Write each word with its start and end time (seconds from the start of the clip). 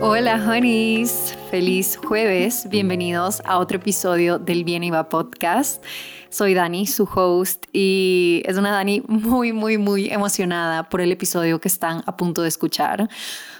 Hola, 0.00 0.42
honeys. 0.44 1.36
Feliz 1.50 1.96
jueves. 1.96 2.68
Bienvenidos 2.68 3.40
a 3.44 3.58
otro 3.58 3.76
episodio 3.76 4.38
del 4.38 4.64
Bien 4.64 4.82
Iba 4.82 5.08
Podcast. 5.08 5.84
Soy 6.30 6.52
Dani, 6.52 6.86
su 6.86 7.04
host, 7.04 7.66
y 7.72 8.42
es 8.44 8.56
una 8.56 8.72
Dani 8.72 9.02
muy, 9.06 9.52
muy, 9.52 9.78
muy 9.78 10.10
emocionada 10.10 10.88
por 10.88 11.00
el 11.00 11.12
episodio 11.12 11.60
que 11.60 11.68
están 11.68 12.02
a 12.06 12.16
punto 12.16 12.42
de 12.42 12.48
escuchar. 12.48 13.08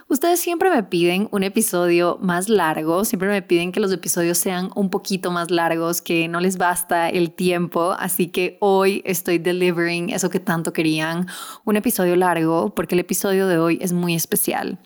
Ustedes 0.06 0.38
siempre 0.38 0.68
me 0.68 0.82
piden 0.82 1.28
un 1.30 1.44
episodio 1.44 2.18
más 2.20 2.50
largo, 2.50 3.06
siempre 3.06 3.28
me 3.28 3.40
piden 3.40 3.72
que 3.72 3.80
los 3.80 3.90
episodios 3.90 4.36
sean 4.36 4.70
un 4.74 4.90
poquito 4.90 5.30
más 5.30 5.50
largos, 5.50 6.02
que 6.02 6.28
no 6.28 6.40
les 6.40 6.58
basta 6.58 7.08
el 7.08 7.32
tiempo, 7.32 7.96
así 7.98 8.26
que 8.26 8.58
hoy 8.60 9.00
estoy 9.06 9.38
delivering 9.38 10.10
eso 10.10 10.28
que 10.28 10.40
tanto 10.40 10.74
querían, 10.74 11.26
un 11.64 11.76
episodio 11.76 12.16
largo, 12.16 12.74
porque 12.74 12.94
el 12.94 13.00
episodio 13.00 13.46
de 13.46 13.58
hoy 13.58 13.78
es 13.80 13.94
muy 13.94 14.14
especial. 14.14 14.78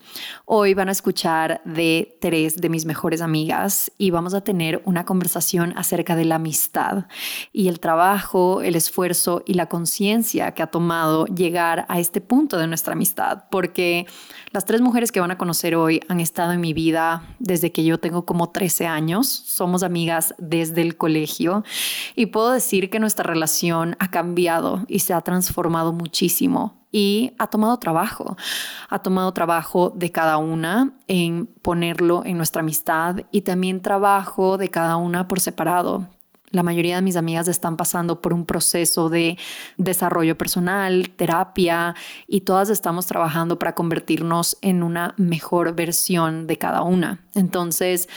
Hoy 0.45 0.75
van 0.75 0.89
a 0.89 0.93
escuchar 0.93 1.63
de 1.65 2.17
tres 2.21 2.57
de 2.57 2.69
mis 2.69 2.85
mejores 2.85 3.21
amigas 3.21 3.91
y 3.99 4.13
vamos 4.13 4.35
a 4.35 4.43
tener 4.43 4.83
una 4.85 5.05
conversación 5.05 5.75
acerca 5.77 6.15
de 6.15 6.27
la 6.27 6.37
amistad 6.37 7.07
y 7.53 7.67
el 7.67 7.81
trabajo, 7.81 8.63
el 8.63 8.77
esfuerzo 8.77 9.43
y 9.45 9.55
la 9.55 9.67
conciencia 9.67 10.55
que 10.55 10.63
ha 10.63 10.69
tomado 10.69 11.27
llegar 11.27 11.87
a 11.89 11.99
este 11.99 12.21
punto 12.21 12.57
de 12.57 12.69
nuestra 12.69 12.93
amistad, 12.93 13.45
porque 13.51 14.07
las 14.51 14.65
tres 14.65 14.81
mujeres 14.81 15.13
que 15.13 15.21
van 15.21 15.31
a 15.31 15.39
conocer 15.39 15.75
hoy 15.77 16.01
han 16.09 16.21
estado 16.21 16.53
en 16.53 16.61
mi 16.61 16.73
vida 16.73 17.23
desde 17.39 17.73
que 17.73 17.85
yo 17.85 17.99
tengo 17.99 18.25
como 18.25 18.51
13 18.51 18.87
años. 18.87 19.29
Somos 19.29 19.83
amigas 19.83 20.35
desde 20.39 20.83
el 20.83 20.97
colegio 20.97 21.65
y 22.15 22.27
puedo 22.27 22.51
decir 22.51 22.91
que 22.91 22.99
nuestra 22.99 23.25
relación 23.25 23.97
ha 23.99 24.11
cambiado 24.11 24.85
y 24.89 25.01
se 25.01 25.13
ha 25.13 25.21
transformado 25.21 25.93
muchísimo 25.93 26.79
y 26.91 27.33
ha 27.39 27.49
tomado 27.49 27.79
trabajo. 27.79 28.37
Ha 28.89 29.01
tomado 29.01 29.33
trabajo 29.33 29.93
de 29.95 30.11
cada 30.11 30.39
una 30.39 30.95
en 31.07 31.47
ponerlo 31.47 32.25
en 32.25 32.37
nuestra 32.37 32.61
amistad 32.61 33.21
y 33.31 33.43
también 33.43 33.83
trabajo 33.83 34.57
de 34.57 34.71
cada 34.71 34.97
una 34.97 35.29
por 35.29 35.41
separado. 35.41 36.09
La 36.51 36.63
mayoría 36.63 36.97
de 36.97 37.03
mis 37.03 37.17
amigas 37.17 37.49
están 37.49 37.77
pasando 37.77 38.21
por 38.21 38.33
un 38.33 38.47
proceso 38.47 39.09
de 39.09 39.39
desarrollo 39.77 40.39
personal, 40.39 41.11
terapia 41.11 41.95
y 42.27 42.43
todas 42.43 42.71
estamos 42.71 43.07
trabajando 43.07 43.59
para 43.59 43.75
convertirnos 43.75 44.57
en 44.63 44.83
una 44.83 45.15
mejor 45.17 45.75
versión 45.75 46.47
de 46.47 46.57
cada 46.57 46.83
una. 46.83 47.21
Entonces, 47.35 48.09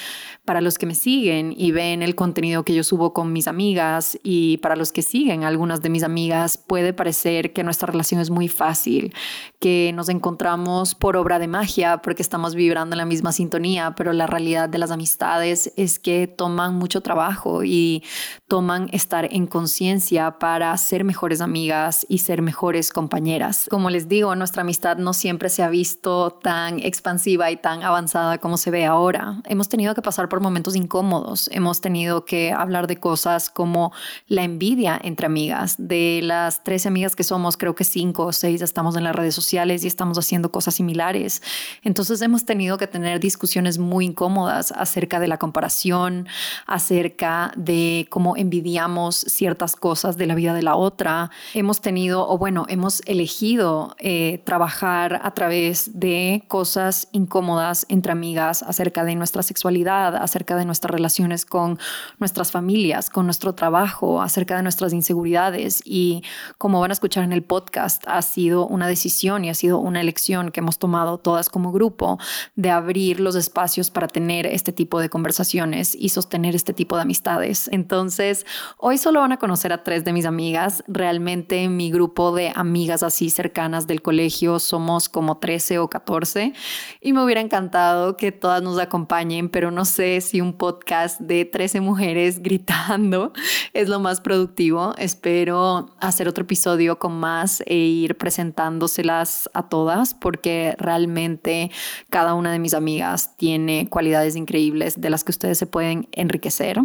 para 0.46 0.62
los 0.62 0.78
que 0.78 0.86
me 0.86 0.96
siguen 0.96 1.54
y 1.56 1.72
ven 1.72 2.02
el 2.02 2.16
contenido 2.16 2.64
que 2.64 2.74
yo 2.74 2.84
subo 2.84 3.14
con 3.14 3.32
mis 3.32 3.48
amigas 3.48 4.18
y 4.24 4.58
para 4.58 4.76
los 4.76 4.92
que 4.92 5.02
siguen 5.02 5.44
algunas 5.44 5.82
de 5.82 5.90
mis 5.90 6.04
amigas, 6.04 6.58
puede 6.58 6.94
parecer 6.94 7.54
que 7.54 7.64
nuestra 7.64 7.92
relación 7.92 8.20
es 8.20 8.30
muy 8.30 8.48
fácil, 8.48 9.14
que 9.60 9.92
nos 9.94 10.10
encontramos 10.10 10.96
por 10.96 11.18
obra 11.18 11.38
de 11.38 11.48
magia 11.48 12.02
porque 12.02 12.22
estamos 12.22 12.56
vibrando 12.56 12.96
en 12.96 12.98
la 12.98 13.06
misma 13.06 13.32
sintonía, 13.32 13.94
pero 13.96 14.14
la 14.14 14.26
realidad 14.26 14.70
de 14.70 14.78
las 14.78 14.92
amistades 14.92 15.72
es 15.78 16.00
que 16.00 16.28
toman 16.28 16.76
mucho 16.76 17.02
trabajo 17.02 17.64
y 17.64 18.04
toman 18.48 18.90
estar 18.92 19.28
en 19.32 19.48
conciencia 19.48 20.40
para 20.40 20.76
ser 20.78 21.04
mejores 21.04 21.42
amigas 21.42 22.06
y 22.10 22.20
ser 22.20 22.42
mejores 22.42 22.92
compañeras. 22.92 23.68
Como 23.70 23.90
les 23.90 24.08
digo, 24.08 24.36
nuestra 24.36 24.62
amistad 24.62 24.98
no 24.98 25.14
siempre 25.14 25.50
se 25.50 25.64
ha 25.64 25.70
visto 25.70 26.32
tan 26.32 26.80
expansiva 26.80 27.52
y 27.52 27.58
tan 27.58 27.84
avanzada 27.84 28.38
como 28.40 28.58
se 28.58 28.72
ve 28.72 28.86
ahora. 28.86 29.42
Hemos 29.46 29.70
tenido 29.70 29.96
que 29.96 30.02
pasar 30.02 30.30
por 30.30 30.42
momentos 30.42 30.76
incómodos, 30.76 31.50
hemos 31.54 31.82
tenido 31.82 32.26
que 32.26 32.52
hablar 32.52 32.88
de 32.88 32.98
cosas 32.98 33.50
como 33.50 33.92
la 34.28 34.44
envidia 34.44 35.00
entre 35.02 35.26
amigas. 35.26 35.76
De 35.78 36.20
las 36.24 36.64
13 36.64 36.88
amigas 36.90 37.16
que 37.16 37.24
somos, 37.24 37.58
creo 37.58 37.76
que 37.76 37.84
5 37.84 38.26
o 38.26 38.34
6 38.34 38.62
estamos 38.62 38.96
en 38.96 39.04
las 39.04 39.16
redes 39.16 39.36
sociales 39.36 39.84
y 39.84 39.88
estamos 39.88 40.18
haciendo 40.18 40.52
cosas 40.52 40.76
similares. 40.76 41.42
Entonces 41.84 42.22
hemos 42.22 42.46
tenido 42.46 42.78
que 42.78 42.88
tener 42.88 43.20
discusiones 43.20 43.78
muy 43.78 44.06
incómodas 44.06 44.72
acerca 44.72 45.20
de 45.20 45.28
la 45.28 45.38
comparación, 45.38 46.28
acerca 46.66 47.52
de 47.56 48.08
cómo 48.12 48.38
envidiamos 48.38 49.16
ciertas 49.16 49.76
cosas 49.76 50.18
de 50.18 50.28
la 50.28 50.36
vida 50.36 50.54
de 50.54 50.62
la 50.62 50.76
otra. 50.76 51.32
Hemos 51.56 51.82
tenido, 51.82 52.30
o 52.30 52.38
bueno, 52.38 52.66
hemos 52.70 53.02
elegido 53.08 53.96
eh, 53.98 54.44
trabajar 54.44 55.20
a 55.24 55.32
través 55.32 56.00
de 56.00 56.44
cosas 56.48 57.08
incómodas 57.14 57.88
entre 57.90 58.12
amigas 58.12 58.62
acerca 58.62 59.04
de 59.06 59.16
nuestra 59.16 59.42
sexualidad, 59.42 60.16
acerca 60.18 60.56
de 60.56 60.66
nuestras 60.66 60.92
relaciones 60.92 61.46
con 61.46 61.80
nuestras 62.20 62.52
familias, 62.52 63.10
con 63.10 63.26
nuestro 63.26 63.56
trabajo, 63.56 64.22
acerca 64.22 64.58
de 64.58 64.64
nuestras 64.64 64.94
inseguridades. 64.94 65.82
Y 65.86 66.22
como 66.58 66.82
van 66.82 66.92
a 66.92 66.94
escuchar 66.94 67.24
en 67.24 67.32
el 67.32 67.44
podcast, 67.44 68.04
ha 68.08 68.22
sido 68.22 68.68
una 68.68 68.88
decisión 68.88 69.46
y 69.46 69.50
ha 69.50 69.56
sido 69.56 69.80
una 69.80 70.02
elección 70.02 70.52
que 70.52 70.60
hemos 70.60 70.78
tomado 70.78 71.18
todas 71.18 71.50
como 71.50 71.72
grupo 71.72 72.20
de 72.56 72.70
abrir 72.70 73.22
los 73.22 73.36
espacios 73.36 73.90
para 73.90 74.10
tener 74.10 74.46
este 74.46 74.74
tipo 74.74 75.00
de 75.00 75.10
conversaciones 75.10 75.96
y 75.96 76.10
sostener 76.10 76.56
este 76.56 76.74
tipo 76.74 76.98
de 76.98 77.04
amistades. 77.04 77.70
Entonces, 77.72 78.01
entonces, 78.02 78.48
hoy 78.78 78.98
solo 78.98 79.20
van 79.20 79.32
a 79.32 79.38
conocer 79.38 79.72
a 79.72 79.84
tres 79.84 80.04
de 80.04 80.12
mis 80.12 80.26
amigas. 80.26 80.84
Realmente 80.88 81.70
mi 81.70 81.92
grupo 81.92 82.34
de 82.34 82.52
amigas 82.56 83.04
así 83.04 83.30
cercanas 83.30 83.86
del 83.86 84.02
colegio 84.02 84.58
somos 84.58 85.08
como 85.08 85.38
13 85.38 85.78
o 85.78 85.88
14 85.88 86.54
y 87.00 87.14
me 87.14 87.24
hubiera 87.24 87.42
encantado 87.42 88.18
que 88.18 88.32
todas 88.32 88.64
nos 88.64 88.80
acompañen, 88.80 89.50
pero 89.50 89.70
no 89.70 89.86
sé 89.86 90.20
si 90.22 90.42
un 90.42 90.54
podcast 90.54 91.22
de 91.22 91.46
13 91.46 91.82
mujeres 91.82 92.40
gritando 92.42 93.34
es 93.74 93.88
lo 93.88 94.00
más 94.00 94.20
productivo. 94.20 94.96
Espero 94.98 95.96
hacer 96.00 96.28
otro 96.28 96.46
episodio 96.46 96.98
con 96.98 97.20
más 97.20 97.62
e 97.68 97.76
ir 97.76 98.18
presentándoselas 98.18 99.48
a 99.54 99.70
todas 99.70 100.16
porque 100.16 100.76
realmente 100.80 101.70
cada 102.10 102.34
una 102.34 102.52
de 102.52 102.58
mis 102.58 102.74
amigas 102.74 103.38
tiene 103.38 103.88
cualidades 103.92 104.36
increíbles 104.36 105.00
de 105.00 105.12
las 105.12 105.24
que 105.24 105.30
ustedes 105.30 105.60
se 105.60 105.68
pueden 105.68 106.08
enriquecer. 106.14 106.80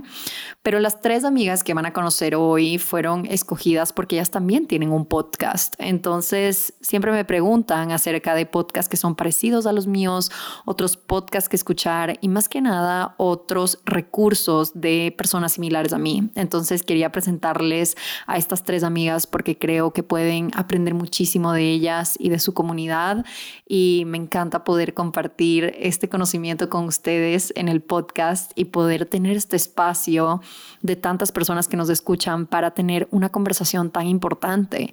Pero 0.62 0.81
las 0.81 1.00
tres 1.06 1.22
amigas 1.22 1.62
que 1.62 1.72
van 1.72 1.87
a 1.87 1.93
conocer 1.93 2.34
hoy 2.34 2.78
fueron 2.78 3.27
escogidas 3.27 3.93
porque 3.93 4.17
ellas 4.17 4.33
también 4.33 4.67
tienen 4.67 4.91
un 4.91 5.06
podcast. 5.06 5.77
Entonces, 5.78 6.75
siempre 6.81 7.12
me 7.12 7.25
preguntan 7.25 7.93
acerca 7.93 8.34
de 8.34 8.44
podcasts 8.44 8.89
que 8.89 8.97
son 8.97 9.15
parecidos 9.15 9.66
a 9.66 9.72
los 9.72 9.87
míos, 9.87 10.33
otros 10.65 10.97
podcasts 10.97 11.49
que 11.49 11.55
escuchar 11.55 12.19
y 12.21 12.28
más 12.28 12.49
que 12.49 12.61
nada 12.61 13.15
otros 13.19 13.78
recursos 13.84 14.72
de 14.75 15.15
personas 15.16 15.53
similares 15.53 15.93
a 15.93 15.99
mí. 15.99 16.28
Entonces, 16.34 16.83
quería 16.83 17.12
presentarles 17.12 17.97
a 18.27 18.37
estas 18.37 18.65
tres 18.65 18.83
amigas 18.83 19.28
porque 19.28 19.56
creo 19.56 19.93
que 19.93 20.03
pueden 20.03 20.50
aprender 20.56 20.95
muchísimo 20.95 21.53
de 21.53 21.71
ellas 21.71 22.16
y 22.19 22.31
de 22.31 22.41
su 22.41 22.53
comunidad 22.53 23.25
y 23.65 24.03
me 24.09 24.19
encanta 24.19 24.65
poder 24.65 24.93
compartir 24.93 25.72
este 25.78 26.09
conocimiento 26.09 26.69
con 26.69 26.87
ustedes 26.87 27.53
en 27.55 27.69
el 27.69 27.81
podcast 27.81 28.50
y 28.56 28.65
poder 28.65 29.06
tener 29.06 29.37
este 29.37 29.55
espacio 29.55 30.41
de 30.83 30.96
tantas 30.97 31.33
personas 31.33 31.69
que 31.69 31.77
nos 31.77 31.89
escuchan 31.89 32.47
para 32.47 32.73
tener 32.73 33.09
una 33.11 33.29
conversación 33.29 33.91
tan 33.91 34.07
importante. 34.07 34.93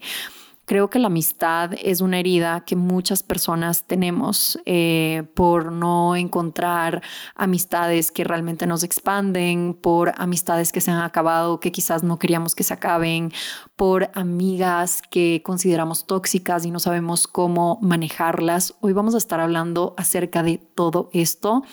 Creo 0.66 0.90
que 0.90 0.98
la 0.98 1.08
amistad 1.08 1.72
es 1.82 2.00
una 2.00 2.20
herida 2.20 2.64
que 2.66 2.78
muchas 2.78 3.22
personas 3.22 3.84
tenemos 3.84 4.58
eh, 4.66 5.24
por 5.34 5.74
no 5.74 6.16
encontrar 6.16 7.02
amistades 7.36 8.12
que 8.14 8.24
realmente 8.24 8.66
nos 8.66 8.84
expanden, 8.84 9.74
por 9.74 10.14
amistades 10.16 10.72
que 10.72 10.80
se 10.80 10.90
han 10.90 11.02
acabado, 11.02 11.60
que 11.60 11.74
quizás 11.74 12.04
no 12.04 12.18
queríamos 12.18 12.56
que 12.56 12.64
se 12.64 12.74
acaben, 12.74 13.34
por 13.76 14.10
amigas 14.14 15.02
que 15.02 15.42
consideramos 15.44 16.06
tóxicas 16.08 16.66
y 16.66 16.72
no 16.72 16.80
sabemos 16.80 17.28
cómo 17.28 17.78
manejarlas. 17.82 18.76
Hoy 18.80 18.94
vamos 18.94 19.16
a 19.16 19.18
estar 19.18 19.42
hablando 19.42 19.94
acerca 19.98 20.44
de 20.44 20.60
todo 20.60 21.10
esto 21.12 21.64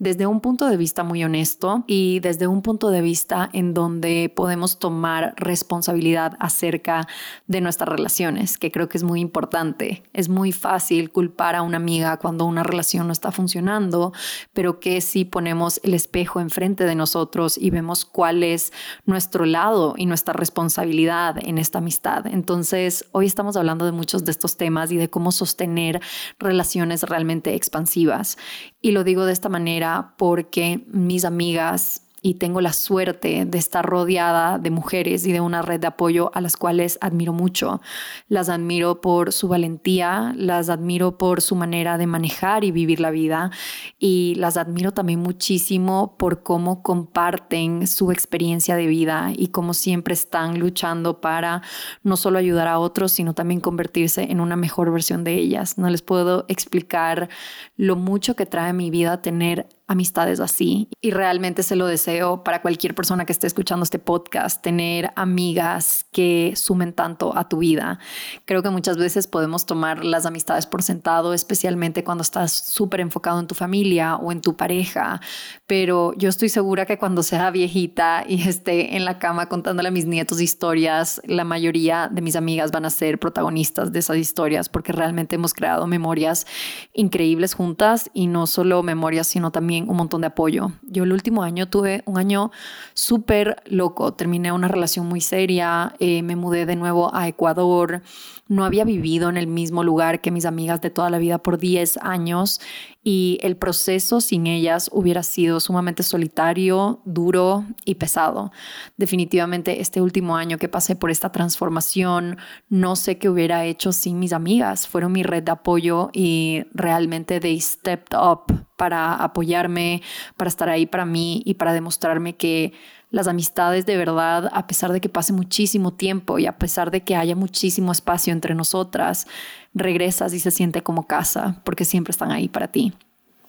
desde 0.00 0.26
un 0.26 0.40
punto 0.40 0.66
de 0.66 0.76
vista 0.76 1.04
muy 1.04 1.22
honesto 1.22 1.84
y 1.86 2.18
desde 2.18 2.48
un 2.48 2.62
punto 2.62 2.90
de 2.90 3.02
vista 3.02 3.48
en 3.52 3.72
donde 3.72 4.32
podemos 4.34 4.80
tomar 4.80 5.32
responsabilidad 5.36 6.36
acerca 6.40 7.06
de 7.46 7.60
nuestra 7.60 7.86
relación 7.86 8.31
que 8.58 8.70
creo 8.70 8.88
que 8.88 8.98
es 8.98 9.04
muy 9.04 9.20
importante. 9.20 10.02
Es 10.12 10.28
muy 10.28 10.52
fácil 10.52 11.10
culpar 11.10 11.54
a 11.54 11.62
una 11.62 11.76
amiga 11.76 12.16
cuando 12.18 12.44
una 12.44 12.62
relación 12.62 13.06
no 13.06 13.12
está 13.12 13.32
funcionando, 13.32 14.12
pero 14.52 14.80
que 14.80 15.00
si 15.00 15.24
ponemos 15.24 15.80
el 15.82 15.94
espejo 15.94 16.40
enfrente 16.40 16.84
de 16.84 16.94
nosotros 16.94 17.58
y 17.58 17.70
vemos 17.70 18.04
cuál 18.04 18.42
es 18.42 18.72
nuestro 19.04 19.44
lado 19.44 19.94
y 19.96 20.06
nuestra 20.06 20.32
responsabilidad 20.32 21.36
en 21.42 21.58
esta 21.58 21.78
amistad. 21.78 22.26
Entonces, 22.26 23.06
hoy 23.12 23.26
estamos 23.26 23.56
hablando 23.56 23.84
de 23.84 23.92
muchos 23.92 24.24
de 24.24 24.30
estos 24.30 24.56
temas 24.56 24.90
y 24.90 24.96
de 24.96 25.08
cómo 25.08 25.32
sostener 25.32 26.00
relaciones 26.38 27.02
realmente 27.02 27.54
expansivas. 27.54 28.38
Y 28.80 28.92
lo 28.92 29.04
digo 29.04 29.24
de 29.26 29.32
esta 29.32 29.48
manera 29.48 30.14
porque 30.16 30.84
mis 30.88 31.24
amigas 31.24 32.01
y 32.22 32.34
tengo 32.34 32.60
la 32.60 32.72
suerte 32.72 33.44
de 33.44 33.58
estar 33.58 33.84
rodeada 33.84 34.58
de 34.58 34.70
mujeres 34.70 35.26
y 35.26 35.32
de 35.32 35.40
una 35.40 35.60
red 35.60 35.80
de 35.80 35.88
apoyo 35.88 36.30
a 36.34 36.40
las 36.40 36.56
cuales 36.56 36.96
admiro 37.00 37.32
mucho. 37.32 37.82
Las 38.28 38.48
admiro 38.48 39.00
por 39.00 39.32
su 39.32 39.48
valentía, 39.48 40.32
las 40.36 40.68
admiro 40.68 41.18
por 41.18 41.42
su 41.42 41.56
manera 41.56 41.98
de 41.98 42.06
manejar 42.06 42.62
y 42.62 42.70
vivir 42.70 43.00
la 43.00 43.10
vida 43.10 43.50
y 43.98 44.36
las 44.36 44.56
admiro 44.56 44.92
también 44.92 45.18
muchísimo 45.18 46.16
por 46.16 46.44
cómo 46.44 46.82
comparten 46.82 47.88
su 47.88 48.12
experiencia 48.12 48.76
de 48.76 48.86
vida 48.86 49.32
y 49.36 49.48
cómo 49.48 49.74
siempre 49.74 50.14
están 50.14 50.60
luchando 50.60 51.20
para 51.20 51.62
no 52.04 52.16
solo 52.16 52.38
ayudar 52.38 52.68
a 52.68 52.78
otros, 52.78 53.10
sino 53.10 53.34
también 53.34 53.60
convertirse 53.60 54.30
en 54.30 54.40
una 54.40 54.54
mejor 54.54 54.92
versión 54.92 55.24
de 55.24 55.34
ellas. 55.34 55.76
No 55.76 55.90
les 55.90 56.02
puedo 56.02 56.44
explicar 56.46 57.28
lo 57.76 57.96
mucho 57.96 58.36
que 58.36 58.46
trae 58.46 58.70
a 58.70 58.72
mi 58.72 58.90
vida 58.90 59.22
tener 59.22 59.66
amistades 59.92 60.40
así 60.40 60.88
y 61.00 61.10
realmente 61.10 61.62
se 61.62 61.76
lo 61.76 61.86
deseo 61.86 62.42
para 62.42 62.62
cualquier 62.62 62.94
persona 62.94 63.24
que 63.24 63.32
esté 63.32 63.46
escuchando 63.46 63.84
este 63.84 63.98
podcast, 63.98 64.62
tener 64.62 65.12
amigas 65.16 66.04
que 66.12 66.54
sumen 66.56 66.92
tanto 66.92 67.36
a 67.36 67.48
tu 67.48 67.58
vida. 67.58 67.98
Creo 68.44 68.62
que 68.62 68.70
muchas 68.70 68.96
veces 68.96 69.26
podemos 69.26 69.66
tomar 69.66 70.04
las 70.04 70.26
amistades 70.26 70.66
por 70.66 70.82
sentado, 70.82 71.34
especialmente 71.34 72.04
cuando 72.04 72.22
estás 72.22 72.52
súper 72.52 73.00
enfocado 73.00 73.38
en 73.40 73.46
tu 73.46 73.54
familia 73.54 74.16
o 74.16 74.32
en 74.32 74.40
tu 74.40 74.56
pareja, 74.56 75.20
pero 75.66 76.14
yo 76.16 76.28
estoy 76.28 76.48
segura 76.48 76.86
que 76.86 76.98
cuando 76.98 77.22
sea 77.22 77.50
viejita 77.50 78.24
y 78.28 78.42
esté 78.48 78.96
en 78.96 79.04
la 79.04 79.18
cama 79.18 79.48
contándole 79.48 79.88
a 79.88 79.92
mis 79.92 80.06
nietos 80.06 80.40
historias, 80.40 81.20
la 81.24 81.44
mayoría 81.44 82.08
de 82.10 82.22
mis 82.22 82.36
amigas 82.36 82.72
van 82.72 82.84
a 82.84 82.90
ser 82.90 83.18
protagonistas 83.18 83.92
de 83.92 83.98
esas 83.98 84.16
historias 84.16 84.68
porque 84.68 84.92
realmente 84.92 85.36
hemos 85.36 85.54
creado 85.54 85.86
memorias 85.86 86.46
increíbles 86.94 87.54
juntas 87.54 88.10
y 88.14 88.26
no 88.26 88.46
solo 88.46 88.82
memorias, 88.82 89.26
sino 89.26 89.50
también 89.50 89.81
un 89.88 89.96
montón 89.96 90.20
de 90.22 90.28
apoyo. 90.28 90.72
Yo 90.82 91.04
el 91.04 91.12
último 91.12 91.42
año 91.42 91.68
tuve 91.68 92.02
un 92.06 92.18
año 92.18 92.50
súper 92.94 93.62
loco, 93.66 94.12
terminé 94.14 94.52
una 94.52 94.68
relación 94.68 95.06
muy 95.06 95.20
seria, 95.20 95.94
eh, 95.98 96.22
me 96.22 96.36
mudé 96.36 96.66
de 96.66 96.76
nuevo 96.76 97.14
a 97.14 97.28
Ecuador, 97.28 98.02
no 98.48 98.64
había 98.64 98.84
vivido 98.84 99.28
en 99.28 99.36
el 99.36 99.46
mismo 99.46 99.82
lugar 99.84 100.20
que 100.20 100.30
mis 100.30 100.44
amigas 100.44 100.80
de 100.80 100.90
toda 100.90 101.10
la 101.10 101.18
vida 101.18 101.38
por 101.38 101.58
10 101.58 101.98
años 102.02 102.60
y 103.04 103.38
el 103.42 103.56
proceso 103.56 104.20
sin 104.20 104.46
ellas 104.46 104.88
hubiera 104.92 105.22
sido 105.22 105.58
sumamente 105.58 106.02
solitario, 106.02 107.00
duro 107.04 107.64
y 107.84 107.96
pesado. 107.96 108.52
Definitivamente 108.96 109.80
este 109.80 110.00
último 110.00 110.36
año 110.36 110.58
que 110.58 110.68
pasé 110.68 110.94
por 110.94 111.10
esta 111.10 111.32
transformación, 111.32 112.38
no 112.68 112.94
sé 112.94 113.18
qué 113.18 113.28
hubiera 113.28 113.64
hecho 113.64 113.92
sin 113.92 114.20
mis 114.20 114.32
amigas. 114.32 114.86
Fueron 114.86 115.12
mi 115.12 115.24
red 115.24 115.42
de 115.42 115.52
apoyo 115.52 116.10
y 116.12 116.64
realmente 116.72 117.40
they 117.40 117.60
stepped 117.60 118.16
up 118.16 118.66
para 118.76 119.14
apoyarme, 119.14 120.02
para 120.36 120.48
estar 120.48 120.68
ahí 120.68 120.86
para 120.86 121.04
mí 121.04 121.42
y 121.44 121.54
para 121.54 121.72
demostrarme 121.72 122.36
que 122.36 122.72
las 123.10 123.28
amistades 123.28 123.84
de 123.84 123.96
verdad, 123.96 124.48
a 124.52 124.66
pesar 124.66 124.90
de 124.92 125.00
que 125.00 125.10
pase 125.10 125.32
muchísimo 125.32 125.92
tiempo 125.92 126.38
y 126.38 126.46
a 126.46 126.56
pesar 126.56 126.90
de 126.90 127.02
que 127.04 127.14
haya 127.14 127.36
muchísimo 127.36 127.92
espacio 127.92 128.32
entre 128.32 128.54
nosotras, 128.54 129.26
regresas 129.74 130.34
y 130.34 130.40
se 130.40 130.50
siente 130.50 130.82
como 130.82 131.06
casa 131.06 131.60
porque 131.64 131.84
siempre 131.84 132.10
están 132.10 132.30
ahí 132.30 132.48
para 132.48 132.68
ti. 132.68 132.92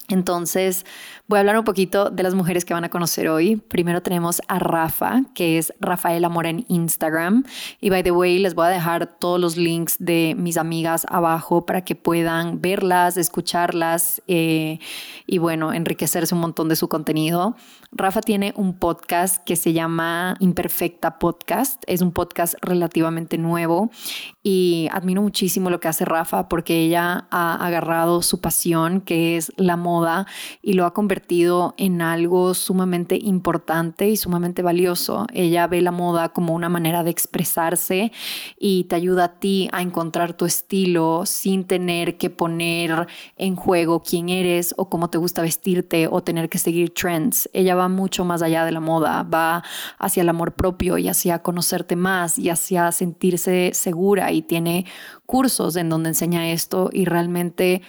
Entonces, 0.10 0.86
voy 1.28 1.38
a 1.38 1.40
hablar 1.40 1.58
un 1.58 1.64
poquito 1.64 2.10
de 2.10 2.22
las 2.22 2.36
mujeres 2.36 2.66
que 2.66 2.74
van 2.74 2.84
a 2.84 2.90
conocer 2.90 3.30
hoy. 3.30 3.56
Primero 3.56 4.02
tenemos 4.02 4.42
a 4.50 4.60
Rafa, 4.60 5.22
que 5.34 5.58
es 5.58 5.74
Rafaela 5.80 6.28
Mora 6.28 6.50
en 6.50 6.66
Instagram. 6.68 7.46
Y 7.80 7.90
by 7.90 8.04
the 8.04 8.12
way, 8.12 8.40
les 8.40 8.56
voy 8.56 8.66
a 8.66 8.70
dejar 8.70 9.18
todos 9.20 9.40
los 9.40 9.56
links 9.56 9.96
de 10.00 10.36
mis 10.38 10.58
amigas 10.58 11.06
abajo 11.10 11.66
para 11.66 11.86
que 11.86 11.96
puedan 11.96 12.62
verlas, 12.62 13.16
escucharlas 13.16 14.22
eh, 14.28 14.80
y 15.26 15.38
bueno, 15.38 15.72
enriquecerse 15.72 16.36
un 16.36 16.42
montón 16.42 16.68
de 16.68 16.76
su 16.76 16.90
contenido. 16.90 17.56
Rafa 17.94 18.22
tiene 18.22 18.54
un 18.58 18.78
podcast 18.78 19.42
que 19.44 19.56
se 19.56 19.72
llama 19.72 20.36
Imperfecta 20.40 21.20
Podcast. 21.20 21.84
Es 21.88 22.02
un 22.02 22.12
podcast 22.12 22.56
relativamente 22.62 23.38
nuevo 23.38 23.92
y 24.42 24.90
admiro 24.92 25.22
muchísimo 25.22 25.70
lo 25.70 25.80
que 25.80 25.88
hace 25.88 26.04
Rafa 26.04 26.50
porque 26.50 26.82
ella 26.82 27.28
ha 27.32 27.66
agarrado 27.66 28.22
su 28.24 28.42
pasión, 28.42 29.00
que 29.00 29.38
es 29.38 29.54
la 29.56 29.78
moda, 29.78 30.28
y 30.62 30.74
lo 30.74 30.86
ha 30.86 30.94
convertido 30.94 31.13
en 31.78 32.02
algo 32.02 32.54
sumamente 32.54 33.18
importante 33.22 34.08
y 34.10 34.18
sumamente 34.18 34.62
valioso. 34.62 35.28
Ella 35.34 35.68
ve 35.68 35.82
la 35.82 35.92
moda 35.92 36.30
como 36.30 36.54
una 36.54 36.70
manera 36.70 37.04
de 37.04 37.12
expresarse 37.12 38.12
y 38.58 38.86
te 38.86 38.96
ayuda 38.96 39.26
a 39.26 39.40
ti 39.40 39.70
a 39.72 39.82
encontrar 39.82 40.34
tu 40.34 40.46
estilo 40.46 41.26
sin 41.26 41.66
tener 41.66 42.18
que 42.18 42.30
poner 42.30 43.08
en 43.38 43.56
juego 43.56 44.02
quién 44.02 44.30
eres 44.30 44.74
o 44.78 44.90
cómo 44.90 45.10
te 45.10 45.18
gusta 45.18 45.42
vestirte 45.42 46.08
o 46.08 46.24
tener 46.24 46.50
que 46.50 46.58
seguir 46.58 46.94
trends. 46.94 47.50
Ella 47.54 47.76
va 47.76 47.90
mucho 47.90 48.26
más 48.26 48.42
allá 48.42 48.66
de 48.66 48.72
la 48.72 48.80
moda, 48.80 49.24
va 49.24 49.64
hacia 50.00 50.22
el 50.22 50.30
amor 50.30 50.54
propio 50.54 50.98
y 50.98 51.10
hacia 51.10 51.40
conocerte 51.40 51.96
más 51.96 52.40
y 52.40 52.50
hacia 52.50 52.92
sentirse 52.92 53.72
segura 53.74 54.32
y 54.32 54.42
tiene 54.42 54.86
cursos 55.26 55.76
en 55.76 55.90
donde 55.90 56.10
enseña 56.10 56.50
esto 56.52 56.90
y 56.92 57.06
realmente 57.06 57.82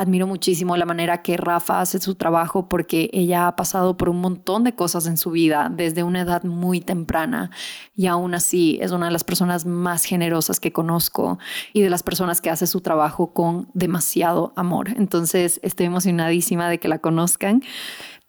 admiro 0.00 0.26
muchísimo 0.26 0.78
la 0.78 0.86
manera 0.86 1.20
que 1.20 1.36
Rafa 1.36 1.82
hace 1.82 2.00
su 2.00 2.14
trabajo 2.14 2.70
porque 2.70 3.10
ella 3.12 3.46
ha 3.46 3.54
pasado 3.54 3.98
por 3.98 4.08
un 4.08 4.22
montón 4.22 4.64
de 4.64 4.74
cosas 4.74 5.06
en 5.06 5.18
su 5.18 5.30
vida 5.30 5.70
desde 5.70 6.02
una 6.04 6.22
edad 6.22 6.42
muy 6.42 6.80
temprana 6.80 7.50
y 7.94 8.06
aún 8.06 8.32
así 8.32 8.78
es 8.80 8.92
una 8.92 9.06
de 9.06 9.12
las 9.12 9.24
personas 9.24 9.66
más 9.66 10.04
generosas 10.04 10.58
que 10.58 10.72
conozco 10.72 11.38
y 11.74 11.82
de 11.82 11.90
las 11.90 12.02
personas 12.02 12.40
que 12.40 12.48
hace 12.48 12.66
su 12.66 12.80
trabajo 12.80 13.34
con 13.34 13.68
demasiado 13.74 14.54
amor. 14.56 14.88
Entonces 14.96 15.60
estoy 15.62 15.84
emocionadísima 15.84 16.70
de 16.70 16.78
que 16.78 16.88
la 16.88 16.98
conozcan. 16.98 17.62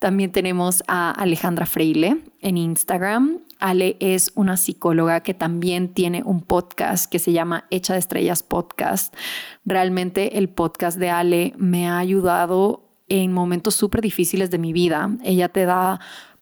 También 0.01 0.31
tenemos 0.31 0.81
a 0.87 1.11
Alejandra 1.11 1.67
Freile 1.67 2.23
en 2.39 2.57
Instagram. 2.57 3.41
Ale 3.59 3.97
es 3.99 4.31
una 4.33 4.57
psicóloga 4.57 5.21
que 5.21 5.35
también 5.35 5.93
tiene 5.93 6.23
un 6.23 6.41
podcast 6.41 7.07
que 7.07 7.19
se 7.19 7.33
llama 7.33 7.65
Hecha 7.69 7.93
de 7.93 7.99
Estrellas 7.99 8.41
Podcast. 8.41 9.15
Realmente 9.63 10.39
el 10.39 10.49
podcast 10.49 10.97
de 10.97 11.11
Ale 11.11 11.53
me 11.55 11.87
ha 11.87 11.99
ayudado 11.99 12.89
en 13.09 13.31
momentos 13.31 13.75
súper 13.75 14.01
difíciles 14.01 14.49
de 14.49 14.57
mi 14.57 14.73
vida. 14.73 15.11
Ella 15.23 15.49
te 15.49 15.65
da 15.65 15.99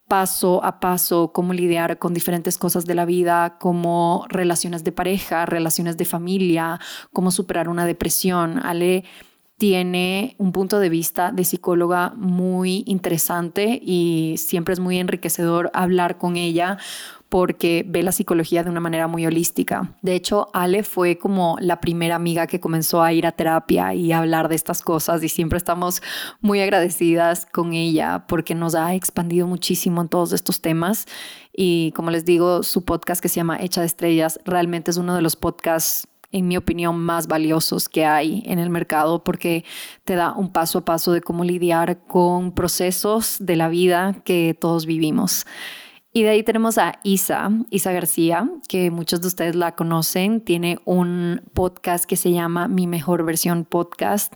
paso 0.07 0.63
a 0.63 0.79
paso 0.79 1.33
cómo 1.33 1.51
lidiar 1.51 1.99
con 1.99 2.13
diferentes 2.13 2.57
cosas 2.57 2.85
de 2.85 2.95
la 2.95 3.03
vida, 3.03 3.57
como 3.59 4.25
relaciones 4.29 4.85
de 4.85 4.93
pareja, 4.93 5.45
relaciones 5.45 5.97
de 5.97 6.05
familia, 6.05 6.79
cómo 7.11 7.29
superar 7.29 7.67
una 7.67 7.85
depresión. 7.85 8.57
Ale 8.65 9.03
tiene 9.59 10.35
un 10.37 10.53
punto 10.53 10.79
de 10.79 10.87
vista 10.87 11.33
de 11.33 11.43
psicóloga 11.43 12.13
muy 12.15 12.83
interesante 12.87 13.77
y 13.83 14.35
siempre 14.37 14.73
es 14.73 14.79
muy 14.79 14.97
enriquecedor 14.97 15.69
hablar 15.73 16.17
con 16.17 16.37
ella 16.37 16.77
porque 17.27 17.83
ve 17.85 18.01
la 18.01 18.13
psicología 18.13 18.63
de 18.63 18.69
una 18.69 18.79
manera 18.79 19.07
muy 19.07 19.25
holística. 19.25 19.93
De 20.01 20.15
hecho, 20.15 20.47
Ale 20.53 20.83
fue 20.83 21.17
como 21.17 21.57
la 21.59 21.81
primera 21.81 22.15
amiga 22.15 22.47
que 22.47 22.61
comenzó 22.61 23.03
a 23.03 23.11
ir 23.11 23.27
a 23.27 23.33
terapia 23.33 23.93
y 23.93 24.13
a 24.13 24.19
hablar 24.19 24.47
de 24.47 24.55
estas 24.55 24.81
cosas 24.81 25.21
y 25.23 25.29
siempre 25.29 25.57
estamos 25.57 26.01
muy 26.39 26.61
agradecidas 26.61 27.45
con 27.45 27.73
ella 27.73 28.25
porque 28.29 28.55
nos 28.55 28.75
ha 28.75 28.95
expandido 28.95 29.45
muchísimo 29.45 30.01
en 30.01 30.07
todos 30.07 30.31
estos 30.31 30.61
temas 30.61 31.05
y 31.53 31.91
como 31.97 32.11
les 32.11 32.23
digo, 32.23 32.63
su 32.63 32.85
podcast 32.85 33.21
que 33.21 33.27
se 33.27 33.35
llama 33.35 33.59
Hecha 33.59 33.81
de 33.81 33.87
Estrellas 33.87 34.39
realmente 34.45 34.89
es 34.89 34.95
uno 34.95 35.17
de 35.17 35.21
los 35.21 35.35
podcasts 35.35 36.07
en 36.31 36.47
mi 36.47 36.57
opinión, 36.57 36.99
más 36.99 37.27
valiosos 37.27 37.89
que 37.89 38.05
hay 38.05 38.43
en 38.45 38.59
el 38.59 38.69
mercado 38.69 39.23
porque 39.23 39.65
te 40.03 40.15
da 40.15 40.33
un 40.33 40.51
paso 40.51 40.79
a 40.79 40.85
paso 40.85 41.11
de 41.11 41.21
cómo 41.21 41.43
lidiar 41.43 42.05
con 42.05 42.53
procesos 42.53 43.37
de 43.39 43.55
la 43.55 43.69
vida 43.69 44.21
que 44.23 44.55
todos 44.59 44.85
vivimos. 44.85 45.45
Y 46.11 46.23
de 46.23 46.29
ahí 46.29 46.43
tenemos 46.43 46.79
a 46.79 46.99
Isa, 47.03 47.51
Isa 47.69 47.91
García, 47.91 48.49
que 48.67 48.89
muchos 48.89 49.21
de 49.21 49.27
ustedes 49.27 49.55
la 49.55 49.75
conocen. 49.75 50.41
Tiene 50.41 50.79
un 50.83 51.43
podcast 51.53 52.05
que 52.05 52.15
se 52.15 52.31
llama 52.31 52.67
Mi 52.67 52.87
Mejor 52.87 53.23
Versión 53.23 53.63
Podcast. 53.63 54.33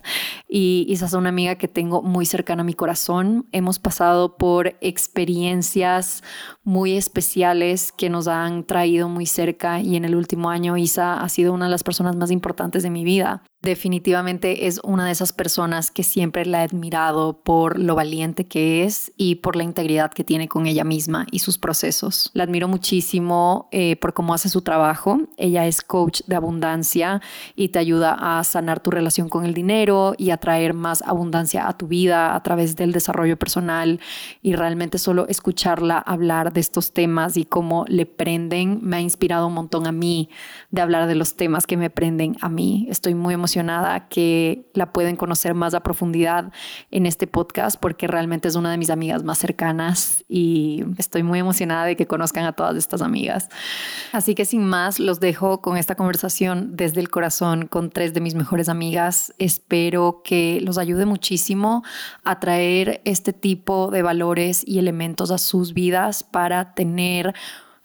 Y 0.48 0.86
Isa 0.88 1.06
es 1.06 1.14
una 1.14 1.30
amiga 1.30 1.56
que 1.56 1.66
tengo 1.66 2.00
muy 2.00 2.26
cercana 2.26 2.62
a 2.62 2.64
mi 2.64 2.74
corazón. 2.74 3.48
Hemos 3.50 3.80
pasado 3.80 4.36
por 4.36 4.76
experiencias 4.82 6.22
muy 6.64 6.96
especiales 6.96 7.92
que 7.92 8.10
nos 8.10 8.26
han 8.26 8.64
traído 8.64 9.08
muy 9.08 9.26
cerca. 9.26 9.80
Y 9.80 9.96
en 9.96 10.04
el 10.04 10.16
último 10.16 10.50
año 10.50 10.76
Isa 10.76 11.20
ha 11.20 11.28
sido 11.28 11.52
una 11.52 11.66
de 11.66 11.70
las 11.70 11.84
personas 11.84 12.16
más 12.16 12.30
importantes 12.30 12.82
de 12.82 12.90
mi 12.90 13.04
vida 13.04 13.42
definitivamente 13.64 14.66
es 14.66 14.80
una 14.84 15.06
de 15.06 15.12
esas 15.12 15.32
personas 15.32 15.90
que 15.90 16.02
siempre 16.04 16.46
la 16.46 16.60
he 16.60 16.64
admirado 16.64 17.40
por 17.42 17.78
lo 17.78 17.94
valiente 17.94 18.46
que 18.46 18.84
es 18.84 19.12
y 19.16 19.36
por 19.36 19.56
la 19.56 19.64
integridad 19.64 20.12
que 20.12 20.22
tiene 20.22 20.48
con 20.48 20.66
ella 20.66 20.84
misma 20.84 21.26
y 21.30 21.40
sus 21.40 21.58
procesos. 21.58 22.30
La 22.34 22.44
admiro 22.44 22.68
muchísimo 22.68 23.68
eh, 23.72 23.96
por 23.96 24.12
cómo 24.12 24.34
hace 24.34 24.48
su 24.48 24.62
trabajo. 24.62 25.20
Ella 25.36 25.66
es 25.66 25.80
coach 25.80 26.20
de 26.26 26.36
abundancia 26.36 27.20
y 27.56 27.68
te 27.68 27.78
ayuda 27.78 28.38
a 28.38 28.44
sanar 28.44 28.80
tu 28.80 28.90
relación 28.90 29.28
con 29.28 29.44
el 29.44 29.54
dinero 29.54 30.14
y 30.18 30.30
a 30.30 30.36
traer 30.36 30.74
más 30.74 31.02
abundancia 31.02 31.66
a 31.66 31.76
tu 31.76 31.88
vida 31.88 32.34
a 32.34 32.42
través 32.42 32.76
del 32.76 32.92
desarrollo 32.92 33.38
personal 33.38 33.98
y 34.42 34.54
realmente 34.54 34.98
solo 34.98 35.26
escucharla 35.28 35.98
hablar 35.98 36.52
de 36.54 36.60
estos 36.60 36.92
temas 36.92 37.36
y 37.36 37.44
cómo 37.44 37.84
le 37.88 38.06
prenden 38.06 38.78
me 38.82 38.96
ha 38.96 39.00
inspirado 39.00 39.46
un 39.46 39.54
montón 39.54 39.86
a 39.86 39.92
mí 39.92 40.30
de 40.70 40.80
hablar 40.80 41.06
de 41.06 41.14
los 41.14 41.34
temas 41.34 41.66
que 41.66 41.76
me 41.76 41.90
prenden 41.90 42.36
a 42.40 42.48
mí. 42.48 42.86
Estoy 42.88 43.14
muy 43.14 43.34
emocionada 43.34 44.08
que 44.08 44.70
la 44.72 44.92
pueden 44.92 45.16
conocer 45.16 45.54
más 45.54 45.74
a 45.74 45.80
profundidad 45.80 46.52
en 46.90 47.06
este 47.06 47.26
podcast 47.26 47.78
porque 47.78 48.06
realmente 48.06 48.48
es 48.48 48.54
una 48.54 48.70
de 48.70 48.78
mis 48.78 48.90
amigas 48.90 49.24
más 49.24 49.38
cercanas 49.38 50.24
y 50.28 50.84
estoy 50.96 51.22
muy 51.22 51.40
emocionada 51.40 51.84
de 51.84 51.96
que 51.96 52.06
conozcan 52.06 52.44
a 52.44 52.52
todas 52.52 52.76
estas 52.76 53.02
amigas. 53.02 53.48
Así 54.12 54.34
que 54.34 54.44
sin 54.44 54.64
más, 54.64 54.98
los 54.98 55.20
dejo 55.20 55.60
con 55.60 55.76
esta 55.76 55.96
conversación 55.96 56.76
desde 56.76 57.00
el 57.00 57.10
corazón 57.10 57.66
con 57.66 57.90
tres 57.90 58.14
de 58.14 58.20
mis 58.20 58.34
mejores 58.34 58.68
amigas. 58.68 59.34
Espero 59.38 60.22
que 60.24 60.60
los 60.62 60.78
ayude 60.78 61.04
muchísimo 61.04 61.82
a 62.22 62.38
traer 62.38 63.02
este 63.04 63.32
tipo 63.32 63.90
de 63.90 64.02
valores 64.02 64.62
y 64.66 64.78
elementos 64.78 65.30
a 65.30 65.38
sus 65.38 65.74
vidas 65.74 66.22
para 66.22 66.43
tener 66.74 67.34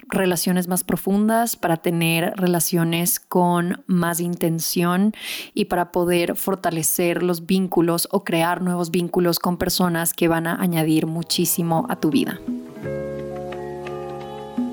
relaciones 0.10 0.68
más 0.68 0.84
profundas, 0.84 1.56
para 1.56 1.78
tener 1.78 2.34
relaciones 2.36 3.20
con 3.20 3.84
más 3.86 4.20
intención 4.20 5.14
y 5.54 5.66
para 5.66 5.92
poder 5.92 6.36
fortalecer 6.36 7.24
los 7.24 7.46
vínculos 7.46 8.08
o 8.12 8.24
crear 8.24 8.62
nuevos 8.62 8.92
vínculos 8.92 9.40
con 9.40 9.58
personas 9.58 10.14
que 10.14 10.28
van 10.28 10.48
a 10.48 10.60
añadir 10.62 11.06
muchísimo 11.06 11.86
a 11.90 12.00
tu 12.00 12.10
vida. 12.10 12.40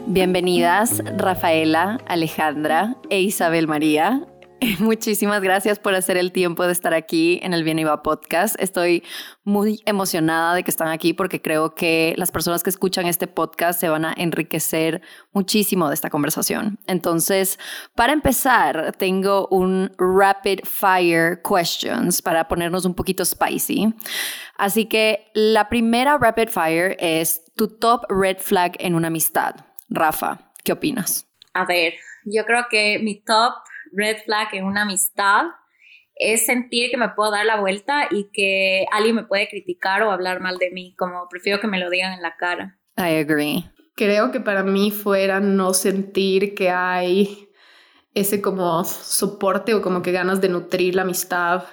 Bienvenidas 0.08 1.02
Rafaela, 1.16 2.00
Alejandra 2.06 2.96
e 3.10 3.20
Isabel 3.20 3.66
María 3.66 4.22
Muchísimas 4.78 5.42
gracias 5.42 5.78
por 5.78 5.94
hacer 5.94 6.16
el 6.16 6.32
tiempo 6.32 6.64
de 6.64 6.72
estar 6.72 6.94
aquí 6.94 7.38
en 7.42 7.52
el 7.52 7.62
Bien 7.62 7.78
Iba 7.78 8.02
Podcast. 8.02 8.56
Estoy 8.58 9.02
muy 9.44 9.82
emocionada 9.84 10.54
de 10.54 10.62
que 10.62 10.70
están 10.70 10.88
aquí 10.88 11.12
porque 11.12 11.42
creo 11.42 11.74
que 11.74 12.14
las 12.16 12.30
personas 12.30 12.62
que 12.62 12.70
escuchan 12.70 13.06
este 13.06 13.26
podcast 13.26 13.78
se 13.78 13.88
van 13.88 14.04
a 14.06 14.14
enriquecer 14.16 15.02
muchísimo 15.32 15.88
de 15.88 15.94
esta 15.94 16.08
conversación. 16.08 16.78
Entonces, 16.86 17.58
para 17.94 18.12
empezar, 18.12 18.92
tengo 18.96 19.46
un 19.48 19.92
rapid 19.98 20.60
fire 20.64 21.42
questions 21.42 22.22
para 22.22 22.48
ponernos 22.48 22.84
un 22.86 22.94
poquito 22.94 23.24
spicy. 23.24 23.92
Así 24.56 24.86
que 24.86 25.30
la 25.34 25.68
primera 25.68 26.16
rapid 26.16 26.48
fire 26.48 26.96
es 26.98 27.44
tu 27.54 27.68
top 27.68 28.04
red 28.08 28.38
flag 28.38 28.72
en 28.78 28.94
una 28.94 29.08
amistad. 29.08 29.54
Rafa, 29.90 30.50
¿qué 30.64 30.72
opinas? 30.72 31.26
A 31.52 31.64
ver, 31.66 31.94
yo 32.24 32.44
creo 32.44 32.66
que 32.70 32.98
mi 32.98 33.20
top 33.20 33.52
red 33.96 34.18
flag 34.24 34.48
en 34.52 34.64
una 34.64 34.82
amistad 34.82 35.46
es 36.14 36.46
sentir 36.46 36.90
que 36.90 36.96
me 36.96 37.10
puedo 37.10 37.30
dar 37.30 37.44
la 37.44 37.60
vuelta 37.60 38.08
y 38.10 38.30
que 38.32 38.86
alguien 38.90 39.16
me 39.16 39.24
puede 39.24 39.48
criticar 39.48 40.02
o 40.02 40.10
hablar 40.10 40.40
mal 40.40 40.58
de 40.58 40.70
mí, 40.70 40.94
como 40.96 41.28
prefiero 41.28 41.60
que 41.60 41.66
me 41.66 41.78
lo 41.78 41.90
digan 41.90 42.14
en 42.14 42.22
la 42.22 42.36
cara. 42.36 42.78
I 42.96 43.16
agree. 43.16 43.70
Creo 43.94 44.32
que 44.32 44.40
para 44.40 44.62
mí 44.62 44.90
fuera 44.90 45.40
no 45.40 45.74
sentir 45.74 46.54
que 46.54 46.70
hay 46.70 47.48
ese 48.14 48.40
como 48.40 48.82
soporte 48.84 49.74
o 49.74 49.82
como 49.82 50.00
que 50.00 50.12
ganas 50.12 50.40
de 50.40 50.48
nutrir 50.48 50.94
la 50.94 51.02
amistad 51.02 51.64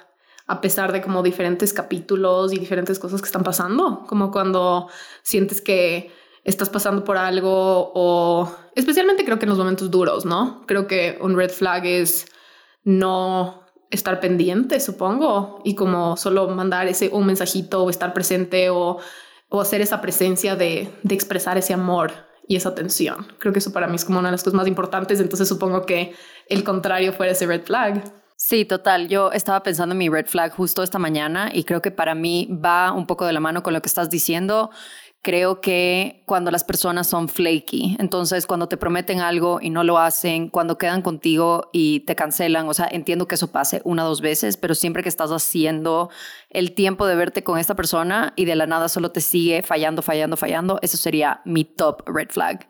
a 0.46 0.60
pesar 0.60 0.92
de 0.92 1.02
como 1.02 1.24
diferentes 1.24 1.72
capítulos 1.72 2.52
y 2.54 2.60
diferentes 2.60 3.00
cosas 3.00 3.22
que 3.22 3.28
están 3.28 3.44
pasando, 3.44 4.06
como 4.08 4.30
cuando 4.30 4.90
sientes 5.22 5.62
que 5.62 6.12
estás 6.44 6.70
pasando 6.70 7.06
por 7.06 7.18
algo 7.18 7.92
o 7.96 8.54
especialmente 8.76 9.26
creo 9.26 9.40
que 9.40 9.46
en 9.46 9.50
los 9.50 9.58
momentos 9.58 9.90
duros, 9.92 10.26
¿no? 10.26 10.64
Creo 10.68 10.88
que 10.88 11.18
un 11.22 11.36
red 11.36 11.52
flag 11.52 11.86
es 11.86 12.28
no 12.84 13.64
estar 13.90 14.20
pendiente, 14.20 14.80
supongo, 14.80 15.62
y 15.64 15.76
como 15.76 16.18
solo 16.18 16.48
mandar 16.50 16.88
ese 16.88 17.10
un 17.14 17.26
mensajito 17.26 17.84
o 17.84 17.90
estar 17.90 18.14
presente 18.14 18.70
o, 18.70 18.98
o 19.50 19.62
hacer 19.62 19.82
esa 19.82 20.02
presencia 20.02 20.56
de, 20.56 20.90
de 21.04 21.16
expresar 21.16 21.58
ese 21.58 21.74
amor 21.74 22.12
y 22.48 22.56
esa 22.56 22.70
atención. 22.70 23.28
Creo 23.40 23.54
que 23.54 23.60
eso 23.60 23.72
para 23.72 23.88
mí 23.88 23.96
es 23.96 24.06
como 24.06 24.20
una 24.20 24.30
de 24.30 24.34
las 24.34 24.44
cosas 24.44 24.58
más 24.58 24.68
importantes, 24.68 25.20
entonces 25.20 25.48
supongo 25.48 25.86
que 25.86 26.14
el 26.50 26.64
contrario 26.64 27.14
fuera 27.14 27.32
ese 27.32 27.46
red 27.46 27.64
flag. 27.64 28.04
Sí, 28.36 28.66
total. 28.66 29.08
Yo 29.08 29.32
estaba 29.32 29.64
pensando 29.64 29.94
en 29.94 30.00
mi 30.00 30.10
red 30.10 30.26
flag 30.26 30.52
justo 30.52 30.84
esta 30.84 31.00
mañana 31.00 31.50
y 31.54 31.64
creo 31.64 31.82
que 31.82 31.92
para 31.92 32.16
mí 32.16 32.50
va 32.52 32.92
un 32.92 33.08
poco 33.08 33.26
de 33.26 33.32
la 33.32 33.40
mano 33.40 33.64
con 33.64 33.74
lo 33.74 33.82
que 33.82 33.88
estás 33.88 34.10
diciendo 34.10 34.72
creo 35.24 35.62
que 35.62 36.22
cuando 36.26 36.52
las 36.52 36.66
personas 36.66 37.08
son 37.08 37.30
flaky, 37.30 37.96
entonces 37.98 38.46
cuando 38.46 38.68
te 38.68 38.76
prometen 38.76 39.22
algo 39.22 39.60
y 39.62 39.70
no 39.70 39.86
lo 39.86 39.98
hacen, 39.98 40.50
cuando 40.50 40.78
quedan 40.78 41.02
contigo 41.02 41.70
y 41.72 42.02
te 42.02 42.14
cancelan, 42.14 42.68
o 42.68 42.74
sea, 42.74 42.90
entiendo 42.92 43.26
que 43.26 43.36
eso 43.36 43.50
pase 43.50 43.82
una 43.86 44.04
o 44.04 44.10
dos 44.10 44.20
veces, 44.20 44.58
pero 44.58 44.76
siempre 44.76 45.02
que 45.02 45.08
estás 45.08 45.32
haciendo 45.32 46.10
el 46.50 46.74
tiempo 46.74 47.08
de 47.08 47.16
verte 47.16 47.42
con 47.42 47.58
esta 47.58 47.74
persona 47.74 48.34
y 48.36 48.44
de 48.44 48.58
la 48.58 48.68
nada 48.68 48.90
solo 48.90 49.12
te 49.12 49.22
sigue 49.22 49.64
fallando, 49.64 50.02
fallando, 50.02 50.36
fallando, 50.36 50.78
eso 50.82 50.98
sería 50.98 51.42
mi 51.46 51.64
top 51.64 52.04
red 52.06 52.30
flag. 52.30 52.70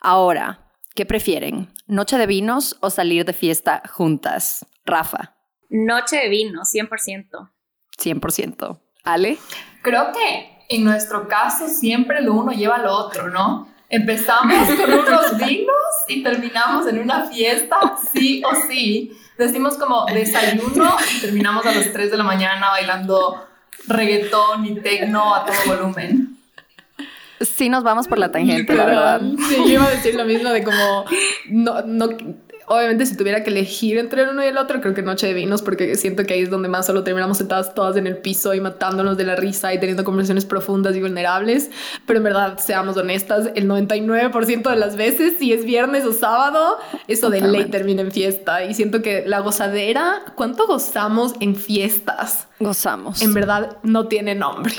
Ahora, 0.00 0.72
¿qué 0.96 1.06
prefieren? 1.06 1.72
¿Noche 1.86 2.18
de 2.18 2.26
vinos 2.26 2.76
o 2.80 2.90
salir 2.90 3.24
de 3.24 3.32
fiesta 3.32 3.82
juntas? 3.88 4.66
Rafa. 4.84 5.36
Noche 5.70 6.16
de 6.16 6.28
vinos, 6.28 6.70
100%. 6.74 7.52
100%. 7.96 8.80
Ale. 9.04 9.38
Creo 9.82 10.12
que 10.12 10.53
en 10.76 10.84
nuestro 10.84 11.28
caso 11.28 11.68
siempre 11.68 12.22
lo 12.22 12.34
uno 12.34 12.52
lleva 12.52 12.78
lo 12.78 12.92
otro, 12.92 13.28
¿no? 13.28 13.68
Empezamos 13.88 14.68
con 14.68 14.92
unos 14.92 15.38
vinos 15.46 15.94
y 16.08 16.22
terminamos 16.22 16.86
en 16.86 16.98
una 16.98 17.26
fiesta, 17.26 17.76
sí 18.12 18.42
o 18.44 18.50
sí. 18.68 19.12
Decimos 19.38 19.76
como 19.76 20.06
desayuno 20.06 20.96
y 21.16 21.20
terminamos 21.20 21.66
a 21.66 21.72
las 21.72 21.92
3 21.92 22.10
de 22.10 22.16
la 22.16 22.24
mañana 22.24 22.70
bailando 22.70 23.46
reggaetón 23.86 24.64
y 24.66 24.74
tecno 24.80 25.34
a 25.34 25.44
todo 25.44 25.56
volumen. 25.66 26.36
Sí 27.40 27.68
nos 27.68 27.82
vamos 27.82 28.08
por 28.08 28.18
la 28.18 28.30
tangente, 28.30 28.74
la 28.74 28.86
verdad. 28.86 29.20
Sí, 29.48 29.56
yo 29.58 29.72
iba 29.74 29.84
a 29.84 29.90
decir 29.90 30.14
lo 30.14 30.24
mismo 30.24 30.50
de 30.50 30.62
como 30.62 31.04
no, 31.48 31.82
no 31.82 32.08
obviamente 32.66 33.06
si 33.06 33.16
tuviera 33.16 33.42
que 33.44 33.50
elegir 33.50 33.98
entre 33.98 34.22
el 34.22 34.30
uno 34.30 34.44
y 34.44 34.46
el 34.46 34.58
otro, 34.58 34.80
creo 34.80 34.94
que 34.94 35.02
Noche 35.02 35.26
de 35.26 35.34
Vinos, 35.34 35.62
porque 35.62 35.94
siento 35.96 36.24
que 36.24 36.34
ahí 36.34 36.42
es 36.42 36.50
donde 36.50 36.68
más 36.68 36.86
solo 36.86 37.04
terminamos 37.04 37.38
sentadas 37.38 37.74
todas 37.74 37.96
en 37.96 38.06
el 38.06 38.16
piso 38.18 38.54
y 38.54 38.60
matándonos 38.60 39.16
de 39.16 39.24
la 39.24 39.36
risa 39.36 39.72
y 39.74 39.78
teniendo 39.78 40.04
conversaciones 40.04 40.44
profundas 40.44 40.96
y 40.96 41.00
vulnerables. 41.00 41.70
Pero 42.06 42.18
en 42.18 42.24
verdad, 42.24 42.58
seamos 42.58 42.96
honestas, 42.96 43.50
el 43.54 43.68
99% 43.68 44.70
de 44.70 44.76
las 44.76 44.96
veces, 44.96 45.34
si 45.38 45.52
es 45.52 45.64
viernes 45.64 46.04
o 46.04 46.12
sábado, 46.12 46.78
eso 47.08 47.30
de 47.30 47.40
ley 47.40 47.66
termina 47.66 48.02
en 48.02 48.12
fiesta. 48.12 48.64
Y 48.64 48.74
siento 48.74 49.02
que 49.02 49.24
la 49.26 49.40
gozadera, 49.40 50.22
¿cuánto 50.34 50.66
gozamos 50.66 51.34
en 51.40 51.56
fiestas? 51.56 52.46
Gozamos. 52.60 53.22
En 53.22 53.34
verdad, 53.34 53.76
no 53.82 54.08
tiene 54.08 54.34
nombre. 54.34 54.74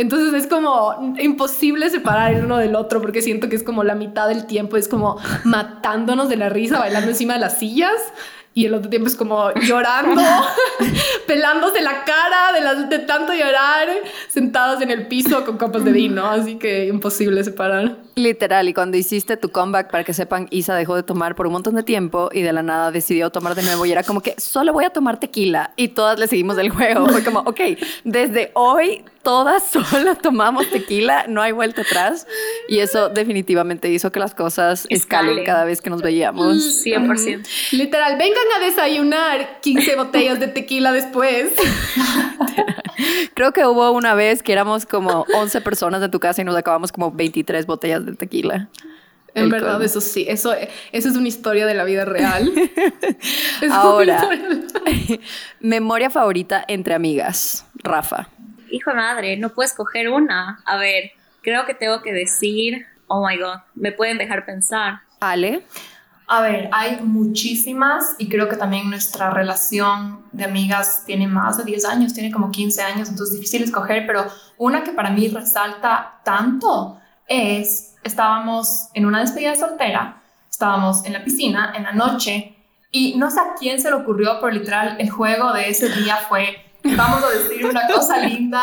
Entonces 0.00 0.32
es 0.32 0.48
como 0.48 1.14
imposible 1.18 1.90
separar 1.90 2.32
el 2.32 2.46
uno 2.46 2.56
del 2.56 2.74
otro 2.74 3.02
porque 3.02 3.20
siento 3.20 3.50
que 3.50 3.56
es 3.56 3.62
como 3.62 3.84
la 3.84 3.94
mitad 3.94 4.28
del 4.28 4.46
tiempo, 4.46 4.78
es 4.78 4.88
como 4.88 5.18
matándonos 5.44 6.30
de 6.30 6.36
la 6.36 6.48
risa, 6.48 6.78
bailando 6.78 7.10
encima 7.10 7.34
de 7.34 7.40
las 7.40 7.58
sillas 7.58 8.00
y 8.54 8.64
el 8.64 8.72
otro 8.72 8.88
tiempo 8.88 9.08
es 9.08 9.14
como 9.14 9.52
llorando, 9.60 10.22
pelándose 11.26 11.82
la 11.82 12.04
cara 12.04 12.86
de, 12.88 12.98
tanto 13.00 13.34
llorar, 13.34 13.88
sentados 14.28 14.80
en 14.80 14.90
el 14.90 15.06
piso 15.06 15.44
con 15.44 15.58
copas 15.58 15.84
de 15.84 15.92
vino, 15.92 16.24
así 16.24 16.56
que 16.56 16.86
imposible 16.86 17.44
separar. 17.44 17.98
Literal, 18.20 18.68
y 18.68 18.74
cuando 18.74 18.98
hiciste 18.98 19.38
tu 19.38 19.50
comeback, 19.50 19.90
para 19.90 20.04
que 20.04 20.12
sepan, 20.12 20.46
Isa 20.50 20.74
dejó 20.74 20.94
de 20.94 21.02
tomar 21.02 21.34
por 21.34 21.46
un 21.46 21.54
montón 21.54 21.74
de 21.74 21.82
tiempo 21.82 22.28
y 22.32 22.42
de 22.42 22.52
la 22.52 22.62
nada 22.62 22.90
decidió 22.90 23.30
tomar 23.30 23.54
de 23.54 23.62
nuevo 23.62 23.86
y 23.86 23.92
era 23.92 24.02
como 24.02 24.20
que 24.20 24.34
solo 24.38 24.74
voy 24.74 24.84
a 24.84 24.90
tomar 24.90 25.18
tequila 25.18 25.72
y 25.76 25.88
todas 25.88 26.18
le 26.18 26.26
seguimos 26.28 26.58
el 26.58 26.68
juego. 26.68 27.08
Fue 27.08 27.24
como, 27.24 27.40
ok, 27.40 27.60
desde 28.04 28.50
hoy 28.54 29.04
todas 29.22 29.62
solo 29.90 30.16
tomamos 30.16 30.68
tequila, 30.70 31.24
no 31.28 31.40
hay 31.40 31.52
vuelta 31.52 31.80
atrás 31.80 32.26
y 32.68 32.80
eso 32.80 33.08
definitivamente 33.08 33.90
hizo 33.90 34.12
que 34.12 34.20
las 34.20 34.34
cosas 34.34 34.86
escalen, 34.90 35.44
cada 35.44 35.64
vez 35.64 35.80
que 35.80 35.88
nos 35.88 36.02
veíamos. 36.02 36.84
100%. 36.84 37.46
Literal, 37.72 38.18
vengan 38.18 38.44
a 38.56 38.64
desayunar 38.64 39.60
15 39.62 39.96
botellas 39.96 40.40
de 40.40 40.48
tequila 40.48 40.92
después. 40.92 41.52
Creo 43.34 43.52
que 43.52 43.64
hubo 43.66 43.90
una 43.92 44.14
vez 44.14 44.42
que 44.42 44.52
éramos 44.52 44.86
como 44.86 45.24
11 45.34 45.60
personas 45.60 46.02
en 46.02 46.10
tu 46.10 46.20
casa 46.20 46.42
y 46.42 46.44
nos 46.44 46.56
acabamos 46.56 46.92
como 46.92 47.10
23 47.10 47.66
botellas 47.66 48.04
de 48.04 48.09
tequila. 48.16 48.68
En 49.34 49.48
verdad, 49.48 49.80
eso 49.82 50.00
sí, 50.00 50.26
eso, 50.28 50.52
eso 50.92 51.08
es 51.08 51.16
una 51.16 51.28
historia 51.28 51.66
de 51.66 51.74
la 51.74 51.84
vida 51.84 52.04
real. 52.04 52.52
Ahora, 53.70 54.28
memoria 55.60 56.10
favorita 56.10 56.64
entre 56.66 56.94
amigas, 56.94 57.64
Rafa. 57.74 58.28
Hijo 58.70 58.90
de 58.90 58.96
madre, 58.96 59.36
no 59.36 59.50
puedes 59.50 59.72
coger 59.72 60.08
una. 60.08 60.60
A 60.64 60.76
ver, 60.76 61.12
creo 61.42 61.64
que 61.66 61.74
tengo 61.74 62.02
que 62.02 62.12
decir, 62.12 62.86
oh 63.06 63.26
my 63.26 63.36
god, 63.36 63.58
me 63.74 63.92
pueden 63.92 64.18
dejar 64.18 64.44
pensar. 64.44 65.00
Ale. 65.20 65.64
A 66.32 66.42
ver, 66.42 66.70
hay 66.72 67.00
muchísimas 67.02 68.14
y 68.18 68.28
creo 68.28 68.48
que 68.48 68.56
también 68.56 68.88
nuestra 68.88 69.30
relación 69.30 70.22
de 70.30 70.44
amigas 70.44 71.02
tiene 71.04 71.26
más 71.26 71.58
de 71.58 71.64
10 71.64 71.84
años, 71.86 72.14
tiene 72.14 72.30
como 72.30 72.52
15 72.52 72.82
años, 72.82 73.08
entonces 73.08 73.34
es 73.34 73.40
difícil 73.40 73.64
escoger, 73.64 74.06
pero 74.06 74.26
una 74.56 74.84
que 74.84 74.92
para 74.92 75.10
mí 75.10 75.26
resalta 75.26 76.20
tanto 76.24 77.00
es, 77.26 77.89
estábamos 78.02 78.88
en 78.94 79.06
una 79.06 79.20
despedida 79.20 79.54
soltera, 79.56 80.22
estábamos 80.50 81.04
en 81.04 81.12
la 81.12 81.24
piscina 81.24 81.72
en 81.76 81.84
la 81.84 81.92
noche 81.92 82.56
y 82.90 83.16
no 83.16 83.30
sé 83.30 83.40
a 83.40 83.54
quién 83.58 83.80
se 83.80 83.88
le 83.88 83.96
ocurrió, 83.96 84.38
pero 84.40 84.52
literal 84.52 84.96
el 84.98 85.10
juego 85.10 85.52
de 85.52 85.68
ese 85.68 85.88
día 85.88 86.16
fue, 86.16 86.72
vamos 86.96 87.22
a 87.22 87.30
decir 87.30 87.66
una 87.66 87.86
cosa 87.88 88.18
linda 88.18 88.62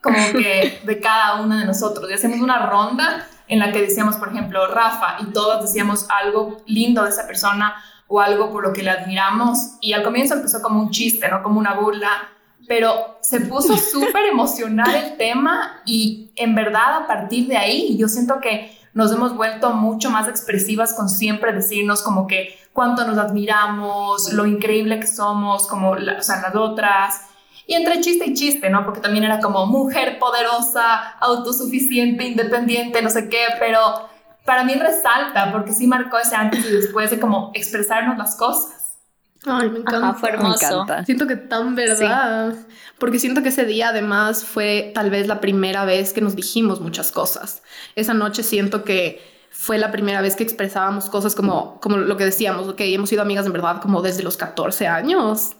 como 0.00 0.16
que 0.32 0.80
de 0.84 1.00
cada 1.00 1.40
una 1.40 1.60
de 1.60 1.66
nosotros 1.66 2.08
y 2.10 2.14
hacemos 2.14 2.40
una 2.40 2.66
ronda 2.66 3.26
en 3.48 3.58
la 3.58 3.72
que 3.72 3.80
decíamos, 3.80 4.16
por 4.16 4.28
ejemplo, 4.28 4.66
Rafa, 4.68 5.16
y 5.20 5.26
todos 5.32 5.62
decíamos 5.62 6.06
algo 6.10 6.58
lindo 6.66 7.02
de 7.02 7.10
esa 7.10 7.26
persona, 7.26 7.74
o 8.08 8.20
algo 8.20 8.50
por 8.50 8.66
lo 8.66 8.72
que 8.72 8.82
le 8.82 8.90
admiramos. 8.90 9.76
Y 9.80 9.92
al 9.92 10.02
comienzo 10.02 10.34
empezó 10.34 10.60
como 10.60 10.80
un 10.80 10.90
chiste, 10.90 11.28
¿no? 11.28 11.42
Como 11.42 11.60
una 11.60 11.74
burla, 11.74 12.28
pero 12.66 13.18
se 13.20 13.42
puso 13.42 13.76
súper 13.92 14.26
emocional 14.26 14.94
el 14.94 15.16
tema 15.16 15.82
y 15.84 16.27
en 16.38 16.54
verdad 16.54 17.02
a 17.02 17.06
partir 17.06 17.48
de 17.48 17.56
ahí 17.56 17.96
yo 17.96 18.08
siento 18.08 18.40
que 18.40 18.76
nos 18.94 19.12
hemos 19.12 19.36
vuelto 19.36 19.70
mucho 19.70 20.10
más 20.10 20.28
expresivas 20.28 20.94
con 20.94 21.08
siempre 21.08 21.52
decirnos 21.52 22.02
como 22.02 22.26
que 22.26 22.58
cuánto 22.72 23.06
nos 23.06 23.18
admiramos, 23.18 24.32
lo 24.32 24.46
increíble 24.46 24.98
que 25.00 25.06
somos, 25.06 25.66
como 25.68 25.90
o 25.90 26.22
sea, 26.22 26.40
las 26.40 26.54
otras. 26.54 27.22
Y 27.66 27.74
entre 27.74 28.00
chiste 28.00 28.26
y 28.26 28.34
chiste, 28.34 28.70
¿no? 28.70 28.84
Porque 28.84 29.00
también 29.00 29.24
era 29.24 29.40
como 29.40 29.66
mujer 29.66 30.18
poderosa, 30.18 31.10
autosuficiente, 31.20 32.24
independiente, 32.24 33.02
no 33.02 33.10
sé 33.10 33.28
qué, 33.28 33.44
pero 33.58 34.08
para 34.44 34.64
mí 34.64 34.74
resalta 34.74 35.52
porque 35.52 35.72
sí 35.72 35.86
marcó 35.86 36.18
ese 36.18 36.34
antes 36.34 36.64
y 36.64 36.72
después 36.72 37.10
de 37.10 37.20
como 37.20 37.50
expresarnos 37.54 38.16
las 38.16 38.34
cosas. 38.36 38.77
Ay, 39.46 39.70
me 39.70 39.78
encanta. 39.78 40.14
fue 40.14 40.30
hermoso. 40.30 40.86
Siento 41.04 41.26
que 41.26 41.36
tan 41.36 41.74
verdad. 41.74 42.54
Porque 42.98 43.18
siento 43.18 43.42
que 43.42 43.50
ese 43.50 43.64
día 43.64 43.90
además 43.90 44.44
fue 44.44 44.90
tal 44.94 45.10
vez 45.10 45.26
la 45.26 45.40
primera 45.40 45.84
vez 45.84 46.12
que 46.12 46.20
nos 46.20 46.34
dijimos 46.34 46.80
muchas 46.80 47.12
cosas. 47.12 47.62
Esa 47.94 48.14
noche 48.14 48.42
siento 48.42 48.84
que 48.84 49.22
fue 49.50 49.78
la 49.78 49.90
primera 49.90 50.20
vez 50.20 50.36
que 50.36 50.42
expresábamos 50.42 51.08
cosas 51.08 51.34
como, 51.34 51.80
como 51.80 51.96
lo 51.96 52.16
que 52.16 52.24
decíamos, 52.24 52.68
ok, 52.68 52.80
hemos 52.80 53.08
sido 53.08 53.22
amigas 53.22 53.46
en 53.46 53.52
verdad 53.52 53.80
como 53.80 54.02
desde 54.02 54.22
los 54.22 54.36
14 54.36 54.86
años. 54.86 55.52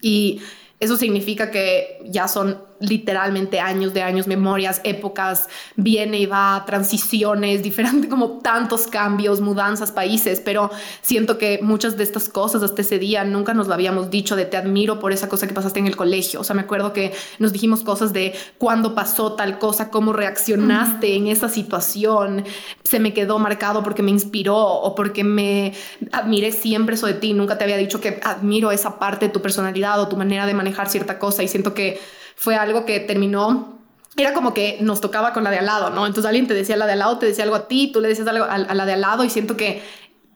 Y 0.00 0.40
eso 0.80 0.96
significa 0.96 1.50
que 1.50 2.00
ya 2.04 2.28
son 2.28 2.58
literalmente 2.80 3.60
años 3.60 3.94
de 3.94 4.02
años, 4.02 4.26
memorias, 4.26 4.80
épocas, 4.84 5.48
viene 5.76 6.18
y 6.18 6.26
va, 6.26 6.62
transiciones, 6.66 7.62
diferentes, 7.62 8.10
como 8.10 8.38
tantos 8.40 8.86
cambios, 8.86 9.40
mudanzas, 9.40 9.92
países, 9.92 10.40
pero 10.40 10.70
siento 11.02 11.38
que 11.38 11.60
muchas 11.62 11.96
de 11.96 12.04
estas 12.04 12.28
cosas 12.28 12.62
hasta 12.62 12.82
ese 12.82 12.98
día 12.98 13.24
nunca 13.24 13.54
nos 13.54 13.68
lo 13.68 13.74
habíamos 13.74 14.10
dicho 14.10 14.36
de 14.36 14.44
te 14.44 14.56
admiro 14.56 14.98
por 14.98 15.12
esa 15.12 15.28
cosa 15.28 15.46
que 15.46 15.54
pasaste 15.54 15.80
en 15.80 15.86
el 15.86 15.96
colegio. 15.96 16.40
O 16.40 16.44
sea, 16.44 16.54
me 16.54 16.62
acuerdo 16.62 16.92
que 16.92 17.12
nos 17.38 17.52
dijimos 17.52 17.82
cosas 17.82 18.12
de 18.12 18.34
cuándo 18.58 18.94
pasó 18.94 19.34
tal 19.34 19.58
cosa, 19.58 19.90
cómo 19.90 20.12
reaccionaste 20.12 21.14
en 21.16 21.28
esa 21.28 21.48
situación, 21.48 22.44
se 22.82 23.00
me 23.00 23.12
quedó 23.12 23.38
marcado 23.38 23.82
porque 23.82 24.02
me 24.02 24.10
inspiró 24.10 24.56
o 24.56 24.94
porque 24.94 25.24
me 25.24 25.72
admiré 26.12 26.52
siempre 26.52 26.94
eso 26.94 27.06
de 27.06 27.14
ti, 27.14 27.32
nunca 27.32 27.58
te 27.58 27.64
había 27.64 27.76
dicho 27.76 28.00
que 28.00 28.20
admiro 28.22 28.70
esa 28.72 28.98
parte 28.98 29.26
de 29.26 29.32
tu 29.32 29.40
personalidad 29.40 30.00
o 30.00 30.08
tu 30.08 30.16
manera 30.16 30.46
de 30.46 30.54
manejar 30.54 30.88
cierta 30.88 31.18
cosa 31.18 31.42
y 31.42 31.48
siento 31.48 31.74
que 31.74 32.00
fue 32.36 32.56
algo 32.56 32.84
que 32.84 33.00
terminó 33.00 33.74
era 34.16 34.32
como 34.32 34.54
que 34.54 34.78
nos 34.80 35.00
tocaba 35.00 35.32
con 35.32 35.44
la 35.44 35.50
de 35.50 35.58
al 35.58 35.66
lado, 35.66 35.90
¿no? 35.90 36.06
Entonces 36.06 36.26
alguien 36.26 36.46
te 36.46 36.54
decía 36.54 36.76
la 36.76 36.86
de 36.86 36.92
al 36.92 37.00
lado, 37.00 37.18
te 37.18 37.26
decía 37.26 37.44
algo 37.44 37.56
a 37.56 37.66
ti, 37.66 37.90
tú 37.92 38.00
le 38.00 38.08
decías 38.08 38.28
algo 38.28 38.44
a, 38.44 38.58
la 38.58 38.86
de 38.86 38.92
al 38.92 39.00
lado 39.00 39.24
y 39.24 39.30
siento 39.30 39.56
que 39.56 39.82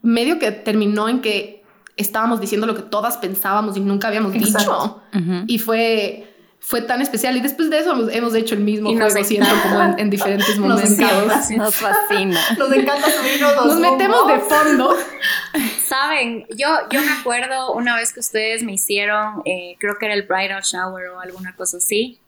medio 0.03 0.39
que 0.39 0.51
terminó 0.51 1.09
en 1.09 1.21
que 1.21 1.63
estábamos 1.97 2.41
diciendo 2.41 2.67
lo 2.67 2.75
que 2.75 2.83
todas 2.83 3.19
pensábamos 3.19 3.77
y 3.77 3.81
nunca 3.81 4.09
habíamos 4.09 4.33
dicho. 4.33 5.03
Y 5.47 5.59
fue 5.59 6.25
fue 6.61 6.83
tan 6.83 7.01
especial 7.01 7.37
y 7.37 7.41
después 7.41 7.71
de 7.71 7.79
eso 7.79 8.11
hemos, 8.11 8.35
hecho 8.35 8.55
el 8.55 8.61
mismo 8.61 8.91
juego 8.91 9.25
siento 9.25 9.49
como 9.63 9.95
en, 9.97 10.11
diferentes 10.11 10.59
momentos. 10.59 10.99
Nos, 11.57 11.77
fascina. 11.77 12.41
Nos 12.59 12.73
encanta 12.73 13.07
subirnos 13.11 13.67
Nos 13.67 13.77
metemos 13.77 14.27
de 14.27 14.39
fondo. 14.41 14.97
Saben, 16.01 16.47
yo, 16.57 16.69
yo 16.91 17.01
me 17.01 17.11
acuerdo 17.11 17.73
una 17.73 17.97
vez 17.97 18.13
que 18.13 18.21
ustedes 18.21 18.63
me 18.63 18.75
hicieron, 18.75 19.43
eh, 19.45 19.75
creo 19.81 19.97
que 19.99 20.07
era 20.07 20.15
el 20.15 20.23
bridal 20.23 20.63
shower 20.63 21.09
o 21.09 21.21
alguna 21.21 21.57
cosa 21.57 21.79
así. 21.79 22.21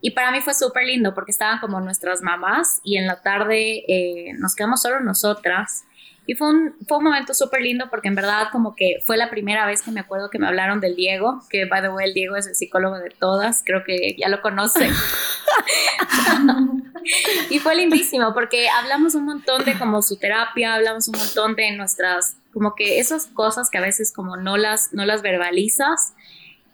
Y 0.00 0.10
para 0.10 0.32
mí 0.32 0.40
fue 0.40 0.52
súper 0.52 0.84
lindo 0.84 1.14
porque 1.14 1.30
estaban 1.30 1.60
como 1.60 1.80
nuestras 1.80 2.22
mamás 2.22 2.80
y 2.82 2.98
en 2.98 3.06
la 3.06 3.22
tarde 3.22 3.84
eh, 3.86 4.32
nos 4.38 4.56
quedamos 4.56 4.82
solo 4.82 4.98
nosotras 4.98 5.84
y 6.26 6.34
fue 6.34 6.48
un, 6.48 6.74
fue 6.88 6.98
un 6.98 7.04
momento 7.04 7.34
súper 7.34 7.60
lindo 7.60 7.88
porque 7.88 8.08
en 8.08 8.16
verdad 8.16 8.48
como 8.50 8.74
que 8.74 8.96
fue 9.06 9.16
la 9.16 9.30
primera 9.30 9.64
vez 9.64 9.82
que 9.82 9.92
me 9.92 10.00
acuerdo 10.00 10.28
que 10.28 10.40
me 10.40 10.48
hablaron 10.48 10.80
del 10.80 10.96
Diego, 10.96 11.40
que 11.48 11.66
by 11.66 11.82
the 11.82 11.90
way 11.90 12.08
el 12.08 12.14
Diego 12.14 12.34
es 12.34 12.48
el 12.48 12.56
psicólogo 12.56 12.98
de 12.98 13.10
todas, 13.10 13.62
creo 13.64 13.84
que 13.84 14.16
ya 14.18 14.28
lo 14.28 14.42
conocen. 14.42 14.92
y 17.50 17.60
fue 17.60 17.76
lindísimo 17.76 18.34
porque 18.34 18.68
hablamos 18.68 19.14
un 19.14 19.26
montón 19.26 19.64
de 19.64 19.78
como 19.78 20.02
su 20.02 20.16
terapia, 20.16 20.74
hablamos 20.74 21.06
un 21.06 21.18
montón 21.18 21.54
de 21.54 21.70
nuestras, 21.76 22.38
como 22.54 22.74
que 22.74 23.00
esas 23.00 23.26
cosas 23.26 23.68
que 23.68 23.78
a 23.78 23.82
veces 23.82 24.12
como 24.12 24.36
no 24.36 24.56
las, 24.56 24.94
no 24.94 25.04
las 25.04 25.20
verbalizas 25.20 26.14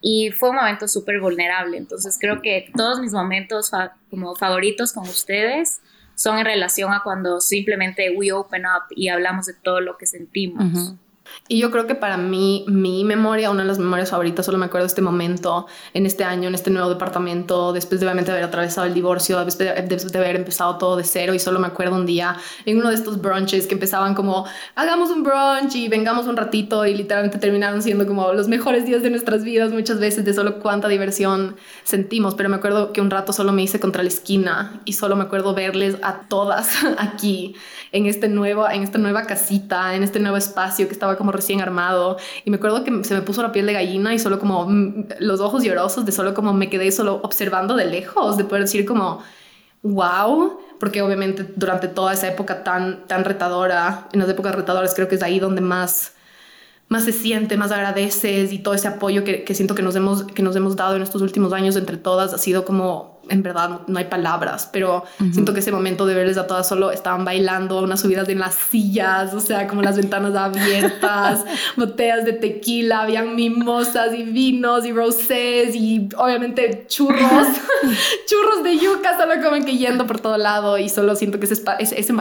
y 0.02 0.30
fue 0.30 0.50
un 0.50 0.56
momento 0.56 0.86
súper 0.86 1.20
vulnerable. 1.20 1.76
Entonces 1.76 2.18
creo 2.20 2.42
que 2.42 2.70
todos 2.76 3.00
mis 3.00 3.12
momentos 3.12 3.72
como 4.10 4.36
favoritos 4.36 4.92
con 4.92 5.04
ustedes 5.04 5.80
son 6.14 6.38
en 6.38 6.44
relación 6.44 6.92
a 6.92 7.02
cuando 7.02 7.40
simplemente 7.40 8.14
we 8.14 8.30
open 8.30 8.62
up 8.66 8.94
y 8.94 9.08
hablamos 9.08 9.46
de 9.46 9.54
todo 9.54 9.80
lo 9.80 9.96
que 9.96 10.06
sentimos. 10.06 10.94
Y 11.48 11.58
yo 11.58 11.70
creo 11.70 11.86
que 11.86 11.94
para 11.94 12.16
mí, 12.16 12.64
mi 12.68 13.02
memoria, 13.04 13.50
una 13.50 13.62
de 13.62 13.68
las 13.68 13.78
memorias 13.78 14.10
favoritas, 14.10 14.46
solo 14.46 14.56
me 14.58 14.66
acuerdo 14.66 14.84
de 14.84 14.88
este 14.88 15.02
momento, 15.02 15.66
en 15.94 16.06
este 16.06 16.22
año, 16.22 16.48
en 16.48 16.54
este 16.54 16.70
nuevo 16.70 16.88
departamento, 16.88 17.72
después 17.72 18.00
de 18.00 18.06
obviamente 18.06 18.30
haber 18.30 18.44
atravesado 18.44 18.86
el 18.86 18.94
divorcio, 18.94 19.44
después 19.44 20.12
de, 20.12 20.18
haber 20.18 20.36
empezado 20.36 20.78
todo 20.78 20.96
de 20.96 21.04
cero. 21.04 21.34
Y 21.34 21.38
solo 21.38 21.58
me 21.58 21.66
acuerdo 21.66 21.96
un 21.96 22.06
día 22.06 22.36
en 22.66 22.78
uno 22.78 22.88
de 22.88 22.94
estos 22.94 23.20
brunches 23.20 23.66
que 23.66 23.74
empezaban 23.74 24.14
como, 24.14 24.46
hagamos 24.76 25.10
un 25.10 25.24
brunch 25.24 25.74
y 25.74 25.88
vengamos 25.88 26.26
un 26.26 26.36
ratito. 26.36 26.86
Y 26.86 26.94
literalmente 26.94 27.38
terminaron 27.38 27.82
siendo 27.82 28.06
como 28.06 28.32
los 28.32 28.48
mejores 28.48 28.86
días 28.86 29.02
de 29.02 29.10
nuestras 29.10 29.42
vidas, 29.42 29.72
muchas 29.72 29.98
veces, 29.98 30.24
de 30.24 30.32
solo 30.32 30.60
cuánta 30.60 30.86
diversión 30.88 31.56
sentimos. 31.82 32.34
Pero 32.34 32.48
me 32.48 32.56
acuerdo 32.56 32.92
que 32.92 33.00
un 33.00 33.10
rato 33.10 33.32
solo 33.32 33.52
me 33.52 33.62
hice 33.62 33.80
contra 33.80 34.02
la 34.02 34.08
esquina 34.08 34.80
y 34.84 34.92
solo 34.92 35.16
me 35.16 35.24
acuerdo 35.24 35.54
verles 35.54 35.96
a 36.02 36.20
todas 36.28 36.70
aquí, 36.98 37.54
en, 37.92 38.06
este 38.06 38.28
nuevo, 38.28 38.68
en 38.68 38.82
esta 38.82 38.98
nueva 38.98 39.24
casita, 39.24 39.94
en 39.94 40.02
este 40.02 40.20
nuevo 40.20 40.36
espacio 40.36 40.86
que 40.86 40.92
estaba 40.92 41.16
como 41.20 41.30
recién 41.32 41.60
armado. 41.60 42.16
Y 42.44 42.50
me 42.50 42.56
acuerdo 42.56 42.82
que 42.82 43.04
se 43.04 43.14
me 43.14 43.22
puso 43.22 43.42
la 43.42 43.52
piel 43.52 43.66
de 43.66 43.74
gallina 43.74 44.12
y 44.12 44.18
solo 44.18 44.40
como 44.40 44.66
mm, 44.66 45.04
los 45.20 45.40
ojos 45.40 45.62
llorosos 45.62 46.04
de 46.04 46.12
solo 46.12 46.34
como 46.34 46.52
me 46.52 46.68
quedé 46.68 46.90
solo 46.90 47.20
observando 47.22 47.76
de 47.76 47.84
lejos, 47.84 48.36
de 48.36 48.44
poder 48.44 48.64
decir 48.64 48.84
como, 48.86 49.22
wow, 49.82 50.58
porque 50.80 51.02
obviamente 51.02 51.46
durante 51.54 51.86
toda 51.88 52.14
esa 52.14 52.26
época 52.28 52.64
tan, 52.64 53.06
tan 53.06 53.24
retadora, 53.24 54.08
en 54.12 54.20
las 54.20 54.28
épocas 54.28 54.54
retadoras 54.54 54.94
creo 54.94 55.06
que 55.08 55.14
es 55.16 55.22
ahí 55.22 55.38
donde 55.38 55.60
más 55.60 56.14
más 56.90 57.04
se 57.04 57.12
siente, 57.12 57.56
más 57.56 57.70
agradeces 57.70 58.52
y 58.52 58.58
todo 58.58 58.74
ese 58.74 58.88
apoyo 58.88 59.22
que, 59.22 59.44
que, 59.44 59.54
siento 59.54 59.76
que 59.76 59.82
nos, 59.82 59.94
hemos, 59.94 60.24
que 60.24 60.42
nos 60.42 60.56
hemos 60.56 60.74
dado 60.74 60.96
en 60.96 61.02
estos 61.02 61.22
últimos 61.22 61.52
años 61.52 61.76
entre 61.76 61.96
todas 61.96 62.34
ha 62.34 62.38
sido 62.38 62.64
como 62.64 63.19
en 63.28 63.42
verdad 63.42 63.82
no 63.86 63.98
hay 63.98 64.06
palabras, 64.06 64.68
pero 64.72 65.04
siento 65.32 65.52
que 65.54 65.60
ese 65.60 65.70
momento 65.70 66.06
de 66.06 66.14
verles 66.14 66.36
a 66.36 66.46
todas 66.46 66.68
solo 66.68 66.90
estaban 66.90 67.24
bailando, 67.24 67.80
unas 67.82 68.00
subidas 68.00 68.28
en 68.28 68.38
las 68.38 68.54
sillas, 68.54 69.34
o 69.34 69.40
sea, 69.40 69.68
como 69.68 69.82
las 69.82 69.96
ventanas 69.96 70.34
abiertas, 70.34 71.44
botellas 71.76 72.24
de 72.24 72.32
tequila, 72.32 73.02
habían 73.02 73.36
mimosas 73.36 74.14
y 74.14 74.24
vinos 74.24 74.84
y 74.84 74.92
rosés 74.92 75.74
y 75.74 76.08
obviamente 76.16 76.84
churros, 76.88 77.20
churros 78.26 78.64
de 78.64 78.78
yuca, 78.78 79.16
solo 79.18 79.34
como 79.42 79.64
que 79.64 79.76
yendo 79.76 80.06
por 80.06 80.20
todo 80.20 80.36
lado 80.36 80.78
y 80.78 80.88
solo 80.88 81.14
siento 81.14 81.38
que 81.38 81.46
ese, 81.46 81.62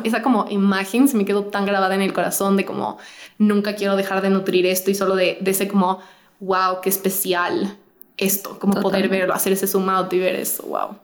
esa 0.03 0.21
como 0.21 0.45
imagen 0.49 1.07
se 1.07 1.17
me 1.17 1.25
quedó 1.25 1.45
tan 1.45 1.65
grabada 1.65 1.95
en 1.95 2.01
el 2.01 2.13
corazón 2.13 2.57
de 2.57 2.65
como 2.65 2.97
nunca 3.37 3.75
quiero 3.75 3.95
dejar 3.95 4.21
de 4.21 4.29
nutrir 4.29 4.65
esto 4.65 4.91
y 4.91 4.95
solo 4.95 5.15
de, 5.15 5.37
de 5.41 5.51
ese 5.51 5.67
como, 5.67 5.99
wow, 6.39 6.81
qué 6.81 6.89
especial 6.89 7.77
esto, 8.19 8.59
como 8.59 8.81
poder 8.81 9.09
verlo, 9.09 9.33
hacer 9.33 9.53
ese 9.53 9.67
zoom 9.67 9.89
out 9.89 10.11
y 10.13 10.19
ver 10.19 10.35
eso, 10.35 10.63
wow. 10.63 10.97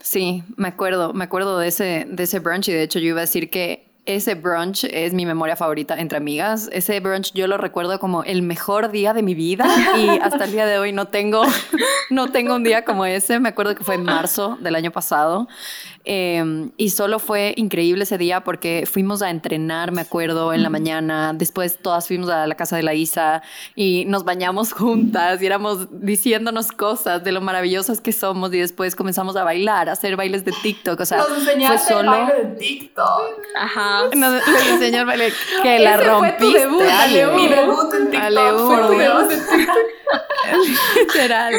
Sí, 0.00 0.42
me 0.56 0.68
acuerdo, 0.68 1.12
me 1.12 1.24
acuerdo 1.24 1.58
de 1.58 1.68
ese, 1.68 2.06
de 2.08 2.22
ese 2.22 2.38
brunch 2.38 2.68
y 2.68 2.72
de 2.72 2.82
hecho 2.82 2.98
yo 2.98 3.08
iba 3.08 3.18
a 3.18 3.22
decir 3.22 3.50
que 3.50 3.90
ese 4.06 4.34
brunch 4.34 4.84
es 4.84 5.12
mi 5.12 5.26
memoria 5.26 5.56
favorita 5.56 5.98
entre 5.98 6.18
amigas. 6.18 6.68
Ese 6.72 6.98
brunch 7.00 7.32
yo 7.32 7.46
lo 7.46 7.58
recuerdo 7.58 7.98
como 8.00 8.24
el 8.24 8.42
mejor 8.42 8.90
día 8.90 9.12
de 9.12 9.22
mi 9.22 9.34
vida 9.34 9.66
y 9.98 10.08
hasta 10.22 10.44
el 10.44 10.52
día 10.52 10.66
de 10.66 10.78
hoy 10.78 10.92
no 10.92 11.08
tengo, 11.08 11.42
no 12.10 12.30
tengo 12.32 12.54
un 12.54 12.64
día 12.64 12.84
como 12.84 13.04
ese. 13.04 13.38
Me 13.40 13.50
acuerdo 13.50 13.74
que 13.74 13.84
fue 13.84 13.96
en 13.96 14.04
marzo 14.04 14.58
del 14.60 14.74
año 14.74 14.90
pasado 14.90 15.48
Em, 16.04 16.70
y 16.78 16.90
solo 16.90 17.18
fue 17.18 17.52
increíble 17.58 18.04
ese 18.04 18.16
día 18.16 18.42
porque 18.42 18.88
fuimos 18.90 19.20
a 19.20 19.28
entrenar, 19.28 19.92
me 19.92 20.00
acuerdo, 20.00 20.54
en 20.54 20.62
la 20.62 20.70
mañana. 20.70 21.32
Después 21.34 21.78
todas 21.78 22.06
fuimos 22.06 22.30
a 22.30 22.46
la 22.46 22.54
casa 22.54 22.76
de 22.76 22.82
la 22.82 22.94
Isa 22.94 23.42
y 23.74 24.06
nos 24.06 24.24
bañamos 24.24 24.72
juntas 24.74 25.42
y 25.42 25.46
éramos 25.46 25.88
diciéndonos 25.90 26.72
cosas 26.72 27.22
de 27.22 27.32
lo 27.32 27.42
maravillosas 27.42 28.00
que 28.00 28.12
somos. 28.12 28.52
Y 28.54 28.58
después 28.58 28.96
comenzamos 28.96 29.36
a 29.36 29.44
bailar, 29.44 29.90
a 29.90 29.92
hacer 29.92 30.16
bailes 30.16 30.44
de 30.44 30.52
TikTok. 30.62 31.00
O 31.00 31.04
sea, 31.04 31.18
nos 31.18 31.38
enseñaste 31.38 31.92
fue 31.92 31.96
solo. 31.96 32.14
El 32.14 32.24
baile 32.24 32.44
de 32.44 32.56
TikTok. 32.56 33.22
Ajá. 33.56 34.08
Nos, 34.16 34.32
les 34.48 34.66
enseñó 34.68 35.00
el 35.00 35.06
baile 35.06 35.32
que 35.62 35.78
la 35.80 35.96
rompiste. 35.98 36.38
Fue 36.38 36.48
tu 36.48 36.52
debut, 36.52 37.36
Mi 37.36 37.48
debut 37.48 37.94
en 37.94 38.10
TikTok. 38.10 38.66
Fue 38.66 38.86
tu 38.86 38.98
debut 38.98 39.30
en 39.32 39.38
TikTok. 39.38 39.76
Literal. 40.96 41.54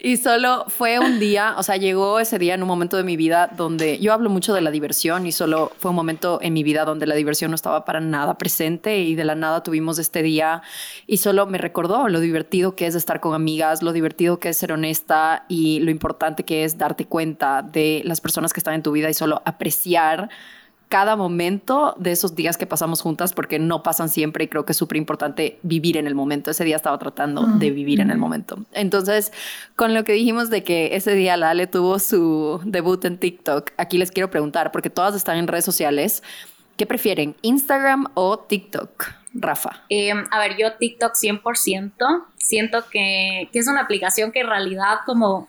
Y 0.00 0.16
solo 0.16 0.64
fue 0.68 0.98
un 0.98 1.18
día, 1.20 1.54
o 1.58 1.62
sea, 1.62 1.76
llegó 1.76 2.18
ese 2.18 2.38
día 2.38 2.54
en 2.54 2.62
un 2.62 2.68
momento 2.68 2.96
de 2.96 3.04
mi 3.04 3.16
vida 3.16 3.50
donde 3.54 3.81
yo 4.00 4.12
hablo 4.12 4.30
mucho 4.30 4.54
de 4.54 4.60
la 4.60 4.70
diversión 4.70 5.26
y 5.26 5.32
solo 5.32 5.72
fue 5.78 5.90
un 5.90 5.96
momento 5.96 6.38
en 6.42 6.52
mi 6.52 6.62
vida 6.62 6.84
donde 6.84 7.06
la 7.06 7.14
diversión 7.14 7.50
no 7.50 7.54
estaba 7.54 7.84
para 7.84 8.00
nada 8.00 8.38
presente 8.38 8.98
y 8.98 9.14
de 9.14 9.24
la 9.24 9.34
nada 9.34 9.62
tuvimos 9.62 9.98
este 9.98 10.22
día 10.22 10.62
y 11.06 11.18
solo 11.18 11.46
me 11.46 11.58
recordó 11.58 12.08
lo 12.08 12.20
divertido 12.20 12.76
que 12.76 12.86
es 12.86 12.94
estar 12.94 13.20
con 13.20 13.34
amigas, 13.34 13.82
lo 13.82 13.92
divertido 13.92 14.38
que 14.38 14.50
es 14.50 14.56
ser 14.56 14.72
honesta 14.72 15.44
y 15.48 15.80
lo 15.80 15.90
importante 15.90 16.44
que 16.44 16.64
es 16.64 16.78
darte 16.78 17.06
cuenta 17.06 17.62
de 17.62 18.02
las 18.04 18.20
personas 18.20 18.52
que 18.52 18.60
están 18.60 18.74
en 18.74 18.82
tu 18.82 18.92
vida 18.92 19.10
y 19.10 19.14
solo 19.14 19.42
apreciar 19.44 20.30
cada 20.92 21.16
momento 21.16 21.94
de 21.98 22.12
esos 22.12 22.34
días 22.34 22.58
que 22.58 22.66
pasamos 22.66 23.00
juntas, 23.00 23.32
porque 23.32 23.58
no 23.58 23.82
pasan 23.82 24.10
siempre 24.10 24.44
y 24.44 24.48
creo 24.48 24.66
que 24.66 24.72
es 24.72 24.76
súper 24.76 24.98
importante 24.98 25.58
vivir 25.62 25.96
en 25.96 26.06
el 26.06 26.14
momento. 26.14 26.50
Ese 26.50 26.64
día 26.64 26.76
estaba 26.76 26.98
tratando 26.98 27.46
de 27.46 27.70
vivir 27.70 27.98
en 28.00 28.10
el 28.10 28.18
momento. 28.18 28.58
Entonces, 28.72 29.32
con 29.74 29.94
lo 29.94 30.04
que 30.04 30.12
dijimos 30.12 30.50
de 30.50 30.62
que 30.64 30.94
ese 30.94 31.14
día 31.14 31.38
la 31.38 31.48
Ale 31.48 31.66
tuvo 31.66 31.98
su 31.98 32.60
debut 32.66 33.02
en 33.06 33.16
TikTok, 33.16 33.70
aquí 33.78 33.96
les 33.96 34.10
quiero 34.10 34.28
preguntar, 34.28 34.70
porque 34.70 34.90
todas 34.90 35.14
están 35.14 35.38
en 35.38 35.46
redes 35.46 35.64
sociales, 35.64 36.22
¿qué 36.76 36.84
prefieren, 36.84 37.36
Instagram 37.40 38.08
o 38.12 38.40
TikTok? 38.40 39.14
Rafa. 39.32 39.84
Em, 39.88 40.26
a 40.30 40.38
ver, 40.40 40.58
yo 40.58 40.74
TikTok 40.74 41.14
100%. 41.14 42.26
Siento 42.36 42.84
que, 42.90 43.48
que 43.50 43.58
es 43.58 43.66
una 43.66 43.80
aplicación 43.80 44.30
que 44.30 44.40
en 44.40 44.48
realidad 44.48 44.98
como 45.06 45.48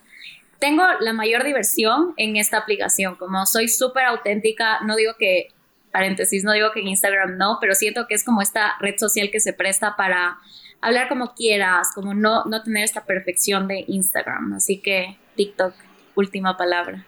tengo 0.58 0.82
la 1.00 1.12
mayor 1.12 1.44
diversión 1.44 2.14
en 2.16 2.36
esta 2.36 2.58
aplicación, 2.58 3.16
como 3.16 3.46
soy 3.46 3.68
súper 3.68 4.04
auténtica, 4.04 4.80
no 4.80 4.96
digo 4.96 5.12
que, 5.18 5.48
paréntesis, 5.92 6.44
no 6.44 6.52
digo 6.52 6.72
que 6.72 6.80
en 6.80 6.88
Instagram 6.88 7.36
no, 7.36 7.58
pero 7.60 7.74
siento 7.74 8.06
que 8.06 8.14
es 8.14 8.24
como 8.24 8.42
esta 8.42 8.72
red 8.80 8.96
social 8.98 9.30
que 9.30 9.40
se 9.40 9.52
presta 9.52 9.96
para 9.96 10.38
hablar 10.80 11.08
como 11.08 11.34
quieras, 11.34 11.88
como 11.94 12.14
no, 12.14 12.44
no 12.44 12.62
tener 12.62 12.84
esta 12.84 13.04
perfección 13.04 13.68
de 13.68 13.84
Instagram. 13.88 14.54
Así 14.54 14.80
que 14.80 15.18
TikTok, 15.36 15.74
última 16.14 16.56
palabra. 16.56 17.04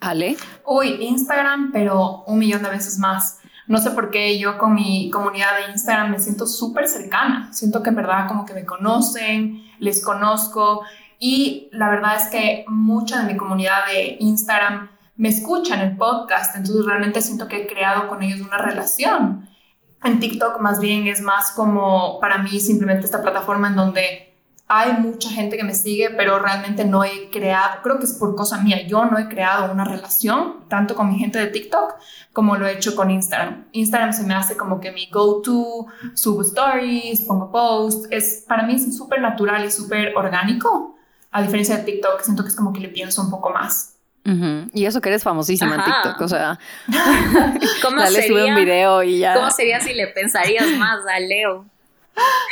Ale. 0.00 0.36
Uy, 0.66 0.96
Instagram, 1.00 1.70
pero 1.72 2.24
un 2.26 2.38
millón 2.38 2.62
de 2.62 2.70
veces 2.70 2.98
más. 2.98 3.40
No 3.68 3.78
sé 3.78 3.92
por 3.92 4.10
qué 4.10 4.38
yo 4.38 4.58
con 4.58 4.74
mi 4.74 5.10
comunidad 5.10 5.56
de 5.58 5.72
Instagram 5.72 6.10
me 6.10 6.18
siento 6.18 6.46
súper 6.46 6.88
cercana. 6.88 7.52
Siento 7.52 7.82
que 7.82 7.90
en 7.90 7.96
verdad 7.96 8.26
como 8.26 8.44
que 8.44 8.54
me 8.54 8.64
conocen, 8.64 9.62
les 9.78 10.04
conozco 10.04 10.82
y 11.24 11.68
la 11.70 11.88
verdad 11.88 12.16
es 12.16 12.26
que 12.32 12.64
mucha 12.66 13.22
de 13.22 13.32
mi 13.32 13.38
comunidad 13.38 13.86
de 13.86 14.16
Instagram 14.18 14.90
me 15.14 15.28
escucha 15.28 15.76
en 15.76 15.82
el 15.82 15.96
podcast, 15.96 16.56
entonces 16.56 16.84
realmente 16.84 17.22
siento 17.22 17.46
que 17.46 17.58
he 17.58 17.66
creado 17.68 18.08
con 18.08 18.24
ellos 18.24 18.40
una 18.40 18.58
relación. 18.58 19.48
En 20.02 20.18
TikTok 20.18 20.58
más 20.58 20.80
bien 20.80 21.06
es 21.06 21.20
más 21.20 21.52
como 21.52 22.18
para 22.18 22.38
mí 22.38 22.58
simplemente 22.58 23.04
esta 23.04 23.22
plataforma 23.22 23.68
en 23.68 23.76
donde 23.76 24.34
hay 24.66 24.94
mucha 24.94 25.30
gente 25.30 25.56
que 25.56 25.62
me 25.62 25.76
sigue, 25.76 26.10
pero 26.10 26.40
realmente 26.40 26.84
no 26.84 27.04
he 27.04 27.30
creado, 27.30 27.82
creo 27.84 28.00
que 28.00 28.06
es 28.06 28.14
por 28.14 28.34
cosa 28.34 28.60
mía, 28.60 28.84
yo 28.88 29.04
no 29.04 29.16
he 29.16 29.28
creado 29.28 29.70
una 29.70 29.84
relación 29.84 30.64
tanto 30.68 30.96
con 30.96 31.08
mi 31.08 31.20
gente 31.20 31.38
de 31.38 31.46
TikTok 31.46 31.94
como 32.32 32.56
lo 32.56 32.66
he 32.66 32.72
hecho 32.72 32.96
con 32.96 33.12
Instagram. 33.12 33.68
Instagram 33.70 34.12
se 34.12 34.24
me 34.24 34.34
hace 34.34 34.56
como 34.56 34.80
que 34.80 34.90
mi 34.90 35.08
go-to, 35.08 35.86
subo 36.14 36.42
stories, 36.42 37.20
pongo 37.28 37.52
posts, 37.52 38.08
es, 38.10 38.44
para 38.48 38.64
mí 38.64 38.74
es 38.74 38.96
súper 38.96 39.20
natural 39.20 39.64
y 39.64 39.70
súper 39.70 40.16
orgánico 40.16 40.96
a 41.32 41.42
diferencia 41.42 41.78
de 41.78 41.84
TikTok, 41.84 42.20
siento 42.20 42.42
que 42.42 42.50
es 42.50 42.56
como 42.56 42.72
que 42.72 42.80
le 42.80 42.88
pienso 42.88 43.22
un 43.22 43.30
poco 43.30 43.50
más. 43.50 43.88
Y 44.72 44.86
eso 44.86 45.00
que 45.00 45.08
eres 45.08 45.24
famosísima 45.24 45.74
en 45.74 45.84
TikTok, 45.84 46.20
o 46.20 46.28
sea, 46.28 46.58
¿cómo 47.82 48.00
dale, 48.00 48.24
sube 48.26 48.44
un 48.44 48.54
video 48.54 49.02
y 49.02 49.18
ya. 49.18 49.34
¿Cómo 49.34 49.50
sería 49.50 49.80
si 49.80 49.94
le 49.94 50.06
pensarías 50.08 50.68
más 50.78 51.00
a 51.12 51.18
Leo? 51.18 51.64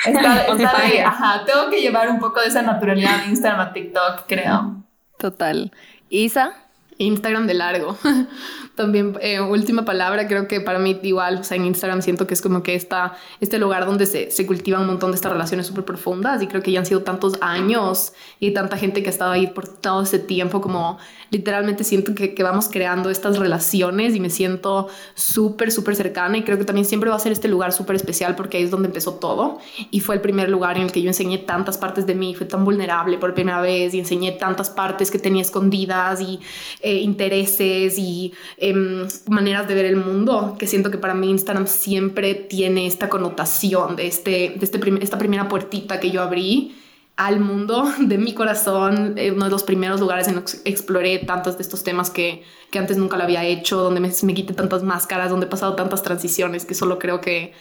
Está, 0.04 0.46
está 0.48 1.08
ajá, 1.08 1.44
tengo 1.44 1.70
que 1.70 1.80
llevar 1.80 2.08
un 2.10 2.18
poco 2.18 2.40
de 2.40 2.48
esa 2.48 2.62
naturalidad 2.62 3.22
de 3.22 3.30
Instagram 3.30 3.60
a 3.60 3.72
TikTok, 3.72 4.26
creo. 4.26 4.82
Total. 5.16 5.70
Isa, 6.08 6.54
Instagram 7.00 7.46
de 7.46 7.54
largo. 7.54 7.96
También, 8.74 9.18
eh, 9.20 9.40
última 9.40 9.84
palabra, 9.84 10.28
creo 10.28 10.46
que 10.46 10.60
para 10.60 10.78
mí 10.78 10.98
igual, 11.02 11.38
o 11.38 11.44
sea, 11.44 11.56
en 11.56 11.64
Instagram 11.64 12.02
siento 12.02 12.26
que 12.26 12.34
es 12.34 12.42
como 12.42 12.62
que 12.62 12.74
está 12.74 13.14
este 13.40 13.58
lugar 13.58 13.86
donde 13.86 14.06
se, 14.06 14.30
se 14.30 14.46
cultivan 14.46 14.82
un 14.82 14.86
montón 14.88 15.10
de 15.10 15.16
estas 15.16 15.32
relaciones 15.32 15.66
súper 15.66 15.84
profundas 15.84 16.42
y 16.42 16.46
creo 16.46 16.62
que 16.62 16.72
ya 16.72 16.80
han 16.80 16.86
sido 16.86 17.02
tantos 17.02 17.38
años 17.40 18.12
y 18.38 18.52
tanta 18.52 18.76
gente 18.76 19.02
que 19.02 19.08
ha 19.08 19.12
estado 19.12 19.32
ahí 19.32 19.46
por 19.48 19.66
todo 19.66 20.02
ese 20.02 20.18
tiempo, 20.18 20.60
como 20.60 20.98
literalmente 21.30 21.84
siento 21.84 22.14
que, 22.14 22.34
que 22.34 22.42
vamos 22.42 22.68
creando 22.68 23.10
estas 23.10 23.38
relaciones 23.38 24.14
y 24.14 24.20
me 24.20 24.30
siento 24.30 24.88
súper, 25.14 25.72
súper 25.72 25.96
cercana 25.96 26.38
y 26.38 26.42
creo 26.42 26.58
que 26.58 26.64
también 26.64 26.84
siempre 26.84 27.10
va 27.10 27.16
a 27.16 27.20
ser 27.20 27.32
este 27.32 27.48
lugar 27.48 27.72
súper 27.72 27.96
especial 27.96 28.36
porque 28.36 28.58
ahí 28.58 28.64
es 28.64 28.70
donde 28.70 28.88
empezó 28.88 29.14
todo 29.14 29.58
y 29.90 30.00
fue 30.00 30.16
el 30.16 30.20
primer 30.20 30.48
lugar 30.50 30.76
en 30.76 30.84
el 30.84 30.92
que 30.92 31.00
yo 31.02 31.08
enseñé 31.08 31.38
tantas 31.38 31.78
partes 31.78 32.06
de 32.06 32.14
mí, 32.14 32.34
fue 32.34 32.46
tan 32.46 32.64
vulnerable 32.64 33.16
por 33.18 33.32
primera 33.34 33.60
vez 33.60 33.94
y 33.94 34.00
enseñé 34.00 34.32
tantas 34.32 34.70
partes 34.70 35.10
que 35.10 35.18
tenía 35.18 35.42
escondidas 35.42 36.20
y 36.20 36.40
eh, 36.80 36.89
intereses 36.94 37.98
y 37.98 38.32
em, 38.56 39.06
maneras 39.28 39.68
de 39.68 39.74
ver 39.74 39.84
el 39.84 39.96
mundo, 39.96 40.56
que 40.58 40.66
siento 40.66 40.90
que 40.90 40.98
para 40.98 41.14
mí 41.14 41.30
Instagram 41.30 41.66
siempre 41.66 42.34
tiene 42.34 42.86
esta 42.86 43.08
connotación 43.08 43.96
de, 43.96 44.06
este, 44.06 44.54
de 44.56 44.60
este 44.62 44.80
esta 45.00 45.18
primera 45.18 45.48
puertita 45.48 46.00
que 46.00 46.10
yo 46.10 46.22
abrí 46.22 46.74
al 47.16 47.38
mundo 47.38 47.84
de 47.98 48.16
mi 48.16 48.32
corazón, 48.32 49.14
eh, 49.18 49.30
uno 49.30 49.44
de 49.44 49.50
los 49.50 49.62
primeros 49.62 50.00
lugares 50.00 50.26
en 50.28 50.36
los 50.36 50.54
que 50.54 50.70
exploré 50.70 51.18
tantos 51.18 51.56
de 51.58 51.62
estos 51.62 51.84
temas 51.84 52.08
que, 52.08 52.42
que 52.70 52.78
antes 52.78 52.96
nunca 52.96 53.16
lo 53.16 53.24
había 53.24 53.44
hecho, 53.44 53.76
donde 53.78 54.00
me, 54.00 54.10
me 54.22 54.34
quité 54.34 54.54
tantas 54.54 54.82
máscaras, 54.82 55.30
donde 55.30 55.46
he 55.46 55.48
pasado 55.48 55.74
tantas 55.74 56.02
transiciones, 56.02 56.64
que 56.64 56.74
solo 56.74 56.98
creo 56.98 57.20
que, 57.20 57.52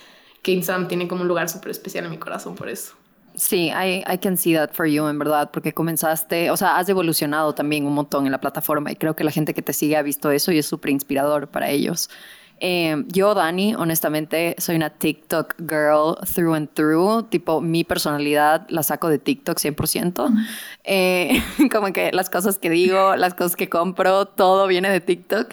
que 0.42 0.52
Instagram 0.52 0.88
tiene 0.88 1.08
como 1.08 1.24
un 1.24 1.28
lugar 1.28 1.50
súper 1.50 1.72
especial 1.72 2.06
en 2.06 2.12
mi 2.12 2.18
corazón 2.18 2.56
por 2.56 2.70
eso. 2.70 2.94
Sí, 3.39 3.69
I, 3.69 4.04
I 4.06 4.17
can 4.17 4.36
see 4.36 4.54
that 4.54 4.73
for 4.73 4.86
you, 4.86 5.08
en 5.08 5.17
verdad, 5.17 5.49
porque 5.52 5.73
comenzaste, 5.73 6.52
o 6.52 6.58
sea, 6.58 6.75
has 6.78 6.89
evolucionado 6.89 7.56
también 7.56 7.86
un 7.86 7.93
montón 7.93 8.25
en 8.25 8.34
la 8.34 8.41
plataforma 8.41 8.91
y 8.91 8.97
creo 8.97 9.15
que 9.15 9.23
la 9.23 9.32
gente 9.32 9.54
que 9.54 9.62
te 9.62 9.71
sigue 9.71 9.95
ha 9.95 10.02
visto 10.02 10.30
eso 10.30 10.52
y 10.52 10.58
es 10.58 10.65
súper 10.65 10.91
inspirador 10.91 11.47
para 11.47 11.69
ellos. 11.69 12.10
Eh, 12.62 13.04
yo, 13.08 13.34
Dani, 13.34 13.74
honestamente, 13.76 14.56
soy 14.58 14.76
una 14.76 14.89
TikTok 14.89 15.56
girl 15.60 16.15
through 16.34 16.56
and 16.56 16.69
through. 16.74 17.30
Tipo, 17.30 17.62
mi 17.62 17.84
personalidad 17.84 18.65
la 18.69 18.84
saco 18.84 19.10
de 19.10 19.19
TikTok 19.19 19.58
100%. 19.58 20.30
Eh, 20.84 21.41
como 21.72 21.93
que 21.93 22.12
las 22.12 22.30
cosas 22.30 22.58
que 22.58 22.69
digo, 22.69 23.15
las 23.15 23.34
cosas 23.34 23.56
que 23.56 23.69
compro, 23.69 24.26
todo 24.26 24.67
viene 24.67 24.89
de 24.89 25.00
TikTok. 25.00 25.50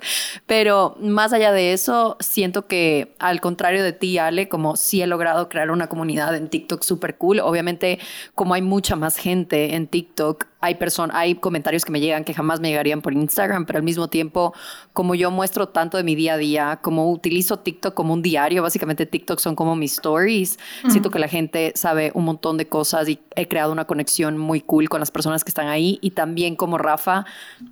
Pero 0.46 0.96
más 1.00 1.32
allá 1.32 1.52
de 1.52 1.72
eso, 1.72 2.16
siento 2.20 2.66
que 2.66 3.14
al 3.18 3.40
contrario 3.40 3.82
de 3.82 3.92
ti, 3.92 4.18
Ale, 4.18 4.48
como 4.48 4.76
sí 4.76 5.02
he 5.02 5.06
logrado 5.06 5.48
crear 5.48 5.70
una 5.70 5.88
comunidad 5.88 6.34
en 6.34 6.48
TikTok 6.48 6.82
súper 6.82 7.16
cool. 7.16 7.40
Obviamente, 7.40 7.98
como 8.34 8.54
hay 8.54 8.62
mucha 8.62 8.96
más 8.96 9.16
gente 9.16 9.74
en 9.74 9.86
TikTok, 9.86 10.46
hay 10.66 10.74
personas, 10.74 11.16
hay 11.16 11.36
comentarios 11.36 11.84
que 11.84 11.92
me 11.92 12.00
llegan 12.00 12.24
que 12.24 12.34
jamás 12.34 12.60
me 12.60 12.68
llegarían 12.68 13.00
por 13.02 13.12
Instagram, 13.12 13.66
pero 13.66 13.78
al 13.78 13.82
mismo 13.82 14.08
tiempo, 14.08 14.52
como 14.92 15.14
yo 15.14 15.30
muestro 15.30 15.68
tanto 15.68 15.96
de 15.96 16.02
mi 16.02 16.14
día 16.14 16.34
a 16.34 16.36
día, 16.36 16.78
como 16.82 17.10
utilizo 17.10 17.58
TikTok 17.58 17.94
como 17.94 18.12
un 18.12 18.22
diario, 18.22 18.62
básicamente 18.62 19.06
TikTok 19.06 19.38
son 19.38 19.54
como 19.54 19.76
mis 19.76 19.92
stories, 19.92 20.58
siento 20.88 21.10
que 21.10 21.18
la 21.18 21.28
gente 21.28 21.72
sabe 21.76 22.10
un 22.14 22.24
montón 22.24 22.56
de 22.56 22.66
cosas 22.66 23.08
y 23.08 23.20
he 23.36 23.46
creado 23.46 23.72
una 23.72 23.84
conexión 23.84 24.38
muy 24.38 24.60
cool 24.60 24.88
con 24.88 25.00
las 25.00 25.10
personas 25.10 25.44
que 25.44 25.50
están 25.50 25.68
ahí 25.68 25.98
y 26.02 26.10
también 26.10 26.56
como 26.56 26.78
Rafa, 26.78 27.24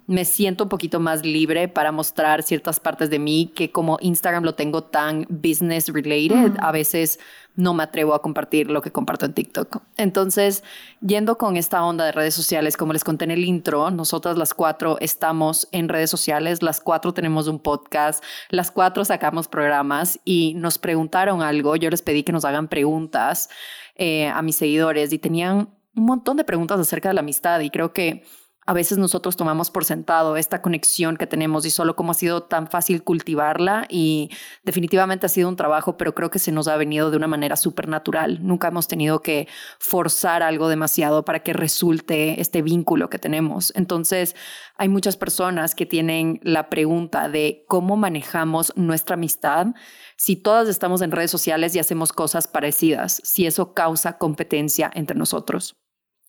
me 0.07 0.25
siento 0.25 0.65
un 0.65 0.71
poquito 0.71 1.01
más 1.01 1.25
libre 1.25 1.69
para 1.69 1.91
mostrar 1.91 2.43
ciertas 2.43 2.79
partes 2.79 3.11
de 3.11 3.19
mí 3.19 3.51
que 3.55 3.71
como 3.71 3.99
Instagram 4.01 4.45
lo 4.45 4.55
tengo 4.55 4.85
tan 4.85 5.27
business 5.29 5.89
related, 5.89 6.53
a 6.61 6.71
veces 6.71 7.19
no 7.57 7.75
me 7.75 7.83
atrevo 7.85 8.15
a 8.15 8.23
compartir 8.23 8.71
lo 8.71 8.83
que 8.83 8.91
comparto 8.91 9.27
en 9.27 9.33
TikTok. 9.33 9.83
Entonces, 9.97 10.65
yendo 11.01 11.39
con 11.39 11.57
esta 11.57 11.85
onda 11.85 12.05
de 12.05 12.13
redes 12.13 12.35
sociales, 12.35 12.77
como 12.77 12.93
les 12.93 13.05
conté 13.05 13.25
en 13.25 13.31
el 13.31 13.45
intro, 13.45 13.91
nosotras 13.91 14.37
las 14.37 14.55
cuatro 14.55 14.99
estamos 15.01 15.69
en 15.73 15.89
redes 15.89 16.11
sociales, 16.11 16.63
las 16.63 16.81
cuatro 16.81 17.15
tenemos 17.15 17.47
un 17.47 17.59
podcast, 17.59 18.23
las 18.51 18.71
cuatro 18.71 19.05
sacamos 19.05 19.49
programas 19.49 20.19
y 20.25 20.55
nos 20.55 20.79
preguntaron 20.79 21.43
algo, 21.43 21.77
yo 21.77 21.91
les 21.91 22.03
pedí 22.03 22.23
que 22.23 22.33
nos 22.33 22.45
hagan 22.45 22.69
preguntas 22.69 23.49
eh, 23.97 24.29
a 24.29 24.43
mis 24.43 24.57
seguidores 24.57 25.13
y 25.13 25.19
tenían 25.19 25.69
un 25.97 26.05
montón 26.05 26.37
de 26.37 26.45
preguntas 26.45 26.81
acerca 26.81 27.09
de 27.09 27.15
la 27.15 27.21
amistad 27.21 27.61
y 27.61 27.71
creo 27.71 27.93
que 27.93 28.25
a 28.67 28.73
veces 28.73 28.97
nosotros 28.99 29.37
tomamos 29.37 29.71
por 29.71 29.85
sentado 29.85 30.37
esta 30.37 30.63
conexión 30.63 31.17
que 31.17 31.27
tenemos 31.27 31.67
y 31.67 31.71
solo 31.71 31.97
cómo 31.97 32.13
ha 32.13 32.15
sido 32.15 32.45
tan 32.45 32.67
fácil 32.67 33.03
cultivarla 33.03 33.87
y 33.91 34.31
definitivamente 34.63 35.27
ha 35.27 35.29
sido 35.29 35.49
un 35.49 35.57
trabajo, 35.57 35.97
pero 35.97 36.15
creo 36.15 36.31
que 36.31 36.39
se 36.39 36.51
nos 36.51 36.69
ha 36.69 36.77
venido 36.77 37.11
de 37.11 37.17
una 37.19 37.27
manera 37.27 37.57
súper 37.57 37.89
natural. 37.89 38.39
Nunca 38.43 38.69
hemos 38.69 38.89
tenido 38.89 39.21
que 39.21 39.49
forzar 39.79 40.43
algo 40.43 40.69
demasiado 40.69 41.25
para 41.25 41.41
que 41.41 41.53
resulte 41.53 42.41
este 42.41 42.63
vínculo 42.63 43.11
que 43.11 43.19
tenemos. 43.19 43.73
Entonces, 43.77 44.35
hay 44.77 44.89
muchas 44.89 45.17
personas 45.17 45.75
que 45.75 45.85
tienen 45.85 46.41
la 46.43 46.71
pregunta 46.71 47.29
de 47.29 47.65
cómo 47.69 47.97
manejamos 47.97 48.73
nuestra 48.77 49.15
amistad 49.15 49.69
si 50.17 50.37
todas 50.37 50.69
estamos 50.69 51.03
en 51.03 51.11
redes 51.11 51.31
sociales 51.31 51.75
y 51.75 51.81
hacemos 51.81 52.13
cosas 52.13 52.49
parecidas, 52.49 53.21
si 53.25 53.47
eso 53.47 53.75
causa 53.75 54.17
competencia 54.17 54.91
entre 54.95 55.17
nosotros. 55.17 55.77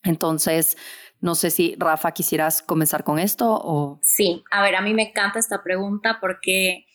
Entonces, 0.05 0.77
no 1.25 1.33
sé 1.33 1.49
si 1.49 1.75
Rafa 1.79 2.11
quisieras 2.11 2.61
comenzar 2.61 3.03
con 3.03 3.17
esto 3.17 3.49
o... 3.49 3.99
Sí, 4.03 4.43
a 4.51 4.61
ver, 4.61 4.75
a 4.75 4.81
mí 4.81 4.93
me 4.93 5.09
encanta 5.09 5.39
esta 5.39 5.63
pregunta 5.63 6.19
porque 6.21 6.85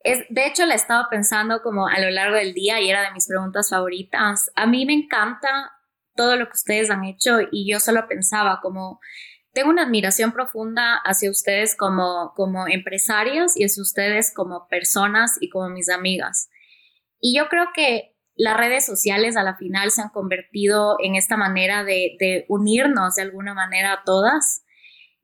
es, 0.00 0.26
de 0.28 0.46
hecho 0.46 0.66
la 0.66 0.74
estaba 0.74 1.08
pensando 1.08 1.62
como 1.62 1.88
a 1.88 1.98
lo 1.98 2.10
largo 2.10 2.36
del 2.36 2.52
día 2.52 2.78
y 2.78 2.90
era 2.90 3.00
de 3.00 3.12
mis 3.12 3.26
preguntas 3.26 3.70
favoritas. 3.70 4.50
A 4.54 4.66
mí 4.66 4.84
me 4.84 4.92
encanta 4.92 5.72
todo 6.14 6.36
lo 6.36 6.44
que 6.44 6.56
ustedes 6.56 6.90
han 6.90 7.06
hecho 7.06 7.38
y 7.50 7.70
yo 7.72 7.80
solo 7.80 8.06
pensaba 8.06 8.60
como 8.60 9.00
tengo 9.54 9.70
una 9.70 9.84
admiración 9.84 10.32
profunda 10.32 10.96
hacia 10.96 11.30
ustedes 11.30 11.74
como, 11.74 12.34
como 12.36 12.68
empresarias 12.68 13.56
y 13.56 13.64
hacia 13.64 13.82
ustedes 13.82 14.30
como 14.34 14.68
personas 14.68 15.38
y 15.40 15.48
como 15.48 15.70
mis 15.70 15.88
amigas. 15.88 16.50
Y 17.18 17.34
yo 17.34 17.48
creo 17.48 17.68
que 17.74 18.14
las 18.38 18.56
redes 18.56 18.86
sociales 18.86 19.36
a 19.36 19.42
la 19.42 19.56
final 19.56 19.90
se 19.90 20.00
han 20.00 20.10
convertido 20.10 20.96
en 21.02 21.16
esta 21.16 21.36
manera 21.36 21.82
de, 21.82 22.46
unirnos 22.48 23.16
de 23.16 23.22
alguna 23.22 23.52
manera 23.52 23.92
a 23.92 24.04
todas. 24.04 24.64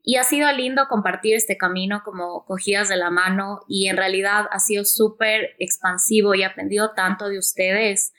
Y 0.03 0.17
ha 0.17 0.23
sido 0.23 0.51
lindo 0.51 0.87
compartir 0.89 1.33
este 1.33 1.57
camino 1.57 2.01
como 2.03 2.45
cogidas 2.45 2.89
de 2.89 2.97
la 2.97 3.09
mano 3.09 3.61
y 3.67 3.87
en 3.87 3.97
realidad 3.97 4.45
ha 4.51 4.59
sido 4.59 4.83
súper 4.83 5.55
expansivo 5.59 6.35
y 6.35 6.41
he 6.41 6.45
aprendido 6.45 6.91
tanto 6.93 7.29
de 7.29 7.39
ustedes 7.39 8.13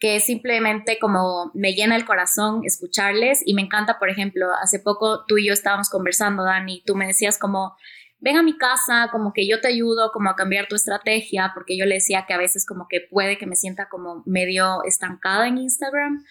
que 0.00 0.18
simplemente 0.18 0.98
como 0.98 1.52
me 1.54 1.74
llena 1.74 1.94
el 1.94 2.06
corazón 2.06 2.62
escucharles 2.64 3.42
y 3.44 3.52
me 3.52 3.60
encanta, 3.60 3.98
por 3.98 4.08
ejemplo, 4.08 4.46
hace 4.60 4.80
poco 4.80 5.26
tú 5.26 5.36
y 5.36 5.46
yo 5.46 5.52
estábamos 5.52 5.90
conversando, 5.90 6.42
Dani, 6.42 6.82
tú 6.86 6.96
me 6.96 7.06
decías 7.06 7.38
como, 7.38 7.76
ven 8.20 8.36
a 8.36 8.42
mi 8.42 8.56
casa, 8.56 9.08
como 9.10 9.32
que 9.32 9.48
yo 9.48 9.60
te 9.60 9.68
ayudo 9.68 10.12
como 10.12 10.30
a 10.30 10.36
cambiar 10.36 10.68
tu 10.68 10.76
estrategia, 10.76 11.52
porque 11.54 11.76
yo 11.76 11.86
le 11.86 11.96
decía 11.96 12.24
que 12.26 12.34
a 12.34 12.38
veces 12.38 12.66
como 12.66 12.86
que 12.88 13.00
puede 13.10 13.38
que 13.38 13.46
me 13.46 13.56
sienta 13.56 13.88
como 13.88 14.22
medio 14.26 14.84
estancada 14.84 15.48
en 15.48 15.58
Instagram. 15.58 16.22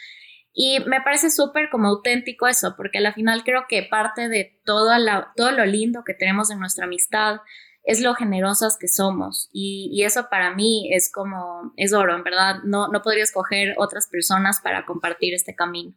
Y 0.54 0.80
me 0.88 1.02
parece 1.02 1.30
súper 1.30 1.69
como 1.69 1.88
auténtico 1.88 2.47
eso, 2.47 2.75
porque 2.75 2.97
al 2.99 3.13
final 3.13 3.43
creo 3.43 3.65
que 3.67 3.84
parte 3.84 4.30
de 4.30 4.60
todo, 4.65 4.97
la, 4.97 5.32
todo 5.36 5.52
lo 5.52 5.65
lindo 5.65 6.04
que 6.06 6.13
tenemos 6.13 6.52
en 6.52 6.60
nuestra 6.60 6.86
amistad 6.86 7.41
es 7.84 8.02
lo 8.02 8.13
generosas 8.13 8.78
que 8.80 8.88
somos. 8.88 9.49
Y, 9.52 10.04
eso 10.04 10.28
para 10.30 10.54
mí 10.54 10.89
es 10.93 11.12
como, 11.12 11.73
es 11.75 11.93
oro, 11.93 12.15
en 12.15 12.23
verdad. 12.23 12.58
No, 12.63 12.88
no 12.88 13.02
podría 13.02 13.23
escoger 13.23 13.73
otras 13.78 14.08
personas 14.08 14.60
para 14.62 14.86
compartir 14.86 15.34
este 15.34 15.56
camino. 15.56 15.93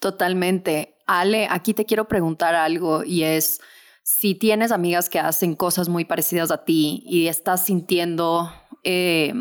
Totalmente. 0.00 0.96
Ale, 1.06 1.46
aquí 1.50 1.72
te 1.74 1.84
quiero 1.84 2.08
preguntar 2.08 2.54
algo 2.54 3.04
y 3.04 3.22
es 3.22 3.60
si 4.06 4.36
tienes 4.36 4.70
amigas 4.70 5.10
que 5.10 5.18
hacen 5.18 5.56
cosas 5.56 5.88
muy 5.88 6.04
parecidas 6.04 6.52
a 6.52 6.64
ti 6.64 7.02
y 7.04 7.26
estás 7.26 7.64
sintiendo... 7.64 8.52
Eh, 8.84 9.34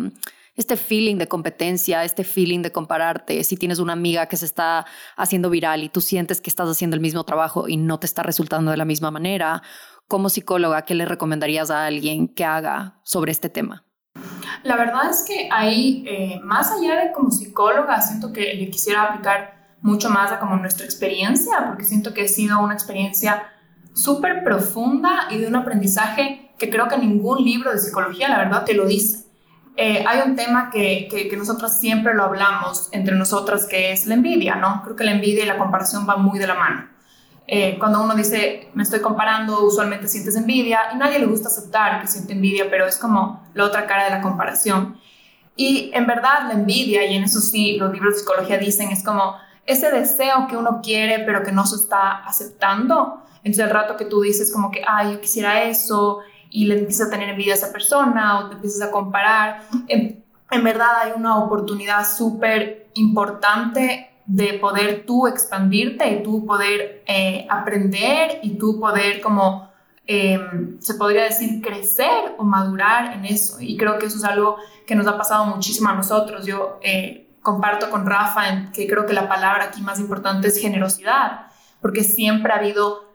este 0.55 0.77
feeling 0.77 1.17
de 1.17 1.27
competencia, 1.27 2.05
este 2.05 2.23
feeling 2.23 2.61
de 2.61 2.71
compararte, 2.71 3.43
si 3.43 3.57
tienes 3.57 3.79
una 3.79 3.91
amiga 3.91 4.27
que 4.27 4.37
se 4.37 4.45
está 4.45 4.85
haciendo 5.17 5.49
viral 5.49 5.83
y 5.83 5.89
tú 5.89 5.99
sientes 5.99 6.39
que 6.39 6.49
estás 6.49 6.69
haciendo 6.69 6.95
el 6.95 7.01
mismo 7.01 7.25
trabajo 7.25 7.67
y 7.67 7.75
no 7.75 7.99
te 7.99 8.05
está 8.05 8.23
resultando 8.23 8.71
de 8.71 8.77
la 8.77 8.85
misma 8.85 9.11
manera, 9.11 9.61
como 10.07 10.29
psicóloga, 10.29 10.83
¿qué 10.83 10.95
le 10.95 11.03
recomendarías 11.03 11.71
a 11.71 11.85
alguien 11.85 12.29
que 12.29 12.45
haga 12.45 13.01
sobre 13.03 13.33
este 13.33 13.49
tema? 13.49 13.83
La 14.63 14.77
verdad 14.77 15.09
es 15.11 15.25
que 15.27 15.49
ahí, 15.51 16.05
eh, 16.07 16.39
más 16.41 16.71
allá 16.71 17.03
de 17.03 17.11
como 17.11 17.31
psicóloga, 17.31 17.99
siento 17.99 18.31
que 18.31 18.53
le 18.53 18.69
quisiera 18.69 19.03
aplicar 19.03 19.75
mucho 19.81 20.09
más 20.09 20.31
a 20.31 20.39
como 20.39 20.55
nuestra 20.55 20.85
experiencia, 20.85 21.65
porque 21.67 21.83
siento 21.83 22.13
que 22.13 22.21
ha 22.21 22.27
sido 22.29 22.61
una 22.61 22.73
experiencia 22.73 23.51
súper 23.95 24.43
profunda 24.43 25.27
y 25.31 25.37
de 25.37 25.47
un 25.47 25.55
aprendizaje 25.55 26.51
que 26.59 26.69
creo 26.69 26.87
que 26.87 26.97
ningún 26.97 27.43
libro 27.43 27.71
de 27.71 27.79
psicología, 27.79 28.29
la 28.29 28.37
verdad, 28.37 28.65
te 28.65 28.73
lo 28.73 28.85
dice. 28.85 29.25
Eh, 29.77 30.05
hay 30.07 30.21
un 30.25 30.35
tema 30.35 30.69
que, 30.69 31.07
que, 31.09 31.35
nosotras 31.35 31.79
siempre 31.79 32.13
lo 32.13 32.23
hablamos 32.23 32.89
entre 32.91 33.15
nosotras, 33.15 33.65
que 33.65 33.91
es 33.91 34.05
la 34.05 34.13
envidia, 34.13 34.55
¿no? 34.55 34.81
Creo 34.83 34.95
que 34.95 35.03
la 35.03 35.11
envidia 35.11 35.43
y 35.43 35.47
la 35.47 35.57
comparación 35.57 36.05
van 36.05 36.23
muy 36.23 36.39
de 36.39 36.47
la 36.47 36.55
mano. 36.55 36.87
Eh, 37.47 37.77
cuando 37.77 38.01
uno 38.01 38.15
dice, 38.15 38.69
me 38.73 38.83
estoy 38.83 39.01
comparando, 39.01 39.65
usualmente 39.65 40.07
sientes 40.07 40.35
envidia 40.35 40.79
y 40.93 40.97
nadie 40.97 41.19
le 41.19 41.25
gusta 41.25 41.49
aceptar 41.49 42.01
que 42.01 42.07
siente 42.07 42.33
envidia, 42.33 42.69
pero 42.69 42.85
es 42.85 42.97
como 42.97 43.43
la 43.53 43.65
otra 43.65 43.85
cara 43.85 44.05
de 44.05 44.11
la 44.11 44.21
comparación. 44.21 44.97
Y 45.57 45.91
en 45.93 46.07
verdad 46.07 46.47
la 46.47 46.53
envidia, 46.53 47.05
y 47.05 47.15
en 47.15 47.23
eso 47.23 47.39
sí 47.39 47.77
los 47.77 47.91
libros 47.93 48.13
de 48.13 48.19
psicología 48.19 48.57
dicen, 48.57 48.89
es 48.91 49.03
como 49.03 49.35
ese 49.65 49.91
deseo 49.91 50.47
que 50.47 50.57
uno 50.57 50.79
quiere 50.83 51.23
pero 51.25 51.43
que 51.43 51.51
no 51.51 51.65
se 51.65 51.75
está 51.75 52.23
aceptando. 52.25 53.21
Entonces 53.37 53.65
el 53.65 53.69
rato 53.71 53.97
que 53.97 54.05
tú 54.05 54.21
dices 54.21 54.51
como 54.51 54.71
que, 54.71 54.81
ay, 54.87 55.13
yo 55.13 55.21
quisiera 55.21 55.63
eso, 55.63 56.21
y 56.55 56.65
le 56.65 56.79
empiezas 56.79 57.07
a 57.07 57.11
tener 57.11 57.27
envidia 57.27 57.53
a 57.53 57.57
esa 57.57 57.71
persona 57.71 58.39
o 58.39 58.47
te 58.47 58.55
empiezas 58.55 58.81
a 58.87 58.89
comparar. 58.89 59.63
En, 59.87 60.23
verdad 60.63 60.87
hay 61.03 61.11
una 61.13 61.37
oportunidad 61.37 62.07
súper 62.09 62.87
importante 62.93 64.09
de 64.25 64.53
poder 64.53 65.05
tú 65.05 65.27
expandirte 65.27 66.09
y 66.09 66.23
tú 66.23 66.45
poder 66.45 67.03
eh, 67.07 67.45
aprender 67.49 68.39
y 68.41 68.57
tú 68.57 68.79
poder 68.79 69.19
como, 69.19 69.69
em, 70.07 70.79
se 70.79 70.93
podría 70.93 71.23
decir, 71.23 71.61
crecer 71.61 72.35
o 72.37 72.45
madurar 72.45 73.13
en 73.13 73.25
eso. 73.25 73.57
Y 73.59 73.75
creo 73.75 73.99
que 73.99 74.05
eso 74.05 74.17
es 74.17 74.23
algo 74.23 74.55
que 74.87 74.95
nos 74.95 75.07
ha 75.07 75.17
pasado 75.17 75.45
muchísimo 75.47 75.89
a 75.89 75.93
nosotros. 75.93 76.45
Yo 76.45 76.79
eh, 76.81 77.24
comparto 77.45 77.91
con 77.91 78.07
Rafa 78.07 78.71
que 78.73 78.87
creo 78.87 79.05
que 79.05 79.13
la 79.13 79.29
palabra 79.29 79.65
aquí 79.65 79.81
más 79.81 79.99
importante 79.99 80.47
es 80.47 80.59
generosidad, 80.59 81.47
porque 81.79 82.03
siempre 82.03 82.51
ha 82.51 82.57
habido 82.57 83.05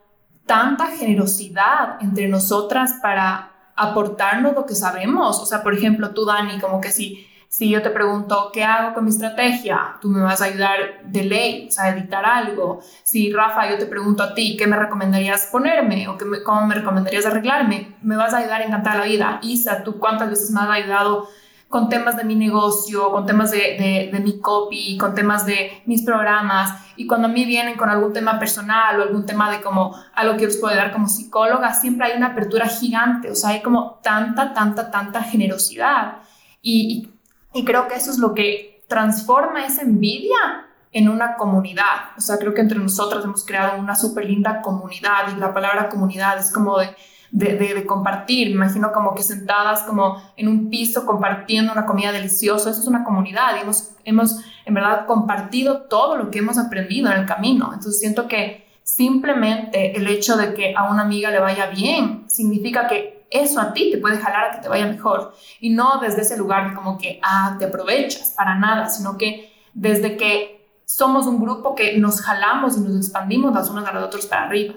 tanta 0.46 0.86
generosidad 0.86 2.00
entre 2.00 2.28
nosotras 2.28 2.94
para 3.02 3.50
aportarnos 3.74 4.54
lo 4.54 4.66
que 4.66 4.74
sabemos. 4.74 5.40
O 5.40 5.46
sea, 5.46 5.62
por 5.62 5.74
ejemplo, 5.74 6.10
tú, 6.10 6.24
Dani, 6.24 6.60
como 6.60 6.80
que 6.80 6.92
si, 6.92 7.26
si 7.48 7.68
yo 7.68 7.82
te 7.82 7.90
pregunto, 7.90 8.50
¿qué 8.52 8.62
hago 8.62 8.94
con 8.94 9.04
mi 9.04 9.10
estrategia? 9.10 9.96
Tú 10.00 10.08
me 10.08 10.20
vas 10.20 10.40
a 10.40 10.44
ayudar 10.44 11.02
de 11.04 11.24
ley, 11.24 11.66
o 11.68 11.72
sea, 11.72 11.88
editar 11.88 12.24
algo. 12.24 12.80
Si, 13.02 13.32
Rafa, 13.32 13.68
yo 13.68 13.78
te 13.78 13.86
pregunto 13.86 14.22
a 14.22 14.32
ti, 14.32 14.56
¿qué 14.56 14.68
me 14.68 14.76
recomendarías 14.76 15.46
ponerme? 15.46 16.06
¿O 16.06 16.16
qué 16.16 16.24
cómo 16.44 16.66
me 16.68 16.76
recomendarías 16.76 17.26
arreglarme? 17.26 17.96
Me 18.02 18.16
vas 18.16 18.32
a 18.32 18.38
ayudar 18.38 18.60
a 18.60 18.64
encantar 18.64 18.96
la 18.98 19.06
vida. 19.06 19.40
Isa, 19.42 19.82
¿tú 19.82 19.98
cuántas 19.98 20.30
veces 20.30 20.52
me 20.52 20.60
has 20.60 20.70
ayudado 20.70 21.28
con 21.70 21.88
temas 21.88 22.16
de 22.16 22.24
mi 22.24 22.34
negocio, 22.34 23.12
con 23.12 23.24
temas 23.24 23.52
de, 23.52 24.10
de, 24.12 24.18
mi 24.18 24.40
copy, 24.40 24.98
con 24.98 25.14
temas 25.14 25.46
de 25.46 25.80
mis 25.86 26.02
programas. 26.02 26.82
Y 26.96 27.06
cuando 27.06 27.28
a 27.28 27.30
mí 27.30 27.44
vienen 27.44 27.76
con 27.76 27.88
algún 27.88 28.12
tema 28.12 28.40
personal 28.40 28.98
o 28.98 29.04
algún 29.04 29.24
tema 29.24 29.48
de 29.52 29.60
como 29.60 29.94
algo 30.16 30.36
que 30.36 30.48
os 30.48 30.56
puedo 30.56 30.74
dar 30.74 30.90
como 30.90 31.08
psicóloga, 31.08 31.72
siempre 31.72 32.08
hay 32.08 32.16
una 32.16 32.30
apertura 32.32 32.66
gigante, 32.66 33.30
o 33.30 33.36
sea, 33.36 33.50
hay 33.50 33.62
como 33.62 34.00
tanta, 34.02 34.52
tanta, 34.52 34.90
tanta 34.90 35.22
generosidad. 35.22 36.16
Y, 36.60 37.08
y, 37.54 37.64
creo 37.64 37.86
que 37.86 37.94
eso 37.94 38.10
es 38.10 38.18
lo 38.18 38.34
que 38.34 38.82
transforma 38.88 39.64
esa 39.64 39.82
envidia 39.82 40.66
en 40.90 41.08
una 41.08 41.36
comunidad. 41.36 42.16
O 42.18 42.20
sea, 42.20 42.36
creo 42.38 42.52
que 42.52 42.62
entre 42.62 42.80
nosotros 42.80 43.24
hemos 43.24 43.46
creado 43.46 43.78
una 43.78 43.94
súper 43.94 44.24
linda 44.24 44.60
comunidad 44.60 45.36
y 45.36 45.38
la 45.38 45.54
palabra 45.54 45.88
comunidad 45.88 46.36
es 46.36 46.52
como 46.52 46.80
de 46.80 46.96
de, 47.32 47.56
de, 47.56 47.86
compartir. 47.86 48.48
Me 48.48 48.54
imagino 48.54 48.92
como 48.92 49.14
que 49.14 49.22
sentadas 49.22 49.82
como 49.82 50.22
en 50.36 50.48
un 50.48 50.70
piso 50.70 51.06
compartiendo 51.06 51.72
una 51.72 51.86
comida 51.86 52.12
deliciosa. 52.12 52.70
Eso 52.70 52.80
es 52.80 52.86
una 52.86 53.04
comunidad 53.04 53.56
y 53.56 53.60
hemos, 53.60 53.92
hemos 54.04 54.40
en 54.64 54.74
verdad 54.74 55.06
compartido 55.06 55.82
todo 55.82 56.16
lo 56.16 56.30
que 56.30 56.40
hemos 56.40 56.58
aprendido 56.58 57.10
en 57.10 57.18
el 57.20 57.26
camino. 57.26 57.70
Entonces 57.72 58.00
siento 58.00 58.26
que 58.28 58.66
simplemente 58.82 59.96
el 59.96 60.06
hecho 60.08 60.36
de 60.36 60.54
que 60.54 60.74
a 60.76 60.90
una 60.90 61.02
amiga 61.02 61.30
le 61.30 61.38
vaya 61.38 61.66
bien 61.66 62.24
significa 62.28 62.88
que 62.88 63.26
eso 63.30 63.60
a 63.60 63.72
ti 63.72 63.90
te 63.92 63.98
puede 63.98 64.18
jalar 64.18 64.46
a 64.46 64.56
que 64.56 64.62
te 64.62 64.68
vaya 64.68 64.86
mejor. 64.86 65.34
Y 65.60 65.70
no 65.70 66.00
desde 66.00 66.22
ese 66.22 66.36
lugar 66.36 66.74
como 66.74 66.98
que, 66.98 67.20
ah, 67.22 67.56
te 67.58 67.66
aprovechas 67.66 68.34
para 68.36 68.56
nada, 68.56 68.88
sino 68.88 69.16
que 69.16 69.52
desde 69.72 70.16
que 70.16 70.82
somos 70.84 71.26
un 71.26 71.40
grupo 71.40 71.76
que 71.76 71.96
nos 71.98 72.20
jalamos 72.20 72.76
y 72.76 72.80
nos 72.80 72.96
expandimos 72.96 73.54
las 73.54 73.70
unas 73.70 73.86
a 73.86 73.92
las 73.92 74.02
otras 74.02 74.26
para 74.26 74.46
arriba. 74.46 74.74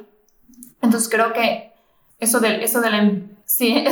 Entonces 0.82 1.10
creo 1.10 1.34
que 1.34 1.73
eso 2.24 2.40
de, 2.40 2.64
eso 2.64 2.82
de 2.82 2.90
la, 2.90 3.12
sí, 3.46 3.84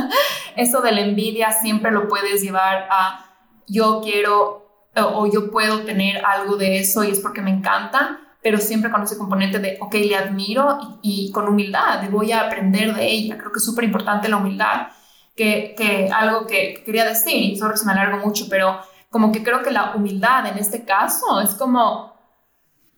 eso 0.56 0.80
de 0.80 0.92
la 0.92 1.00
envidia 1.00 1.52
siempre 1.52 1.90
lo 1.90 2.08
puedes 2.08 2.42
llevar 2.42 2.88
a 2.90 3.26
yo 3.66 4.00
quiero 4.02 4.66
o, 5.04 5.26
yo 5.26 5.50
puedo 5.50 5.82
tener 5.82 6.24
algo 6.24 6.56
de 6.56 6.78
eso 6.78 7.04
y 7.04 7.10
es 7.10 7.20
porque 7.20 7.42
me 7.42 7.50
encanta, 7.50 8.18
pero 8.42 8.58
siempre 8.58 8.90
con 8.90 9.02
ese 9.02 9.18
componente 9.18 9.58
de, 9.58 9.76
ok, 9.80 9.94
le 9.94 10.16
admiro 10.16 10.98
y, 11.02 11.30
con 11.32 11.48
humildad, 11.48 12.08
voy 12.10 12.32
a 12.32 12.42
aprender 12.42 12.94
de 12.94 13.06
ella. 13.06 13.36
Creo 13.36 13.52
que 13.52 13.58
es 13.58 13.64
súper 13.64 13.84
importante 13.84 14.28
la 14.28 14.38
humildad, 14.38 14.88
que, 15.34 15.74
que 15.76 16.08
algo 16.10 16.46
que 16.46 16.82
quería 16.84 17.04
decir, 17.04 17.36
y 17.36 17.56
sorry 17.58 17.76
si 17.76 17.84
me 17.84 17.92
alargo 17.92 18.24
mucho, 18.24 18.46
pero 18.48 18.80
como 19.10 19.32
que 19.32 19.42
creo 19.42 19.62
que 19.62 19.70
la 19.70 19.94
humildad 19.94 20.46
en 20.46 20.58
este 20.58 20.84
caso 20.84 21.40
es 21.40 21.50
como 21.54 22.14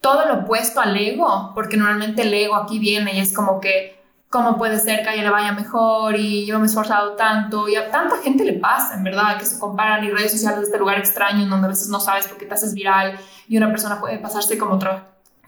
todo 0.00 0.26
lo 0.26 0.40
opuesto 0.40 0.80
al 0.80 0.96
ego, 0.96 1.52
porque 1.54 1.76
normalmente 1.76 2.22
el 2.22 2.32
ego 2.32 2.54
aquí 2.54 2.78
viene 2.78 3.14
y 3.14 3.20
es 3.20 3.34
como 3.34 3.60
que 3.60 3.97
cómo 4.28 4.58
puede 4.58 4.78
ser 4.78 5.02
que 5.02 5.08
a 5.08 5.14
ella 5.14 5.24
le 5.24 5.30
vaya 5.30 5.52
mejor 5.52 6.16
y 6.16 6.44
yo 6.44 6.58
me 6.58 6.66
he 6.66 6.68
esforzado 6.68 7.12
tanto. 7.12 7.68
Y 7.68 7.76
a 7.76 7.90
tanta 7.90 8.18
gente 8.18 8.44
le 8.44 8.54
pasa, 8.54 8.94
en 8.94 9.04
verdad, 9.04 9.38
que 9.38 9.46
se 9.46 9.58
comparan 9.58 10.04
y 10.04 10.10
redes 10.10 10.32
sociales 10.32 10.60
de 10.60 10.66
este 10.66 10.78
lugar 10.78 10.98
extraño 10.98 11.42
en 11.42 11.50
donde 11.50 11.66
a 11.66 11.70
veces 11.70 11.88
no 11.88 12.00
sabes 12.00 12.26
por 12.26 12.36
qué 12.36 12.46
te 12.46 12.54
haces 12.54 12.74
viral 12.74 13.18
y 13.48 13.56
una 13.56 13.68
persona 13.70 14.00
puede 14.00 14.18
pasarse 14.18 14.58
como 14.58 14.78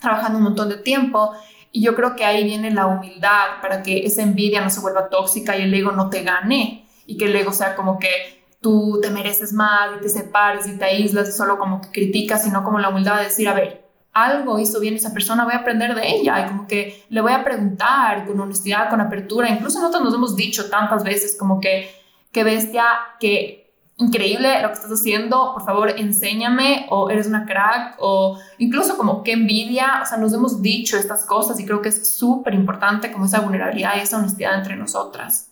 trabajando 0.01 0.39
un 0.39 0.45
montón 0.45 0.69
de 0.69 0.79
tiempo. 0.79 1.33
Y 1.73 1.83
yo 1.83 1.95
creo 1.95 2.17
que 2.17 2.25
ahí 2.25 2.43
viene 2.45 2.71
la 2.71 2.87
humildad 2.87 3.61
para 3.63 3.83
que 3.83 4.05
esa 4.05 4.23
envidia 4.23 4.61
no 4.61 4.71
se 4.71 4.81
vuelva 4.81 5.09
tóxica 5.09 5.57
y 5.57 5.63
el 5.63 5.75
ego 5.75 5.93
no 5.93 6.11
te 6.11 6.23
gane 6.23 6.87
y 7.07 7.17
que 7.17 7.27
el 7.27 7.37
ego 7.37 7.53
sea 7.53 7.77
como 7.77 7.99
que 7.99 8.41
tú 8.61 8.99
te 9.01 9.11
mereces 9.11 9.53
más 9.53 9.91
y 9.97 10.03
te 10.03 10.09
separes 10.09 10.67
y 10.67 10.77
te 10.77 10.85
aíslas 10.85 11.37
solo 11.37 11.59
como 11.59 11.81
que 11.81 11.91
criticas, 11.91 12.45
sino 12.45 12.65
como 12.65 12.79
la 12.79 12.89
humildad 12.89 13.19
de 13.19 13.25
decir, 13.25 13.49
a 13.49 13.55
ver, 13.55 13.90
algo 14.13 14.59
hizo 14.59 14.81
bien 14.81 14.95
esa 14.95 15.13
persona, 15.13 15.45
voy 15.45 15.55
a 15.55 15.59
aprender 15.59 15.95
de 15.95 16.09
ella 16.09 16.45
y 16.45 16.49
como 16.49 16.67
que 16.67 17.05
le 17.09 17.21
voy 17.21 17.33
a 17.33 17.45
preguntar 17.45 18.27
con 18.27 18.41
honestidad, 18.41 18.91
con 18.91 19.01
apertura. 19.01 19.49
Incluso 19.49 19.79
nosotros 19.79 20.03
nos 20.03 20.15
hemos 20.15 20.37
dicho 20.37 20.69
tantas 20.69 21.05
veces 21.05 21.37
como 21.39 21.61
que, 21.61 21.91
qué 22.33 22.43
bestia, 22.43 22.85
que 23.21 23.61
increíble 23.99 24.63
lo 24.63 24.69
que 24.69 24.75
estás 24.75 24.91
haciendo, 24.91 25.53
por 25.53 25.65
favor 25.65 25.91
enséñame 25.91 26.87
o 26.91 27.11
eres 27.11 27.27
una 27.27 27.45
crack 27.45 27.97
o 27.99 28.39
incluso 28.59 28.97
como 28.97 29.23
qué 29.23 29.33
envidia, 29.33 30.01
o 30.03 30.07
sea, 30.07 30.17
nos 30.17 30.33
hemos 30.33 30.63
dicho 30.63 30.97
estas 30.97 31.25
cosas 31.27 31.61
y 31.61 31.67
creo 31.67 31.83
que 31.83 31.91
es 31.91 32.17
súper 32.17 32.55
importante 32.55 33.13
como 33.13 33.27
esa 33.27 33.41
vulnerabilidad 33.41 33.97
y 33.97 34.01
esa 34.01 34.19
honestidad 34.19 34.59
entre 34.59 34.77
nosotras. 34.77 35.50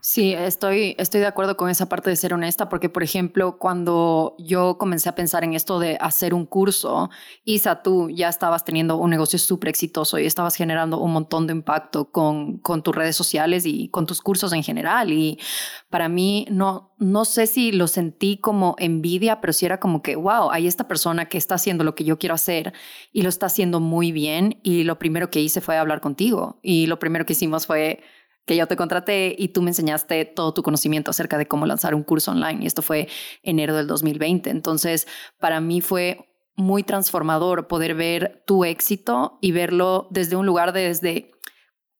Sí, 0.00 0.32
estoy, 0.32 0.94
estoy 0.96 1.20
de 1.20 1.26
acuerdo 1.26 1.56
con 1.56 1.68
esa 1.70 1.88
parte 1.88 2.08
de 2.08 2.14
ser 2.14 2.32
honesta, 2.32 2.68
porque, 2.68 2.88
por 2.88 3.02
ejemplo, 3.02 3.58
cuando 3.58 4.36
yo 4.38 4.78
comencé 4.78 5.08
a 5.08 5.16
pensar 5.16 5.42
en 5.42 5.54
esto 5.54 5.80
de 5.80 5.98
hacer 6.00 6.34
un 6.34 6.46
curso, 6.46 7.10
Isa, 7.44 7.82
tú 7.82 8.08
ya 8.08 8.28
estabas 8.28 8.64
teniendo 8.64 8.96
un 8.96 9.10
negocio 9.10 9.40
súper 9.40 9.70
exitoso 9.70 10.16
y 10.20 10.24
estabas 10.24 10.54
generando 10.54 11.00
un 11.00 11.12
montón 11.12 11.48
de 11.48 11.52
impacto 11.52 12.12
con, 12.12 12.58
con 12.58 12.84
tus 12.84 12.94
redes 12.94 13.16
sociales 13.16 13.66
y 13.66 13.88
con 13.88 14.06
tus 14.06 14.20
cursos 14.20 14.52
en 14.52 14.62
general. 14.62 15.12
Y 15.12 15.36
para 15.90 16.08
mí, 16.08 16.46
no, 16.48 16.94
no 16.98 17.24
sé 17.24 17.48
si 17.48 17.72
lo 17.72 17.88
sentí 17.88 18.38
como 18.38 18.76
envidia, 18.78 19.40
pero 19.40 19.52
sí 19.52 19.66
era 19.66 19.80
como 19.80 20.00
que, 20.00 20.14
wow, 20.14 20.52
hay 20.52 20.68
esta 20.68 20.86
persona 20.86 21.26
que 21.28 21.38
está 21.38 21.56
haciendo 21.56 21.82
lo 21.82 21.96
que 21.96 22.04
yo 22.04 22.18
quiero 22.20 22.36
hacer 22.36 22.72
y 23.12 23.22
lo 23.22 23.28
está 23.28 23.46
haciendo 23.46 23.80
muy 23.80 24.12
bien. 24.12 24.60
Y 24.62 24.84
lo 24.84 24.96
primero 25.00 25.28
que 25.28 25.40
hice 25.40 25.60
fue 25.60 25.76
hablar 25.76 26.00
contigo. 26.00 26.60
Y 26.62 26.86
lo 26.86 27.00
primero 27.00 27.26
que 27.26 27.32
hicimos 27.32 27.66
fue 27.66 28.00
que 28.48 28.56
yo 28.56 28.66
te 28.66 28.76
contraté 28.76 29.36
y 29.38 29.48
tú 29.48 29.60
me 29.60 29.70
enseñaste 29.70 30.24
todo 30.24 30.54
tu 30.54 30.62
conocimiento 30.62 31.10
acerca 31.10 31.36
de 31.36 31.46
cómo 31.46 31.66
lanzar 31.66 31.94
un 31.94 32.02
curso 32.02 32.30
online. 32.30 32.64
Y 32.64 32.66
esto 32.66 32.80
fue 32.80 33.06
enero 33.42 33.76
del 33.76 33.86
2020. 33.86 34.48
Entonces, 34.48 35.06
para 35.38 35.60
mí 35.60 35.82
fue 35.82 36.34
muy 36.56 36.82
transformador 36.82 37.68
poder 37.68 37.94
ver 37.94 38.42
tu 38.46 38.64
éxito 38.64 39.38
y 39.42 39.52
verlo 39.52 40.08
desde 40.10 40.34
un 40.34 40.46
lugar 40.46 40.72
de 40.72 40.88
desde 40.88 41.30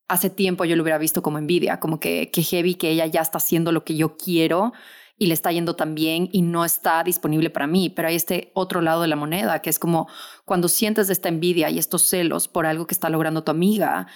hace 0.08 0.30
tiempo 0.30 0.64
yo 0.64 0.74
lo 0.74 0.82
hubiera 0.82 0.96
visto 0.96 1.20
como 1.20 1.36
envidia, 1.36 1.80
como 1.80 2.00
que, 2.00 2.30
que 2.30 2.42
heavy 2.42 2.76
que 2.76 2.90
ella 2.90 3.04
ya 3.04 3.20
está 3.20 3.36
haciendo 3.36 3.70
lo 3.70 3.84
que 3.84 3.94
yo 3.94 4.16
quiero 4.16 4.72
y 5.18 5.26
le 5.26 5.34
está 5.34 5.52
yendo 5.52 5.76
tan 5.76 5.94
bien 5.94 6.30
y 6.32 6.40
no 6.40 6.64
está 6.64 7.04
disponible 7.04 7.50
para 7.50 7.66
mí. 7.66 7.90
Pero 7.90 8.08
hay 8.08 8.14
este 8.14 8.52
otro 8.54 8.80
lado 8.80 9.02
de 9.02 9.08
la 9.08 9.16
moneda, 9.16 9.60
que 9.60 9.68
es 9.68 9.78
como 9.78 10.08
cuando 10.46 10.68
sientes 10.68 11.10
esta 11.10 11.28
envidia 11.28 11.68
y 11.68 11.78
estos 11.78 12.02
celos 12.02 12.48
por 12.48 12.64
algo 12.64 12.86
que 12.86 12.94
está 12.94 13.10
logrando 13.10 13.44
tu 13.44 13.50
amiga, 13.50 14.06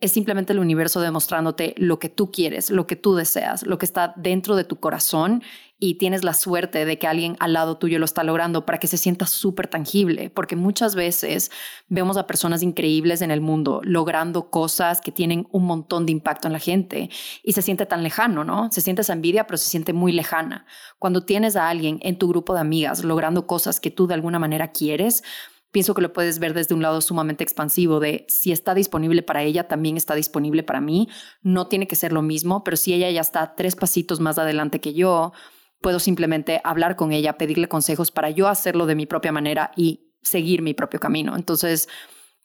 es 0.00 0.12
simplemente 0.12 0.54
el 0.54 0.58
universo 0.58 1.00
demostrándote 1.00 1.74
lo 1.76 1.98
que 1.98 2.08
tú 2.08 2.30
quieres, 2.30 2.70
lo 2.70 2.86
que 2.86 2.96
tú 2.96 3.14
deseas, 3.14 3.64
lo 3.64 3.76
que 3.76 3.84
está 3.84 4.14
dentro 4.16 4.56
de 4.56 4.64
tu 4.64 4.76
corazón 4.76 5.42
y 5.78 5.94
tienes 5.94 6.24
la 6.24 6.32
suerte 6.32 6.84
de 6.86 6.98
que 6.98 7.06
alguien 7.06 7.36
al 7.38 7.52
lado 7.52 7.76
tuyo 7.76 7.98
lo 7.98 8.06
está 8.06 8.22
logrando 8.24 8.64
para 8.64 8.78
que 8.78 8.86
se 8.86 8.96
sienta 8.96 9.26
súper 9.26 9.66
tangible, 9.66 10.30
porque 10.30 10.56
muchas 10.56 10.94
veces 10.94 11.50
vemos 11.88 12.16
a 12.16 12.26
personas 12.26 12.62
increíbles 12.62 13.20
en 13.20 13.30
el 13.30 13.42
mundo 13.42 13.80
logrando 13.84 14.50
cosas 14.50 15.02
que 15.02 15.12
tienen 15.12 15.46
un 15.52 15.66
montón 15.66 16.06
de 16.06 16.12
impacto 16.12 16.48
en 16.48 16.54
la 16.54 16.58
gente 16.58 17.10
y 17.42 17.52
se 17.52 17.62
siente 17.62 17.84
tan 17.84 18.02
lejano, 18.02 18.42
¿no? 18.42 18.72
Se 18.72 18.80
siente 18.80 19.02
esa 19.02 19.12
envidia, 19.12 19.46
pero 19.46 19.58
se 19.58 19.68
siente 19.68 19.92
muy 19.92 20.12
lejana. 20.12 20.64
Cuando 20.98 21.24
tienes 21.24 21.56
a 21.56 21.68
alguien 21.68 21.98
en 22.02 22.18
tu 22.18 22.28
grupo 22.28 22.54
de 22.54 22.60
amigas 22.60 23.04
logrando 23.04 23.46
cosas 23.46 23.80
que 23.80 23.90
tú 23.90 24.06
de 24.06 24.14
alguna 24.14 24.38
manera 24.38 24.72
quieres, 24.72 25.22
pienso 25.70 25.94
que 25.94 26.02
lo 26.02 26.12
puedes 26.12 26.38
ver 26.38 26.54
desde 26.54 26.74
un 26.74 26.82
lado 26.82 27.00
sumamente 27.00 27.44
expansivo 27.44 28.00
de 28.00 28.26
si 28.28 28.52
está 28.52 28.74
disponible 28.74 29.22
para 29.22 29.42
ella, 29.42 29.68
también 29.68 29.96
está 29.96 30.14
disponible 30.14 30.62
para 30.62 30.80
mí. 30.80 31.08
No 31.42 31.68
tiene 31.68 31.86
que 31.86 31.96
ser 31.96 32.12
lo 32.12 32.22
mismo, 32.22 32.64
pero 32.64 32.76
si 32.76 32.92
ella 32.94 33.10
ya 33.10 33.20
está 33.20 33.54
tres 33.54 33.76
pasitos 33.76 34.20
más 34.20 34.38
adelante 34.38 34.80
que 34.80 34.94
yo, 34.94 35.32
puedo 35.80 35.98
simplemente 35.98 36.60
hablar 36.64 36.96
con 36.96 37.12
ella, 37.12 37.38
pedirle 37.38 37.68
consejos 37.68 38.10
para 38.10 38.30
yo 38.30 38.48
hacerlo 38.48 38.86
de 38.86 38.94
mi 38.94 39.06
propia 39.06 39.32
manera 39.32 39.70
y 39.76 40.12
seguir 40.22 40.62
mi 40.62 40.74
propio 40.74 41.00
camino. 41.00 41.36
Entonces, 41.36 41.88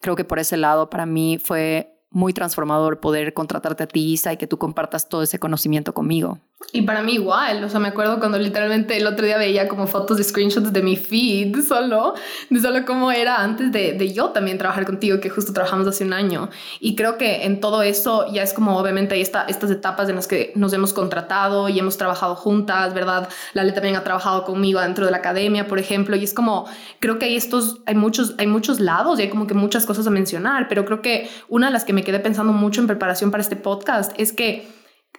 creo 0.01 0.15
que 0.15 0.25
por 0.25 0.39
ese 0.39 0.57
lado 0.57 0.89
para 0.89 1.05
mí 1.05 1.39
fue 1.43 1.94
muy 2.15 2.31
transformador 2.31 3.01
poder 3.01 3.33
contratarte 3.33 3.83
a 3.83 3.87
ti, 3.87 4.13
Isa, 4.13 4.31
y 4.31 4.37
que 4.37 4.47
tú 4.47 4.57
compartas 4.57 5.09
todo 5.09 5.21
ese 5.21 5.37
conocimiento 5.37 5.93
conmigo. 5.93 6.39
Y 6.71 6.81
para 6.83 7.03
mí 7.03 7.13
igual, 7.13 7.63
o 7.63 7.69
sea, 7.69 7.81
me 7.81 7.89
acuerdo 7.89 8.19
cuando 8.19 8.39
literalmente 8.39 8.95
el 8.95 9.05
otro 9.05 9.25
día 9.25 9.37
veía 9.37 9.67
como 9.67 9.85
fotos 9.85 10.17
de 10.17 10.23
screenshots 10.23 10.71
de 10.71 10.81
mi 10.81 10.95
feed 10.95 11.61
solo, 11.67 12.15
de 12.49 12.59
solo 12.59 12.85
cómo 12.85 13.11
era 13.11 13.41
antes 13.41 13.71
de, 13.71 13.93
de 13.93 14.13
yo 14.13 14.29
también 14.29 14.57
trabajar 14.57 14.85
contigo, 14.85 15.19
que 15.19 15.29
justo 15.29 15.51
trabajamos 15.51 15.87
hace 15.87 16.05
un 16.05 16.13
año. 16.13 16.49
Y 16.79 16.95
creo 16.95 17.17
que 17.17 17.43
en 17.43 17.59
todo 17.59 17.83
eso 17.83 18.31
ya 18.31 18.43
es 18.43 18.53
como 18.53 18.77
obviamente 18.77 19.15
hay 19.15 19.21
esta, 19.21 19.43
estas 19.43 19.69
etapas 19.69 20.07
en 20.07 20.15
las 20.15 20.27
que 20.27 20.53
nos 20.55 20.71
hemos 20.71 20.93
contratado 20.93 21.67
y 21.67 21.77
hemos 21.77 21.97
trabajado 21.97 22.35
juntas, 22.35 22.93
¿verdad? 22.93 23.27
Lale 23.53 23.73
también 23.73 23.97
ha 23.97 24.03
trabajado 24.03 24.45
conmigo 24.45 24.79
dentro 24.79 25.03
de 25.05 25.11
la 25.11 25.17
academia, 25.17 25.67
por 25.67 25.79
ejemplo, 25.79 26.15
y 26.15 26.23
es 26.23 26.33
como, 26.33 26.65
creo 26.99 27.19
que 27.19 27.25
hay 27.25 27.35
estos, 27.35 27.81
hay 27.85 27.95
muchos, 27.95 28.35
hay 28.37 28.47
muchos 28.47 28.79
lados 28.79 29.19
y 29.19 29.23
hay 29.23 29.29
como 29.29 29.45
que 29.45 29.53
muchas 29.53 29.85
cosas 29.85 30.07
a 30.07 30.09
mencionar, 30.09 30.67
pero 30.69 30.85
creo 30.85 31.01
que 31.01 31.29
una 31.49 31.67
de 31.67 31.73
las 31.73 31.83
que 31.83 31.91
me 31.91 32.04
quedé 32.05 32.21
pensando 32.21 32.53
mucho 32.53 32.79
en 32.79 32.87
preparación 32.87 33.31
para 33.31 33.43
este 33.43 33.57
podcast 33.57 34.13
es 34.17 34.31
que 34.31 34.65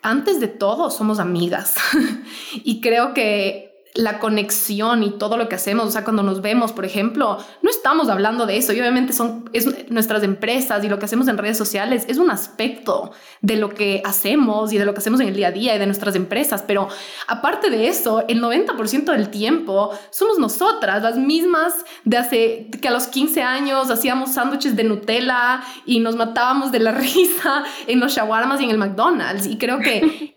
antes 0.02 0.40
de 0.40 0.48
todo 0.48 0.90
somos 0.90 1.18
amigas. 1.18 1.74
Y 2.64 2.80
creo 2.80 3.12
que 3.12 3.75
la 3.96 4.18
conexión 4.18 5.02
y 5.02 5.10
todo 5.18 5.36
lo 5.36 5.48
que 5.48 5.56
hacemos, 5.56 5.86
o 5.86 5.90
sea, 5.90 6.04
cuando 6.04 6.22
nos 6.22 6.42
vemos, 6.42 6.72
por 6.72 6.84
ejemplo, 6.84 7.38
no 7.62 7.70
estamos 7.70 8.08
hablando 8.08 8.46
de 8.46 8.56
eso 8.56 8.72
y 8.72 8.80
obviamente 8.80 9.12
son 9.12 9.48
es, 9.52 9.90
nuestras 9.90 10.22
empresas 10.22 10.84
y 10.84 10.88
lo 10.88 10.98
que 10.98 11.06
hacemos 11.06 11.28
en 11.28 11.38
redes 11.38 11.56
sociales 11.56 12.04
es 12.08 12.18
un 12.18 12.30
aspecto 12.30 13.12
de 13.40 13.56
lo 13.56 13.70
que 13.70 14.02
hacemos 14.04 14.72
y 14.72 14.78
de 14.78 14.84
lo 14.84 14.92
que 14.92 14.98
hacemos 14.98 15.20
en 15.20 15.28
el 15.28 15.34
día 15.34 15.48
a 15.48 15.52
día 15.52 15.74
y 15.74 15.78
de 15.78 15.86
nuestras 15.86 16.14
empresas, 16.14 16.62
pero 16.66 16.88
aparte 17.26 17.70
de 17.70 17.88
eso, 17.88 18.24
el 18.28 18.42
90% 18.42 19.04
del 19.12 19.30
tiempo 19.30 19.90
somos 20.10 20.38
nosotras, 20.38 21.02
las 21.02 21.16
mismas 21.16 21.74
de 22.04 22.16
hace 22.18 22.70
que 22.80 22.88
a 22.88 22.90
los 22.90 23.06
15 23.06 23.42
años 23.42 23.90
hacíamos 23.90 24.34
sándwiches 24.34 24.76
de 24.76 24.84
Nutella 24.84 25.62
y 25.84 26.00
nos 26.00 26.16
matábamos 26.16 26.70
de 26.70 26.80
la 26.80 26.92
risa 26.92 27.64
en 27.86 28.00
los 28.00 28.14
shawarmas 28.14 28.60
y 28.60 28.64
en 28.64 28.70
el 28.70 28.78
McDonald's. 28.78 29.46
Y 29.46 29.58
creo 29.58 29.78
que 29.78 30.36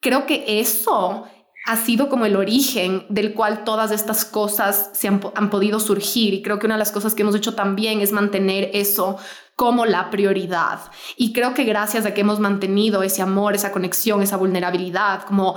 creo 0.00 0.26
que 0.26 0.60
eso 0.60 1.26
ha 1.66 1.76
sido 1.76 2.08
como 2.08 2.26
el 2.26 2.36
origen 2.36 3.04
del 3.08 3.34
cual 3.34 3.64
todas 3.64 3.90
estas 3.90 4.24
cosas 4.24 4.90
se 4.92 5.08
han, 5.08 5.50
podido 5.50 5.80
surgir. 5.80 6.32
Y 6.32 6.40
creo 6.40 6.60
que 6.60 6.66
una 6.66 6.76
de 6.76 6.78
las 6.78 6.92
cosas 6.92 7.12
que 7.12 7.22
hemos 7.22 7.34
hecho 7.34 7.54
también 7.54 8.00
es 8.00 8.12
mantener 8.12 8.70
eso 8.72 9.18
como 9.56 9.84
la 9.84 10.08
prioridad. 10.10 10.78
Y 11.16 11.32
creo 11.32 11.54
que 11.54 11.64
gracias 11.64 12.06
a 12.06 12.14
que 12.14 12.20
hemos 12.20 12.38
mantenido 12.38 13.02
ese 13.02 13.20
amor, 13.20 13.56
esa 13.56 13.72
conexión, 13.72 14.22
esa 14.22 14.36
vulnerabilidad, 14.36 15.24
como 15.24 15.56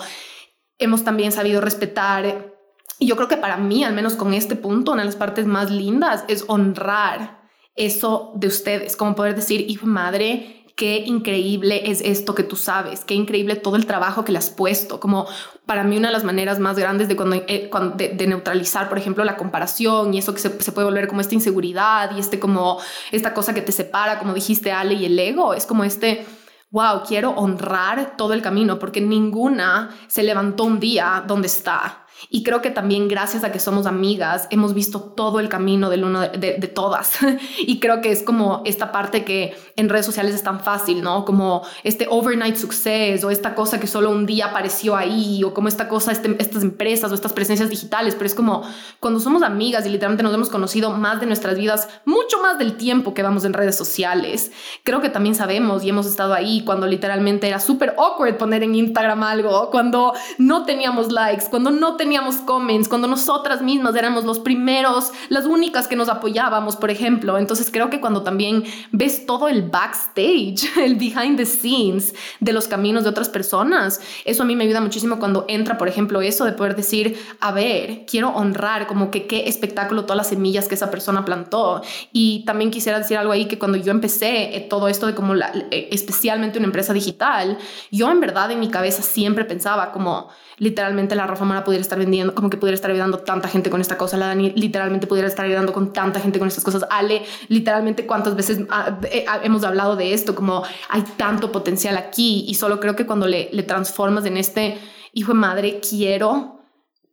hemos 0.80 1.04
también 1.04 1.32
sabido 1.32 1.62
respetar. 1.62 2.56
Y 2.98 3.06
yo 3.06 3.16
creo 3.16 3.28
que 3.28 3.38
para 3.38 3.58
mí, 3.58 3.84
al 3.84 3.94
menos 3.94 4.16
con 4.16 4.34
este 4.34 4.56
punto, 4.56 4.94
una 4.94 5.04
de 5.04 5.08
las 5.08 5.16
partes 5.16 5.46
más 5.46 5.70
lindas 5.70 6.26
es 6.28 6.44
honrar 6.48 7.40
eso 7.76 8.34
de 8.36 8.48
ustedes, 8.48 8.98
como 8.98 9.14
poder 9.14 9.36
decir, 9.36 9.70
hijo 9.70 9.86
madre, 9.86 10.59
qué 10.80 11.04
increíble 11.06 11.92
es 11.92 12.00
esto 12.00 12.34
que 12.34 12.44
tú 12.44 12.56
sabes, 12.56 13.04
qué 13.04 13.14
increíble 13.14 13.58
todo 13.58 13.76
el 13.76 13.86
trabajo 13.86 14.24
que 14.24 14.32
le 14.32 14.38
has 14.38 14.50
puesto, 14.50 15.02
como 15.02 15.28
para 15.66 15.84
mí 15.84 15.98
una 15.98 16.08
de 16.08 16.14
las 16.14 16.24
maneras 16.24 16.58
más 16.58 16.80
grandes 16.80 17.10
de, 17.10 17.18
eh, 17.50 18.26
neutralizar, 18.26 18.88
por 18.88 18.98
ejemplo, 18.98 19.26
la 19.26 19.36
comparación 19.36 20.14
y 20.14 20.20
eso 20.20 20.34
que 20.34 20.40
se, 20.40 20.50
puede 20.50 20.86
volver 20.86 21.10
como 21.10 21.20
esta 21.20 21.36
inseguridad 21.36 22.16
y 22.16 22.22
este 22.22 22.40
como 22.40 22.80
esta 23.12 23.34
cosa 23.34 23.54
que 23.54 23.62
te 23.62 23.74
separa, 23.74 24.20
como 24.20 24.34
dijiste 24.34 24.72
Ale, 24.72 24.94
y 24.94 25.04
el 25.04 25.20
ego, 25.20 25.54
es 25.54 25.66
como 25.66 25.84
este 25.84 26.26
wow, 26.72 27.02
quiero 27.06 27.32
honrar 27.32 28.16
todo 28.16 28.32
el 28.32 28.42
camino 28.42 28.80
porque 28.80 29.02
ninguna 29.02 29.90
se 30.08 30.24
levantó 30.24 30.64
un 30.64 30.80
día 30.80 31.26
donde 31.28 31.48
está. 31.48 32.06
Y 32.30 32.44
creo 32.44 32.62
que 32.62 32.72
también 32.72 33.08
gracias 33.08 33.44
a 33.44 33.52
que 33.52 33.60
somos 33.60 33.86
amigas 33.86 34.48
hemos 34.50 34.74
visto 34.74 35.00
todo 35.00 35.40
el 35.40 35.50
camino 35.50 35.90
del 35.90 36.04
uno 36.04 36.22
de, 36.22 36.54
todas. 36.74 37.12
y 37.60 37.80
creo 37.80 38.02
que 38.02 38.12
es 38.12 38.24
como 38.24 38.62
esta 38.66 38.92
parte 38.92 39.24
que 39.24 39.56
en 39.76 39.90
redes 39.90 40.06
sociales 40.06 40.36
es 40.36 40.44
tan 40.44 40.60
fácil, 40.60 41.02
¿no? 41.02 41.26
Como 41.26 41.64
este 41.84 42.08
overnight 42.10 42.56
success 42.56 43.24
o 43.24 43.30
esta 43.30 43.56
cosa 43.56 43.80
que 43.80 43.88
solo 43.88 44.12
un 44.12 44.26
día 44.26 44.48
apareció 44.48 44.96
ahí 44.96 45.44
o 45.44 45.54
como 45.54 45.68
esta 45.68 45.88
cosa, 45.88 46.12
este, 46.12 46.36
estas 46.40 46.64
empresas 46.64 47.12
o 47.12 47.16
estas 47.16 47.34
presencias 47.34 47.70
digitales. 47.70 48.16
Pero 48.16 48.26
es 48.26 48.36
como 48.36 48.64
cuando 49.00 49.20
somos 49.20 49.42
amigas 49.42 49.86
y 49.86 49.90
literalmente 49.90 50.24
nos 50.24 50.34
hemos 50.34 50.50
conocido 50.50 50.92
más 50.92 51.20
de 51.20 51.26
nuestras 51.26 51.58
vidas, 51.58 51.88
mucho 52.06 52.42
más 52.42 52.58
del 52.58 52.78
tiempo 52.78 53.14
que 53.14 53.24
vamos 53.24 53.46
en 53.46 53.54
redes 53.54 53.76
sociales. 53.76 54.52
Creo 54.84 55.02
que 55.02 55.10
también 55.10 55.36
sabemos 55.36 55.84
y 55.84 55.90
hemos 55.90 56.06
estado 56.06 56.34
ahí 56.34 56.64
cuando 56.66 56.88
literalmente 56.88 57.48
era 57.48 57.60
súper 57.60 57.96
awkward 57.98 58.38
poner 58.38 58.64
en 58.64 58.76
Instagram 58.76 59.24
algo, 59.24 59.70
cuando 59.72 60.14
no 60.38 60.66
teníamos 60.66 61.12
likes, 61.12 61.46
cuando 61.50 61.72
no 61.72 61.96
teníamos 61.96 62.09
teníamos 62.10 62.38
comments, 62.38 62.90
cuando 62.90 63.08
nosotras 63.08 63.62
mismas 63.62 63.96
éramos 63.96 64.26
los 64.26 64.40
primeros, 64.40 65.12
las 65.30 65.46
únicas 65.46 65.88
que 65.88 65.96
nos 65.96 66.10
apoyábamos, 66.10 66.76
por 66.76 66.90
ejemplo. 66.90 67.38
Entonces 67.38 67.70
creo 67.72 67.92
que 67.92 68.02
cuando 68.02 68.24
también 68.24 68.64
ves 68.92 69.28
todo 69.28 69.48
el 69.48 69.62
backstage, 69.62 70.76
el 70.84 70.96
behind 70.96 71.38
the 71.38 71.46
scenes 71.46 72.16
de 72.40 72.52
los 72.52 72.68
caminos 72.68 73.04
de 73.04 73.12
otras 73.12 73.30
personas, 73.30 74.02
eso 74.26 74.42
a 74.42 74.46
mí 74.48 74.56
me 74.56 74.64
ayuda 74.64 74.82
muchísimo 74.82 75.20
cuando 75.20 75.46
entra, 75.48 75.78
por 75.78 75.88
ejemplo, 75.88 76.20
eso 76.22 76.46
de 76.46 76.54
poder 76.54 76.76
decir, 76.76 77.16
a 77.42 77.52
ver, 77.52 78.06
quiero 78.08 78.30
honrar 78.30 78.88
como 78.88 79.12
que 79.12 79.28
qué 79.28 79.48
espectáculo 79.48 80.06
todas 80.06 80.18
las 80.18 80.30
semillas 80.30 80.68
que 80.68 80.74
esa 80.74 80.90
persona 80.90 81.26
plantó. 81.26 81.84
Y 82.12 82.44
también 82.46 82.72
quisiera 82.72 82.98
decir 82.98 83.18
algo 83.18 83.34
ahí 83.34 83.46
que 83.46 83.60
cuando 83.60 83.78
yo 83.78 83.92
empecé 83.92 84.58
eh, 84.58 84.62
todo 84.62 84.88
esto 84.88 85.06
de 85.06 85.14
como 85.14 85.36
la, 85.36 85.52
eh, 85.70 85.90
especialmente 85.92 86.58
una 86.58 86.66
empresa 86.66 86.92
digital, 86.92 87.60
yo 87.92 88.10
en 88.10 88.20
verdad 88.20 88.50
en 88.50 88.60
mi 88.60 88.72
cabeza 88.72 89.04
siempre 89.04 89.46
pensaba 89.46 89.92
como 89.92 90.30
literalmente 90.60 91.16
la 91.16 91.26
Rafa 91.26 91.46
Mara 91.46 91.64
pudiera 91.64 91.82
estar 91.82 91.99
vendiendo, 92.00 92.34
como 92.34 92.50
que 92.50 92.58
pudiera 92.58 92.76
estar 92.76 92.90
ayudando 92.90 93.20
tanta 93.20 93.48
gente 93.48 93.70
con 93.70 93.82
esta 93.82 93.98
cosa, 93.98 94.18
la 94.18 94.28
Dani 94.28 94.52
literalmente 94.56 95.06
pudiera 95.06 95.28
estar 95.28 95.46
ayudando 95.46 95.72
con 95.72 95.94
tanta 95.94 96.20
gente 96.20 96.40
con 96.40 96.48
estas 96.48 96.64
cosas, 96.64 96.86
Ale, 96.90 97.24
literalmente 97.48 98.06
cuántas 98.06 98.36
veces 98.36 98.62
ah, 98.70 99.00
eh, 99.12 99.26
ah, 99.28 99.40
hemos 99.44 99.64
hablado 99.64 99.96
de 99.96 100.14
esto, 100.14 100.34
como 100.36 100.64
hay 100.90 101.04
tanto 101.18 101.52
potencial 101.52 101.98
aquí 101.98 102.46
y 102.48 102.56
solo 102.56 102.80
creo 102.80 102.96
que 102.96 103.06
cuando 103.06 103.28
le, 103.28 103.50
transformas 103.64 104.26
en 104.26 104.38
este 104.38 104.78
hijo 105.14 105.34
de 105.34 105.40
madre, 105.40 105.82
quiero 105.88 106.62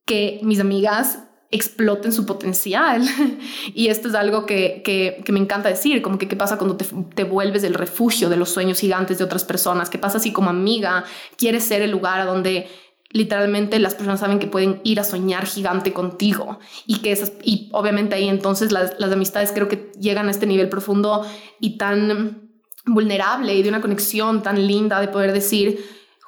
que 0.05 0.41
mis 0.43 0.61
amigas 0.61 1.19
exploten 1.51 2.13
su 2.13 2.25
potencial. 2.25 3.03
y 3.75 3.89
esto 3.89 4.09
es 4.09 4.15
algo 4.15 4.47
que, 4.47 4.83
que, 4.85 5.33
me 5.33 5.41
encanta 5.41 5.69
decir, 5.69 6.03
como 6.03 6.19
que 6.19 6.29
qué 6.29 6.37
pasa 6.37 6.59
cuando 6.59 6.77
te, 6.77 6.87
te, 7.15 7.25
vuelves 7.25 7.65
el 7.65 7.75
refugio 7.75 8.29
de 8.29 8.37
los 8.37 8.51
sueños 8.51 8.81
gigantes 8.81 9.19
de 9.19 9.25
otras 9.25 9.45
personas, 9.45 9.91
qué 9.91 9.99
pasa 9.99 10.19
si 10.19 10.33
como 10.33 10.51
amiga 10.51 11.05
quieres 11.37 11.65
ser 11.65 11.83
el 11.83 11.91
lugar 11.91 12.21
a 12.21 12.25
donde 12.25 12.69
literalmente 13.11 13.79
las 13.79 13.95
personas 13.95 14.21
saben 14.21 14.39
que 14.39 14.47
pueden 14.47 14.81
ir 14.85 15.01
a 15.01 15.05
soñar 15.05 15.47
gigante 15.47 15.93
contigo 15.93 16.59
y 16.87 16.99
que 16.99 17.13
esas, 17.13 17.33
y 17.43 17.69
obviamente 17.73 18.15
ahí 18.15 18.29
entonces 18.29 18.73
las, 18.73 18.95
las 18.99 19.13
amistades 19.13 19.53
creo 19.53 19.69
que 19.69 19.93
llegan 19.99 20.29
a 20.29 20.31
este 20.31 20.47
nivel 20.47 20.69
profundo 20.69 21.27
y 21.61 21.79
tan 21.79 22.51
vulnerable 22.87 23.55
y 23.55 23.63
de 23.63 23.69
una 23.69 23.81
conexión 23.81 24.43
tan 24.43 24.67
linda 24.67 25.01
de 25.01 25.09
poder 25.09 25.33
decir, 25.33 25.85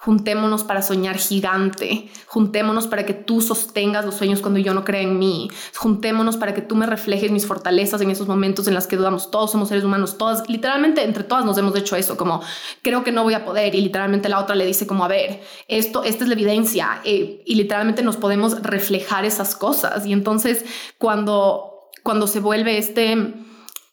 Juntémonos 0.09 0.65
para 0.65 0.81
soñar 0.81 1.19
gigante. 1.19 2.09
Juntémonos 2.29 2.87
para 2.87 3.05
que 3.05 3.13
tú 3.13 3.43
sostengas 3.43 4.07
los 4.07 4.15
sueños 4.15 4.41
cuando 4.41 4.59
yo 4.59 4.73
no 4.73 4.83
crea 4.83 5.03
en 5.03 5.19
mí. 5.19 5.51
Juntémonos 5.77 6.39
para 6.39 6.55
que 6.55 6.63
tú 6.63 6.77
me 6.77 6.87
reflejes 6.87 7.31
mis 7.31 7.45
fortalezas 7.45 8.01
en 8.01 8.11
esos 8.11 8.27
momentos 8.27 8.67
en 8.69 8.75
los 8.75 8.87
que 8.87 8.97
dudamos. 8.97 9.31
Todos 9.31 9.53
somos 9.53 9.69
seres 9.69 9.85
humanos, 9.85 10.17
todas, 10.17 10.49
literalmente 10.49 11.05
entre 11.05 11.25
todas 11.25 11.45
nos 11.45 11.59
hemos 11.59 11.77
hecho 11.77 11.95
eso, 11.95 12.17
como 12.17 12.41
creo 12.81 13.05
que 13.05 13.13
no 13.13 13.23
voy 13.23 13.35
a 13.35 13.45
poder 13.45 13.75
y 13.75 13.83
literalmente 13.83 14.31
la 14.31 14.41
otra 14.41 14.57
le 14.57 14.65
dice 14.65 14.87
como, 14.87 15.05
a 15.05 15.09
ver, 15.09 15.43
esto, 15.69 16.03
esta 16.03 16.25
es 16.25 16.29
la 16.29 16.37
evidencia 16.37 17.03
eh, 17.05 17.43
y 17.45 17.57
literalmente 17.57 18.03
nos 18.03 18.17
podemos 18.17 18.63
reflejar 18.63 19.27
esas 19.27 19.55
cosas. 19.57 20.07
Y 20.07 20.15
entonces 20.15 20.65
cuando, 20.97 21.91
cuando 22.03 22.27
se 22.29 22.41
vuelve 22.41 22.79
este, 22.79 23.35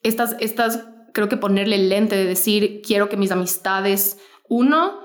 estas, 0.02 0.38
estas, 0.40 0.80
creo 1.12 1.28
que 1.28 1.36
ponerle 1.36 1.76
el 1.76 1.90
lente 1.90 2.16
de 2.16 2.24
decir, 2.24 2.82
quiero 2.86 3.10
que 3.10 3.18
mis 3.18 3.32
amistades, 3.32 4.18
uno, 4.48 5.05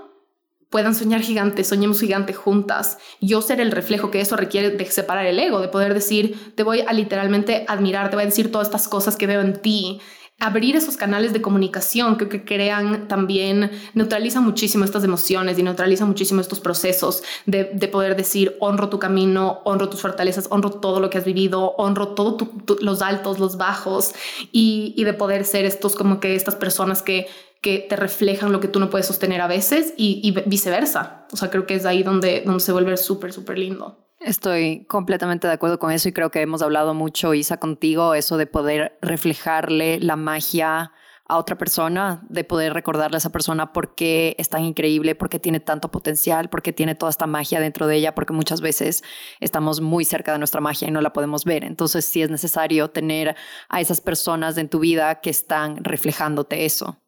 puedan 0.71 0.95
soñar 0.95 1.21
gigantes, 1.21 1.69
soñemos 1.69 2.01
gigante 2.01 2.33
juntas. 2.33 2.99
Yo 3.21 3.43
ser 3.43 3.61
el 3.61 3.73
reflejo 3.73 4.11
que 4.11 4.21
eso 4.21 4.37
requiere 4.37 4.71
de 4.71 4.87
separar 4.87 5.27
el 5.27 5.39
ego, 5.39 5.61
de 5.61 5.69
poder 5.69 5.93
decir, 5.93 6.55
te 6.55 6.63
voy 6.63 6.81
a 6.81 6.93
literalmente 6.93 7.65
admirar, 7.69 8.09
te 8.09 8.17
voy 8.17 8.23
a 8.23 8.27
decir 8.27 8.51
todas 8.51 8.69
estas 8.69 8.89
cosas 8.89 9.17
que 9.17 9.27
veo 9.27 9.41
en 9.41 9.61
ti. 9.61 10.01
Abrir 10.43 10.75
esos 10.75 10.97
canales 10.97 11.35
de 11.35 11.43
comunicación 11.43 12.17
que, 12.17 12.45
crean 12.47 13.09
también, 13.09 13.71
neutralizan 13.93 14.43
muchísimo 14.43 14.87
estas 14.87 15.05
emociones 15.05 15.59
y 15.59 15.63
neutralizan 15.63 16.09
muchísimo 16.09 16.41
estos 16.41 16.61
procesos 16.61 17.23
de, 17.45 17.65
de 17.75 17.89
poder 17.89 18.17
decir, 18.17 18.57
honro 18.59 18.89
tu 18.89 18.99
camino, 18.99 19.61
honro 19.65 19.91
tus 19.91 20.01
fortalezas, 20.01 20.47
honro 20.49 20.71
todo 20.71 20.99
lo 20.99 21.11
que 21.11 21.19
has 21.19 21.27
vivido, 21.27 21.75
honro 21.77 22.15
todos 22.15 22.49
los 22.81 23.03
altos, 23.03 23.39
los 23.39 23.59
bajos 23.59 24.13
y 24.51 25.05
de 25.05 25.13
poder 25.13 25.45
ser 25.45 25.67
estos 25.67 25.95
como 25.95 26.21
que 26.21 26.35
estas 26.35 26.55
personas 26.55 27.03
que 27.03 27.27
que 27.61 27.79
te 27.79 27.97
reflejan 27.97 28.53
lo 28.53 28.61
que 28.61 28.69
tú 28.69 28.81
no 28.81 28.91
puedes 28.91 29.07
sostener 29.07 29.41
a 29.41 29.47
veces 29.47 29.95
y, 29.97 30.35
viceversa. 30.47 31.27
O 31.33 31.37
sea, 31.37 31.51
creo 31.51 31.67
que 31.67 31.75
es 31.75 31.85
ahí 31.85 32.03
donde, 32.03 32.43
donde 32.45 32.61
se 32.61 32.73
vuelve 32.73 32.97
súper, 32.97 33.33
súper 33.33 33.59
lindo. 33.59 34.07
Estoy 34.19 34.85
completamente 34.85 35.47
de 35.47 35.55
acuerdo 35.55 35.79
con 35.79 35.93
eso 35.93 36.09
y 36.09 36.13
creo 36.13 36.31
que 36.31 36.43
hemos 36.43 36.63
hablado 36.63 36.93
mucho, 36.93 37.33
Isa, 37.33 37.59
contigo, 37.59 38.15
eso 38.15 38.37
de 38.37 38.47
poder 38.47 38.99
reflejarle 39.01 39.99
la 39.99 40.17
magia 40.17 40.93
a 41.27 41.39
otra 41.39 41.57
persona, 41.57 42.23
de 42.29 42.45
poder 42.45 42.75
recordarle 42.75 43.17
a 43.17 43.19
esa 43.19 43.31
persona 43.31 43.73
por 43.73 43.95
qué 43.95 44.35
es 44.37 44.49
tan 44.49 44.65
increíble, 44.65 45.15
por 45.15 45.29
qué 45.31 45.39
tiene 45.39 45.61
tanto 45.61 45.91
potencial, 45.91 46.51
por 46.51 46.61
qué 46.61 46.73
tiene 46.73 46.97
toda 46.97 47.09
esta 47.09 47.27
magia 47.27 47.61
dentro 47.61 47.87
de 47.87 47.97
ella, 47.97 48.15
porque 48.15 48.33
muchas 48.33 48.61
veces 48.61 49.05
estamos 49.39 49.81
muy 49.81 50.05
cerca 50.05 50.33
de 50.33 50.39
nuestra 50.39 50.61
magia 50.61 50.89
y 50.89 50.91
no 50.91 51.01
la 51.01 51.13
podemos 51.13 51.45
ver. 51.45 51.63
Entonces 51.63 52.05
sí 52.05 52.21
es 52.21 52.31
necesario 52.31 52.91
tener 52.91 53.37
a 53.69 53.81
esas 53.81 54.01
personas 54.01 54.59
en 54.59 54.69
tu 54.69 54.81
vida 54.81 55.21
que 55.21 55.31
están 55.31 55.83
reflejándote 55.85 56.65
eso. 56.65 56.99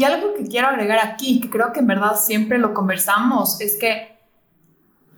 Y 0.00 0.04
algo 0.04 0.32
que 0.32 0.44
quiero 0.44 0.68
agregar 0.68 0.98
aquí, 0.98 1.40
que 1.40 1.50
creo 1.50 1.74
que 1.74 1.80
en 1.80 1.86
verdad 1.86 2.16
siempre 2.16 2.56
lo 2.56 2.72
conversamos, 2.72 3.60
es 3.60 3.76
que 3.78 4.18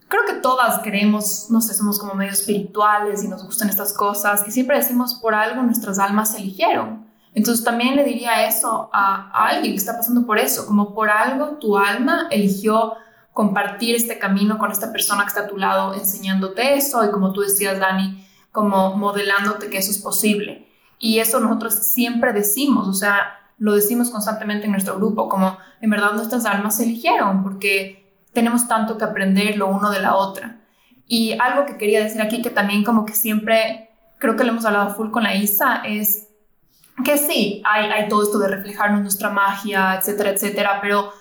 creo 0.09 0.25
que 0.27 0.41
todas 0.41 0.81
queremos, 0.81 1.47
no 1.51 1.61
sé, 1.61 1.73
somos 1.73 2.01
como 2.01 2.15
medio 2.15 2.33
espirituales 2.33 3.23
y 3.23 3.29
nos 3.29 3.45
gustan 3.45 3.69
estas 3.69 3.93
cosas 3.93 4.43
y 4.45 4.51
siempre 4.51 4.77
decimos 4.77 5.15
por 5.15 5.37
algo 5.37 5.63
nuestras 5.63 6.01
almas 6.01 6.33
se 6.33 6.39
eligieron. 6.39 7.07
Entonces 7.33 7.65
también 7.65 7.95
le 7.95 8.03
diría 8.03 8.49
eso 8.49 8.91
a, 8.93 9.31
a 9.31 9.51
alguien 9.51 9.75
que 9.75 9.79
está 9.79 9.97
pasando 9.97 10.27
por 10.27 10.41
eso, 10.41 10.67
como 10.67 10.93
por 10.93 11.11
algo 11.11 11.59
tu 11.59 11.79
alma 11.79 12.27
eligió 12.33 12.95
compartir 13.33 13.95
este 13.95 14.19
camino 14.19 14.59
con 14.59 14.73
esta 14.73 14.91
persona 14.91 15.23
que 15.23 15.29
está 15.29 15.43
a 15.43 15.47
tu 15.47 15.59
lado 15.59 15.95
enseñándote 15.95 16.75
eso 16.75 17.05
y 17.05 17.13
como 17.13 17.33
tú 17.33 17.43
decías, 17.43 17.79
Dani, 17.79 18.27
como 18.51 18.97
modelándote 18.97 19.71
que 19.71 19.79
eso 19.79 19.93
es 19.93 19.99
posible. 19.99 20.69
Y 20.99 21.21
eso 21.21 21.39
nosotros 21.39 21.73
siempre 21.73 22.33
decimos, 22.33 22.89
o 22.89 22.95
sea, 22.95 23.42
lo 23.63 23.75
decimos 23.77 24.11
constantemente 24.11 24.67
en 24.67 24.73
nuestro 24.73 24.97
grupo, 24.97 25.29
como 25.29 25.57
en 25.81 25.89
verdad 25.89 26.15
nuestras 26.15 26.45
almas 26.47 26.79
se 26.79 26.83
eligieron 26.83 27.45
porque 27.45 28.13
tenemos 28.33 28.67
tanto 28.67 28.99
que 28.99 29.05
aprender 29.05 29.57
lo 29.57 29.69
uno 29.69 29.91
de 29.91 30.01
la 30.01 30.17
otra. 30.17 30.57
Y 31.07 31.39
algo 31.39 31.65
que 31.65 31.77
quería 31.77 32.03
decir 32.03 32.21
aquí, 32.21 32.43
que 32.43 32.51
también 32.51 32.83
como 32.83 33.07
que 33.07 33.15
siempre 33.15 33.91
creo 34.19 34.35
que 34.35 34.43
lo 34.43 34.51
hemos 34.51 34.65
hablado 34.65 34.93
full 34.97 35.13
con 35.13 35.23
la 35.23 35.37
Isa, 35.37 35.77
es 35.85 36.27
que 37.05 37.17
sí, 37.19 37.63
hay, 37.65 37.87
hay 37.87 38.09
todo 38.09 38.25
esto 38.25 38.41
de 38.41 38.49
reflejarnos 38.49 39.03
nuestra 39.03 39.31
magia, 39.31 39.95
etcétera, 39.95 40.31
etcétera, 40.31 40.81
pero 40.83 41.13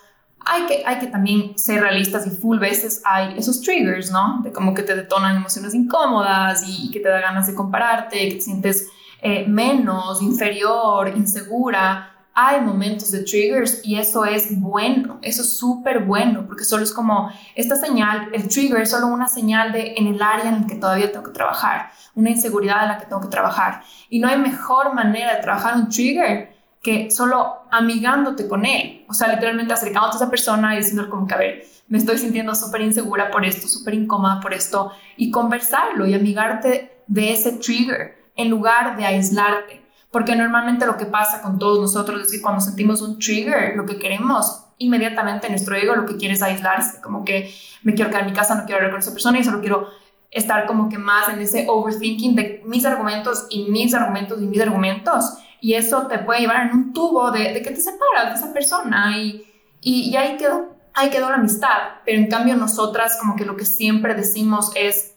hay 0.44 0.66
que, 0.66 0.84
hay 0.84 0.98
que 0.98 1.08
también 1.08 1.56
ser 1.60 1.82
realistas 1.82 2.26
y 2.26 2.32
full 2.32 2.58
veces 2.58 3.04
hay 3.06 3.38
esos 3.38 3.62
triggers, 3.62 4.10
¿no? 4.10 4.40
De 4.42 4.52
como 4.52 4.74
que 4.74 4.82
te 4.82 4.96
detonan 4.96 5.36
emociones 5.36 5.76
incómodas 5.76 6.64
y, 6.68 6.90
que 6.90 7.02
te 7.02 7.10
da 7.10 7.22
ganas 7.22 7.46
de 7.46 7.54
compararte, 7.54 8.30
que 8.30 8.36
te 8.36 8.42
sientes 8.42 8.90
eh, 9.22 9.46
menos, 9.48 10.24
inferior, 10.24 11.10
insegura 11.16 12.11
hay 12.34 12.62
momentos 12.62 13.12
de 13.12 13.24
triggers 13.24 13.82
y 13.84 13.98
eso 13.98 14.24
es 14.24 14.60
bueno, 14.60 15.20
eso 15.22 15.42
es 15.42 15.58
súper 15.58 16.00
bueno, 16.00 16.46
porque 16.48 16.64
solo 16.64 16.84
es 16.84 16.94
como 16.94 17.32
esta 17.56 17.76
señal, 17.76 18.30
el 18.34 18.48
trigger 18.48 18.82
es 18.82 18.92
solo 18.92 19.08
una 19.08 19.28
señal 19.28 19.72
de 19.74 19.96
en 19.98 20.08
el 20.08 20.22
área 20.22 20.50
en 20.50 20.64
el 20.64 20.68
que 20.68 20.76
todavía 20.76 21.12
tengo 21.12 21.26
que 21.26 21.32
trabajar, 21.32 21.92
una 22.16 22.30
inseguridad 22.30 22.84
en 22.84 22.90
la 22.90 22.98
que 23.00 23.06
tengo 23.06 23.22
que 23.22 23.28
trabajar. 23.28 23.84
Y 24.10 24.20
no 24.20 24.30
hay 24.30 24.38
mejor 24.38 24.94
manera 24.94 25.36
de 25.36 25.42
trabajar 25.42 25.76
un 25.76 25.90
trigger 25.90 26.56
que 26.82 27.12
solo 27.12 27.64
amigándote 27.70 28.48
con 28.48 28.66
él, 28.66 29.06
o 29.08 29.14
sea, 29.14 29.28
literalmente 29.28 29.74
acercándote 29.74 30.16
a 30.16 30.18
esa 30.18 30.30
persona 30.30 30.74
y 30.74 30.78
diciéndole 30.80 31.10
como 31.10 31.28
que, 31.28 31.34
a 31.34 31.38
ver, 31.38 31.66
me 31.90 31.98
estoy 31.98 32.18
sintiendo 32.18 32.56
súper 32.56 32.82
insegura 32.82 33.30
por 33.30 33.46
esto, 33.46 33.68
súper 33.68 33.94
incómoda 33.94 34.40
por 34.40 34.54
esto, 34.54 34.92
y 35.18 35.30
conversarlo 35.30 36.08
y 36.08 36.14
amigarte 36.14 37.04
de 37.08 37.34
ese 37.34 37.52
trigger 37.54 38.16
en 38.36 38.50
lugar 38.50 38.96
de 38.96 39.06
aislarte 39.06 39.82
porque 40.12 40.36
normalmente 40.36 40.86
lo 40.86 40.98
que 40.98 41.06
pasa 41.06 41.42
con 41.42 41.58
todos 41.58 41.80
nosotros 41.80 42.22
es 42.22 42.32
que 42.32 42.42
cuando 42.42 42.62
sentimos 42.62 43.02
un 43.02 43.18
trigger, 43.18 43.76
lo 43.76 43.86
que 43.86 43.98
queremos 43.98 44.66
inmediatamente 44.78 45.50
nuestro 45.50 45.76
ego 45.76 45.96
lo 45.96 46.06
que 46.06 46.18
quiere 46.18 46.34
es 46.34 46.42
aislarse, 46.42 47.02
como 47.02 47.24
que 47.24 47.54
me 47.84 47.94
quiero 47.94 48.10
quedar 48.10 48.24
en 48.24 48.32
mi 48.32 48.36
casa, 48.36 48.56
no 48.56 48.66
quiero 48.66 48.78
hablar 48.78 48.92
con 48.92 49.00
esa 49.00 49.12
persona 49.12 49.40
y 49.40 49.44
solo 49.44 49.62
quiero 49.62 49.88
estar 50.32 50.66
como 50.66 50.90
que 50.90 50.98
más 50.98 51.30
en 51.30 51.40
ese 51.40 51.66
overthinking 51.68 52.36
de 52.36 52.62
mis 52.66 52.86
argumentos 52.86 53.48
y 53.50 53.70
mis 53.70 53.94
argumentos 53.94 54.42
y 54.42 54.46
mis 54.46 54.62
argumentos. 54.62 55.34
Y 55.60 55.76
eso 55.76 56.08
te 56.08 56.20
puede 56.20 56.42
llevar 56.42 56.68
en 56.68 56.74
un 56.74 56.94
tubo 56.94 57.32
de, 57.32 57.54
de 57.54 57.62
que 57.62 57.72
te 57.72 57.82
separas 57.82 58.30
de 58.30 58.40
esa 58.40 58.54
persona 58.54 59.16
y, 59.18 59.46
y, 59.82 60.10
y, 60.10 60.16
ahí, 60.16 60.38
quedó, 60.38 60.76
ahí 60.94 61.10
quedó 61.10 61.30
la 61.30 61.36
amistad. 61.36 62.00
Pero 62.06 62.18
en 62.18 62.30
cambio 62.30 62.56
nosotras 62.56 63.18
como 63.20 63.36
que 63.36 63.46
lo 63.46 63.56
que 63.56 63.66
siempre 63.66 64.16
decimos 64.16 64.72
es, 64.76 65.11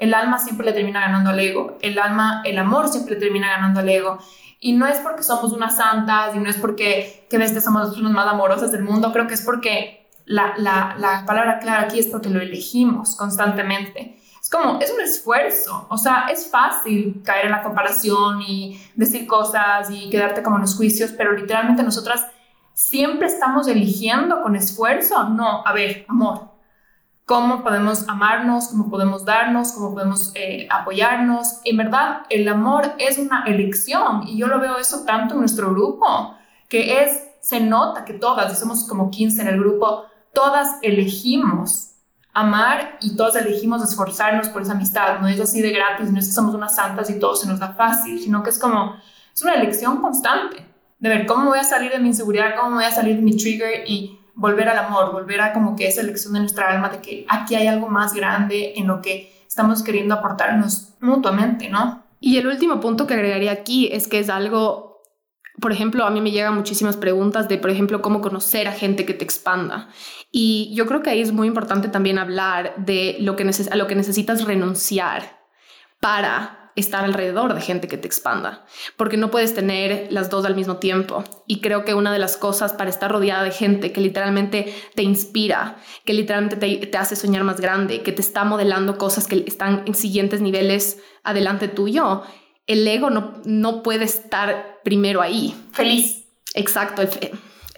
el 0.00 0.14
alma 0.14 0.38
siempre 0.38 0.66
le 0.66 0.72
termina 0.72 1.00
ganando 1.00 1.30
al 1.30 1.38
ego, 1.38 1.78
el 1.82 1.98
alma, 1.98 2.42
el 2.44 2.58
amor 2.58 2.88
siempre 2.88 3.14
le 3.14 3.20
termina 3.20 3.48
ganando 3.48 3.80
al 3.80 3.88
ego. 3.88 4.18
Y 4.58 4.72
no 4.72 4.86
es 4.86 4.98
porque 4.98 5.22
somos 5.22 5.52
unas 5.52 5.76
santas 5.76 6.34
y 6.34 6.38
no 6.38 6.50
es 6.50 6.56
porque 6.56 7.26
que 7.30 7.38
ves 7.38 7.52
somos 7.62 7.96
las 7.98 8.12
más 8.12 8.26
amorosas 8.26 8.72
del 8.72 8.82
mundo, 8.82 9.12
creo 9.12 9.26
que 9.26 9.34
es 9.34 9.42
porque 9.42 10.08
la, 10.24 10.54
la, 10.56 10.96
la 10.98 11.24
palabra 11.26 11.58
clara 11.58 11.82
aquí 11.82 11.98
es 11.98 12.06
porque 12.06 12.30
lo 12.30 12.40
elegimos 12.40 13.14
constantemente. 13.14 14.16
Es 14.40 14.48
como, 14.48 14.80
es 14.80 14.90
un 14.90 15.00
esfuerzo, 15.02 15.86
o 15.90 15.98
sea, 15.98 16.28
es 16.32 16.50
fácil 16.50 17.22
caer 17.22 17.46
en 17.46 17.52
la 17.52 17.62
comparación 17.62 18.40
y 18.40 18.80
decir 18.94 19.26
cosas 19.26 19.90
y 19.90 20.08
quedarte 20.08 20.42
como 20.42 20.56
en 20.56 20.62
los 20.62 20.74
juicios, 20.74 21.12
pero 21.16 21.32
literalmente 21.32 21.82
nosotras 21.82 22.26
siempre 22.72 23.26
estamos 23.26 23.68
eligiendo 23.68 24.40
con 24.42 24.56
esfuerzo. 24.56 25.28
No, 25.28 25.62
a 25.66 25.72
ver, 25.74 26.06
amor, 26.08 26.49
cómo 27.30 27.62
podemos 27.62 28.08
amarnos, 28.08 28.70
cómo 28.70 28.90
podemos 28.90 29.24
darnos, 29.24 29.70
cómo 29.70 29.94
podemos 29.94 30.32
eh, 30.34 30.66
apoyarnos. 30.68 31.60
En 31.64 31.76
verdad, 31.76 32.22
el 32.28 32.48
amor 32.48 32.94
es 32.98 33.18
una 33.18 33.44
elección 33.46 34.26
y 34.26 34.36
yo 34.36 34.48
lo 34.48 34.58
veo 34.58 34.78
eso 34.78 35.04
tanto 35.04 35.34
en 35.34 35.40
nuestro 35.40 35.70
grupo, 35.70 36.34
que 36.68 37.04
es, 37.04 37.28
se 37.40 37.60
nota 37.60 38.04
que 38.04 38.14
todas, 38.14 38.58
somos 38.58 38.82
como 38.82 39.12
15 39.12 39.42
en 39.42 39.46
el 39.46 39.60
grupo, 39.60 40.06
todas 40.34 40.78
elegimos 40.82 41.92
amar 42.32 42.98
y 43.00 43.14
todas 43.14 43.36
elegimos 43.36 43.80
esforzarnos 43.88 44.48
por 44.48 44.62
esa 44.62 44.72
amistad. 44.72 45.20
No 45.20 45.28
es 45.28 45.40
así 45.40 45.62
de 45.62 45.70
gratis, 45.70 46.10
no 46.10 46.18
es 46.18 46.26
que 46.26 46.32
somos 46.32 46.52
unas 46.52 46.74
santas 46.74 47.10
y 47.10 47.20
todo 47.20 47.36
se 47.36 47.46
nos 47.46 47.60
da 47.60 47.74
fácil, 47.74 48.20
sino 48.20 48.42
que 48.42 48.50
es 48.50 48.58
como, 48.58 48.96
es 49.32 49.40
una 49.40 49.54
elección 49.54 49.98
constante 49.98 50.66
de 50.98 51.08
ver 51.08 51.26
cómo 51.26 51.50
voy 51.50 51.60
a 51.60 51.64
salir 51.64 51.92
de 51.92 52.00
mi 52.00 52.08
inseguridad, 52.08 52.56
cómo 52.60 52.74
voy 52.74 52.84
a 52.86 52.90
salir 52.90 53.14
de 53.14 53.22
mi 53.22 53.36
trigger 53.36 53.88
y 53.88 54.19
volver 54.40 54.70
al 54.70 54.78
amor, 54.78 55.12
volver 55.12 55.40
a 55.42 55.52
como 55.52 55.76
que 55.76 55.86
esa 55.86 56.00
elección 56.00 56.32
de 56.32 56.40
nuestra 56.40 56.70
alma 56.70 56.88
de 56.88 57.00
que 57.00 57.26
aquí 57.28 57.54
hay 57.54 57.66
algo 57.66 57.88
más 57.88 58.14
grande 58.14 58.72
en 58.76 58.86
lo 58.86 59.02
que 59.02 59.32
estamos 59.46 59.82
queriendo 59.82 60.14
aportarnos 60.14 60.94
mutuamente, 61.00 61.68
¿no? 61.68 62.02
Y 62.20 62.38
el 62.38 62.46
último 62.46 62.80
punto 62.80 63.06
que 63.06 63.14
agregaría 63.14 63.52
aquí 63.52 63.90
es 63.92 64.08
que 64.08 64.18
es 64.18 64.30
algo, 64.30 65.02
por 65.60 65.72
ejemplo, 65.72 66.06
a 66.06 66.10
mí 66.10 66.22
me 66.22 66.30
llegan 66.30 66.54
muchísimas 66.54 66.96
preguntas 66.96 67.48
de, 67.48 67.58
por 67.58 67.70
ejemplo, 67.70 68.00
cómo 68.00 68.22
conocer 68.22 68.66
a 68.66 68.72
gente 68.72 69.04
que 69.04 69.12
te 69.12 69.24
expanda. 69.24 69.88
Y 70.32 70.72
yo 70.74 70.86
creo 70.86 71.02
que 71.02 71.10
ahí 71.10 71.20
es 71.20 71.32
muy 71.32 71.46
importante 71.46 71.88
también 71.88 72.18
hablar 72.18 72.74
de 72.78 73.16
lo 73.20 73.36
que, 73.36 73.50
a 73.70 73.76
lo 73.76 73.86
que 73.86 73.94
necesitas 73.94 74.44
renunciar 74.44 75.38
para 76.00 76.59
estar 76.80 77.04
alrededor 77.04 77.54
de 77.54 77.60
gente 77.60 77.88
que 77.88 77.96
te 77.96 78.06
expanda, 78.06 78.64
porque 78.96 79.16
no 79.16 79.30
puedes 79.30 79.54
tener 79.54 80.08
las 80.10 80.30
dos 80.30 80.44
al 80.44 80.54
mismo 80.54 80.76
tiempo. 80.76 81.24
Y 81.46 81.60
creo 81.60 81.84
que 81.84 81.94
una 81.94 82.12
de 82.12 82.18
las 82.18 82.36
cosas 82.36 82.72
para 82.72 82.90
estar 82.90 83.10
rodeada 83.10 83.44
de 83.44 83.50
gente 83.50 83.92
que 83.92 84.00
literalmente 84.00 84.74
te 84.94 85.02
inspira, 85.02 85.76
que 86.04 86.12
literalmente 86.12 86.56
te, 86.56 86.98
hace 86.98 87.16
soñar 87.16 87.44
más 87.44 87.60
grande, 87.60 88.02
que 88.02 88.12
te 88.12 88.20
está 88.20 88.44
modelando 88.44 88.98
cosas 88.98 89.26
que 89.26 89.44
están 89.46 89.84
en 89.86 89.94
siguientes 89.94 90.40
niveles 90.40 90.98
adelante 91.22 91.68
tuyo, 91.68 92.22
el 92.66 92.86
ego 92.86 93.10
no, 93.10 93.40
no 93.44 93.82
puede 93.82 94.04
estar 94.04 94.80
primero 94.84 95.20
ahí. 95.20 95.54
Feliz. 95.72 96.24
Exacto. 96.54 97.02
El, 97.02 97.08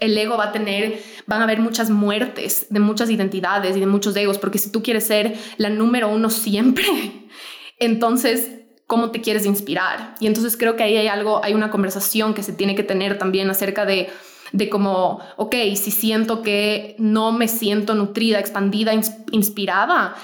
el 0.03 0.17
ego 0.17 0.37
va 0.37 0.45
a 0.45 0.51
tener, 0.51 1.01
van 1.27 1.41
a 1.41 1.43
haber 1.45 1.59
muchas 1.59 1.89
muertes 1.89 2.67
de 2.69 2.79
muchas 2.79 3.09
identidades 3.09 3.77
y 3.77 3.79
de 3.79 3.85
muchos 3.85 4.15
egos, 4.15 4.37
porque 4.37 4.57
si 4.57 4.71
tú 4.71 4.83
quieres 4.83 5.07
ser 5.07 5.37
la 5.57 5.69
número 5.69 6.09
uno 6.09 6.29
siempre, 6.29 6.85
entonces 7.79 8.62
cómo 8.87 9.11
te 9.11 9.21
quieres 9.21 9.45
inspirar. 9.45 10.15
Y 10.19 10.27
entonces 10.27 10.57
creo 10.57 10.75
que 10.75 10.83
ahí 10.83 10.97
hay 10.97 11.07
algo, 11.07 11.43
hay 11.43 11.53
una 11.53 11.71
conversación 11.71 12.33
que 12.33 12.43
se 12.43 12.53
tiene 12.53 12.75
que 12.75 12.83
tener 12.83 13.17
también 13.17 13.49
acerca 13.49 13.85
de 13.85 14.09
de 14.53 14.69
como, 14.69 15.19
ok, 15.35 15.55
si 15.75 15.91
siento 15.91 16.43
que 16.43 16.95
no 16.99 17.31
me 17.31 17.47
siento 17.47 17.95
nutrida, 17.95 18.39
expandida, 18.39 18.93
inspirada, 19.31 20.15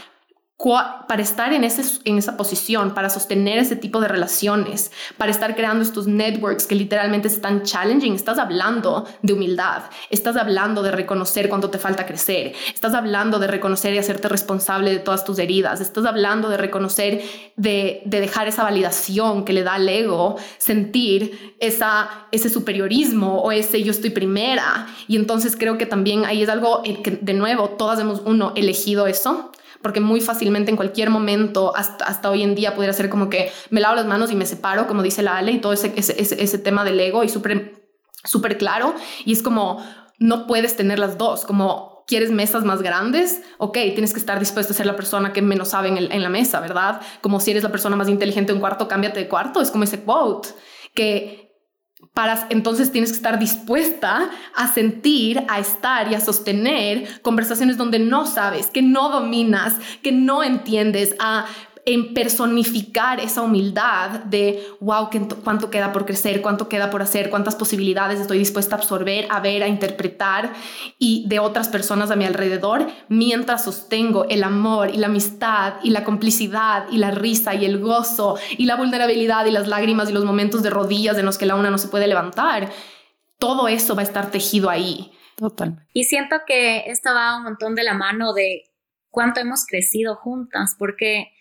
para 1.07 1.22
estar 1.22 1.53
en, 1.53 1.64
ese, 1.64 2.01
en 2.03 2.18
esa 2.18 2.36
posición, 2.36 2.93
para 2.93 3.10
sostener 3.10 3.60
ese 3.60 3.78
tipo 3.78 4.01
de 4.01 4.10
relaciones, 4.10 4.91
para 5.18 5.32
estar 5.32 5.55
creando 5.55 5.84
estos 5.84 6.05
networks 6.05 6.68
que 6.68 6.76
literalmente 6.76 7.30
están 7.30 7.64
challenging, 7.64 8.14
estás 8.14 8.38
hablando 8.38 9.07
de 9.22 9.32
humildad, 9.32 9.84
estás 10.10 10.36
hablando 10.36 10.84
de 10.84 10.91
reconocer 10.91 11.47
cuánto 11.47 11.70
te 11.70 11.78
falta 11.78 12.05
crecer, 12.05 12.53
estás 12.74 12.93
hablando 12.93 13.39
de 13.39 13.47
reconocer 13.47 13.93
y 13.93 13.99
hacerte 13.99 14.28
responsable 14.28 14.91
de 14.91 14.99
todas 14.99 15.24
tus 15.24 15.39
heridas, 15.39 15.80
estás 15.80 16.05
hablando 16.05 16.49
de 16.49 16.57
reconocer, 16.57 17.22
de, 17.55 18.01
de 18.03 18.20
dejar 18.20 18.49
esa 18.49 18.64
validación 18.64 19.45
que 19.45 19.53
le 19.53 19.64
da 19.64 19.76
al 19.76 19.88
ego, 19.88 20.36
sentir 20.57 21.55
esa, 21.62 22.28
ese 22.34 22.49
superiorismo 22.49 23.41
o 23.41 23.53
ese 23.53 23.82
yo 23.82 23.91
estoy 23.91 24.10
primera. 24.10 24.88
Y 25.07 25.16
entonces 25.16 25.55
creo 25.55 25.78
que 25.78 25.86
también 25.86 26.26
ahí 26.26 26.43
es 26.43 26.49
algo 26.49 26.84
que, 26.84 27.18
de 27.22 27.34
nuevo, 27.34 27.70
todas 27.70 27.97
hemos, 27.99 28.22
uno, 28.26 28.51
elegido 28.57 29.07
eso 29.07 29.51
porque 29.82 29.99
muy 29.99 30.21
fácilmente 30.21 30.71
en 30.71 30.77
cualquier 30.77 31.09
momento, 31.09 31.75
hasta, 31.75 32.05
hasta 32.05 32.30
hoy 32.30 32.43
en 32.43 32.55
día, 32.55 32.75
pudiera 32.75 32.93
ser 32.93 33.09
como 33.09 33.30
que 33.30 33.51
me 33.69 33.82
lavo 33.82 33.95
las 33.95 34.05
manos 34.05 34.32
y 34.32 34.36
me 34.36 34.45
separo, 34.45 34.88
como 34.88 35.03
dice 35.03 35.21
la 35.23 35.38
Ale, 35.38 35.51
y 35.51 35.59
todo 35.59 35.73
ese, 35.73 35.93
ese, 35.95 36.15
ese, 36.19 36.57
tema 36.57 36.84
del 36.84 36.99
ego 36.99 37.23
y 37.23 37.30
súper 37.30 37.80
súper 38.23 38.57
claro, 38.57 38.93
y 39.23 39.32
es 39.32 39.41
como, 39.41 39.82
no 40.19 40.45
puedes 40.45 40.75
tener 40.75 40.99
las 40.99 41.17
dos, 41.17 41.45
como 41.45 42.03
quieres 42.05 42.32
mesas 42.32 42.65
más 42.65 42.82
grandes, 42.82 43.41
ok, 43.59 43.73
tienes 43.93 44.13
que 44.13 44.19
estar 44.19 44.39
dispuesto 44.39 44.73
a 44.73 44.75
ser 44.75 44.86
la 44.86 44.95
persona 44.95 45.32
que 45.32 45.41
menos 45.41 45.69
sabe 45.69 45.89
en, 45.89 45.97
en 45.97 46.23
la 46.23 46.30
mesa, 46.30 46.59
¿verdad? 46.59 46.99
Como 47.21 47.39
si 47.39 47.51
eres 47.51 47.63
la 47.63 47.71
persona 47.71 47.95
más 47.95 48.09
inteligente 48.09 48.51
en 48.51 48.57
un 48.57 48.61
cuarto, 48.61 48.88
cámbiate 48.88 49.19
de 49.19 49.30
cuarto, 49.30 49.61
es 49.61 49.71
como 49.71 49.86
ese 49.86 50.03
quote, 50.03 50.49
que 50.93 51.49
entonces 52.49 52.91
tienes 52.91 53.11
que 53.11 53.17
estar 53.17 53.39
dispuesta 53.39 54.30
a 54.55 54.67
sentir, 54.67 55.43
a 55.47 55.59
estar 55.59 56.11
y 56.11 56.15
a 56.15 56.20
sostener 56.20 57.22
conversaciones 57.22 57.78
donde 57.78 57.99
no 57.99 58.26
sabes, 58.26 58.67
que 58.67 58.82
no 58.82 59.09
dominas, 59.09 59.76
que 60.01 60.11
no 60.11 60.43
entiendes, 60.43 61.15
a 61.20 61.45
en 61.89 62.13
personificar 62.13 63.19
esa 63.19 63.41
humildad 63.41 64.19
de, 64.25 64.63
wow, 64.79 65.09
cuánto 65.43 65.71
queda 65.71 65.91
por 65.91 66.05
crecer, 66.05 66.39
cuánto 66.39 66.69
queda 66.69 66.91
por 66.91 67.01
hacer, 67.01 67.31
cuántas 67.31 67.55
posibilidades 67.55 68.19
estoy 68.19 68.37
dispuesta 68.37 68.75
a 68.75 68.77
absorber, 68.77 69.25
a 69.31 69.39
ver, 69.39 69.63
a 69.63 69.67
interpretar 69.67 70.53
y 70.99 71.25
de 71.27 71.39
otras 71.39 71.67
personas 71.67 72.11
a 72.11 72.15
mi 72.15 72.25
alrededor, 72.25 72.87
mientras 73.07 73.63
sostengo 73.63 74.25
el 74.29 74.43
amor 74.43 74.91
y 74.93 74.97
la 74.97 75.07
amistad 75.07 75.77
y 75.81 75.89
la 75.89 76.03
complicidad 76.03 76.85
y 76.91 76.99
la 76.99 77.09
risa 77.09 77.55
y 77.55 77.65
el 77.65 77.79
gozo 77.79 78.37
y 78.55 78.67
la 78.67 78.75
vulnerabilidad 78.75 79.47
y 79.47 79.51
las 79.51 79.67
lágrimas 79.67 80.11
y 80.11 80.13
los 80.13 80.25
momentos 80.25 80.61
de 80.61 80.69
rodillas 80.69 81.17
en 81.17 81.25
los 81.25 81.39
que 81.39 81.47
la 81.47 81.55
una 81.55 81.71
no 81.71 81.79
se 81.79 81.87
puede 81.87 82.05
levantar. 82.05 82.69
Todo 83.39 83.67
eso 83.67 83.95
va 83.95 84.01
a 84.01 84.05
estar 84.05 84.29
tejido 84.29 84.69
ahí. 84.69 85.11
Total. 85.37 85.87
Y 85.93 86.03
siento 86.03 86.35
que 86.45 86.83
esto 86.85 87.09
va 87.15 87.35
un 87.37 87.45
montón 87.45 87.73
de 87.73 87.83
la 87.83 87.95
mano 87.95 88.33
de 88.33 88.65
cuánto 89.09 89.39
hemos 89.39 89.65
crecido 89.65 90.15
juntas, 90.15 90.75
porque 90.77 91.31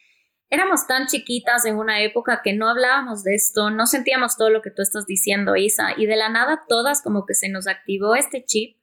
éramos 0.51 0.87
tan 0.87 1.07
chiquitas 1.07 1.65
en 1.67 1.77
una 1.77 2.01
época 2.03 2.41
que 2.43 2.55
no 2.55 2.69
hablábamos 2.69 3.23
de 3.23 3.35
esto, 3.35 3.71
no 3.71 3.87
sentíamos 3.87 4.37
todo 4.37 4.51
lo 4.51 4.63
que 4.63 4.71
tú 4.71 4.83
estás 4.83 5.07
diciendo, 5.07 5.57
Isa, 5.57 5.95
y 5.97 6.07
de 6.07 6.17
la 6.17 6.29
nada 6.29 6.65
todas 6.69 7.03
como 7.03 7.27
que 7.27 7.35
se 7.35 7.49
nos 7.49 7.67
activó 7.67 8.15
este 8.15 8.45
chip 8.45 8.77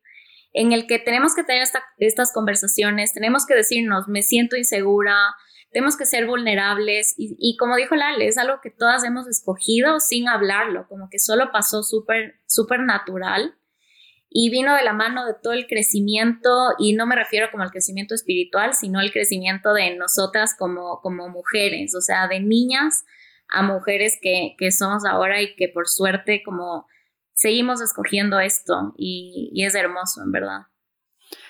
en 0.53 0.71
el 0.71 0.87
que 0.87 0.99
tenemos 0.99 1.35
que 1.35 1.43
tener 1.43 1.63
estas 1.97 2.31
conversaciones, 2.33 3.13
tenemos 3.13 3.45
que 3.45 3.55
decirnos, 3.55 4.07
me 4.07 4.21
siento 4.21 4.55
insegura, 4.55 5.17
tenemos 5.71 5.97
que 5.97 6.05
ser 6.05 6.27
vulnerables 6.27 7.13
y, 7.17 7.35
y 7.37 7.57
como 7.57 7.75
dijo 7.75 7.95
Lale, 7.95 8.27
es 8.27 8.37
algo 8.37 8.61
que 8.63 8.71
todas 8.71 9.03
hemos 9.03 9.27
escogido 9.27 9.99
sin 9.99 10.29
hablarlo, 10.29 10.87
como 10.87 11.09
que 11.09 11.19
solo 11.19 11.51
pasó 11.51 11.83
súper, 11.83 12.39
súper 12.45 12.79
natural 12.81 13.55
y 14.37 14.49
vino 14.49 14.75
de 14.75 14.83
la 14.83 14.91
mano 14.91 15.25
de 15.25 15.33
todo 15.41 15.53
el 15.53 15.65
crecimiento, 15.65 16.49
y 16.77 16.91
no 16.91 17.05
me 17.05 17.15
refiero 17.15 17.47
como 17.51 17.63
al 17.63 17.71
crecimiento 17.71 18.13
espiritual, 18.13 18.73
sino 18.73 18.99
al 18.99 19.13
crecimiento 19.13 19.73
de 19.73 19.95
nosotras 19.95 20.57
como, 20.59 20.99
como 21.01 21.29
mujeres, 21.29 21.95
o 21.95 22.01
sea, 22.01 22.27
de 22.27 22.41
niñas 22.41 23.05
a 23.47 23.61
mujeres 23.61 24.19
que, 24.21 24.55
que 24.57 24.73
somos 24.73 25.05
ahora 25.05 25.41
y 25.41 25.55
que 25.55 25.69
por 25.69 25.87
suerte 25.87 26.43
como 26.43 26.85
seguimos 27.33 27.79
escogiendo 27.79 28.41
esto 28.41 28.93
y, 28.97 29.51
y 29.53 29.63
es 29.63 29.73
hermoso, 29.73 30.21
en 30.21 30.33
verdad. 30.33 30.63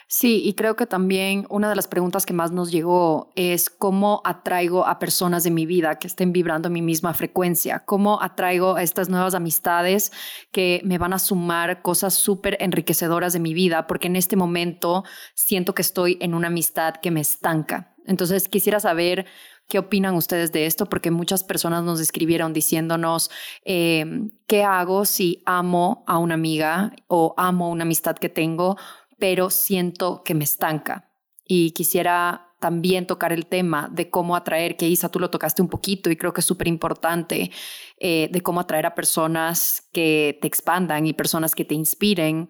Sí, 0.08 0.42
y 0.46 0.54
creo 0.54 0.76
que 0.76 0.86
también 0.86 1.48
una 1.50 1.68
de 1.68 1.76
las 1.76 1.88
preguntas 1.88 2.28
que 2.28 2.34
más 2.34 2.52
nos 2.52 2.72
llegó 2.72 3.32
es 3.36 3.72
cómo 3.72 4.22
atraigo 4.24 4.86
a 4.86 5.00
personas 5.00 5.44
de 5.44 5.50
mi 5.50 5.66
vida 5.66 5.98
que 5.98 6.06
estén 6.06 6.32
vibrando 6.32 6.70
mi 6.70 6.84
misma 6.84 7.16
frecuencia, 7.16 7.80
cómo 7.86 8.22
atraigo 8.22 8.76
a 8.76 8.84
estas 8.84 9.10
nuevas 9.10 9.34
amistades 9.34 10.12
que 10.52 10.80
me 10.86 11.00
van 11.00 11.14
a 11.14 11.20
sumar 11.20 11.82
cosas 11.82 12.14
súper 12.14 12.56
enriquecedoras 12.60 13.34
de 13.34 13.40
mi 13.40 13.56
vida, 13.56 13.88
porque 13.88 14.08
en 14.08 14.16
este 14.16 14.36
momento 14.36 15.04
siento 15.34 15.74
que 15.74 15.82
estoy 15.82 16.18
en 16.22 16.36
una 16.36 16.48
amistad 16.48 16.96
que 17.02 17.10
me 17.10 17.22
estanca. 17.22 17.96
Entonces 18.06 18.48
quisiera 18.48 18.80
saber 18.80 19.26
¿Qué 19.68 19.80
opinan 19.80 20.14
ustedes 20.14 20.52
de 20.52 20.68
esto? 20.68 20.86
Porque 20.86 21.10
muchas 21.10 21.44
personas 21.44 21.84
nos 21.84 22.00
escribieron 22.00 22.54
diciéndonos, 22.54 23.32
em, 23.64 24.30
¿qué 24.46 24.64
hago 24.64 25.06
si 25.06 25.42
amo 25.46 26.04
a 26.06 26.20
una 26.20 26.36
amiga 26.36 26.94
o 27.08 27.34
amo 27.36 27.72
una 27.72 27.84
amistad 27.84 28.16
que 28.16 28.30
tengo, 28.30 28.78
pero 29.18 29.50
siento 29.50 30.24
que 30.24 30.34
me 30.34 30.44
estanca. 30.44 31.12
Y 31.48 31.72
quisiera 31.72 32.46
también 32.60 33.06
tocar 33.06 33.32
el 33.32 33.46
tema 33.46 33.90
de 33.92 34.10
cómo 34.10 34.36
atraer, 34.36 34.76
que 34.76 34.88
Isa, 34.88 35.10
tú 35.10 35.20
lo 35.20 35.30
tocaste 35.30 35.62
un 35.62 35.70
poquito 35.70 36.10
y 36.10 36.16
creo 36.16 36.34
que 36.34 36.42
es 36.42 36.46
súper 36.46 36.68
importante, 36.68 37.52
eh, 38.00 38.28
de 38.32 38.42
cómo 38.42 38.60
atraer 38.60 38.88
a 38.88 38.96
personas 38.96 39.88
que 39.92 40.40
te 40.42 40.48
expandan 40.48 41.06
y 41.06 41.14
personas 41.14 41.54
que 41.54 41.66
te 41.66 41.76
inspiren. 41.76 42.50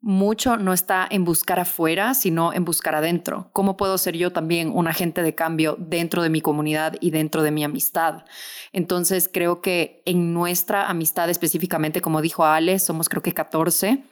Mucho 0.00 0.56
no 0.56 0.72
está 0.72 1.08
en 1.10 1.24
buscar 1.24 1.58
afuera, 1.58 2.14
sino 2.14 2.52
en 2.52 2.64
buscar 2.64 2.94
adentro. 2.94 3.50
¿Cómo 3.52 3.76
puedo 3.76 3.98
ser 3.98 4.16
yo 4.16 4.30
también 4.30 4.70
un 4.70 4.86
agente 4.86 5.22
de 5.22 5.34
cambio 5.34 5.74
dentro 5.80 6.22
de 6.22 6.30
mi 6.30 6.40
comunidad 6.40 6.94
y 7.00 7.10
dentro 7.10 7.42
de 7.42 7.50
mi 7.50 7.64
amistad? 7.64 8.24
Entonces, 8.72 9.28
creo 9.32 9.62
que 9.62 10.02
en 10.04 10.32
nuestra 10.32 10.88
amistad 10.88 11.28
específicamente, 11.28 12.00
como 12.00 12.22
dijo 12.22 12.44
Ale, 12.44 12.78
somos 12.78 13.08
creo 13.08 13.22
que 13.22 13.34
14 13.34 14.04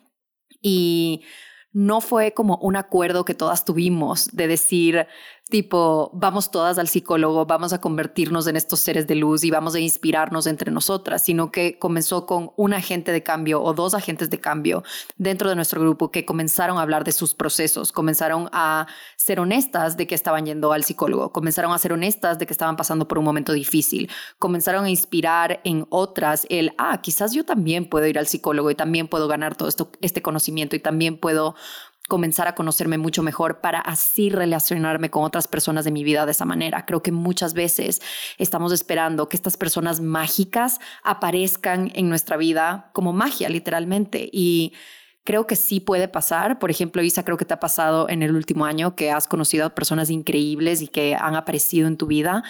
y 0.61 1.23
no 1.75 2.01
fue 2.01 2.33
como 2.33 2.57
un 2.59 2.77
acuerdo 2.77 3.25
que 3.25 3.35
todas 3.35 3.65
tuvimos 3.65 4.31
de 4.33 4.47
decir, 4.47 5.07
tipo, 5.51 6.11
vamos 6.15 6.51
todas 6.51 6.79
al 6.79 6.89
psicólogo, 6.89 7.45
vamos 7.45 7.73
a 7.75 7.81
convertirnos 7.81 8.47
en 8.47 8.57
estos 8.57 8.81
seres 8.81 9.07
de 9.07 9.15
luz 9.15 9.45
y 9.45 9.51
vamos 9.51 9.75
a 9.75 9.79
inspirarnos 9.79 10.47
entre 10.47 10.71
nosotras, 10.71 11.23
sino 11.23 11.53
que 11.53 11.79
comenzó 11.79 12.25
con 12.25 12.53
un 12.57 12.73
agente 12.73 13.13
de 13.13 13.23
cambio 13.23 13.63
o 13.63 13.75
dos 13.75 13.95
agentes 13.95 14.31
de 14.31 14.41
cambio 14.41 14.83
dentro 15.19 15.51
de 15.51 15.55
nuestro 15.55 15.81
grupo 15.83 16.11
que 16.11 16.25
comenzaron 16.25 16.79
a 16.79 16.83
hablar 16.83 17.05
de 17.05 17.13
sus 17.13 17.35
procesos, 17.35 17.93
comenzaron 17.93 18.49
a 18.53 18.87
ser 19.17 19.39
honestas 19.39 19.99
de 19.99 20.07
que 20.07 20.15
estaban 20.15 20.47
yendo 20.47 20.73
al 20.73 20.83
psicólogo, 20.83 21.31
comenzaron 21.31 21.73
a 21.73 21.79
ser 21.79 21.93
honestas 21.93 22.39
de 22.39 22.47
que 22.47 22.53
estaban 22.53 22.77
pasando 22.77 23.07
por 23.07 23.19
un 23.19 23.25
momento 23.25 23.53
difícil, 23.53 24.11
comenzaron 24.39 24.87
a 24.87 24.91
inspirar 24.91 25.61
en 25.65 25.87
otras 25.91 26.47
el, 26.49 26.73
ah, 26.79 27.03
quizás 27.03 27.33
yo 27.35 27.45
también 27.45 27.89
puedo 27.89 28.07
ir 28.07 28.19
al 28.19 28.27
psicólogo 28.27 28.71
y 28.71 28.75
también 28.75 29.09
puedo 29.09 29.29
ganar 29.29 29.57
todo 29.57 29.69
esto, 29.69 29.91
este 30.01 30.23
conocimiento 30.23 30.75
y 30.75 30.79
también 30.81 31.19
puedo 31.19 31.55
comenzar 32.09 32.47
a 32.49 32.55
conocerme 32.55 32.99
mucho 32.99 33.23
mejor 33.23 33.61
para 33.61 33.81
así 33.81 34.29
relacionarme 34.29 35.11
con 35.11 35.25
otras 35.25 35.49
personas 35.49 35.85
de 35.85 35.91
mi 35.91 36.05
vida 36.05 36.27
de 36.27 36.33
esa 36.33 36.45
manera. 36.45 36.85
Creo 36.85 37.03
que 37.03 37.13
muchas 37.13 37.55
veces 37.55 38.03
estamos 38.37 38.73
esperando 38.73 39.29
que 39.29 39.37
estas 39.37 39.57
personas 39.57 40.01
mágicas 40.01 40.81
aparezcan 41.03 41.91
en 41.95 42.09
nuestra 42.09 42.37
vida 42.37 42.91
como 42.93 43.13
magia, 43.13 43.49
literalmente. 43.49 44.29
Y 44.33 44.75
creo 45.25 45.47
que 45.47 45.57
sí 45.57 45.81
puede 45.81 46.09
pasar. 46.09 46.59
Por 46.59 46.71
ejemplo, 46.71 47.03
Isa, 47.03 47.25
creo 47.25 47.39
que 47.39 47.47
te 47.47 47.55
ha 47.55 47.61
pasado 47.61 48.09
en 48.11 48.23
el 48.23 48.35
último 48.35 48.67
año 48.67 48.97
que 48.97 49.11
has 49.11 49.27
conocido 49.27 49.65
a 49.65 49.75
personas 49.75 50.11
increíbles 50.11 50.83
y 50.83 50.89
que 50.89 51.15
han 51.15 51.37
aparecido 51.37 51.89
en 51.89 51.97
tu 51.97 52.07
vida 52.07 52.45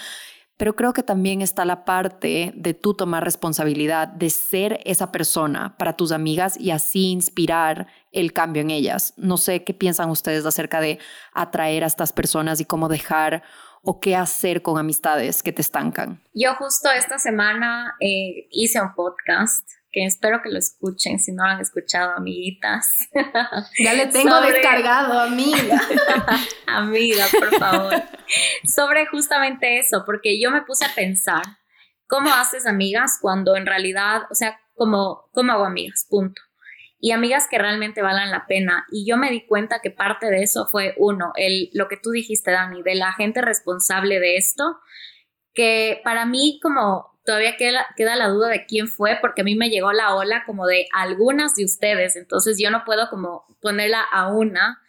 pero 0.56 0.76
creo 0.76 0.92
que 0.92 1.02
también 1.02 1.42
está 1.42 1.64
la 1.64 1.84
parte 1.84 2.52
de 2.54 2.74
tú 2.74 2.94
tomar 2.94 3.24
responsabilidad 3.24 4.06
de 4.06 4.30
ser 4.30 4.80
esa 4.84 5.10
persona 5.10 5.76
para 5.78 5.96
tus 5.96 6.12
amigas 6.12 6.58
y 6.58 6.70
así 6.70 7.10
inspirar 7.10 7.88
el 8.14 8.32
cambio 8.32 8.62
en 8.62 8.70
ellas. 8.70 9.14
No 9.16 9.36
sé 9.36 9.64
qué 9.64 9.74
piensan 9.74 10.10
ustedes 10.10 10.46
acerca 10.46 10.80
de 10.80 10.98
atraer 11.32 11.84
a 11.84 11.86
estas 11.86 12.12
personas 12.12 12.60
y 12.60 12.64
cómo 12.64 12.88
dejar 12.88 13.42
o 13.84 14.00
qué 14.00 14.16
hacer 14.16 14.62
con 14.62 14.78
amistades 14.78 15.42
que 15.42 15.52
te 15.52 15.62
estancan? 15.62 16.22
Yo 16.32 16.54
justo 16.54 16.90
esta 16.90 17.18
semana 17.18 17.94
eh, 18.00 18.48
hice 18.50 18.80
un 18.80 18.94
podcast 18.94 19.68
que 19.92 20.04
espero 20.06 20.40
que 20.42 20.50
lo 20.50 20.58
escuchen, 20.58 21.20
si 21.20 21.32
no 21.32 21.44
lo 21.44 21.50
han 21.50 21.60
escuchado, 21.60 22.14
amiguitas. 22.16 22.88
Ya 23.78 23.94
le 23.94 24.06
tengo 24.06 24.40
descargado, 24.40 25.20
amiga. 25.20 25.80
amiga, 26.66 27.26
por 27.38 27.58
favor. 27.58 28.02
Sobre 28.64 29.06
justamente 29.06 29.78
eso, 29.78 30.02
porque 30.04 30.40
yo 30.40 30.50
me 30.50 30.62
puse 30.62 30.84
a 30.84 30.94
pensar, 30.94 31.42
¿cómo 32.08 32.32
haces 32.32 32.66
amigas 32.66 33.18
cuando 33.20 33.54
en 33.54 33.66
realidad, 33.66 34.22
o 34.30 34.34
sea, 34.34 34.58
cómo, 34.74 35.28
cómo 35.32 35.52
hago 35.52 35.64
amigas? 35.64 36.06
Punto. 36.08 36.40
Y 37.04 37.10
amigas 37.10 37.48
que 37.50 37.58
realmente 37.58 38.00
valen 38.00 38.30
la 38.30 38.46
pena. 38.46 38.86
Y 38.90 39.04
yo 39.04 39.18
me 39.18 39.30
di 39.30 39.44
cuenta 39.46 39.80
que 39.82 39.90
parte 39.90 40.30
de 40.30 40.42
eso 40.42 40.66
fue, 40.66 40.94
uno, 40.96 41.32
el, 41.36 41.68
lo 41.74 41.86
que 41.86 41.98
tú 41.98 42.12
dijiste, 42.12 42.50
Dani, 42.50 42.82
de 42.82 42.94
la 42.94 43.12
gente 43.12 43.42
responsable 43.42 44.20
de 44.20 44.38
esto, 44.38 44.78
que 45.52 46.00
para 46.02 46.24
mí 46.24 46.58
como 46.62 47.18
todavía 47.26 47.58
queda, 47.58 47.84
queda, 47.98 48.16
la 48.16 48.28
duda 48.28 48.48
de 48.48 48.64
quién 48.64 48.88
fue, 48.88 49.18
porque 49.20 49.42
a 49.42 49.44
mí 49.44 49.54
me 49.54 49.68
llegó 49.68 49.92
la 49.92 50.14
ola 50.14 50.44
como 50.46 50.66
de 50.66 50.86
algunas 50.94 51.54
de 51.56 51.66
ustedes, 51.66 52.16
entonces 52.16 52.56
yo 52.58 52.70
no 52.70 52.86
puedo 52.86 53.10
como 53.10 53.54
ponerla 53.60 54.00
a 54.10 54.32
una. 54.32 54.80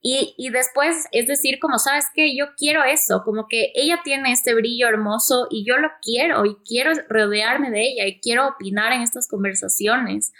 Y, 0.00 0.36
y 0.38 0.50
después, 0.50 1.08
es 1.10 1.26
decir, 1.26 1.58
como 1.58 1.80
sabes 1.80 2.04
que 2.14 2.36
yo 2.36 2.54
quiero 2.56 2.84
eso, 2.84 3.24
como 3.24 3.48
que 3.48 3.72
ella 3.74 4.02
tiene 4.04 4.30
este 4.30 4.54
brillo 4.54 4.86
hermoso 4.86 5.48
y 5.50 5.66
yo 5.66 5.78
lo 5.78 5.88
quiero 6.00 6.44
y 6.44 6.54
quiero 6.64 6.92
rodearme 7.08 7.72
de 7.72 7.88
ella 7.88 8.06
y 8.06 8.20
quiero 8.20 8.46
opinar 8.46 8.92
en 8.92 9.02
estas 9.02 9.26
conversaciones. 9.26 10.32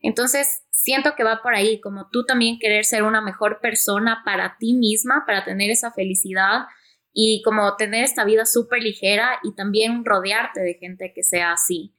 Entonces, 0.00 0.62
siento 0.70 1.14
que 1.16 1.24
va 1.24 1.40
por 1.42 1.54
ahí, 1.54 1.80
como 1.80 2.08
tú 2.10 2.24
también 2.24 2.58
querer 2.58 2.84
ser 2.84 3.02
una 3.02 3.20
mejor 3.20 3.60
persona 3.60 4.22
para 4.24 4.56
ti 4.58 4.74
misma, 4.74 5.24
para 5.26 5.44
tener 5.44 5.70
esa 5.70 5.92
felicidad 5.92 6.66
y 7.12 7.42
como 7.44 7.74
tener 7.76 8.04
esta 8.04 8.24
vida 8.24 8.46
súper 8.46 8.82
ligera 8.82 9.40
y 9.42 9.54
también 9.54 10.04
rodearte 10.04 10.60
de 10.60 10.74
gente 10.74 11.12
que 11.14 11.22
sea 11.22 11.52
así. 11.52 11.94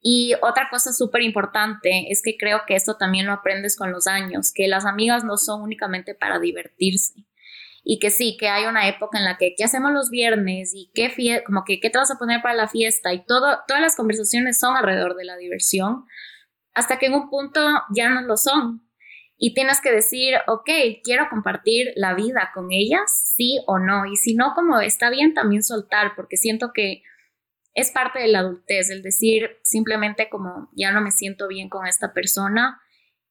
Y 0.00 0.34
otra 0.42 0.68
cosa 0.70 0.92
súper 0.92 1.22
importante 1.22 2.12
es 2.12 2.22
que 2.22 2.36
creo 2.36 2.62
que 2.66 2.74
esto 2.76 2.96
también 2.96 3.26
lo 3.26 3.32
aprendes 3.32 3.76
con 3.76 3.90
los 3.90 4.06
años, 4.06 4.52
que 4.52 4.68
las 4.68 4.84
amigas 4.84 5.24
no 5.24 5.36
son 5.36 5.62
únicamente 5.62 6.14
para 6.14 6.38
divertirse. 6.38 7.26
Y 7.82 8.00
que 8.00 8.10
sí, 8.10 8.36
que 8.38 8.48
hay 8.48 8.66
una 8.66 8.88
época 8.88 9.18
en 9.18 9.24
la 9.24 9.36
que, 9.36 9.54
¿qué 9.56 9.64
hacemos 9.64 9.92
los 9.92 10.10
viernes? 10.10 10.72
Y 10.74 10.90
qué, 10.94 11.42
como 11.44 11.64
que, 11.64 11.78
¿qué 11.78 11.90
te 11.90 11.98
vas 11.98 12.10
a 12.10 12.18
poner 12.18 12.42
para 12.42 12.54
la 12.54 12.68
fiesta? 12.68 13.12
Y 13.12 13.24
todo, 13.24 13.60
todas 13.68 13.80
las 13.80 13.96
conversaciones 13.96 14.58
son 14.58 14.76
alrededor 14.76 15.14
de 15.14 15.24
la 15.24 15.36
diversión, 15.36 16.04
hasta 16.76 16.98
que 16.98 17.06
en 17.06 17.14
un 17.14 17.30
punto 17.30 17.60
ya 17.90 18.10
no 18.10 18.20
lo 18.20 18.36
son 18.36 18.86
y 19.38 19.54
tienes 19.54 19.80
que 19.80 19.90
decir, 19.90 20.34
ok, 20.46 20.68
quiero 21.02 21.28
compartir 21.30 21.92
la 21.96 22.14
vida 22.14 22.50
con 22.52 22.70
ellas, 22.70 23.32
sí 23.34 23.60
o 23.66 23.78
no. 23.78 24.04
Y 24.04 24.16
si 24.16 24.34
no, 24.34 24.52
como 24.54 24.80
está 24.80 25.08
bien 25.08 25.32
también 25.32 25.62
soltar, 25.62 26.12
porque 26.14 26.36
siento 26.36 26.72
que 26.74 27.02
es 27.72 27.90
parte 27.90 28.18
de 28.18 28.28
la 28.28 28.40
adultez, 28.40 28.90
el 28.90 29.02
decir 29.02 29.56
simplemente 29.62 30.28
como 30.28 30.68
ya 30.76 30.92
no 30.92 31.00
me 31.00 31.12
siento 31.12 31.48
bien 31.48 31.70
con 31.70 31.86
esta 31.86 32.12
persona 32.12 32.78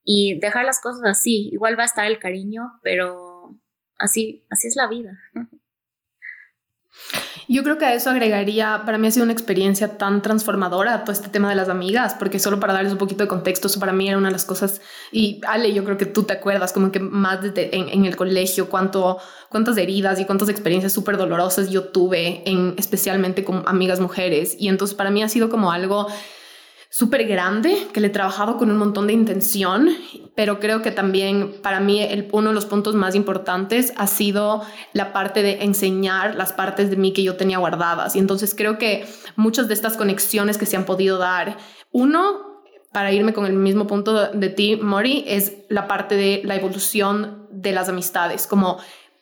y 0.04 0.40
dejar 0.40 0.66
las 0.66 0.82
cosas 0.82 1.04
así. 1.06 1.50
Igual 1.52 1.78
va 1.78 1.84
a 1.84 1.88
estar 1.88 2.08
el 2.08 2.18
cariño, 2.18 2.80
pero 2.82 3.56
así, 4.00 4.44
así 4.50 4.68
es 4.68 4.76
la 4.76 4.88
vida. 4.88 5.20
Yo 7.48 7.64
creo 7.64 7.78
que 7.78 7.86
a 7.86 7.94
eso 7.94 8.10
agregaría, 8.10 8.82
para 8.86 8.98
mí 8.98 9.08
ha 9.08 9.12
sido 9.12 9.24
una 9.24 9.34
experiencia 9.34 9.98
tan 9.98 10.22
transformadora 10.22 11.04
todo 11.04 11.12
este 11.12 11.30
tema 11.30 11.50
de 11.50 11.56
las 11.56 11.70
amigas, 11.70 12.16
porque 12.18 12.40
solo 12.40 12.60
para 12.60 12.74
darles 12.74 12.94
un 12.94 12.98
poquito 12.98 13.24
de 13.24 13.28
contexto, 13.28 13.68
para 13.80 13.94
mí 13.94 14.08
era 14.08 14.18
una 14.18 14.30
de 14.30 14.34
las 14.34 14.46
cosas, 14.46 14.82
y 15.12 15.42
Ale, 15.48 15.74
yo 15.74 15.84
creo 15.84 15.98
que 15.98 16.06
tú 16.06 16.24
te 16.24 16.34
acuerdas 16.34 16.74
como 16.74 16.92
que 16.92 17.00
más 17.00 17.42
desde 17.42 17.76
en, 17.76 18.06
el 18.06 18.16
colegio, 18.16 18.70
cuánto, 18.70 19.20
cuántas 19.50 19.78
heridas 19.78 20.20
y 20.20 20.26
cuántas 20.26 20.50
experiencias 20.50 20.94
súper 20.94 21.18
dolorosas 21.18 21.70
yo 21.70 21.84
tuve, 21.84 22.42
en, 22.50 22.74
especialmente 22.78 23.44
con 23.44 23.64
amigas 23.68 24.00
mujeres, 24.00 24.56
y 24.58 24.68
entonces 24.68 24.96
para 24.96 25.12
mí 25.12 25.22
ha 25.22 25.30
sido 25.30 25.50
como 25.50 25.72
algo 25.72 26.08
súper 26.96 27.28
grande, 27.28 27.90
que 27.92 28.00
le 28.00 28.08
he 28.08 28.10
trabajado 28.10 28.56
con 28.56 28.72
un 28.72 28.78
montón 28.78 29.08
de 29.08 29.12
intención, 29.12 29.90
pero 30.34 30.62
creo 30.62 30.82
que 30.82 30.92
también 30.92 31.54
para 31.62 31.82
mí 31.82 32.08
uno 32.32 32.48
de 32.48 32.56
los 32.56 32.66
puntos 32.66 32.96
más 32.96 33.16
importantes 33.16 33.92
ha 33.98 34.08
sido 34.08 34.62
la 34.94 35.12
parte 35.12 35.44
de 35.44 35.64
enseñar 35.64 36.36
las 36.36 36.54
partes 36.54 36.90
de 36.90 36.96
mí 36.96 37.12
que 37.12 37.22
yo 37.22 37.36
tenía 37.36 37.58
guardadas. 37.58 38.16
Y 38.16 38.20
entonces 38.20 38.56
creo 38.56 38.78
que 38.78 39.06
muchas 39.36 39.68
de 39.68 39.74
estas 39.74 39.98
conexiones 39.98 40.58
que 40.58 40.66
se 40.66 40.78
han 40.78 40.86
podido 40.86 41.18
dar, 41.18 41.58
uno, 41.92 42.64
para 42.94 43.12
irme 43.12 43.34
con 43.34 43.46
el 43.46 43.58
mismo 43.58 43.88
punto 43.88 44.32
de, 44.32 44.50
ti, 44.50 44.78
Mori, 44.78 45.26
es 45.28 45.52
la 45.68 45.90
parte 45.90 46.16
de 46.16 46.44
la 46.46 46.56
evolución 46.56 47.50
de 47.52 47.74
las 47.74 47.90
amistades, 47.90 48.48
como 48.48 48.78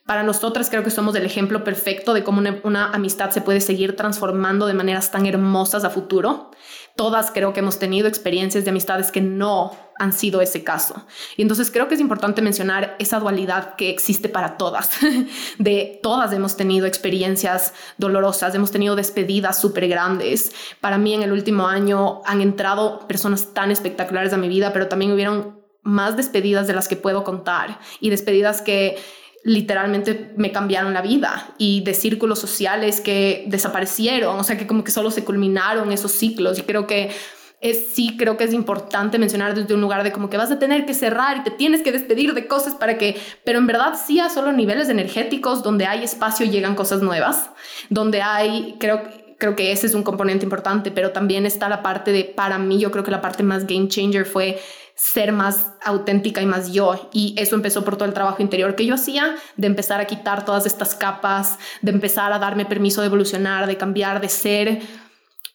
para 0.06 0.22
nosotras 0.22 0.70
creo 0.70 0.84
que 0.84 0.92
somos 0.92 1.16
el 1.16 1.26
ejemplo 1.26 1.64
perfecto 1.64 2.14
de 2.14 2.24
cómo 2.24 2.42
una, 2.64 2.92
amistad 2.92 3.32
se 3.32 3.42
puede 3.42 3.62
seguir 3.62 3.96
transformando 3.96 4.68
de 4.68 4.74
maneras 4.74 5.12
tan 5.12 5.26
hermosas 5.26 5.86
a 5.86 5.90
futuro 5.90 6.52
todas 6.96 7.32
creo 7.32 7.54
que 7.54 7.60
hemos 7.60 7.80
tenido 7.80 8.08
experiencias 8.08 8.64
de 8.64 8.70
amistades 8.70 9.12
que 9.12 9.22
no 9.22 9.72
han 9.98 10.14
sido 10.14 10.42
ese 10.42 10.64
caso. 10.64 11.06
Y 11.38 11.42
entonces 11.42 11.72
creo 11.72 11.88
que 11.88 11.96
es 11.96 12.02
importante 12.02 12.42
mencionar 12.42 12.96
esa 13.00 13.20
dualidad 13.20 13.76
que 13.76 13.90
existe 13.90 14.30
para 14.30 14.58
todas. 14.58 14.90
De 15.58 16.00
todas 16.02 16.34
hemos 16.34 16.56
tenido 16.56 16.86
experiencias 16.86 17.74
dolorosas, 17.98 18.56
hemos 18.56 18.72
tenido 18.72 18.96
despedidas 18.96 19.60
súper 19.60 19.88
grandes. 19.88 20.52
Para 20.82 20.98
mí 20.98 21.14
en 21.14 21.24
el 21.24 21.32
último 21.32 21.68
año 21.68 22.22
han 22.26 22.42
entrado 22.42 23.08
personas 23.08 23.54
tan 23.54 23.72
espectaculares 23.72 24.34
a 24.34 24.38
mi 24.38 24.48
vida, 24.48 24.74
pero 24.74 24.88
también 24.88 25.12
hubieron 25.12 25.62
más 25.84 26.16
despedidas 26.16 26.68
de 26.68 26.74
las 26.74 26.88
que 26.88 26.96
puedo 26.96 27.24
contar 27.24 27.80
y 28.00 28.10
despedidas 28.10 28.62
que 28.62 28.98
literalmente 29.44 30.32
me 30.38 30.52
cambiaron 30.52 30.94
la 30.94 31.02
vida 31.02 31.54
y 31.58 31.84
de 31.84 31.94
círculos 31.94 32.40
sociales 32.40 33.02
que 33.02 33.46
desaparecieron, 33.48 34.40
o 34.40 34.44
sea 34.44 34.58
que 34.58 34.66
como 34.66 34.84
que 34.84 34.92
solo 34.92 35.12
se 35.12 35.24
culminaron 35.24 35.92
esos 35.92 36.12
ciclos. 36.12 36.58
Y 36.60 36.64
creo 36.64 36.88
que 36.88 37.12
es, 37.60 37.88
sí 37.94 38.16
creo 38.18 38.38
que 38.38 38.46
es 38.46 38.54
importante 38.54 39.20
mencionar 39.20 39.54
desde 39.56 39.74
un 39.74 39.82
lugar 39.82 40.04
de 40.04 40.12
como 40.12 40.30
que 40.30 40.38
vas 40.38 40.52
a 40.52 40.60
tener 40.60 40.86
que 40.86 40.94
cerrar 40.94 41.38
y 41.38 41.44
te 41.44 41.52
tienes 41.52 41.82
que 41.82 41.92
despedir 41.92 42.34
de 42.34 42.48
cosas 42.48 42.76
para 42.76 42.98
que, 42.98 43.18
pero 43.44 43.60
en 43.60 43.68
verdad 43.68 43.94
sí 44.06 44.20
a 44.20 44.30
solo 44.30 44.52
niveles 44.52 44.90
energéticos 44.90 45.64
donde 45.64 45.86
hay 45.86 46.04
espacio 46.04 46.46
llegan 46.46 46.76
cosas 46.76 47.02
nuevas, 47.02 47.50
donde 47.90 48.22
hay, 48.22 48.76
creo 48.80 49.02
creo 49.44 49.58
que 49.58 49.74
ese 49.74 49.88
es 49.88 49.94
un 49.94 50.04
componente 50.04 50.46
importante, 50.46 50.90
pero 50.90 51.12
también 51.12 51.46
está 51.46 51.68
la 51.68 51.84
parte 51.84 52.14
de, 52.14 52.24
para 52.24 52.58
mí, 52.58 52.80
yo 52.80 52.92
creo 52.92 53.04
que 53.04 53.12
la 53.12 53.20
parte 53.20 53.44
más 53.44 53.68
game 53.68 53.90
changer 53.90 54.26
fue 54.26 54.58
ser 54.96 55.32
más 55.32 55.74
auténtica 55.84 56.42
y 56.42 56.46
más 56.46 56.72
yo. 56.72 57.10
Y 57.14 57.36
eso 57.38 57.56
empezó 57.56 57.84
por 57.84 57.96
todo 57.96 58.06
el 58.06 58.14
trabajo 58.14 58.42
interior 58.42 58.76
que 58.76 58.86
yo 58.86 58.96
hacía, 58.96 59.36
de 59.58 59.68
empezar 59.68 60.00
a 60.00 60.06
quitar 60.06 60.46
todas 60.46 60.66
estas 60.66 60.96
capas, 60.96 61.58
de 61.82 61.92
empezar 61.92 62.32
a 62.34 62.40
darme 62.40 62.66
permiso 62.66 63.02
de 63.02 63.08
evolucionar, 63.08 63.68
de 63.68 63.78
cambiar, 63.78 64.22
de 64.22 64.30
ser, 64.30 64.82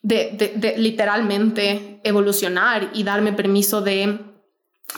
de, 0.02 0.54
de 0.56 0.78
literalmente 0.78 2.00
evolucionar 2.04 2.90
y 2.94 3.02
darme 3.02 3.32
permiso 3.32 3.80
de 3.80 4.27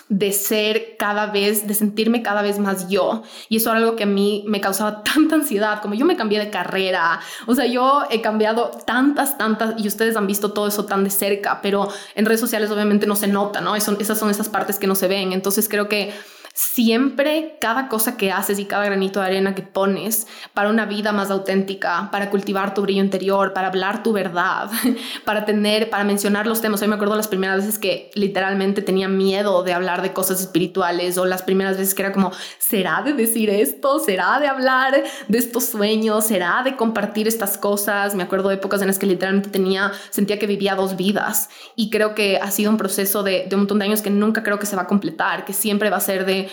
de 0.08 0.32
ser 0.32 0.96
cada 0.98 1.26
vez, 1.26 1.66
de 1.66 1.74
sentirme 1.74 2.22
cada 2.22 2.42
vez 2.42 2.58
más 2.58 2.88
yo. 2.88 3.22
Y 3.48 3.56
eso 3.56 3.70
era 3.70 3.78
algo 3.78 3.96
que 3.96 4.04
a 4.04 4.06
mí 4.06 4.44
me 4.46 4.60
causaba 4.60 5.02
tanta 5.14 5.36
ansiedad, 5.36 5.80
como 5.80 5.94
yo 5.94 6.04
me 6.04 6.16
cambié 6.16 6.38
de 6.38 6.50
carrera, 6.50 7.20
o 7.46 7.54
sea, 7.54 7.66
yo 7.66 8.02
he 8.10 8.20
cambiado 8.20 8.70
tantas, 8.84 9.38
tantas, 9.38 9.74
y 9.78 9.86
ustedes 9.88 10.16
han 10.16 10.26
visto 10.26 10.52
todo 10.52 10.66
eso 10.68 10.84
tan 10.84 11.04
de 11.04 11.10
cerca, 11.10 11.60
pero 11.62 11.88
en 12.14 12.26
redes 12.26 12.40
sociales 12.40 12.70
obviamente 12.70 13.06
no 13.06 13.16
se 13.16 13.26
nota, 13.26 13.60
¿no? 13.60 13.76
esas 13.76 14.18
son 14.18 14.30
esas 14.30 14.48
partes 14.48 14.78
que 14.78 14.86
no 14.86 14.94
se 14.94 15.08
ven. 15.08 15.32
Entonces 15.32 15.68
creo 15.68 15.88
que 15.88 16.12
siempre 16.60 17.56
cada 17.58 17.88
cosa 17.88 18.18
que 18.18 18.30
haces 18.30 18.58
y 18.58 18.66
cada 18.66 18.84
granito 18.84 19.18
de 19.18 19.26
arena 19.26 19.54
que 19.54 19.62
pones 19.62 20.26
para 20.52 20.68
una 20.68 20.84
vida 20.84 21.10
más 21.10 21.30
auténtica, 21.30 22.10
para 22.12 22.28
cultivar 22.28 22.74
tu 22.74 22.82
brillo 22.82 23.02
interior, 23.02 23.54
para 23.54 23.68
hablar 23.68 24.02
tu 24.02 24.12
verdad, 24.12 24.70
para 25.24 25.46
tener, 25.46 25.88
para 25.88 26.04
mencionar 26.04 26.46
los 26.46 26.60
temas. 26.60 26.82
Hoy 26.82 26.88
me 26.88 26.96
acuerdo 26.96 27.16
las 27.16 27.28
primeras 27.28 27.56
veces 27.56 27.78
que 27.78 28.10
literalmente 28.14 28.82
tenía 28.82 29.08
miedo 29.08 29.62
de 29.62 29.72
hablar 29.72 30.02
de 30.02 30.12
cosas 30.12 30.38
espirituales 30.38 31.16
o 31.16 31.24
las 31.24 31.42
primeras 31.42 31.78
veces 31.78 31.94
que 31.94 32.02
era 32.02 32.12
como, 32.12 32.30
¿será 32.58 33.00
de 33.02 33.14
decir 33.14 33.48
esto? 33.48 33.98
¿Será 33.98 34.38
de 34.38 34.46
hablar 34.46 35.02
de 35.28 35.38
estos 35.38 35.64
sueños? 35.64 36.26
¿Será 36.26 36.60
de 36.62 36.76
compartir 36.76 37.26
estas 37.26 37.56
cosas? 37.56 38.14
Me 38.14 38.22
acuerdo 38.22 38.50
de 38.50 38.56
épocas 38.56 38.82
en 38.82 38.88
las 38.88 38.98
que 38.98 39.06
literalmente 39.06 39.48
tenía, 39.48 39.92
sentía 40.10 40.38
que 40.38 40.46
vivía 40.46 40.74
dos 40.74 40.94
vidas 40.94 41.48
y 41.74 41.88
creo 41.88 42.14
que 42.14 42.36
ha 42.36 42.50
sido 42.50 42.70
un 42.70 42.76
proceso 42.76 43.22
de, 43.22 43.46
de 43.48 43.54
un 43.54 43.62
montón 43.62 43.78
de 43.78 43.86
años 43.86 44.02
que 44.02 44.10
nunca 44.10 44.42
creo 44.42 44.58
que 44.58 44.66
se 44.66 44.76
va 44.76 44.82
a 44.82 44.86
completar, 44.86 45.46
que 45.46 45.54
siempre 45.54 45.88
va 45.88 45.96
a 45.96 46.00
ser 46.00 46.26
de 46.26 46.49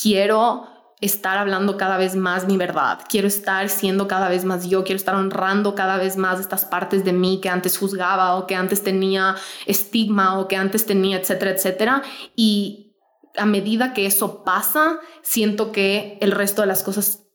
quiero 0.00 0.66
estar 1.00 1.38
hablando 1.38 1.76
cada 1.76 1.96
vez 1.96 2.14
más 2.14 2.46
mi 2.46 2.56
verdad, 2.56 3.00
quiero 3.08 3.26
estar 3.26 3.68
siendo 3.70 4.06
cada 4.06 4.28
vez 4.28 4.44
más 4.44 4.68
yo, 4.68 4.84
quiero 4.84 4.96
estar 4.96 5.14
honrando 5.14 5.74
cada 5.74 5.96
vez 5.96 6.16
más 6.16 6.40
estas 6.40 6.64
partes 6.66 7.04
de 7.04 7.12
mí 7.12 7.40
que 7.40 7.48
antes 7.48 7.78
juzgaba 7.78 8.36
o 8.36 8.46
que 8.46 8.54
antes 8.54 8.82
tenía 8.82 9.34
estigma 9.66 10.38
o 10.38 10.46
que 10.46 10.56
antes 10.56 10.84
tenía, 10.84 11.18
etcétera, 11.18 11.52
etcétera. 11.52 12.02
Y 12.36 12.96
a 13.36 13.46
medida 13.46 13.94
que 13.94 14.06
eso 14.06 14.44
pasa, 14.44 15.00
siento 15.22 15.72
que 15.72 16.18
el 16.20 16.32
resto 16.32 16.62
de 16.62 16.68
las 16.68 16.82
cosas 16.82 17.29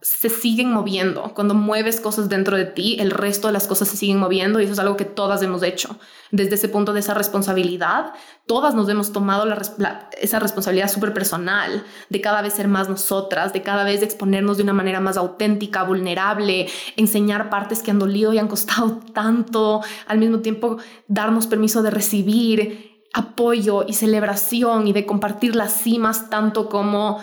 se 0.00 0.28
siguen 0.28 0.72
moviendo. 0.72 1.32
Cuando 1.34 1.54
mueves 1.54 2.00
cosas 2.00 2.28
dentro 2.28 2.56
de 2.56 2.64
ti, 2.64 2.96
el 3.00 3.10
resto 3.10 3.48
de 3.48 3.52
las 3.52 3.66
cosas 3.66 3.88
se 3.88 3.96
siguen 3.96 4.18
moviendo 4.18 4.60
y 4.60 4.64
eso 4.64 4.72
es 4.72 4.78
algo 4.78 4.96
que 4.96 5.04
todas 5.04 5.42
hemos 5.42 5.62
hecho. 5.62 5.98
Desde 6.30 6.54
ese 6.54 6.68
punto 6.68 6.92
de 6.92 7.00
esa 7.00 7.14
responsabilidad, 7.14 8.12
todas 8.46 8.74
nos 8.74 8.88
hemos 8.88 9.12
tomado 9.12 9.46
esa 10.20 10.38
responsabilidad 10.38 10.88
súper 10.88 11.12
personal 11.12 11.84
de 12.08 12.20
cada 12.20 12.42
vez 12.42 12.54
ser 12.54 12.68
más 12.68 12.88
nosotras, 12.88 13.52
de 13.52 13.62
cada 13.62 13.84
vez 13.84 14.02
exponernos 14.02 14.56
de 14.56 14.62
una 14.62 14.72
manera 14.72 15.00
más 15.00 15.16
auténtica, 15.16 15.82
vulnerable, 15.82 16.68
enseñar 16.96 17.50
partes 17.50 17.82
que 17.82 17.90
han 17.90 17.98
dolido 17.98 18.32
y 18.32 18.38
han 18.38 18.48
costado 18.48 19.00
tanto, 19.14 19.82
al 20.06 20.18
mismo 20.18 20.40
tiempo 20.40 20.78
darnos 21.08 21.46
permiso 21.46 21.82
de 21.82 21.90
recibir 21.90 22.88
apoyo 23.14 23.84
y 23.88 23.94
celebración 23.94 24.86
y 24.86 24.92
de 24.92 25.06
compartir 25.06 25.56
las 25.56 25.72
cimas 25.72 26.30
tanto 26.30 26.68
como 26.68 27.18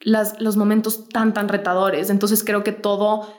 los 0.00 0.56
momentos 0.56 1.08
tan, 1.08 1.34
tan 1.34 1.48
retadores. 1.48 2.10
Entonces 2.10 2.44
creo 2.44 2.62
que 2.64 2.72
todo, 2.72 3.32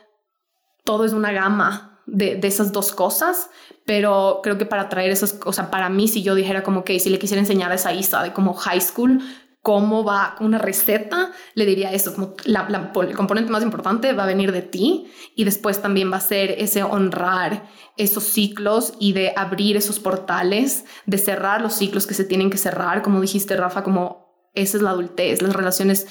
todo 0.83 1.05
es 1.05 1.13
una 1.13 1.31
gama 1.31 2.01
de, 2.07 2.39
esas 2.43 2.71
dos 2.71 2.93
cosas, 2.93 3.49
pero 3.85 4.39
creo 4.41 4.57
que 4.57 4.65
para 4.65 4.89
traer 4.89 5.11
esas 5.11 5.33
cosas, 5.33 5.67
para 5.67 5.89
mí, 5.89 6.07
si 6.07 6.23
yo 6.23 6.35
dijera 6.35 6.63
como 6.63 6.83
que 6.83 6.99
si 6.99 7.09
le 7.09 7.19
quisiera 7.19 7.41
enseñar 7.41 7.71
a 7.71 7.75
esa 7.75 7.93
Isa 7.93 8.23
de 8.23 8.33
como 8.33 8.53
high 8.53 8.81
school, 8.81 9.21
cómo 9.61 10.05
va 10.05 10.37
una 10.39 10.57
receta, 10.57 11.33
le 11.53 11.65
diría 11.65 11.91
eso, 11.91 12.15
el 12.45 13.15
componente 13.15 13.51
más 13.51 13.63
importante 13.63 14.13
va 14.13 14.23
a 14.23 14.27
venir 14.27 14.53
de 14.53 14.61
ti 14.61 15.11
y 15.35 15.43
después 15.43 15.81
también 15.81 16.09
va 16.09 16.17
a 16.17 16.21
ser 16.21 16.51
ese 16.51 16.83
honrar 16.83 17.67
esos 17.97 18.23
ciclos 18.23 18.93
y 18.99 19.11
de 19.11 19.33
abrir 19.35 19.75
esos 19.75 19.99
portales, 19.99 20.85
de 21.05 21.17
cerrar 21.17 21.61
los 21.61 21.73
ciclos 21.73 22.07
que 22.07 22.13
se 22.13 22.23
tienen 22.23 22.49
que 22.49 22.57
cerrar, 22.57 23.01
como 23.01 23.19
dijiste 23.19 23.57
Rafa, 23.57 23.83
como 23.83 24.49
esa 24.53 24.77
es 24.77 24.83
la 24.83 24.91
adultez, 24.91 25.41
las 25.41 25.53
relaciones 25.53 26.07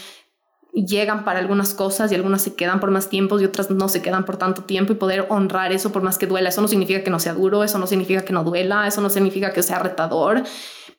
llegan 0.85 1.25
para 1.25 1.39
algunas 1.39 1.73
cosas 1.73 2.13
y 2.13 2.15
algunas 2.15 2.43
se 2.43 2.55
quedan 2.55 2.81
por 2.81 2.91
más 2.91 3.09
tiempo 3.09 3.41
y 3.41 3.45
otras 3.47 3.71
no 3.71 3.89
se 3.89 4.03
quedan 4.03 4.27
por 4.27 4.37
tanto 4.37 4.65
tiempo 4.65 4.93
y 4.93 4.97
poder 4.97 5.27
honrar 5.31 5.73
eso 5.73 5.91
por 5.91 6.03
más 6.03 6.19
que 6.19 6.27
duela. 6.27 6.51
Eso 6.51 6.61
no 6.61 6.69
significa 6.69 7.03
que 7.03 7.11
no 7.11 7.19
sea 7.19 7.33
duro, 7.33 7.65
eso 7.65 7.79
no 7.79 7.87
significa 7.87 8.27
que 8.27 8.35
no 8.35 8.45
duela, 8.45 8.87
eso 8.87 9.01
no 9.01 9.09
significa 9.09 9.53
que 9.53 9.63
sea 9.63 9.79
retador, 9.79 10.43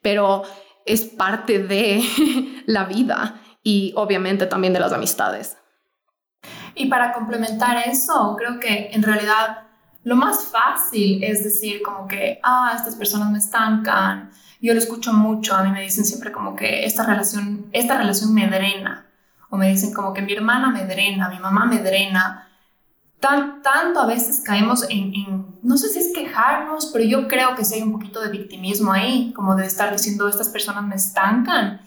pero 0.01 0.41
es 0.85 1.03
parte 1.03 1.59
de 1.59 2.01
la 2.65 2.85
vida 2.85 3.39
y 3.61 3.93
obviamente 3.95 4.47
también 4.47 4.73
de 4.73 4.79
las 4.79 4.93
amistades. 4.93 5.57
Y 6.73 6.87
para 6.87 7.13
complementar 7.13 7.77
eso, 7.87 8.35
creo 8.37 8.59
que 8.59 8.89
en 8.91 9.03
realidad 9.03 9.67
lo 10.03 10.15
más 10.15 10.45
fácil 10.45 11.23
es 11.23 11.43
decir 11.43 11.83
como 11.83 12.07
que, 12.07 12.39
ah, 12.41 12.73
estas 12.75 12.95
personas 12.95 13.29
me 13.29 13.37
estancan. 13.37 14.31
Yo 14.59 14.73
lo 14.73 14.79
escucho 14.79 15.13
mucho, 15.13 15.53
a 15.53 15.63
mí 15.63 15.71
me 15.71 15.81
dicen 15.81 16.03
siempre 16.03 16.31
como 16.31 16.55
que 16.55 16.83
esta 16.83 17.05
relación, 17.05 17.67
esta 17.73 17.95
relación 17.97 18.33
me 18.33 18.47
drena 18.47 19.06
o 19.49 19.57
me 19.57 19.69
dicen 19.69 19.93
como 19.93 20.13
que 20.13 20.21
mi 20.21 20.33
hermana 20.33 20.69
me 20.71 20.85
drena, 20.85 21.29
mi 21.29 21.39
mamá 21.39 21.65
me 21.65 21.79
drena. 21.79 22.47
Tan, 23.19 23.61
tanto 23.63 23.99
a 23.99 24.05
veces 24.05 24.43
caemos 24.45 24.83
en, 24.83 25.13
en, 25.13 25.59
no 25.63 25.77
sé 25.77 25.89
si 25.89 25.99
es 25.99 26.13
quejarnos, 26.13 26.91
pero 26.93 27.03
yo 27.03 27.27
creo 27.27 27.55
que 27.55 27.65
sí 27.65 27.75
hay 27.75 27.81
un 27.81 27.93
poquito 27.93 28.21
de 28.21 28.29
victimismo 28.29 28.91
ahí, 28.91 29.33
como 29.33 29.55
de 29.55 29.65
estar 29.65 29.91
diciendo 29.91 30.27
estas 30.27 30.49
personas 30.49 30.83
me 30.83 30.95
estancan. 30.95 31.81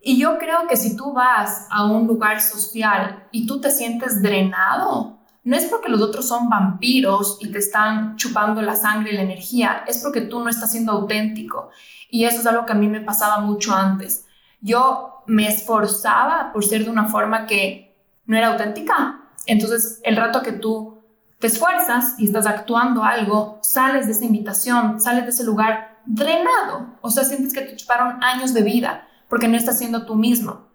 Y 0.00 0.18
yo 0.18 0.38
creo 0.38 0.66
que 0.68 0.76
si 0.76 0.96
tú 0.96 1.12
vas 1.12 1.66
a 1.70 1.84
un 1.84 2.06
lugar 2.06 2.40
social 2.40 3.26
y 3.32 3.46
tú 3.46 3.60
te 3.60 3.70
sientes 3.70 4.22
drenado, 4.22 5.16
no 5.46 5.56
es 5.56 5.66
porque 5.66 5.88
los 5.88 6.02
otros 6.02 6.26
son 6.26 6.48
vampiros 6.48 7.38
y 7.40 7.52
te 7.52 7.58
están 7.58 8.16
chupando 8.16 8.62
la 8.62 8.74
sangre 8.74 9.12
y 9.12 9.16
la 9.16 9.22
energía, 9.22 9.84
es 9.86 10.02
porque 10.02 10.22
tú 10.22 10.40
no 10.40 10.48
estás 10.48 10.72
siendo 10.72 10.90
auténtico. 10.90 11.70
Y 12.10 12.24
eso 12.24 12.40
es 12.40 12.46
algo 12.46 12.66
que 12.66 12.72
a 12.72 12.76
mí 12.76 12.88
me 12.88 13.00
pasaba 13.00 13.38
mucho 13.38 13.72
antes. 13.72 14.25
Yo 14.66 15.22
me 15.26 15.46
esforzaba 15.46 16.50
por 16.52 16.64
ser 16.64 16.84
de 16.84 16.90
una 16.90 17.04
forma 17.04 17.46
que 17.46 17.96
no 18.26 18.36
era 18.36 18.48
auténtica. 18.48 19.20
Entonces, 19.46 20.00
el 20.02 20.16
rato 20.16 20.42
que 20.42 20.50
tú 20.50 20.98
te 21.38 21.46
esfuerzas 21.46 22.18
y 22.18 22.24
estás 22.24 22.46
actuando 22.46 23.04
algo, 23.04 23.60
sales 23.62 24.06
de 24.06 24.12
esa 24.12 24.24
invitación, 24.24 25.00
sales 25.00 25.22
de 25.22 25.30
ese 25.30 25.44
lugar 25.44 26.00
drenado. 26.04 26.96
O 27.00 27.10
sea, 27.10 27.22
sientes 27.22 27.52
que 27.52 27.60
te 27.60 27.76
chuparon 27.76 28.24
años 28.24 28.54
de 28.54 28.62
vida 28.62 29.06
porque 29.28 29.46
no 29.46 29.56
estás 29.56 29.78
siendo 29.78 30.04
tú 30.04 30.16
mismo. 30.16 30.66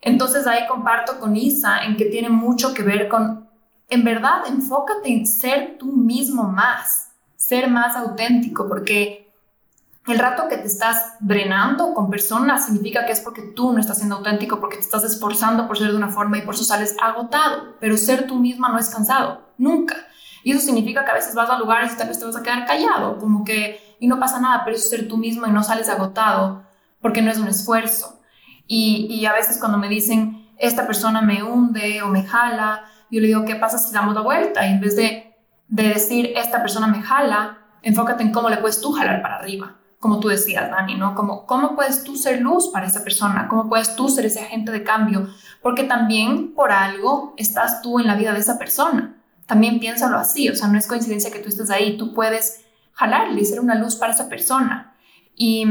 Entonces 0.00 0.48
ahí 0.48 0.66
comparto 0.66 1.20
con 1.20 1.36
Isa 1.36 1.84
en 1.84 1.96
que 1.96 2.06
tiene 2.06 2.30
mucho 2.30 2.74
que 2.74 2.82
ver 2.82 3.08
con, 3.08 3.48
en 3.88 4.02
verdad, 4.02 4.46
enfócate 4.48 5.08
en 5.08 5.24
ser 5.24 5.76
tú 5.78 5.92
mismo 5.92 6.44
más, 6.44 7.12
ser 7.36 7.70
más 7.70 7.94
auténtico, 7.94 8.66
porque 8.66 9.29
el 10.06 10.18
rato 10.18 10.48
que 10.48 10.56
te 10.56 10.66
estás 10.66 11.14
drenando 11.20 11.92
con 11.92 12.10
personas 12.10 12.66
significa 12.66 13.04
que 13.04 13.12
es 13.12 13.20
porque 13.20 13.42
tú 13.42 13.72
no 13.72 13.80
estás 13.80 13.98
siendo 13.98 14.16
auténtico, 14.16 14.58
porque 14.58 14.76
te 14.76 14.82
estás 14.82 15.04
esforzando 15.04 15.66
por 15.66 15.78
ser 15.78 15.90
de 15.90 15.96
una 15.96 16.08
forma 16.08 16.38
y 16.38 16.42
por 16.42 16.54
eso 16.54 16.64
sales 16.64 16.96
agotado. 17.02 17.76
Pero 17.80 17.96
ser 17.96 18.26
tú 18.26 18.36
misma 18.36 18.70
no 18.70 18.78
es 18.78 18.88
cansado, 18.88 19.52
nunca. 19.58 19.96
Y 20.42 20.52
eso 20.52 20.60
significa 20.60 21.04
que 21.04 21.10
a 21.10 21.14
veces 21.14 21.34
vas 21.34 21.50
a 21.50 21.58
lugares 21.58 21.92
y 21.92 21.96
tal 21.96 22.08
vez 22.08 22.18
te 22.18 22.24
vas 22.24 22.36
a 22.36 22.42
quedar 22.42 22.66
callado, 22.66 23.18
como 23.18 23.44
que, 23.44 23.96
y 24.00 24.08
no 24.08 24.18
pasa 24.18 24.40
nada, 24.40 24.62
pero 24.64 24.74
eso 24.74 24.84
es 24.84 24.90
ser 24.90 25.06
tú 25.06 25.18
mismo 25.18 25.46
y 25.46 25.50
no 25.50 25.62
sales 25.62 25.90
agotado, 25.90 26.64
porque 27.02 27.20
no 27.20 27.30
es 27.30 27.38
un 27.38 27.48
esfuerzo. 27.48 28.20
Y, 28.66 29.26
a 29.26 29.32
veces 29.34 29.58
cuando 29.58 29.76
me 29.78 29.88
dicen, 29.88 30.48
esta 30.56 30.86
persona 30.86 31.20
me 31.20 31.42
hunde 31.42 32.00
o 32.02 32.08
me 32.08 32.24
jala, 32.24 32.84
yo 33.10 33.20
le 33.20 33.26
digo, 33.26 33.44
¿qué 33.44 33.56
pasa 33.56 33.78
si 33.78 33.92
damos 33.92 34.14
la 34.14 34.22
vuelta? 34.22 34.66
Y 34.66 34.72
en 34.72 34.80
vez 34.80 34.96
de, 34.96 35.34
de 35.68 35.88
decir, 35.88 36.32
esta 36.36 36.62
persona 36.62 36.86
me 36.86 37.02
jala, 37.02 37.58
enfócate 37.82 38.22
en 38.22 38.32
cómo 38.32 38.48
le 38.48 38.58
puedes 38.58 38.80
tú 38.80 38.92
jalar 38.92 39.20
para 39.20 39.36
arriba 39.36 39.79
como 40.00 40.18
tú 40.18 40.28
decías, 40.28 40.70
Dani, 40.70 40.94
¿no? 40.94 41.14
Como, 41.14 41.44
¿Cómo 41.44 41.76
puedes 41.76 42.02
tú 42.02 42.16
ser 42.16 42.40
luz 42.40 42.68
para 42.68 42.86
esa 42.86 43.04
persona? 43.04 43.46
¿Cómo 43.48 43.68
puedes 43.68 43.94
tú 43.96 44.08
ser 44.08 44.24
ese 44.24 44.40
agente 44.40 44.72
de 44.72 44.82
cambio? 44.82 45.28
Porque 45.62 45.84
también 45.84 46.54
por 46.54 46.72
algo 46.72 47.34
estás 47.36 47.82
tú 47.82 48.00
en 48.00 48.06
la 48.06 48.16
vida 48.16 48.32
de 48.32 48.40
esa 48.40 48.58
persona. 48.58 49.22
También 49.44 49.78
piénsalo 49.78 50.16
así, 50.16 50.48
o 50.48 50.56
sea, 50.56 50.68
no 50.68 50.78
es 50.78 50.86
coincidencia 50.86 51.30
que 51.30 51.40
tú 51.40 51.50
estés 51.50 51.70
ahí, 51.70 51.98
tú 51.98 52.14
puedes 52.14 52.64
jalarle 52.92 53.42
y 53.42 53.44
ser 53.44 53.60
una 53.60 53.74
luz 53.74 53.96
para 53.96 54.14
esa 54.14 54.30
persona. 54.30 54.96
Y, 55.36 55.66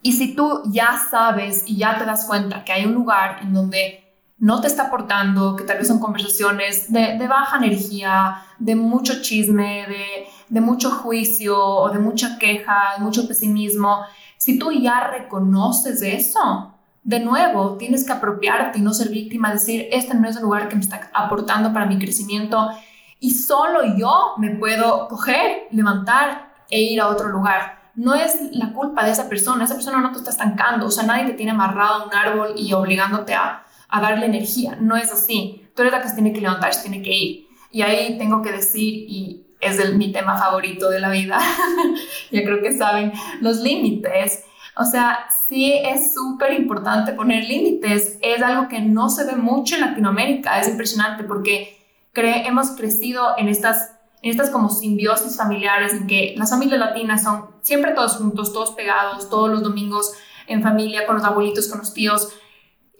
y 0.00 0.12
si 0.12 0.34
tú 0.34 0.62
ya 0.72 0.98
sabes 1.10 1.64
y 1.66 1.76
ya 1.76 1.98
te 1.98 2.06
das 2.06 2.24
cuenta 2.24 2.64
que 2.64 2.72
hay 2.72 2.86
un 2.86 2.94
lugar 2.94 3.40
en 3.42 3.52
donde 3.52 4.02
no 4.38 4.62
te 4.62 4.68
está 4.68 4.84
aportando, 4.84 5.56
que 5.56 5.64
tal 5.64 5.76
vez 5.76 5.88
son 5.88 6.00
conversaciones 6.00 6.90
de, 6.90 7.18
de 7.18 7.28
baja 7.28 7.58
energía, 7.58 8.42
de 8.58 8.76
mucho 8.76 9.20
chisme, 9.20 9.86
de 9.86 10.26
de 10.50 10.60
mucho 10.60 10.90
juicio 10.90 11.58
o 11.58 11.90
de 11.90 11.98
mucha 11.98 12.38
queja, 12.38 12.94
de 12.98 13.04
mucho 13.04 13.26
pesimismo, 13.26 14.00
si 14.36 14.58
tú 14.58 14.72
ya 14.72 15.08
reconoces 15.08 16.02
eso, 16.02 16.74
de 17.02 17.20
nuevo, 17.20 17.76
tienes 17.76 18.04
que 18.04 18.12
apropiarte 18.12 18.78
y 18.78 18.82
no 18.82 18.92
ser 18.92 19.08
víctima, 19.08 19.52
decir, 19.52 19.88
este 19.90 20.14
no 20.14 20.28
es 20.28 20.36
el 20.36 20.42
lugar 20.42 20.68
que 20.68 20.76
me 20.76 20.82
está 20.82 21.10
aportando 21.14 21.72
para 21.72 21.86
mi 21.86 21.98
crecimiento 21.98 22.70
y 23.18 23.32
solo 23.32 23.96
yo 23.96 24.34
me 24.38 24.50
puedo 24.50 25.08
coger, 25.08 25.68
levantar 25.70 26.52
e 26.68 26.80
ir 26.80 27.00
a 27.00 27.08
otro 27.08 27.28
lugar. 27.28 27.80
No 27.94 28.14
es 28.14 28.36
la 28.52 28.72
culpa 28.72 29.04
de 29.04 29.12
esa 29.12 29.28
persona, 29.28 29.64
esa 29.64 29.74
persona 29.74 30.00
no 30.00 30.12
te 30.12 30.18
está 30.18 30.30
estancando, 30.30 30.86
o 30.86 30.90
sea, 30.90 31.04
nadie 31.04 31.26
te 31.26 31.34
tiene 31.34 31.52
amarrado 31.52 32.02
a 32.02 32.06
un 32.06 32.14
árbol 32.14 32.54
y 32.56 32.72
obligándote 32.72 33.34
a, 33.34 33.64
a 33.88 34.00
darle 34.00 34.26
energía, 34.26 34.76
no 34.80 34.96
es 34.96 35.12
así. 35.12 35.68
Tú 35.74 35.82
eres 35.82 35.92
la 35.92 36.02
que 36.02 36.08
se 36.08 36.14
tiene 36.14 36.32
que 36.32 36.40
levantar, 36.40 36.72
se 36.74 36.82
tiene 36.82 37.02
que 37.02 37.14
ir. 37.14 37.46
Y 37.70 37.82
ahí 37.82 38.18
tengo 38.18 38.42
que 38.42 38.52
decir, 38.52 39.04
y 39.08 39.49
es 39.60 39.78
el, 39.78 39.96
mi 39.96 40.12
tema 40.12 40.36
favorito 40.38 40.90
de 40.90 41.00
la 41.00 41.10
vida. 41.10 41.38
Yo 42.30 42.42
creo 42.42 42.62
que 42.62 42.72
saben 42.72 43.12
los 43.40 43.58
límites. 43.58 44.44
O 44.76 44.84
sea, 44.84 45.26
sí 45.48 45.72
es 45.72 46.14
súper 46.14 46.52
importante 46.54 47.12
poner 47.12 47.44
límites. 47.44 48.18
Es 48.22 48.42
algo 48.42 48.68
que 48.68 48.80
no 48.80 49.10
se 49.10 49.24
ve 49.24 49.36
mucho 49.36 49.74
en 49.74 49.82
Latinoamérica. 49.82 50.60
Es 50.60 50.68
impresionante 50.68 51.24
porque 51.24 51.78
hemos 52.14 52.70
crecido 52.70 53.34
en 53.36 53.48
estas, 53.48 53.92
en 54.22 54.30
estas 54.30 54.50
como 54.50 54.70
simbiosis 54.70 55.36
familiares 55.36 55.92
en 55.92 56.06
que 56.06 56.34
las 56.36 56.50
familias 56.50 56.78
latinas 56.78 57.22
son 57.22 57.46
siempre 57.62 57.92
todos 57.92 58.16
juntos, 58.16 58.52
todos 58.52 58.72
pegados, 58.72 59.28
todos 59.28 59.50
los 59.50 59.62
domingos 59.62 60.12
en 60.46 60.62
familia, 60.62 61.06
con 61.06 61.16
los 61.16 61.24
abuelitos, 61.24 61.68
con 61.68 61.78
los 61.78 61.94
tíos 61.94 62.32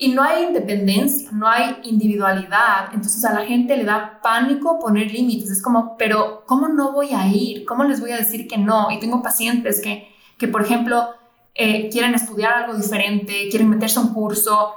y 0.02 0.08
no 0.08 0.22
hay 0.22 0.44
independencia, 0.44 1.28
no 1.30 1.46
hay 1.46 1.76
individualidad. 1.82 2.86
Entonces 2.94 3.22
a 3.22 3.34
la 3.34 3.44
gente 3.44 3.76
le 3.76 3.84
da 3.84 4.18
pánico 4.22 4.78
poner 4.80 5.12
límites. 5.12 5.50
Es 5.50 5.60
como, 5.60 5.98
pero 5.98 6.42
¿cómo 6.46 6.68
no 6.68 6.92
voy 6.92 7.10
a 7.12 7.26
ir? 7.26 7.66
¿Cómo 7.66 7.84
les 7.84 8.00
voy 8.00 8.12
a 8.12 8.16
decir 8.16 8.48
que 8.48 8.56
no? 8.56 8.90
Y 8.90 8.98
tengo 8.98 9.22
pacientes 9.22 9.82
que, 9.82 10.08
que 10.38 10.48
por 10.48 10.62
ejemplo, 10.62 11.10
eh, 11.54 11.90
quieren 11.90 12.14
estudiar 12.14 12.54
algo 12.54 12.78
diferente, 12.78 13.50
quieren 13.50 13.68
meterse 13.68 13.98
a 13.98 14.02
un 14.02 14.14
curso 14.14 14.74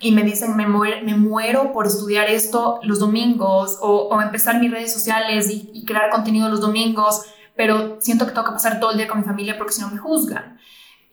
y 0.00 0.12
me 0.12 0.22
dicen, 0.22 0.54
me, 0.54 0.66
me 0.66 1.16
muero 1.16 1.72
por 1.72 1.86
estudiar 1.86 2.28
esto 2.28 2.78
los 2.82 2.98
domingos 2.98 3.78
o, 3.80 4.08
o 4.08 4.20
empezar 4.20 4.60
mis 4.60 4.70
redes 4.70 4.92
sociales 4.92 5.48
y, 5.48 5.70
y 5.72 5.86
crear 5.86 6.10
contenido 6.10 6.50
los 6.50 6.60
domingos, 6.60 7.22
pero 7.56 7.96
siento 8.02 8.26
que 8.26 8.32
tengo 8.32 8.48
que 8.48 8.52
pasar 8.52 8.80
todo 8.80 8.90
el 8.90 8.98
día 8.98 9.08
con 9.08 9.20
mi 9.20 9.24
familia 9.24 9.56
porque 9.56 9.72
si 9.72 9.80
no 9.80 9.90
me 9.90 9.96
juzgan. 9.96 10.58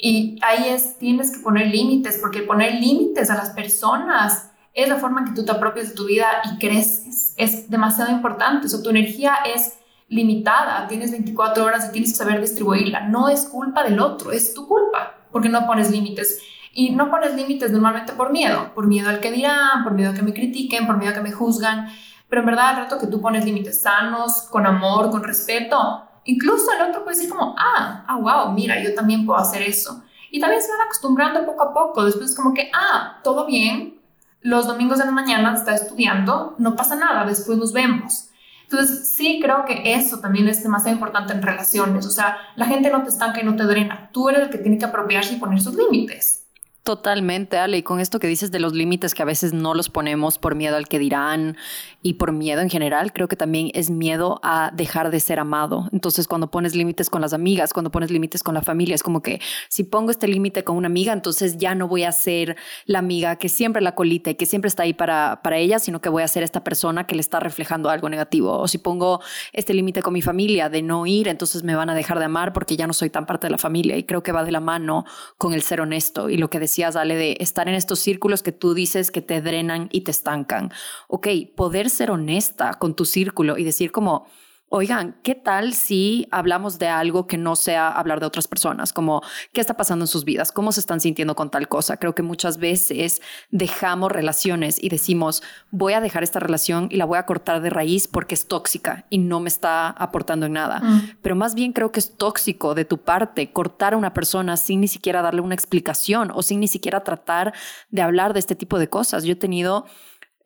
Y 0.01 0.39
ahí 0.41 0.69
es, 0.69 0.97
tienes 0.97 1.35
que 1.35 1.43
poner 1.43 1.67
límites, 1.67 2.19
porque 2.21 2.41
poner 2.41 2.75
límites 2.75 3.29
a 3.29 3.35
las 3.35 3.49
personas 3.49 4.49
es 4.73 4.87
la 4.87 4.95
forma 4.95 5.19
en 5.19 5.27
que 5.27 5.33
tú 5.33 5.43
te 5.43 5.51
apropias 5.51 5.89
de 5.89 5.95
tu 5.95 6.05
vida 6.05 6.25
y 6.45 6.57
creces. 6.57 7.33
Es 7.35 7.69
demasiado 7.69 8.09
importante. 8.09 8.67
O 8.67 8.69
sea, 8.69 8.81
tu 8.81 8.89
energía 8.89 9.33
es 9.53 9.77
limitada, 10.07 10.87
tienes 10.87 11.11
24 11.11 11.65
horas 11.65 11.89
y 11.89 11.91
tienes 11.91 12.11
que 12.11 12.17
saber 12.17 12.39
distribuirla. 12.39 13.01
No 13.09 13.27
es 13.27 13.41
culpa 13.41 13.83
del 13.83 13.99
otro, 13.99 14.31
es 14.31 14.53
tu 14.53 14.67
culpa, 14.69 15.15
porque 15.33 15.49
no 15.49 15.67
pones 15.67 15.91
límites. 15.91 16.41
Y 16.73 16.91
no 16.91 17.09
pones 17.11 17.35
límites 17.35 17.69
normalmente 17.71 18.13
por 18.13 18.31
miedo, 18.31 18.71
por 18.73 18.87
miedo 18.87 19.09
al 19.09 19.19
que 19.19 19.31
dirán, 19.33 19.83
por 19.83 19.93
miedo 19.93 20.11
a 20.11 20.13
que 20.13 20.21
me 20.21 20.33
critiquen, 20.33 20.87
por 20.87 20.97
miedo 20.97 21.11
a 21.11 21.15
que 21.15 21.21
me 21.21 21.33
juzgan. 21.33 21.89
Pero 22.29 22.41
en 22.41 22.45
verdad, 22.45 22.69
al 22.69 22.75
rato 22.77 22.99
que 22.99 23.07
tú 23.07 23.19
pones 23.19 23.43
límites 23.43 23.81
sanos, 23.81 24.43
con 24.49 24.65
amor, 24.65 25.09
con 25.09 25.23
respeto, 25.23 26.08
incluso 26.29 26.71
el 26.71 26.89
otro 26.89 27.03
puede 27.03 27.17
decir 27.17 27.29
como, 27.29 27.55
ah, 27.57 28.05
ah, 28.07 28.17
wow, 28.17 28.53
mira, 28.53 28.81
yo 28.81 28.93
también 28.93 29.25
puedo 29.25 29.39
hacer 29.39 29.61
eso. 29.63 30.03
Y 30.31 30.39
también 30.39 30.61
se 30.61 30.71
van 30.71 30.81
acostumbrando 30.81 31.45
poco 31.45 31.63
a 31.63 31.73
poco. 31.73 32.05
Después 32.05 32.35
como 32.35 32.53
que, 32.53 32.69
ah, 32.73 33.19
todo 33.23 33.45
bien, 33.45 33.99
los 34.41 34.67
domingos 34.67 34.99
de 34.99 35.05
la 35.05 35.11
mañana 35.11 35.53
está 35.53 35.73
estudiando, 35.73 36.55
no 36.59 36.75
pasa 36.75 36.95
nada, 36.95 37.25
después 37.25 37.57
nos 37.57 37.73
vemos. 37.73 38.29
Entonces, 38.63 39.09
sí 39.09 39.39
creo 39.41 39.65
que 39.65 39.93
eso 39.93 40.19
también 40.19 40.47
es 40.47 40.61
demasiado 40.61 40.93
importante 40.93 41.33
en 41.33 41.41
relaciones. 41.41 42.05
O 42.05 42.11
sea, 42.11 42.37
la 42.55 42.67
gente 42.67 42.91
no 42.91 43.01
te 43.01 43.09
estanca 43.09 43.41
y 43.41 43.43
no 43.43 43.55
te 43.55 43.63
drena. 43.63 44.09
Tú 44.13 44.29
eres 44.29 44.43
el 44.43 44.49
que 44.51 44.59
tiene 44.59 44.77
que 44.77 44.85
apropiarse 44.85 45.33
y 45.33 45.37
poner 45.37 45.59
sus 45.59 45.73
límites. 45.73 46.38
Totalmente, 46.83 47.57
Ale. 47.57 47.77
Y 47.77 47.83
con 47.83 47.99
esto 47.99 48.19
que 48.19 48.27
dices 48.27 48.51
de 48.51 48.59
los 48.59 48.73
límites 48.73 49.13
que 49.13 49.21
a 49.21 49.25
veces 49.25 49.53
no 49.53 49.73
los 49.73 49.89
ponemos 49.89 50.39
por 50.39 50.55
miedo 50.55 50.75
al 50.75 50.87
que 50.87 50.97
dirán 50.97 51.57
y 52.01 52.13
por 52.13 52.31
miedo 52.31 52.61
en 52.61 52.69
general, 52.69 53.11
creo 53.13 53.27
que 53.27 53.35
también 53.35 53.69
es 53.73 53.89
miedo 53.89 54.39
a 54.43 54.71
dejar 54.73 55.11
de 55.11 55.19
ser 55.19 55.39
amado. 55.39 55.87
Entonces, 55.91 56.27
cuando 56.27 56.49
pones 56.49 56.75
límites 56.75 57.09
con 57.09 57.21
las 57.21 57.33
amigas, 57.33 57.73
cuando 57.73 57.91
pones 57.91 58.09
límites 58.09 58.41
con 58.41 58.55
la 58.55 58.61
familia, 58.61 58.95
es 58.95 59.03
como 59.03 59.21
que 59.21 59.39
si 59.67 59.83
pongo 59.83 60.09
este 60.09 60.27
límite 60.27 60.63
con 60.63 60.77
una 60.77 60.87
amiga, 60.87 61.13
entonces 61.13 61.57
ya 61.57 61.75
no 61.75 61.87
voy 61.87 62.05
a 62.05 62.11
ser 62.11 62.55
la 62.85 62.99
amiga 62.99 63.35
que 63.35 63.49
siempre 63.49 63.81
la 63.81 63.93
colita 63.93 64.31
y 64.31 64.35
que 64.35 64.45
siempre 64.45 64.69
está 64.69 64.83
ahí 64.83 64.93
para, 64.93 65.41
para 65.43 65.57
ella, 65.57 65.79
sino 65.79 65.99
que 66.01 66.09
voy 66.09 66.23
a 66.23 66.27
ser 66.27 66.43
esta 66.43 66.63
persona 66.63 67.05
que 67.05 67.13
le 67.13 67.21
está 67.21 67.39
reflejando 67.39 67.89
algo 67.89 68.09
negativo. 68.09 68.57
O 68.57 68.67
si 68.67 68.77
pongo 68.77 69.21
este 69.51 69.73
límite 69.73 70.01
con 70.01 70.13
mi 70.13 70.21
familia 70.21 70.69
de 70.69 70.81
no 70.81 71.05
ir, 71.05 71.27
entonces 71.27 71.63
me 71.63 71.75
van 71.75 71.89
a 71.89 71.93
dejar 71.93 72.19
de 72.19 72.25
amar 72.25 72.53
porque 72.53 72.77
ya 72.77 72.87
no 72.87 72.93
soy 72.93 73.09
tan 73.09 73.25
parte 73.25 73.47
de 73.47 73.51
la 73.51 73.57
familia. 73.57 73.97
Y 73.97 74.05
creo 74.05 74.23
que 74.23 74.31
va 74.31 74.43
de 74.43 74.51
la 74.51 74.61
mano 74.61 75.05
con 75.37 75.53
el 75.53 75.61
ser 75.61 75.81
honesto 75.81 76.29
y 76.29 76.37
lo 76.37 76.49
que 76.49 76.59
decía 76.69 76.91
decías, 76.91 77.15
de 77.15 77.37
estar 77.39 77.67
en 77.67 77.75
estos 77.75 77.99
círculos 77.99 78.43
que 78.43 78.51
tú 78.51 78.73
dices 78.73 79.11
que 79.11 79.21
te 79.21 79.41
drenan 79.41 79.89
y 79.91 80.01
te 80.01 80.11
estancan. 80.11 80.71
Ok, 81.07 81.27
poder 81.55 81.89
ser 81.89 82.11
honesta 82.11 82.75
con 82.75 82.95
tu 82.95 83.05
círculo 83.05 83.57
y 83.57 83.63
decir 83.63 83.91
como, 83.91 84.27
Oigan, 84.71 85.15
¿qué 85.23 85.33
tal 85.33 85.73
si 85.73 86.27
hablamos 86.29 86.77
de 86.77 86.87
algo 86.87 87.25
que 87.25 87.39
no 87.39 87.55
sea 87.55 87.89
hablar 87.89 88.19
de 88.19 88.27
otras 88.27 88.47
personas? 88.47 88.93
Como, 88.93 89.23
¿qué 89.51 89.61
está 89.61 89.75
pasando 89.75 90.03
en 90.03 90.07
sus 90.07 90.25
vidas? 90.25 90.51
¿Cómo 90.51 90.71
se 90.71 90.79
están 90.79 91.01
sintiendo 91.01 91.35
con 91.35 91.49
tal 91.49 91.67
cosa? 91.67 91.97
Creo 91.97 92.13
que 92.13 92.21
muchas 92.21 92.59
veces 92.59 93.19
dejamos 93.49 94.11
relaciones 94.11 94.77
y 94.81 94.89
decimos, 94.89 95.41
voy 95.71 95.93
a 95.93 96.01
dejar 96.01 96.21
esta 96.21 96.39
relación 96.39 96.87
y 96.91 96.97
la 96.97 97.05
voy 97.05 97.17
a 97.17 97.25
cortar 97.25 97.61
de 97.61 97.71
raíz 97.71 98.07
porque 98.07 98.35
es 98.35 98.47
tóxica 98.47 99.05
y 99.09 99.17
no 99.17 99.39
me 99.39 99.49
está 99.49 99.89
aportando 99.89 100.45
en 100.45 100.53
nada. 100.53 100.81
Mm. 100.81 101.17
Pero 101.23 101.35
más 101.35 101.55
bien 101.55 101.73
creo 101.73 101.91
que 101.91 101.99
es 101.99 102.15
tóxico 102.15 102.75
de 102.75 102.85
tu 102.85 102.99
parte 102.99 103.51
cortar 103.51 103.95
a 103.95 103.97
una 103.97 104.13
persona 104.13 104.55
sin 104.55 104.81
ni 104.81 104.87
siquiera 104.87 105.23
darle 105.23 105.41
una 105.41 105.55
explicación 105.55 106.31
o 106.31 106.43
sin 106.43 106.59
ni 106.59 106.67
siquiera 106.67 107.03
tratar 107.03 107.55
de 107.89 108.03
hablar 108.03 108.33
de 108.33 108.39
este 108.39 108.55
tipo 108.55 108.77
de 108.77 108.87
cosas. 108.87 109.23
Yo 109.23 109.33
he 109.33 109.35
tenido 109.35 109.85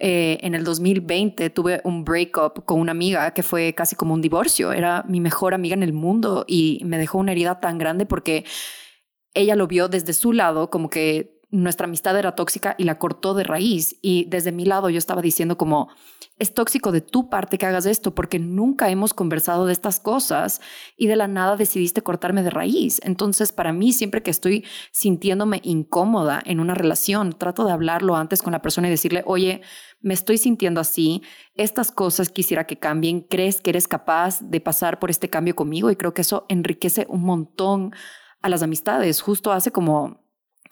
eh, 0.06 0.38
en 0.42 0.54
el 0.54 0.66
2020 0.66 1.50
tuve 1.52 1.80
un 1.86 2.04
breakup 2.04 2.66
con 2.66 2.82
una 2.82 2.92
amiga 2.92 3.34
que 3.34 3.42
fue 3.42 3.74
casi 3.74 3.96
como 3.96 4.14
un 4.14 4.20
divorcio. 4.20 4.74
Era 4.74 5.06
mi 5.08 5.22
mejor 5.22 5.54
amiga 5.54 5.76
en 5.76 5.84
el 5.84 5.94
mundo 5.94 6.44
y 6.46 6.82
me 6.84 6.98
dejó 6.98 7.20
una 7.20 7.32
herida 7.32 7.62
tan 7.62 7.78
grande 7.78 8.06
porque 8.06 8.44
ella 9.34 9.56
lo 9.56 9.66
vio 9.66 9.88
desde 9.88 10.12
su 10.12 10.34
lado 10.34 10.70
como 10.70 10.90
que 10.90 11.33
nuestra 11.54 11.86
amistad 11.86 12.18
era 12.18 12.34
tóxica 12.34 12.74
y 12.80 12.84
la 12.84 12.98
cortó 12.98 13.36
de 13.36 13.44
raíz. 13.44 13.96
Y 14.02 14.26
desde 14.26 14.52
mi 14.52 14.66
lado 14.66 14.90
yo 14.90 14.98
estaba 14.98 15.22
diciendo 15.22 15.56
como, 15.56 15.90
es 16.40 16.56
tóxico 16.56 16.92
de 16.92 17.02
tu 17.02 17.30
parte 17.30 17.60
que 17.60 17.68
hagas 17.68 17.86
esto 17.86 18.16
porque 18.16 18.40
nunca 18.40 18.90
hemos 18.90 19.14
conversado 19.14 19.68
de 19.68 19.74
estas 19.74 20.00
cosas 20.00 20.62
y 20.98 21.06
de 21.06 21.16
la 21.16 21.28
nada 21.28 21.56
decidiste 21.56 22.02
cortarme 22.02 22.42
de 22.42 22.50
raíz. 22.50 23.00
Entonces, 23.04 23.52
para 23.52 23.72
mí, 23.72 23.94
siempre 23.94 24.24
que 24.24 24.32
estoy 24.32 24.66
sintiéndome 24.92 25.62
incómoda 25.64 26.42
en 26.44 26.60
una 26.60 26.74
relación, 26.74 27.34
trato 27.34 27.66
de 27.66 27.72
hablarlo 27.72 28.16
antes 28.16 28.42
con 28.42 28.54
la 28.54 28.64
persona 28.64 28.88
y 28.88 28.92
decirle, 28.92 29.22
oye, 29.28 29.62
me 30.02 30.16
estoy 30.16 30.40
sintiendo 30.40 30.82
así, 30.82 31.22
estas 31.54 31.92
cosas 31.92 32.30
quisiera 32.30 32.66
que 32.66 32.80
cambien, 32.80 33.22
crees 33.22 33.62
que 33.62 33.70
eres 33.70 33.88
capaz 33.88 34.42
de 34.42 34.60
pasar 34.60 34.98
por 34.98 35.12
este 35.12 35.30
cambio 35.30 35.56
conmigo 35.56 35.92
y 35.92 35.96
creo 35.96 36.16
que 36.16 36.22
eso 36.22 36.48
enriquece 36.50 37.06
un 37.10 37.22
montón 37.22 37.94
a 38.42 38.50
las 38.50 38.64
amistades. 38.64 39.22
Justo 39.22 39.52
hace 39.52 39.72
como 39.72 40.23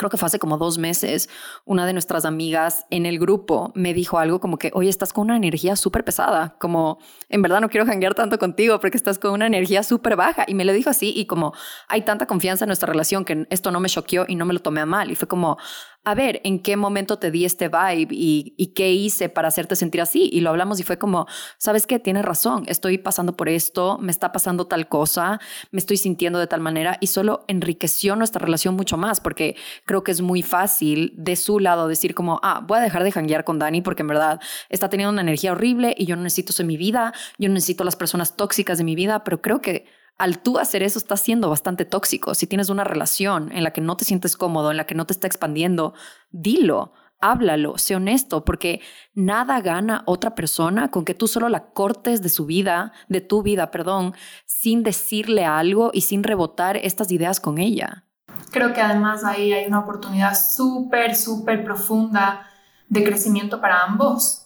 creo 0.02 0.10
que 0.10 0.18
fue 0.18 0.26
hace 0.26 0.40
como 0.40 0.58
dos 0.58 0.80
meses, 0.80 1.30
una 1.64 1.86
de 1.86 1.94
nuestras 1.94 2.26
amigas 2.26 2.86
en 2.90 3.06
el 3.06 3.20
grupo 3.20 3.72
me 3.76 3.94
dijo 3.94 4.18
algo 4.18 4.40
como 4.40 4.58
que, 4.58 4.72
oye, 4.74 4.90
estás 4.90 5.14
con 5.14 5.26
una 5.26 5.38
energía 5.38 5.76
súper 5.76 6.04
pesada, 6.04 6.56
como, 6.60 6.98
en 7.30 7.44
verdad 7.44 7.62
no 7.62 7.70
quiero 7.70 7.86
janguear 7.86 8.16
tanto 8.16 8.40
contigo 8.40 8.80
porque 8.80 8.98
estás 8.98 9.20
con 9.20 9.32
una 9.32 9.46
energía 9.46 9.84
súper 9.84 10.16
baja. 10.16 10.44
Y 10.48 10.56
me 10.56 10.66
lo 10.66 10.74
dijo 10.74 10.90
así 10.90 11.14
y 11.16 11.26
como, 11.26 11.54
hay 11.88 12.02
tanta 12.02 12.26
confianza 12.26 12.66
en 12.66 12.70
nuestra 12.70 12.88
relación 12.88 13.26
que 13.26 13.46
esto 13.52 13.72
no 13.72 13.80
me 13.80 13.90
choqueó 13.90 14.26
y 14.28 14.36
no 14.36 14.46
me 14.46 14.54
lo 14.54 14.60
tomé 14.60 14.82
a 14.82 14.86
mal. 14.88 15.12
Y 15.12 15.16
fue 15.16 15.28
como, 15.28 15.58
a 16.04 16.16
ver, 16.16 16.42
¿en 16.44 16.60
qué 16.60 16.78
momento 16.78 17.20
te 17.20 17.30
di 17.30 17.46
este 17.46 17.68
vibe 17.68 18.08
y, 18.10 18.74
qué 18.76 18.92
hice 18.92 19.30
para 19.30 19.50
hacerte 19.50 19.76
sentir 19.76 20.02
así? 20.02 20.30
Y 20.34 20.42
lo 20.42 20.50
hablamos 20.50 20.80
y 20.80 20.84
fue 20.84 20.98
como, 20.98 21.28
¿sabes 21.58 21.86
qué? 21.86 22.00
Tienes 22.00 22.26
razón, 22.26 22.64
estoy 22.68 22.98
pasando 22.98 23.38
por 23.38 23.50
esto, 23.50 24.00
me 24.00 24.12
está 24.12 24.32
pasando 24.32 24.66
tal 24.66 24.88
cosa, 24.88 25.40
me 25.70 25.80
estoy 25.80 25.98
sintiendo 25.98 26.40
de 26.40 26.48
tal 26.48 26.60
manera 26.60 26.98
y 27.02 27.08
solo 27.08 27.46
enriqueció 27.48 28.16
nuestra 28.16 28.44
relación 28.44 28.76
mucho 28.76 28.98
más 28.98 29.20
porque 29.20 29.56
creo 29.86 30.04
que 30.04 30.12
es 30.12 30.22
muy 30.22 30.42
fácil 30.42 31.14
de 31.16 31.36
su 31.36 31.60
lado 31.60 31.88
decir 31.88 32.16
como, 32.16 32.40
ah, 32.42 32.64
voy 32.66 32.80
a 32.80 32.82
dejar 32.82 33.04
de 33.04 33.12
janguear 33.12 33.44
con 33.44 33.60
Dani 33.60 33.82
porque 33.82 34.02
en 34.02 34.08
verdad 34.08 34.40
está 34.70 34.90
teniendo 34.90 35.12
una 35.12 35.22
energía 35.22 35.52
horrible 35.52 35.94
y 35.96 36.06
yo 36.06 36.16
no 36.16 36.24
necesito 36.24 36.52
eso 36.52 36.64
en 36.64 36.68
mi 36.68 36.78
vida, 36.78 37.14
yo 37.38 37.48
no 37.50 37.54
necesito 37.54 37.84
las 37.84 37.96
personas 37.96 38.36
tóxicas 38.36 38.80
de 38.80 38.84
mi 38.86 38.96
vida, 38.96 39.24
pero 39.24 39.42
creo 39.42 39.62
que 39.62 39.86
al 40.22 40.38
tú 40.38 40.60
hacer 40.60 40.84
eso 40.84 41.00
estás 41.00 41.20
siendo 41.20 41.50
bastante 41.50 41.84
tóxico. 41.84 42.36
Si 42.36 42.46
tienes 42.46 42.70
una 42.70 42.84
relación 42.84 43.52
en 43.52 43.64
la 43.64 43.72
que 43.72 43.82
no 43.82 43.98
te 43.98 44.06
sientes 44.06 44.38
cómodo, 44.38 44.70
en 44.70 44.78
la 44.78 44.86
que 44.86 44.94
no 44.94 45.08
te 45.08 45.14
está 45.14 45.26
expandiendo, 45.26 45.96
dilo, 46.30 46.94
háblalo, 47.20 47.80
sé 47.80 47.96
honesto, 47.96 48.46
porque 48.46 48.82
nada 49.16 49.60
gana 49.62 50.04
otra 50.06 50.36
persona 50.36 50.92
con 50.92 51.06
que 51.06 51.16
tú 51.16 51.28
solo 51.28 51.50
la 51.50 51.72
cortes 51.72 52.22
de 52.22 52.30
su 52.30 52.46
vida, 52.46 52.92
de 53.10 53.22
tu 53.22 53.42
vida, 53.42 53.72
perdón, 53.72 54.14
sin 54.46 54.84
decirle 54.84 55.44
algo 55.44 55.90
y 55.92 56.02
sin 56.02 56.22
rebotar 56.22 56.78
estas 56.78 57.12
ideas 57.12 57.40
con 57.40 57.58
ella. 57.58 58.06
Creo 58.52 58.74
que 58.74 58.82
además 58.82 59.24
ahí 59.24 59.54
hay 59.54 59.66
una 59.66 59.80
oportunidad 59.80 60.38
súper, 60.38 61.16
súper 61.16 61.64
profunda 61.64 62.48
de 62.90 63.04
crecimiento 63.04 63.60
para 63.60 63.82
ambos. 63.82 64.46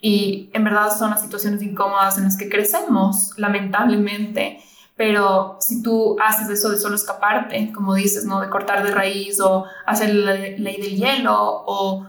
Y 0.00 0.48
en 0.54 0.62
verdad 0.62 0.96
son 0.96 1.10
las 1.10 1.22
situaciones 1.22 1.60
incómodas 1.60 2.18
en 2.18 2.24
las 2.24 2.36
que 2.36 2.48
crecemos, 2.48 3.32
lamentablemente. 3.36 4.62
Pero 4.98 5.58
si 5.60 5.80
tú 5.80 6.16
haces 6.20 6.50
eso 6.50 6.70
de 6.70 6.76
solo 6.76 6.96
escaparte, 6.96 7.70
como 7.72 7.94
dices, 7.94 8.24
¿no? 8.24 8.40
De 8.40 8.50
cortar 8.50 8.82
de 8.82 8.90
raíz 8.90 9.40
o 9.40 9.64
hacer 9.86 10.12
la 10.12 10.34
ley 10.34 10.76
del 10.76 10.96
hielo 10.96 11.36
o, 11.38 12.04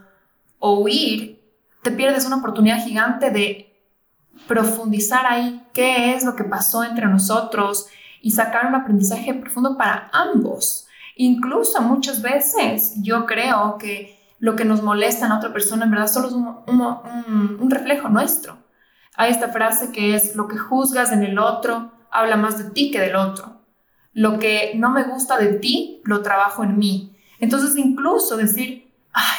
o 0.58 0.80
huir, 0.80 1.40
te 1.84 1.92
pierdes 1.92 2.26
una 2.26 2.38
oportunidad 2.38 2.84
gigante 2.84 3.30
de 3.30 3.80
profundizar 4.48 5.28
ahí 5.28 5.64
qué 5.72 6.16
es 6.16 6.24
lo 6.24 6.36
que 6.36 6.44
pasó 6.44 6.84
entre 6.84 7.06
nosotros 7.06 7.86
y 8.24 8.32
sacar 8.32 8.66
un 8.66 8.74
aprendizaje 8.74 9.36
profundo 9.36 9.78
para 9.78 10.10
ambos. 10.12 10.88
Incluso 11.16 11.84
muchas 11.84 12.24
veces 12.24 12.96
yo 13.04 13.28
creo 13.28 13.78
que 13.78 14.18
lo 14.40 14.56
que 14.56 14.66
nos 14.66 14.82
molesta 14.82 15.28
en 15.28 15.34
otra 15.34 15.54
persona 15.54 15.86
en 15.86 15.92
verdad 15.92 16.08
solo 16.08 16.30
es 16.30 16.34
un, 16.34 16.58
un, 16.66 17.58
un 17.62 17.70
reflejo 17.70 18.10
nuestro. 18.10 18.58
Hay 19.16 19.30
esta 19.30 19.50
frase 19.50 19.92
que 19.92 20.16
es 20.16 20.36
lo 20.36 20.48
que 20.48 20.58
juzgas 20.58 21.12
en 21.12 21.22
el 21.22 21.38
otro 21.38 21.99
habla 22.12 22.38
más 22.38 22.58
de 22.58 22.72
ti 22.72 22.92
que 22.92 23.00
del 23.00 23.16
otro. 23.16 23.62
Lo 24.14 24.40
que 24.40 24.74
no 24.76 24.90
me 24.90 25.04
gusta 25.04 25.38
de 25.38 25.54
ti, 25.54 26.02
lo 26.04 26.22
trabajo 26.22 26.64
en 26.64 26.78
mí. 26.78 27.16
Entonces, 27.40 27.78
incluso 27.78 28.38
decir, 28.38 28.92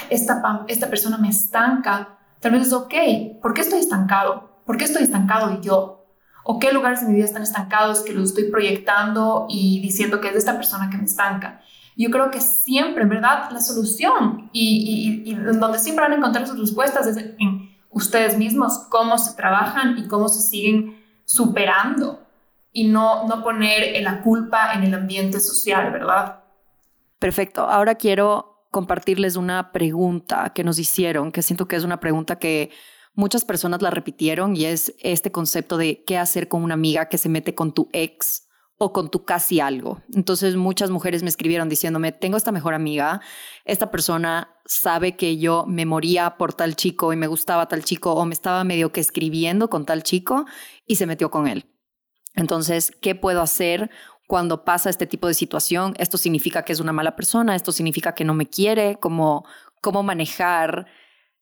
esta, 0.08 0.64
esta 0.68 0.88
persona 0.88 1.18
me 1.18 1.28
estanca, 1.28 2.18
tal 2.40 2.52
vez 2.52 2.68
es 2.68 2.72
ok. 2.72 2.94
¿Por 3.42 3.54
qué 3.54 3.62
estoy 3.62 3.80
estancado? 3.80 4.50
¿Por 4.64 4.76
qué 4.76 4.84
estoy 4.84 5.02
estancado 5.02 5.52
y 5.52 5.64
yo? 5.64 6.06
¿O 6.44 6.58
qué 6.58 6.72
lugares 6.72 7.00
de 7.00 7.08
mi 7.08 7.14
vida 7.14 7.26
están 7.26 7.42
estancados 7.42 8.00
que 8.00 8.12
los 8.12 8.30
estoy 8.30 8.50
proyectando 8.50 9.46
y 9.48 9.80
diciendo 9.80 10.20
que 10.20 10.28
es 10.28 10.32
de 10.32 10.38
esta 10.38 10.56
persona 10.56 10.88
que 10.90 10.96
me 10.96 11.04
estanca? 11.04 11.60
Yo 11.96 12.10
creo 12.10 12.30
que 12.30 12.40
siempre, 12.40 13.02
en 13.02 13.10
verdad, 13.10 13.50
la 13.50 13.60
solución 13.60 14.48
y, 14.52 15.22
y, 15.26 15.30
y 15.30 15.34
donde 15.34 15.78
siempre 15.78 16.04
van 16.04 16.12
a 16.12 16.16
encontrar 16.16 16.46
sus 16.46 16.58
respuestas 16.58 17.06
es 17.06 17.16
en 17.18 17.76
ustedes 17.90 18.38
mismos, 18.38 18.86
cómo 18.88 19.18
se 19.18 19.36
trabajan 19.36 19.98
y 19.98 20.06
cómo 20.08 20.28
se 20.28 20.40
siguen 20.40 21.04
superando 21.24 22.26
y 22.72 22.88
no, 22.88 23.26
no 23.26 23.42
poner 23.42 24.00
la 24.02 24.22
culpa 24.22 24.72
en 24.74 24.84
el 24.84 24.94
ambiente 24.94 25.40
social, 25.40 25.90
¿verdad? 25.92 26.44
Perfecto. 27.18 27.62
Ahora 27.62 27.96
quiero 27.96 28.66
compartirles 28.70 29.36
una 29.36 29.72
pregunta 29.72 30.52
que 30.54 30.64
nos 30.64 30.78
hicieron, 30.78 31.32
que 31.32 31.42
siento 31.42 31.66
que 31.66 31.76
es 31.76 31.84
una 31.84 32.00
pregunta 32.00 32.38
que 32.38 32.70
muchas 33.14 33.44
personas 33.44 33.82
la 33.82 33.90
repitieron 33.90 34.56
y 34.56 34.64
es 34.64 34.94
este 35.00 35.32
concepto 35.32 35.76
de 35.76 36.04
qué 36.04 36.16
hacer 36.16 36.48
con 36.48 36.62
una 36.62 36.74
amiga 36.74 37.08
que 37.08 37.18
se 37.18 37.28
mete 37.28 37.54
con 37.54 37.72
tu 37.72 37.88
ex 37.92 38.46
o 38.78 38.92
con 38.92 39.10
tu 39.10 39.24
casi 39.24 39.60
algo. 39.60 40.00
Entonces 40.14 40.56
muchas 40.56 40.88
mujeres 40.88 41.22
me 41.22 41.28
escribieron 41.28 41.68
diciéndome, 41.68 42.12
tengo 42.12 42.38
esta 42.38 42.52
mejor 42.52 42.72
amiga, 42.72 43.20
esta 43.66 43.90
persona 43.90 44.54
sabe 44.64 45.16
que 45.16 45.36
yo 45.36 45.66
me 45.66 45.84
moría 45.84 46.38
por 46.38 46.54
tal 46.54 46.76
chico 46.76 47.12
y 47.12 47.16
me 47.16 47.26
gustaba 47.26 47.68
tal 47.68 47.84
chico 47.84 48.14
o 48.14 48.24
me 48.24 48.32
estaba 48.32 48.64
medio 48.64 48.90
que 48.90 49.00
escribiendo 49.00 49.68
con 49.68 49.84
tal 49.84 50.02
chico 50.02 50.46
y 50.86 50.96
se 50.96 51.06
metió 51.06 51.30
con 51.30 51.46
él. 51.46 51.66
Entonces, 52.34 52.92
¿qué 53.00 53.14
puedo 53.14 53.42
hacer? 53.42 53.90
cuando 54.30 54.64
pasa 54.64 54.90
este 54.90 55.08
tipo 55.08 55.26
de 55.26 55.34
situación, 55.34 55.94
esto 55.98 56.16
significa 56.16 56.64
que 56.64 56.72
es 56.72 56.78
una 56.78 56.92
mala 56.92 57.16
persona, 57.16 57.56
esto 57.56 57.72
significa 57.72 58.14
que 58.14 58.24
no 58.24 58.32
me 58.32 58.46
quiere, 58.46 58.96
como 59.00 59.44
cómo 59.80 60.04
manejar 60.04 60.86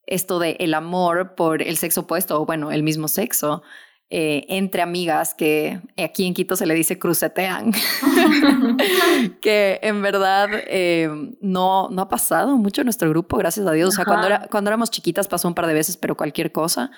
esto 0.06 0.38
de 0.38 0.56
el 0.58 0.72
amor 0.72 1.34
por 1.34 1.60
el 1.60 1.76
sexo 1.76 2.00
opuesto 2.00 2.40
o 2.40 2.46
bueno, 2.46 2.72
el 2.72 2.82
mismo 2.82 3.06
sexo 3.06 3.62
eh, 4.10 4.46
entre 4.48 4.80
amigas 4.80 5.34
que 5.34 5.82
aquí 6.02 6.26
en 6.26 6.32
Quito 6.32 6.56
se 6.56 6.64
le 6.64 6.74
dice 6.74 6.98
crucetean, 6.98 7.72
que 9.42 9.78
en 9.82 10.00
verdad 10.00 10.48
eh, 10.66 11.10
no, 11.42 11.88
no 11.90 12.02
ha 12.02 12.08
pasado 12.08 12.56
mucho 12.56 12.80
en 12.80 12.86
nuestro 12.86 13.10
grupo, 13.10 13.36
gracias 13.36 13.66
a 13.66 13.72
Dios. 13.72 13.90
O 13.90 13.92
sea, 13.92 14.06
cuando, 14.06 14.26
era, 14.26 14.48
cuando 14.50 14.70
éramos 14.70 14.90
chiquitas 14.90 15.28
pasó 15.28 15.46
un 15.46 15.54
par 15.54 15.66
de 15.66 15.74
veces, 15.74 15.98
pero 15.98 16.16
cualquier 16.16 16.52
cosa. 16.52 16.90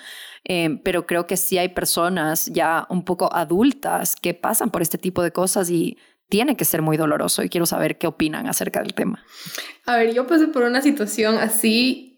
Eh, 0.45 0.81
pero 0.85 1.07
creo 1.07 1.27
que 1.27 1.37
sí 1.37 1.59
hay 1.59 1.69
personas 1.71 2.47
ya 2.47 2.87
un 2.89 3.05
poco 3.05 3.29
adultas 3.35 4.17
que 4.17 4.33
pasan 4.33 4.71
por 4.71 4.81
este 4.81 4.97
tipo 4.97 5.23
de 5.23 5.33
cosas 5.33 5.69
y 5.69 5.99
tiene 6.29 6.57
que 6.57 6.65
ser 6.65 6.81
muy 6.81 6.97
doloroso 6.97 7.43
y 7.43 7.49
quiero 7.49 7.67
saber 7.67 7.99
qué 7.99 8.07
opinan 8.07 8.47
acerca 8.47 8.81
del 8.81 8.95
tema. 8.95 9.23
A 9.85 9.97
ver, 9.97 10.15
yo 10.15 10.27
pasé 10.27 10.47
por 10.47 10.63
una 10.63 10.81
situación 10.81 11.37
así 11.37 12.10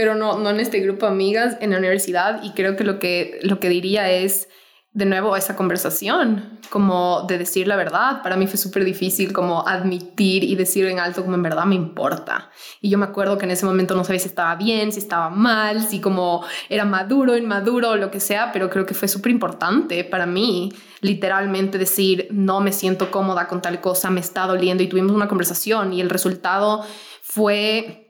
pero 0.00 0.14
no, 0.14 0.38
no 0.38 0.48
en 0.48 0.60
este 0.60 0.80
grupo 0.80 1.04
de 1.04 1.12
amigas, 1.12 1.58
en 1.60 1.72
la 1.72 1.76
universidad, 1.76 2.42
y 2.42 2.52
creo 2.52 2.74
que 2.74 2.84
lo 2.84 2.98
que, 2.98 3.38
lo 3.42 3.60
que 3.60 3.68
diría 3.68 4.10
es, 4.10 4.48
de 4.92 5.04
nuevo, 5.04 5.36
esa 5.36 5.56
conversación, 5.56 6.58
como 6.70 7.26
de 7.28 7.36
decir 7.36 7.68
la 7.68 7.76
verdad. 7.76 8.22
Para 8.22 8.36
mí 8.36 8.46
fue 8.46 8.56
súper 8.56 8.86
difícil 8.86 9.34
como 9.34 9.68
admitir 9.68 10.42
y 10.42 10.56
decir 10.56 10.86
en 10.86 11.00
alto 11.00 11.22
como 11.22 11.34
en 11.34 11.42
verdad 11.42 11.66
me 11.66 11.74
importa. 11.74 12.48
Y 12.80 12.88
yo 12.88 12.96
me 12.96 13.04
acuerdo 13.04 13.36
que 13.36 13.44
en 13.44 13.50
ese 13.50 13.66
momento 13.66 13.94
no 13.94 14.02
sabía 14.02 14.20
si 14.20 14.28
estaba 14.28 14.54
bien, 14.54 14.90
si 14.90 15.00
estaba 15.00 15.28
mal, 15.28 15.82
si 15.82 16.00
como 16.00 16.46
era 16.70 16.86
maduro, 16.86 17.36
inmaduro, 17.36 17.96
lo 17.96 18.10
que 18.10 18.20
sea, 18.20 18.52
pero 18.52 18.70
creo 18.70 18.86
que 18.86 18.94
fue 18.94 19.06
súper 19.06 19.32
importante 19.32 20.02
para 20.04 20.24
mí 20.24 20.72
literalmente 21.02 21.76
decir 21.76 22.26
no 22.30 22.62
me 22.62 22.72
siento 22.72 23.10
cómoda 23.10 23.48
con 23.48 23.60
tal 23.60 23.82
cosa, 23.82 24.08
me 24.08 24.20
está 24.20 24.46
doliendo 24.46 24.82
y 24.82 24.88
tuvimos 24.88 25.12
una 25.12 25.28
conversación 25.28 25.92
y 25.92 26.00
el 26.00 26.08
resultado 26.08 26.86
fue 27.20 28.06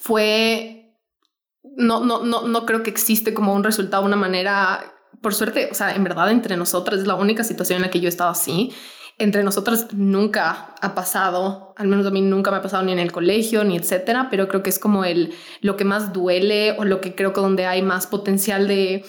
fue 0.00 0.79
no, 1.62 2.04
no, 2.04 2.24
no, 2.24 2.46
no 2.46 2.66
creo 2.66 2.82
que 2.82 2.90
existe 2.90 3.34
como 3.34 3.54
un 3.54 3.64
resultado, 3.64 4.04
una 4.04 4.16
manera, 4.16 4.94
por 5.20 5.34
suerte, 5.34 5.68
o 5.70 5.74
sea, 5.74 5.94
en 5.94 6.04
verdad 6.04 6.30
entre 6.30 6.56
nosotras 6.56 7.00
es 7.00 7.06
la 7.06 7.14
única 7.14 7.44
situación 7.44 7.76
en 7.76 7.82
la 7.82 7.90
que 7.90 8.00
yo 8.00 8.06
he 8.06 8.08
estado 8.08 8.30
así. 8.30 8.72
Entre 9.18 9.44
nosotras 9.44 9.88
nunca 9.92 10.74
ha 10.80 10.94
pasado, 10.94 11.74
al 11.76 11.88
menos 11.88 12.06
a 12.06 12.10
mí 12.10 12.22
nunca 12.22 12.50
me 12.50 12.56
ha 12.56 12.62
pasado 12.62 12.82
ni 12.84 12.92
en 12.92 12.98
el 12.98 13.12
colegio 13.12 13.64
ni 13.64 13.76
etcétera, 13.76 14.28
pero 14.30 14.48
creo 14.48 14.62
que 14.62 14.70
es 14.70 14.78
como 14.78 15.04
el 15.04 15.34
lo 15.60 15.76
que 15.76 15.84
más 15.84 16.14
duele 16.14 16.74
o 16.78 16.86
lo 16.86 17.02
que 17.02 17.14
creo 17.14 17.34
que 17.34 17.42
donde 17.42 17.66
hay 17.66 17.82
más 17.82 18.06
potencial 18.06 18.66
de 18.66 19.04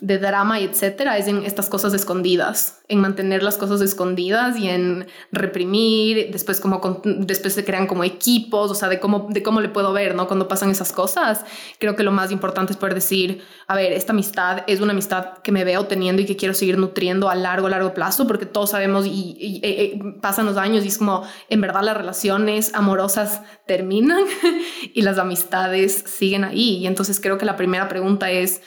de 0.00 0.18
drama 0.18 0.60
y 0.60 0.64
etcétera 0.64 1.18
es 1.18 1.28
en 1.28 1.44
estas 1.44 1.68
cosas 1.68 1.94
escondidas, 1.94 2.80
en 2.88 3.00
mantener 3.00 3.42
las 3.42 3.56
cosas 3.56 3.80
escondidas 3.80 4.58
y 4.58 4.68
en 4.68 5.06
reprimir, 5.30 6.30
después 6.32 6.60
como 6.60 7.00
después 7.04 7.54
se 7.54 7.64
crean 7.64 7.86
como 7.86 8.02
equipos, 8.04 8.70
o 8.70 8.74
sea, 8.74 8.88
de 8.88 8.98
cómo 8.98 9.28
de 9.30 9.42
cómo 9.42 9.60
le 9.60 9.68
puedo 9.68 9.92
ver, 9.92 10.14
¿no? 10.14 10.26
Cuando 10.26 10.48
pasan 10.48 10.70
esas 10.70 10.92
cosas, 10.92 11.44
creo 11.78 11.94
que 11.94 12.02
lo 12.02 12.12
más 12.12 12.32
importante 12.32 12.72
es 12.72 12.76
poder 12.76 12.94
decir, 12.94 13.42
a 13.66 13.76
ver, 13.76 13.92
esta 13.92 14.12
amistad 14.12 14.64
es 14.66 14.80
una 14.80 14.92
amistad 14.92 15.38
que 15.38 15.52
me 15.52 15.64
veo 15.64 15.86
teniendo 15.86 16.22
y 16.22 16.26
que 16.26 16.36
quiero 16.36 16.54
seguir 16.54 16.76
nutriendo 16.76 17.30
a 17.30 17.34
largo 17.34 17.68
largo 17.68 17.94
plazo, 17.94 18.26
porque 18.26 18.46
todos 18.46 18.70
sabemos 18.70 19.06
y, 19.06 19.60
eh, 19.62 19.92
eh, 19.94 20.00
pasan 20.20 20.46
los 20.46 20.56
años 20.56 20.84
y 20.84 20.88
es 20.88 20.98
como 20.98 21.24
en 21.48 21.60
verdad 21.60 21.82
las 21.82 21.96
relaciones 21.96 22.74
amorosas 22.74 23.42
terminan 23.66 24.24
y 24.94 25.02
las 25.02 25.18
amistades 25.18 26.04
siguen 26.06 26.44
ahí, 26.44 26.78
y 26.78 26.86
entonces 26.86 27.20
creo 27.20 27.38
que 27.38 27.46
la 27.46 27.56
primera 27.56 27.88
pregunta 27.88 28.30
es 28.30 28.60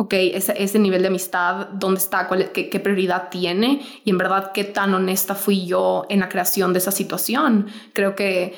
ok, 0.00 0.14
ese, 0.14 0.78
nivel 0.78 1.02
de 1.02 1.08
amistad, 1.08 1.68
¿dónde 1.74 2.00
está? 2.00 2.26
Cuál, 2.26 2.52
qué, 2.52 2.70
qué, 2.70 2.80
prioridad 2.80 3.28
tiene? 3.28 3.82
Y 4.02 4.08
en 4.08 4.16
verdad, 4.16 4.50
¿qué 4.52 4.64
tan 4.64 4.94
honesta 4.94 5.34
fui 5.34 5.66
yo 5.66 6.06
en 6.08 6.20
la 6.20 6.30
creación 6.30 6.72
de 6.72 6.78
esa 6.78 6.90
situación? 6.90 7.66
Creo 7.92 8.16
que 8.16 8.54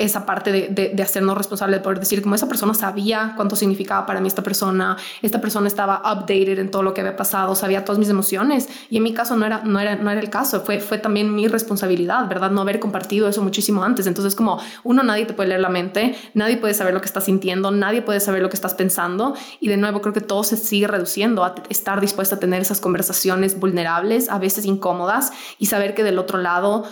esa 0.00 0.24
parte 0.24 0.50
de, 0.50 0.92
de, 0.94 1.02
hacernos 1.02 1.36
responsables, 1.36 1.78
de 1.78 1.84
poder 1.84 2.00
decir 2.00 2.22
como 2.22 2.34
esa 2.34 2.48
persona 2.48 2.72
sabía 2.72 3.34
cuánto 3.36 3.54
significaba 3.54 4.06
para 4.06 4.18
mí 4.18 4.28
esta 4.28 4.42
persona, 4.42 4.96
esta 5.20 5.42
persona 5.42 5.68
estaba 5.68 5.98
updated 6.10 6.58
en 6.58 6.70
todo 6.70 6.82
lo 6.82 6.94
que 6.94 7.02
había 7.02 7.16
pasado, 7.16 7.54
sabía 7.54 7.84
todas 7.84 7.98
mis 7.98 8.08
emociones 8.08 8.66
y 8.88 8.96
en 8.96 9.02
mi 9.02 9.12
caso 9.12 9.36
no 9.36 9.44
era, 9.44 9.60
no 9.62 9.78
era, 9.78 9.96
no 9.96 10.10
era 10.10 10.22
el 10.22 10.30
caso, 10.30 10.62
fue, 10.62 10.80
fue 10.80 10.96
también 10.96 11.34
mi 11.34 11.48
responsabilidad, 11.48 12.26
¿verdad? 12.28 12.50
No 12.50 12.62
haber 12.62 12.80
compartido 12.80 13.28
eso 13.28 13.42
muchísimo 13.42 13.84
antes. 13.84 14.06
Entonces 14.06 14.34
como 14.34 14.58
uno, 14.84 15.02
nadie 15.02 15.26
te 15.26 15.34
puede 15.34 15.50
leer 15.50 15.60
la 15.60 15.68
mente, 15.68 16.16
nadie 16.32 16.56
puede 16.56 16.72
saber 16.72 16.94
lo 16.94 17.02
que 17.02 17.06
estás 17.06 17.24
sintiendo, 17.24 17.70
nadie 17.70 18.00
puede 18.00 18.20
saber 18.20 18.40
lo 18.40 18.48
que 18.48 18.56
estás 18.56 18.72
pensando 18.72 19.34
y 19.60 19.68
de 19.68 19.76
nuevo 19.76 20.00
creo 20.00 20.14
que 20.14 20.22
todo 20.22 20.44
se 20.44 20.56
sigue 20.56 20.86
reduciendo 20.86 21.44
a 21.44 21.54
estar 21.68 22.00
dispuesta 22.00 22.36
a 22.36 22.38
tener 22.38 22.62
esas 22.62 22.80
conversaciones 22.80 23.60
vulnerables, 23.60 24.30
a 24.30 24.38
veces 24.38 24.64
incómodas 24.64 25.30
y 25.58 25.66
saber 25.66 25.94
que 25.94 26.04
del 26.04 26.18
otro 26.18 26.38
lado 26.38 26.84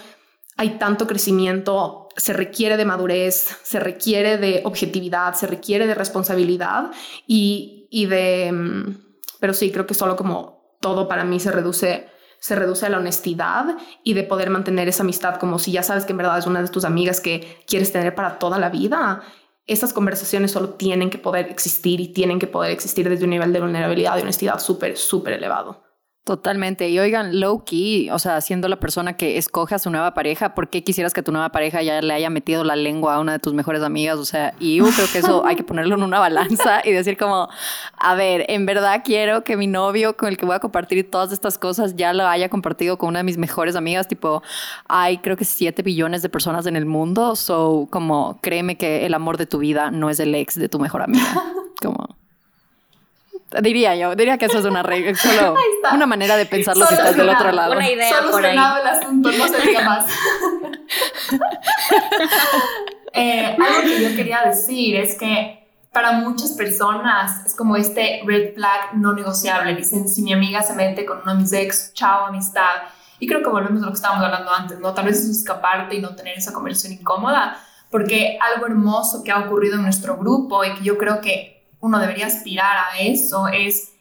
hay 0.59 0.71
tanto 0.71 1.07
crecimiento, 1.07 2.08
se 2.19 2.33
requiere 2.33 2.77
de 2.77 2.85
madurez, 2.85 3.57
se 3.63 3.81
requiere 3.81 4.37
de 4.37 4.63
objetividad, 4.65 5.35
se 5.35 5.47
requiere 5.47 5.87
de 5.87 5.95
responsabilidad 5.95 6.91
y, 7.27 7.89
y 7.91 8.07
de... 8.07 8.53
Mm, 8.53 8.99
pero 9.41 9.55
sí, 9.55 9.71
creo 9.71 9.87
que 9.87 9.95
solo 9.95 10.17
como 10.17 10.77
todo 10.81 11.09
para 11.09 11.25
mí 11.25 11.41
se 11.41 11.51
reduce 11.51 12.09
se 12.41 12.55
reduce 12.55 12.87
a 12.87 12.89
la 12.89 12.99
honestidad 12.99 13.77
y 14.05 14.15
de 14.15 14.23
poder 14.23 14.51
mantener 14.51 14.89
esa 14.89 15.03
amistad 15.03 15.37
como 15.37 15.59
si 15.59 15.73
ya 15.73 15.83
sabes 15.83 16.05
que 16.05 16.13
en 16.13 16.19
verdad 16.19 16.39
es 16.39 16.47
una 16.47 16.63
de 16.63 16.69
tus 16.69 16.85
amigas 16.85 17.21
que 17.21 17.65
quieres 17.67 17.93
tener 17.93 18.15
para 18.15 18.39
toda 18.39 18.59
la 18.59 18.71
vida. 18.71 19.23
Esas 19.67 19.93
conversaciones 19.93 20.53
solo 20.53 20.71
tienen 20.71 21.11
que 21.11 21.19
poder 21.19 21.49
existir 21.49 22.01
y 22.01 22.09
tienen 22.09 22.39
que 22.39 22.47
poder 22.47 22.71
existir 22.71 23.09
desde 23.09 23.25
un 23.25 23.31
nivel 23.31 23.53
de 23.53 23.61
vulnerabilidad 23.61 24.17
y 24.17 24.23
honestidad 24.23 24.61
súper, 24.61 24.97
súper 24.97 25.35
elevado. 25.35 25.88
Totalmente. 26.29 26.91
Y 26.91 26.99
oigan, 26.99 27.41
low 27.41 27.65
key, 27.65 28.11
o 28.11 28.19
sea, 28.19 28.43
siendo 28.43 28.69
la 28.69 28.77
persona 28.77 29.17
que 29.17 29.39
escoge 29.39 29.75
a 29.75 29.79
su 29.79 29.89
nueva 29.89 30.13
pareja, 30.13 30.55
¿por 30.55 30.69
qué 30.69 30.85
quisieras 30.85 31.15
que 31.15 31.23
tu 31.23 31.33
nueva 31.33 31.49
pareja 31.49 31.81
ya 31.81 32.03
le 32.03 32.13
haya 32.13 32.29
metido 32.29 32.65
la 32.65 32.77
lengua 32.77 33.15
a 33.15 33.21
una 33.21 33.33
de 33.33 33.39
tus 33.39 33.55
mejores 33.55 33.83
amigas? 33.83 34.19
O 34.19 34.27
sea, 34.27 34.53
y 34.61 34.77
yo 34.77 34.85
creo 34.95 35.07
que 35.11 35.21
eso 35.21 35.47
hay 35.47 35.57
que 35.57 35.63
ponerlo 35.63 35.95
en 35.95 36.03
una 36.03 36.19
balanza 36.19 36.83
y 36.85 36.93
decir 36.93 37.17
como, 37.17 37.49
a 37.97 38.15
ver, 38.15 38.45
en 38.51 38.67
verdad 38.67 39.01
quiero 39.03 39.43
que 39.43 39.57
mi 39.57 39.67
novio 39.67 40.19
con 40.19 40.29
el 40.29 40.37
que 40.37 40.45
voy 40.45 40.55
a 40.55 40.61
compartir 40.61 41.11
todas 41.11 41.33
estas 41.33 41.57
cosas 41.57 41.97
ya 41.97 42.13
lo 42.13 42.27
haya 42.27 42.51
compartido 42.51 42.99
con 42.99 43.09
una 43.09 43.21
de 43.21 43.25
mis 43.25 43.39
mejores 43.39 43.75
amigas. 43.75 44.07
Tipo, 44.07 44.43
hay 44.87 45.17
creo 45.17 45.39
que 45.39 45.47
siete 45.47 45.83
billones 45.83 46.21
de 46.21 46.29
personas 46.29 46.67
en 46.67 46.77
el 46.77 46.85
mundo. 46.85 47.37
So, 47.37 47.89
como, 47.91 48.39
créeme 48.43 48.77
que 48.77 49.07
el 49.07 49.15
amor 49.15 49.39
de 49.39 49.47
tu 49.47 49.61
vida 49.61 49.91
no 49.91 50.11
es 50.11 50.21
el 50.21 50.35
ex 50.35 50.57
de 50.57 50.69
tu 50.69 50.79
mejor 50.79 51.01
amiga. 51.01 51.25
Como... 51.81 52.18
Diría 53.63 53.97
yo, 53.97 54.15
diría 54.15 54.37
que 54.37 54.45
eso 54.45 54.59
es 54.59 54.67
una 54.67 54.83
regla, 54.83 55.15
solo 55.15 55.55
una 55.95 56.07
manera 56.07 56.37
de 56.37 56.45
pensar 56.45 56.77
lo 56.77 56.87
que 56.87 56.95
estás 56.95 57.17
del 57.17 57.29
otro 57.31 57.51
lado. 57.51 57.73
Una 57.73 57.91
idea 57.91 58.21
Solucionado 58.21 58.83
el 58.83 58.87
asunto, 58.87 59.31
no 59.33 59.49
se 59.49 59.67
diga 59.67 59.85
más. 59.85 60.05
eh, 63.15 63.57
algo 63.59 63.83
que 63.83 64.03
yo 64.03 64.17
quería 64.17 64.43
decir 64.45 64.97
es 64.97 65.17
que 65.19 65.67
para 65.93 66.13
muchas 66.13 66.53
personas 66.53 67.47
es 67.47 67.55
como 67.55 67.77
este 67.77 68.21
red 68.27 68.55
flag 68.55 68.95
no 68.95 69.15
negociable. 69.15 69.75
Dicen, 69.75 70.09
si 70.09 70.21
mi 70.23 70.35
amiga 70.35 70.63
se 70.63 70.75
mete 70.75 71.07
con 71.07 71.23
uno 71.23 71.35
de 71.35 71.41
mis 71.41 71.53
ex, 71.55 71.95
chao, 71.95 72.27
amistad. 72.27 72.83
Y 73.19 73.27
creo 73.27 73.43
que 73.43 73.49
volvemos 73.49 73.83
a 73.83 73.87
lo 73.87 73.93
que 73.93 73.97
estábamos 73.97 74.25
hablando 74.25 74.53
antes, 74.53 74.79
¿no? 74.79 74.93
Tal 74.93 75.07
vez 75.07 75.21
es 75.21 75.31
escaparte 75.31 75.97
y 75.97 76.01
no 76.01 76.15
tener 76.15 76.37
esa 76.37 76.53
conversación 76.53 76.93
incómoda, 76.93 77.59
porque 77.91 78.39
algo 78.41 78.67
hermoso 78.67 79.25
que 79.25 79.33
ha 79.33 79.39
ocurrido 79.39 79.77
en 79.77 79.83
nuestro 79.83 80.19
grupo 80.19 80.65
y 80.65 80.75
que 80.75 80.85
yo 80.85 80.99
creo 80.99 81.21
que 81.23 81.58
uno 81.81 81.99
debería 81.99 82.27
aspirar 82.27 82.77
a 82.77 82.99
eso 82.99 83.49
es, 83.49 83.93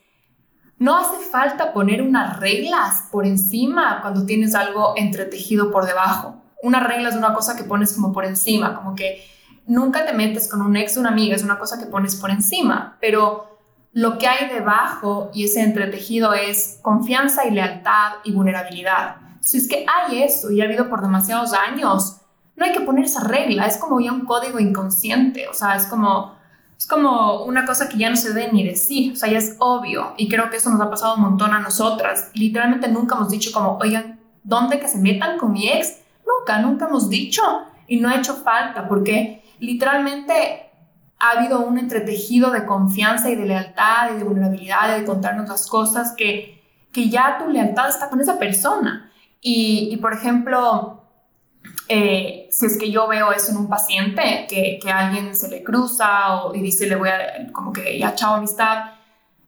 no 0.79 0.97
hace 0.97 1.17
falta 1.29 1.73
poner 1.73 2.01
unas 2.01 2.39
reglas 2.39 3.07
por 3.11 3.25
encima 3.25 4.01
cuando 4.01 4.25
tienes 4.25 4.55
algo 4.55 4.93
entretejido 4.95 5.71
por 5.71 5.85
debajo. 5.85 6.41
Una 6.61 6.79
regla 6.79 7.09
es 7.09 7.15
una 7.15 7.33
cosa 7.33 7.55
que 7.55 7.63
pones 7.63 7.93
como 7.93 8.13
por 8.13 8.25
encima, 8.25 8.75
como 8.75 8.95
que 8.95 9.23
nunca 9.67 10.05
te 10.05 10.13
metes 10.13 10.49
con 10.49 10.61
un 10.61 10.75
ex 10.75 10.97
o 10.97 11.01
una 11.01 11.09
amiga, 11.09 11.35
es 11.35 11.43
una 11.43 11.59
cosa 11.59 11.79
que 11.79 11.85
pones 11.85 12.15
por 12.15 12.31
encima, 12.31 12.97
pero 12.99 13.59
lo 13.91 14.17
que 14.17 14.27
hay 14.27 14.49
debajo 14.49 15.31
y 15.33 15.45
ese 15.45 15.61
entretejido 15.61 16.33
es 16.33 16.79
confianza 16.81 17.45
y 17.45 17.51
lealtad 17.51 18.13
y 18.23 18.31
vulnerabilidad. 18.31 19.17
Si 19.41 19.57
es 19.57 19.67
que 19.67 19.85
hay 19.87 20.23
eso 20.23 20.51
y 20.51 20.61
ha 20.61 20.65
habido 20.65 20.89
por 20.89 21.01
demasiados 21.01 21.53
años, 21.53 22.17
no 22.55 22.65
hay 22.65 22.73
que 22.73 22.81
poner 22.81 23.05
esa 23.05 23.23
regla, 23.23 23.65
es 23.65 23.77
como 23.77 23.99
ya 23.99 24.11
un 24.11 24.25
código 24.25 24.59
inconsciente, 24.59 25.47
o 25.47 25.53
sea, 25.53 25.75
es 25.75 25.85
como 25.85 26.36
es 26.77 26.85
como 26.85 27.43
una 27.43 27.65
cosa 27.65 27.89
que 27.89 27.97
ya 27.97 28.09
no 28.09 28.15
se 28.15 28.33
debe 28.33 28.51
ni 28.53 28.63
decir, 28.63 29.13
o 29.13 29.15
sea, 29.15 29.29
ya 29.29 29.39
es 29.39 29.55
obvio 29.59 30.13
y 30.15 30.29
creo 30.29 30.49
que 30.49 30.57
eso 30.57 30.69
nos 30.69 30.79
ha 30.79 30.89
pasado 30.89 31.15
un 31.15 31.21
montón 31.21 31.53
a 31.53 31.59
nosotras. 31.59 32.29
Literalmente 32.35 32.87
nunca 32.87 33.15
hemos 33.15 33.29
dicho 33.29 33.51
como, 33.51 33.77
oigan, 33.81 34.19
¿dónde 34.43 34.79
que 34.79 34.87
se 34.87 34.99
metan 34.99 35.39
con 35.39 35.53
mi 35.53 35.69
ex? 35.69 35.97
Nunca, 36.25 36.59
nunca 36.59 36.87
hemos 36.87 37.09
dicho 37.09 37.41
y 37.87 37.99
no 37.99 38.09
ha 38.09 38.15
hecho 38.15 38.35
falta 38.35 38.87
porque 38.87 39.43
literalmente 39.59 40.69
ha 41.19 41.31
habido 41.31 41.61
un 41.61 41.79
entretejido 41.79 42.51
de 42.51 42.65
confianza 42.65 43.29
y 43.31 43.35
de 43.35 43.47
lealtad 43.47 44.11
y 44.13 44.19
de 44.19 44.23
vulnerabilidad 44.23 44.95
y 44.95 44.99
de 44.99 45.05
contarnos 45.05 45.49
las 45.49 45.65
cosas 45.65 46.13
que, 46.15 46.63
que 46.93 47.09
ya 47.09 47.39
tu 47.39 47.49
lealtad 47.49 47.89
está 47.89 48.07
con 48.09 48.21
esa 48.21 48.37
persona. 48.37 49.11
Y, 49.41 49.89
y 49.91 49.97
por 49.97 50.13
ejemplo, 50.13 50.96
eh, 51.87 52.47
si 52.51 52.65
es 52.65 52.77
que 52.77 52.91
yo 52.91 53.07
veo 53.07 53.31
eso 53.31 53.51
en 53.51 53.57
un 53.57 53.69
paciente, 53.69 54.45
que, 54.49 54.79
que 54.81 54.91
alguien 54.91 55.35
se 55.35 55.49
le 55.49 55.63
cruza 55.63 56.35
o, 56.35 56.55
y 56.55 56.61
dice, 56.61 56.87
le 56.87 56.95
voy 56.95 57.09
a, 57.09 57.51
como 57.51 57.71
que 57.71 57.97
ya 57.97 58.15
chao 58.15 58.35
amistad, 58.35 58.91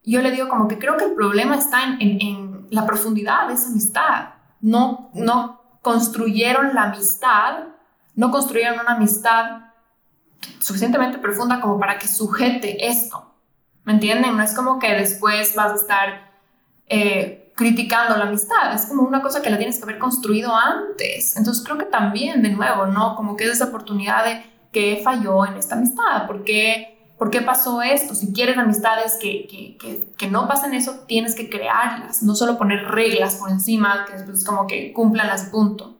yo 0.03 0.21
le 0.21 0.31
digo 0.31 0.47
como 0.47 0.67
que 0.67 0.79
creo 0.79 0.97
que 0.97 1.05
el 1.05 1.13
problema 1.13 1.55
está 1.55 1.83
en, 1.83 2.01
en, 2.01 2.21
en 2.21 2.67
la 2.69 2.85
profundidad 2.85 3.47
de 3.47 3.53
esa 3.53 3.67
amistad, 3.67 4.29
no, 4.61 5.09
no 5.13 5.61
construyeron 5.81 6.73
la 6.73 6.83
amistad, 6.83 7.65
no 8.15 8.31
construyeron 8.31 8.79
una 8.79 8.93
amistad 8.93 9.61
suficientemente 10.59 11.17
profunda 11.17 11.59
como 11.59 11.79
para 11.79 11.97
que 11.97 12.07
sujete 12.07 12.87
esto. 12.87 13.33
¿Me 13.83 13.93
entienden? 13.93 14.37
No 14.37 14.43
es 14.43 14.53
como 14.53 14.77
que 14.79 14.93
después 14.93 15.55
vas 15.55 15.71
a 15.71 15.75
estar 15.75 16.31
eh, 16.87 17.38
criticando 17.59 18.15
la 18.15 18.23
amistad, 18.23 18.73
es 18.73 18.85
como 18.85 19.03
una 19.03 19.21
cosa 19.21 19.41
que 19.41 19.49
la 19.49 19.57
tienes 19.57 19.77
que 19.77 19.83
haber 19.83 19.99
construido 19.99 20.55
antes. 20.55 21.35
Entonces 21.35 21.61
creo 21.61 21.77
que 21.77 21.83
también, 21.83 22.41
de 22.41 22.51
nuevo, 22.51 22.85
¿no? 22.85 23.17
Como 23.17 23.35
que 23.35 23.43
es 23.43 23.51
esa 23.51 23.65
oportunidad 23.65 24.23
de 24.23 24.41
que 24.71 25.01
falló 25.03 25.45
en 25.45 25.55
esta 25.55 25.75
amistad, 25.75 26.25
¿por 26.25 26.45
qué, 26.45 27.11
¿por 27.17 27.29
qué 27.29 27.41
pasó 27.41 27.81
esto? 27.81 28.15
Si 28.15 28.31
quieres 28.31 28.57
amistades 28.57 29.17
que, 29.21 29.45
que, 29.45 29.77
que, 29.77 30.13
que, 30.17 30.27
no 30.29 30.47
pasen 30.47 30.73
eso, 30.73 31.01
tienes 31.05 31.35
que 31.35 31.49
crearlas, 31.49 32.23
no 32.23 32.33
solo 32.33 32.57
poner 32.57 32.85
reglas 32.85 33.35
por 33.35 33.49
encima 33.51 34.05
que 34.05 34.13
después 34.13 34.45
como 34.45 34.65
que 34.65 34.93
cumplan 34.93 35.27
las 35.27 35.49
punto. 35.49 35.98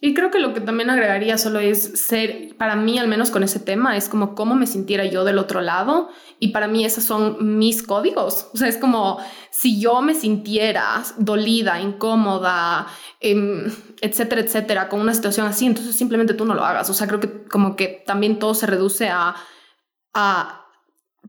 Y 0.00 0.14
creo 0.14 0.30
que 0.30 0.38
lo 0.38 0.54
que 0.54 0.60
también 0.60 0.90
agregaría 0.90 1.38
solo 1.38 1.58
es 1.58 2.00
ser, 2.00 2.56
para 2.56 2.76
mí 2.76 2.98
al 2.98 3.08
menos 3.08 3.30
con 3.30 3.42
ese 3.42 3.58
tema, 3.58 3.96
es 3.96 4.08
como 4.08 4.36
cómo 4.36 4.54
me 4.54 4.68
sintiera 4.68 5.04
yo 5.04 5.24
del 5.24 5.38
otro 5.38 5.60
lado. 5.60 6.08
Y 6.38 6.48
para 6.48 6.68
mí 6.68 6.84
esos 6.84 7.02
son 7.02 7.58
mis 7.58 7.82
códigos. 7.82 8.48
O 8.54 8.56
sea, 8.56 8.68
es 8.68 8.76
como 8.76 9.18
si 9.50 9.80
yo 9.80 10.00
me 10.00 10.14
sintiera 10.14 11.02
dolida, 11.16 11.80
incómoda, 11.80 12.86
eh, 13.20 13.66
etcétera, 14.00 14.40
etcétera, 14.42 14.88
con 14.88 15.00
una 15.00 15.14
situación 15.14 15.48
así, 15.48 15.66
entonces 15.66 15.96
simplemente 15.96 16.34
tú 16.34 16.44
no 16.44 16.54
lo 16.54 16.64
hagas. 16.64 16.88
O 16.90 16.94
sea, 16.94 17.08
creo 17.08 17.18
que 17.18 17.44
como 17.44 17.74
que 17.74 18.04
también 18.06 18.38
todo 18.38 18.54
se 18.54 18.66
reduce 18.66 19.08
a 19.10 19.34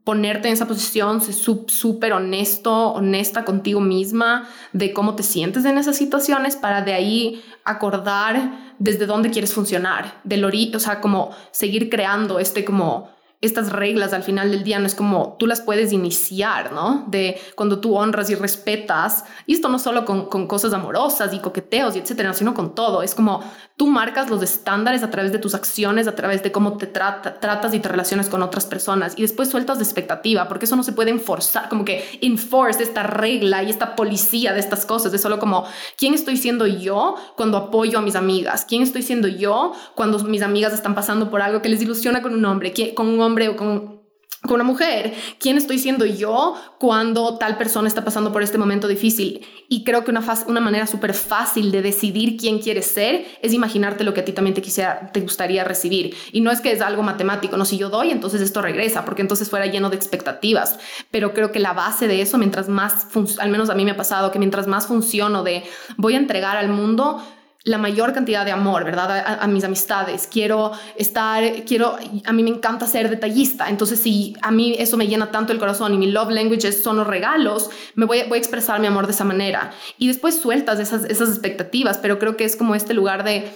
ponerte 0.09 0.47
en 0.47 0.55
esa 0.55 0.67
posición, 0.67 1.21
ser 1.21 1.35
súper 1.35 2.13
honesto, 2.13 2.93
honesta 2.93 3.45
contigo 3.45 3.79
misma 3.79 4.49
de 4.73 4.91
cómo 4.91 5.13
te 5.13 5.21
sientes 5.21 5.65
en 5.65 5.77
esas 5.77 5.97
situaciones 5.97 6.55
para 6.55 6.81
de 6.81 6.93
ahí 6.93 7.43
acordar 7.63 8.73
desde 8.79 9.05
dónde 9.05 9.29
quieres 9.29 9.53
funcionar, 9.53 10.19
del 10.23 10.45
ori 10.45 10.71
o 10.73 10.79
sea, 10.79 10.99
como 10.99 11.29
seguir 11.51 11.91
creando 11.91 12.39
este 12.39 12.65
como 12.65 13.11
estas 13.41 13.71
reglas 13.71 14.11
al 14.11 14.23
final 14.23 14.51
del 14.51 14.63
día 14.63 14.79
no 14.79 14.85
es 14.85 14.95
como 14.95 15.37
tú 15.39 15.47
las 15.47 15.61
puedes 15.61 15.93
iniciar, 15.93 16.73
¿no? 16.73 17.05
De 17.07 17.39
cuando 17.55 17.79
tú 17.79 17.95
honras 17.95 18.29
y 18.29 18.35
respetas, 18.35 19.23
y 19.45 19.53
esto 19.53 19.69
no 19.69 19.79
solo 19.79 20.03
con, 20.03 20.25
con 20.25 20.45
cosas 20.45 20.73
amorosas 20.73 21.33
y 21.33 21.39
coqueteos 21.39 21.95
y 21.95 21.99
etcétera, 21.99 22.33
sino 22.33 22.53
con 22.53 22.75
todo. 22.75 23.01
Es 23.01 23.15
como 23.15 23.41
tú 23.77 23.87
marcas 23.87 24.29
los 24.29 24.43
estándares 24.43 25.03
a 25.03 25.09
través 25.09 25.31
de 25.31 25.39
tus 25.39 25.55
acciones, 25.55 26.05
a 26.09 26.15
través 26.15 26.43
de 26.43 26.51
cómo 26.51 26.77
te 26.77 26.85
tratas 26.85 27.73
y 27.73 27.79
te 27.79 27.87
relacionas 27.87 28.27
con 28.27 28.43
otras 28.43 28.65
personas, 28.65 29.13
y 29.15 29.21
después 29.21 29.49
sueltas 29.49 29.77
de 29.77 29.85
expectativa, 29.85 30.49
porque 30.49 30.65
eso 30.65 30.75
no 30.75 30.83
se 30.83 30.91
puede 30.91 31.11
enforzar, 31.11 31.69
como 31.69 31.85
que 31.85 32.19
enforce 32.21 32.83
esta 32.83 33.03
regla 33.03 33.63
y 33.63 33.69
esta 33.69 33.95
policía 33.95 34.51
de 34.51 34.59
estas 34.59 34.85
cosas. 34.85 35.13
Es 35.13 35.21
solo 35.21 35.39
como 35.39 35.63
quién 35.97 36.13
estoy 36.13 36.35
siendo 36.35 36.67
yo 36.67 37.15
cuando 37.37 37.57
apoyo 37.57 37.99
a 37.99 38.01
mis 38.01 38.15
amigas, 38.15 38.65
quién 38.67 38.81
estoy 38.81 39.01
siendo 39.01 39.29
yo 39.29 39.71
cuando 39.95 40.19
mis 40.25 40.41
amigas 40.41 40.73
están 40.73 40.93
pasando 40.93 41.29
por 41.29 41.41
algo 41.41 41.61
que 41.61 41.69
les 41.69 41.81
ilusiona 41.81 42.21
con 42.21 42.33
un 42.33 42.43
hombre, 42.43 42.73
con 42.93 43.07
un 43.07 43.21
hombre 43.21 43.28
hombre 43.29 43.49
o 43.49 43.55
con, 43.55 43.99
con 44.41 44.55
una 44.55 44.63
mujer, 44.63 45.13
quién 45.37 45.57
estoy 45.57 45.79
siendo 45.79 46.05
yo 46.05 46.55
cuando 46.79 47.37
tal 47.37 47.57
persona 47.57 47.89
está 47.89 48.05
pasando 48.05 48.31
por 48.31 48.41
este 48.41 48.57
momento 48.57 48.87
difícil. 48.87 49.45
Y 49.67 49.83
creo 49.83 50.05
que 50.05 50.11
una, 50.11 50.23
una 50.47 50.61
manera 50.61 50.87
súper 50.87 51.13
fácil 51.13 51.71
de 51.71 51.81
decidir 51.81 52.37
quién 52.37 52.59
quieres 52.59 52.85
ser 52.85 53.25
es 53.41 53.53
imaginarte 53.53 54.05
lo 54.05 54.13
que 54.13 54.21
a 54.21 54.25
ti 54.25 54.31
también 54.31 54.53
te, 54.53 54.61
quisiera, 54.61 55.11
te 55.11 55.19
gustaría 55.19 55.65
recibir. 55.65 56.15
Y 56.31 56.39
no 56.39 56.51
es 56.51 56.61
que 56.61 56.71
es 56.71 56.81
algo 56.81 57.03
matemático, 57.03 57.57
no, 57.57 57.65
si 57.65 57.77
yo 57.77 57.89
doy, 57.89 58.11
entonces 58.11 58.39
esto 58.41 58.61
regresa, 58.61 59.03
porque 59.03 59.21
entonces 59.21 59.49
fuera 59.49 59.65
lleno 59.65 59.89
de 59.89 59.97
expectativas. 59.97 60.79
Pero 61.11 61.33
creo 61.33 61.51
que 61.51 61.59
la 61.59 61.73
base 61.73 62.07
de 62.07 62.21
eso, 62.21 62.37
mientras 62.37 62.69
más, 62.69 63.07
al 63.39 63.49
menos 63.49 63.69
a 63.69 63.75
mí 63.75 63.83
me 63.83 63.91
ha 63.91 63.97
pasado, 63.97 64.31
que 64.31 64.39
mientras 64.39 64.67
más 64.67 64.87
funciono 64.87 65.43
de 65.43 65.63
voy 65.97 66.15
a 66.15 66.17
entregar 66.17 66.55
al 66.55 66.69
mundo, 66.69 67.21
la 67.63 67.77
mayor 67.77 68.13
cantidad 68.13 68.45
de 68.45 68.51
amor, 68.51 68.85
¿verdad? 68.85 69.37
A, 69.41 69.47
mis 69.47 69.63
amistades. 69.63 70.27
Quiero 70.31 70.71
estar, 70.95 71.43
quiero, 71.65 71.97
a 72.25 72.31
mí 72.31 72.43
me 72.43 72.49
encanta 72.49 72.87
ser 72.87 73.09
detallista. 73.09 73.69
Entonces, 73.69 73.99
si 74.01 74.33
a 74.41 74.49
mí 74.49 74.75
eso 74.79 74.95
me 74.95 75.07
llena 75.07 75.29
tanto 75.29 75.51
el 75.51 75.59
corazón 75.59 75.93
y 75.93 75.97
mi 75.97 76.09
love 76.09 76.29
languages 76.29 76.81
son 76.81 76.95
los 76.95 77.05
regalos, 77.05 77.69
me 77.95 78.05
voy, 78.05 78.23
voy 78.29 78.37
a 78.37 78.39
expresar 78.39 78.79
mi 78.79 78.87
amor 78.87 79.07
de 79.07 79.11
esa 79.11 79.25
manera. 79.25 79.71
Y 79.97 80.07
después 80.07 80.39
sueltas 80.39 80.79
esas, 80.79 81.03
esas 81.05 81.29
expectativas, 81.29 81.97
pero 81.97 82.17
creo 82.17 82.37
que 82.37 82.45
es 82.45 82.55
como 82.55 82.75
este 82.75 82.93
lugar 82.93 83.25
de 83.25 83.51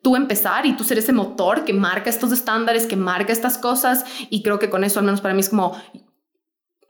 tú 0.00 0.14
empezar 0.14 0.64
y 0.64 0.76
tú 0.76 0.84
ser 0.84 0.98
ese 0.98 1.12
motor 1.12 1.64
que 1.64 1.72
marca 1.72 2.08
estos 2.08 2.30
estándares, 2.30 2.86
que 2.86 2.96
marca 2.96 3.32
estas 3.32 3.58
cosas. 3.58 4.04
Y 4.30 4.42
creo 4.44 4.60
que 4.60 4.70
con 4.70 4.84
eso, 4.84 5.00
al 5.00 5.06
menos 5.06 5.20
para 5.20 5.34
mí, 5.34 5.40
es 5.40 5.48
como 5.48 5.76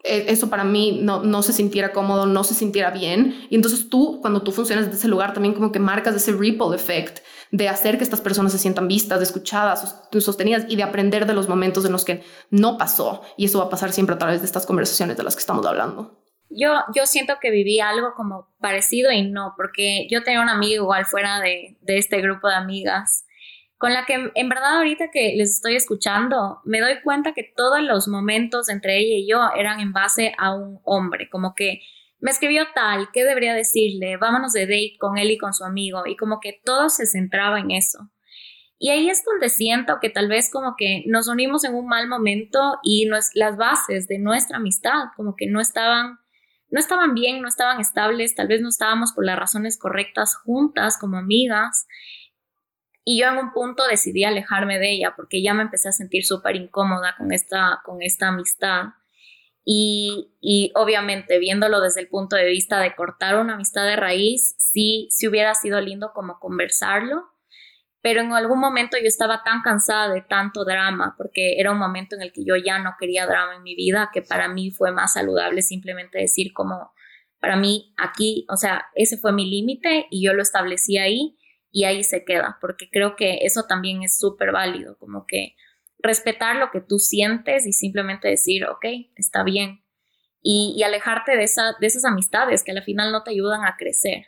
eso 0.03 0.49
para 0.49 0.65
mí 0.65 1.01
no, 1.03 1.23
no 1.23 1.43
se 1.43 1.53
sintiera 1.53 1.93
cómodo, 1.93 2.27
no 2.27 2.45
se 2.45 2.55
sintiera 2.55 2.91
bien. 2.91 3.47
Y 3.51 3.55
entonces 3.55 3.89
tú, 3.89 4.19
cuando 4.21 4.43
tú 4.43 4.53
funcionas 4.53 4.87
desde 4.87 4.99
ese 4.99 5.09
lugar, 5.09 5.35
también 5.35 5.55
como 5.55 5.73
que 5.73 5.79
marcas 5.79 6.15
ese 6.15 6.33
ripple 6.33 6.75
effect 6.75 7.21
de 7.51 7.69
hacer 7.69 7.99
que 7.99 8.05
estas 8.05 8.21
personas 8.21 8.53
se 8.53 8.59
sientan 8.59 8.89
vistas, 8.89 9.21
escuchadas, 9.21 10.03
sostenidas 10.19 10.65
y 10.69 10.77
de 10.77 10.83
aprender 10.83 11.27
de 11.27 11.35
los 11.35 11.49
momentos 11.49 11.85
en 11.85 11.93
los 11.93 12.05
que 12.05 12.23
no 12.51 12.79
pasó. 12.79 13.23
Y 13.37 13.47
eso 13.47 13.59
va 13.59 13.67
a 13.67 13.71
pasar 13.71 13.93
siempre 13.93 14.15
a 14.15 14.19
través 14.19 14.41
de 14.41 14.47
estas 14.47 14.67
conversaciones 14.67 15.17
de 15.17 15.23
las 15.23 15.35
que 15.35 15.41
estamos 15.41 15.67
hablando. 15.67 16.19
Yo, 16.49 16.73
yo 16.95 17.07
siento 17.07 17.35
que 17.41 17.51
viví 17.51 17.79
algo 17.79 18.15
como 18.17 18.49
parecido 18.61 19.13
y 19.13 19.31
no, 19.31 19.55
porque 19.57 20.09
yo 20.11 20.25
tenía 20.25 20.41
un 20.41 20.49
amigo 20.49 20.83
igual 20.83 21.07
fuera 21.07 21.41
de, 21.41 21.79
de 21.81 21.99
este 21.99 22.21
grupo 22.21 22.49
de 22.49 22.55
amigas 22.55 23.25
con 23.81 23.95
la 23.95 24.05
que 24.05 24.31
en 24.35 24.49
verdad 24.51 24.77
ahorita 24.77 25.11
que 25.11 25.33
les 25.37 25.53
estoy 25.53 25.75
escuchando, 25.75 26.61
me 26.67 26.81
doy 26.81 27.01
cuenta 27.03 27.33
que 27.33 27.51
todos 27.57 27.81
los 27.81 28.09
momentos 28.09 28.69
entre 28.69 28.99
ella 28.99 29.17
y 29.17 29.27
yo 29.27 29.41
eran 29.57 29.81
en 29.81 29.95
base 29.95 30.35
a 30.37 30.55
un 30.55 30.81
hombre, 30.85 31.31
como 31.31 31.55
que 31.55 31.81
me 32.19 32.31
escribió 32.31 32.65
tal, 32.75 33.09
¿qué 33.11 33.25
debería 33.25 33.55
decirle? 33.55 34.19
Vámonos 34.19 34.53
de 34.53 34.67
date 34.67 34.99
con 35.01 35.17
él 35.17 35.31
y 35.31 35.39
con 35.39 35.55
su 35.55 35.65
amigo, 35.65 36.03
y 36.05 36.15
como 36.15 36.41
que 36.41 36.61
todo 36.63 36.91
se 36.91 37.07
centraba 37.07 37.59
en 37.59 37.71
eso. 37.71 38.11
Y 38.79 38.91
ahí 38.91 39.09
es 39.09 39.25
donde 39.25 39.49
siento 39.49 39.97
que 39.99 40.11
tal 40.11 40.29
vez 40.29 40.51
como 40.53 40.75
que 40.77 41.03
nos 41.07 41.27
unimos 41.27 41.65
en 41.65 41.75
un 41.75 41.87
mal 41.87 42.07
momento 42.07 42.77
y 42.83 43.07
las 43.07 43.57
bases 43.57 44.09
de 44.09 44.19
nuestra 44.19 44.59
amistad 44.59 45.05
como 45.17 45.37
que 45.37 45.47
no 45.47 45.59
estaban 45.59 46.19
no 46.71 46.79
estaban 46.79 47.15
bien, 47.15 47.43
no 47.43 47.49
estaban 47.49 47.81
estables, 47.81 48.35
tal 48.35 48.47
vez 48.47 48.61
no 48.61 48.69
estábamos 48.69 49.13
por 49.13 49.25
las 49.25 49.39
razones 49.39 49.77
correctas 49.77 50.37
juntas 50.37 50.99
como 50.99 51.17
amigas 51.17 51.87
y 53.11 53.19
yo 53.19 53.27
en 53.27 53.39
un 53.39 53.53
punto 53.53 53.83
decidí 53.89 54.23
alejarme 54.23 54.79
de 54.79 54.93
ella 54.93 55.15
porque 55.17 55.43
ya 55.43 55.53
me 55.53 55.63
empecé 55.63 55.89
a 55.89 55.93
sentir 55.93 56.25
súper 56.25 56.55
incómoda 56.55 57.17
con 57.19 57.33
esta, 57.33 57.81
con 57.85 58.03
esta 58.03 58.29
amistad. 58.29 58.85
Y, 59.65 60.37
y, 60.41 60.71
obviamente 60.77 61.41
viéndolo 61.41 61.81
desde 61.81 62.03
el 62.03 62.09
punto 62.09 62.37
de 62.37 62.45
vista 62.47 62.79
de 62.79 62.95
cortar 62.95 63.35
una 63.41 63.55
amistad 63.55 63.85
de 63.85 63.97
raíz, 63.97 64.55
sí, 64.59 65.09
sí 65.11 65.27
hubiera 65.27 65.55
sido 65.55 65.81
lindo 65.81 66.13
como 66.15 66.39
conversarlo, 66.39 67.25
pero 68.01 68.21
en 68.21 68.33
algún 68.33 68.61
momento 68.61 68.97
yo 68.97 69.09
estaba 69.09 69.43
tan 69.43 69.63
cansada 69.63 70.15
de 70.15 70.23
tanto 70.23 70.65
drama, 70.65 71.17
porque 71.19 71.59
era 71.59 71.73
un 71.73 71.79
momento 71.79 72.15
en 72.15 72.23
el 72.23 72.33
que 72.33 72.45
yo 72.45 72.55
ya 72.55 72.79
no 72.79 72.95
quería 72.97 73.27
drama 73.27 73.57
en 73.57 73.65
mi 73.65 73.75
vida, 73.75 74.11
que 74.15 74.23
para 74.23 74.47
mí 74.47 74.71
fue 74.71 74.93
más 74.93 75.15
saludable 75.15 75.63
simplemente 75.63 76.21
decir 76.21 76.53
como, 76.53 76.93
para 77.41 77.57
mí 77.57 77.93
aquí, 77.97 78.47
o 78.49 78.57
sea, 78.57 78.87
ese 78.95 79.17
fue 79.17 79.33
mi 79.33 79.51
límite 79.51 80.07
y 80.13 80.25
yo 80.25 80.33
lo 80.33 80.43
establecí 80.43 80.97
ahí 80.97 81.37
y 81.71 81.85
ahí 81.85 82.05
se 82.05 82.25
queda, 82.25 82.59
porque 82.61 82.89
creo 82.91 83.17
que 83.17 83.39
eso 83.43 83.65
también 83.65 84.03
es 84.03 84.19
súper 84.19 84.53
válido, 84.53 84.99
como 84.99 85.27
que 85.27 85.55
respetar 85.99 86.57
lo 86.57 86.71
que 86.71 86.81
tú 86.81 86.99
sientes 86.99 87.67
y 87.67 87.73
simplemente 87.73 88.29
decir, 88.29 88.65
ok, 88.67 88.85
está 89.17 89.43
bien, 89.43 89.85
y, 90.43 90.83
alejarte 90.83 91.37
de, 91.37 91.45
esa, 91.45 91.75
de 91.79 91.87
esas 91.87 92.05
amistades 92.05 92.65
que 92.65 92.73
al 92.73 92.83
final 92.83 93.13
no 93.13 93.23
te 93.23 93.31
ayudan 93.31 93.65
a 93.65 93.77
crecer. 93.77 94.27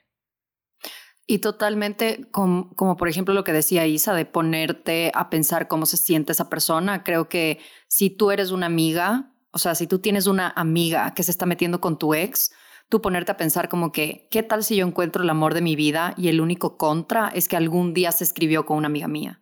Y 1.26 1.38
totalmente, 1.38 2.28
como, 2.30 2.74
como, 2.74 2.96
por 2.96 3.08
ejemplo 3.08 3.32
lo 3.32 3.44
que 3.44 3.52
decía 3.52 3.86
Isa, 3.86 4.12
de 4.12 4.26
ponerte 4.26 5.10
a 5.14 5.30
pensar 5.30 5.68
cómo 5.68 5.86
se 5.86 5.96
siente 5.96 6.32
esa 6.32 6.50
persona. 6.50 7.04
Creo 7.04 7.28
que 7.28 7.60
si 7.88 8.10
tú 8.10 8.30
eres 8.30 8.50
una 8.50 8.66
amiga, 8.66 9.32
o 9.52 9.58
sea, 9.58 9.74
si 9.74 9.86
tú 9.86 10.00
tienes 10.00 10.26
una 10.26 10.52
amiga 10.54 11.14
que 11.14 11.22
se 11.22 11.30
está 11.30 11.46
metiendo 11.46 11.80
con 11.80 11.98
tu 11.98 12.12
ex, 12.12 12.52
tú 12.92 13.00
ponerte 13.00 13.32
a 13.32 13.38
pensar 13.38 13.70
como 13.70 13.90
que, 13.90 14.28
¿qué 14.30 14.42
tal 14.42 14.62
si 14.62 14.76
yo 14.76 14.86
encuentro 14.86 15.22
el 15.22 15.30
amor 15.30 15.54
de 15.54 15.62
mi 15.62 15.76
vida 15.76 16.12
y 16.18 16.28
el 16.28 16.42
único 16.42 16.76
contra 16.76 17.28
es 17.28 17.48
que 17.48 17.56
algún 17.56 17.94
día 17.94 18.12
se 18.12 18.22
escribió 18.22 18.66
con 18.66 18.76
una 18.76 18.88
amiga 18.88 19.08
mía? 19.08 19.40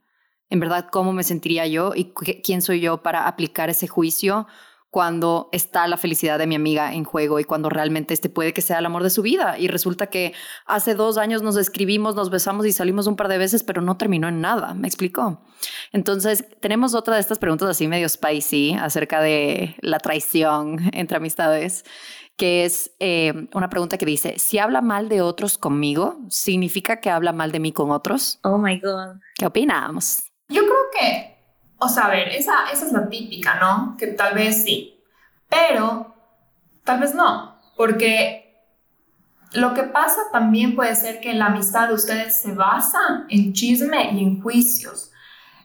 En 0.51 0.61
verdad, 0.61 0.87
¿cómo 0.93 1.13
me 1.13 1.25
sentiría 1.25 1.67
yo 1.67 1.93
y 1.97 2.13
quién 2.45 2.63
soy 2.63 2.79
yo 2.79 3.03
para 3.03 3.27
aplicar 3.27 3.69
ese 3.69 3.89
juicio 3.89 4.47
cuando 4.89 5.49
está 5.51 5.89
la 5.89 5.97
felicidad 5.97 6.39
de 6.39 6.47
mi 6.47 6.55
amiga 6.55 6.95
en 6.95 7.03
juego 7.03 7.41
y 7.41 7.45
cuando 7.45 7.69
realmente 7.69 8.15
este 8.15 8.29
puede 8.29 8.53
que 8.53 8.63
sea 8.63 8.79
el 8.79 8.87
amor 8.87 9.03
de 9.03 9.11
su 9.11 9.23
vida? 9.23 9.59
Y 9.59 9.67
resulta 9.67 10.07
que 10.07 10.33
hace 10.65 10.95
dos 10.95 11.19
años 11.19 11.43
nos 11.43 11.57
escribimos, 11.57 12.15
nos 12.15 12.31
besamos 12.31 12.67
y 12.67 12.73
salimos 12.73 13.09
un 13.09 13.17
par 13.17 13.27
de 13.27 13.39
veces, 13.39 13.65
pero 13.65 13.83
no 13.83 13.97
terminó 13.97 14.29
en 14.29 14.41
nada. 14.41 14.75
¿Me 14.75 14.87
explicó? 14.87 15.43
Entonces, 15.91 16.45
tenemos 16.61 16.95
otra 16.95 17.17
de 17.17 17.21
estas 17.21 17.41
preguntas 17.41 17.69
así 17.69 17.89
medio 17.89 18.09
spicy 18.09 18.75
acerca 18.75 19.21
de 19.21 19.75
la 19.81 19.99
traición 19.99 20.79
entre 20.93 21.17
amistades 21.17 21.85
que 22.41 22.65
es 22.65 22.93
eh, 23.01 23.49
una 23.53 23.69
pregunta 23.69 23.99
que 23.99 24.07
dice, 24.07 24.39
si 24.39 24.57
habla 24.57 24.81
mal 24.81 25.11
de 25.11 25.21
otros 25.21 25.59
conmigo, 25.59 26.19
¿significa 26.31 26.99
que 26.99 27.11
habla 27.11 27.35
mal 27.35 27.53
de 27.53 27.61
mí 27.61 27.71
con 27.71 27.91
otros? 27.91 28.41
Oh, 28.45 28.57
my 28.57 28.81
God. 28.81 29.21
¿Qué 29.35 29.45
opinamos? 29.45 30.23
Yo 30.49 30.63
creo 30.63 30.91
que, 30.99 31.37
o 31.77 31.87
sea, 31.87 32.07
a 32.07 32.11
ver, 32.11 32.29
esa, 32.29 32.71
esa 32.73 32.87
es 32.87 32.93
la 32.93 33.11
típica, 33.11 33.61
¿no? 33.61 33.95
Que 33.99 34.07
tal 34.07 34.35
vez 34.35 34.63
sí, 34.63 35.05
pero 35.51 36.15
tal 36.83 37.01
vez 37.01 37.15
no, 37.15 37.61
porque 37.77 38.65
lo 39.53 39.75
que 39.75 39.83
pasa 39.83 40.23
también 40.33 40.75
puede 40.75 40.97
ser 40.97 41.21
que 41.21 41.35
la 41.35 41.49
amistad 41.49 41.89
de 41.89 41.95
ustedes 41.95 42.41
se 42.41 42.55
basa 42.55 43.27
en 43.29 43.53
chisme 43.53 44.13
y 44.15 44.23
en 44.23 44.41
juicios. 44.41 45.10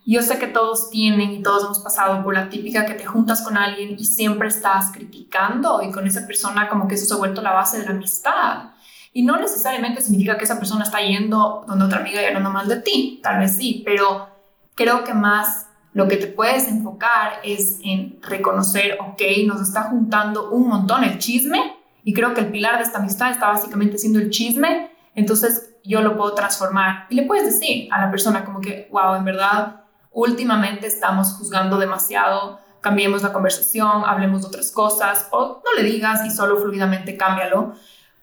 Yo 0.08 0.22
sé 0.22 0.38
que 0.38 0.48
todos 0.48 0.92
tienen 0.92 1.32
y 1.32 1.42
todos 1.42 1.64
hemos 1.64 1.80
pasado 1.80 2.24
por 2.24 2.36
la 2.36 2.48
típica 2.48 2.86
que 2.86 2.94
te 2.94 3.06
juntas 3.06 3.42
con 3.42 3.58
alguien 3.58 3.96
y 3.98 4.06
siempre 4.06 4.48
estás 4.48 4.92
criticando 4.92 5.82
y 5.82 5.92
con 5.92 6.06
esa 6.06 6.28
persona 6.28 6.70
como 6.70 6.88
que 6.88 6.94
eso 6.94 7.08
se 7.08 7.14
ha 7.16 7.18
vuelto 7.18 7.42
la 7.42 7.54
base 7.54 7.80
de 7.80 7.86
la 7.86 7.92
amistad. 7.92 8.70
Y 9.14 9.24
no 9.24 9.38
necesariamente 9.38 10.02
significa 10.02 10.38
que 10.38 10.44
esa 10.44 10.60
persona 10.60 10.84
está 10.84 11.00
yendo 11.00 11.66
donde 11.68 11.86
otra 11.86 12.02
amiga 12.02 12.22
y 12.22 12.26
hablando 12.26 12.52
mal 12.52 12.68
de 12.68 12.82
ti, 12.82 13.20
tal 13.24 13.40
vez 13.40 13.58
sí, 13.58 13.82
pero 13.84 14.30
creo 14.76 15.04
que 15.04 15.16
más 15.16 15.70
lo 15.94 16.08
que 16.08 16.18
te 16.18 16.28
puedes 16.28 16.68
enfocar 16.68 17.40
es 17.44 17.80
en 17.84 18.20
reconocer, 18.22 19.00
ok, 19.00 19.22
nos 19.48 19.60
está 19.62 19.84
juntando 19.84 20.52
un 20.52 20.68
montón 20.68 21.04
el 21.04 21.18
chisme 21.18 21.78
y 22.04 22.14
creo 22.14 22.36
que 22.36 22.42
el 22.42 22.52
pilar 22.52 22.78
de 22.78 22.84
esta 22.84 23.00
amistad 23.00 23.32
está 23.32 23.48
básicamente 23.48 23.98
siendo 23.98 24.20
el 24.20 24.30
chisme, 24.30 24.92
entonces 25.16 25.78
yo 25.84 26.02
lo 26.02 26.16
puedo 26.16 26.36
transformar. 26.36 27.08
Y 27.10 27.16
le 27.16 27.24
puedes 27.24 27.46
decir 27.46 27.88
a 27.92 28.02
la 28.02 28.12
persona 28.12 28.46
como 28.46 28.62
que, 28.62 28.88
wow, 28.92 29.16
en 29.16 29.24
verdad 29.24 29.85
últimamente 30.16 30.88
estamos 30.88 31.34
juzgando 31.34 31.78
demasiado, 31.78 32.60
cambiemos 32.82 33.22
la 33.22 33.34
conversación, 33.34 34.04
hablemos 34.06 34.42
de 34.42 34.48
otras 34.48 34.72
cosas, 34.72 35.28
o 35.32 35.62
no 35.64 35.82
le 35.82 35.84
digas 35.84 36.26
y 36.26 36.32
solo 36.32 36.58
fluidamente 36.58 37.18
cámbialo. 37.18 37.74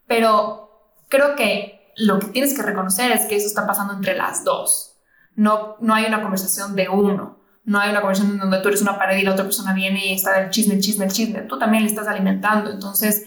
Pero 0.07 0.97
creo 1.09 1.37
que 1.37 1.93
lo 1.97 2.19
que 2.19 2.29
tienes 2.29 2.55
que 2.55 2.63
reconocer 2.63 3.13
es 3.13 3.27
que 3.27 3.37
eso 3.37 3.47
está 3.47 3.67
pasando 3.67 3.93
entre 3.93 4.17
las 4.17 4.43
dos. 4.43 4.97
No, 5.37 5.77
no 5.81 5.95
hay 5.95 6.07
una 6.07 6.23
conversación 6.23 6.75
de 6.75 6.89
uno. 6.89 7.39
No 7.65 7.79
hay 7.79 7.91
una 7.91 8.01
conversación 8.01 8.39
donde 8.39 8.59
tú 8.61 8.69
eres 8.69 8.83
una 8.83 8.99
pared 8.99 9.19
y 9.19 9.23
la 9.23 9.33
otra 9.33 9.45
persona 9.45 9.75
viene 9.75 10.07
y 10.07 10.15
está 10.15 10.41
el 10.41 10.51
chisme, 10.51 10.75
el 10.75 10.81
chisme, 10.81 11.05
el 11.05 11.13
chisme. 11.13 11.43
Tú 11.43 11.59
también 11.59 11.85
le 11.85 11.91
estás 11.91 12.09
alimentando. 12.09 12.71
Entonces, 12.71 13.27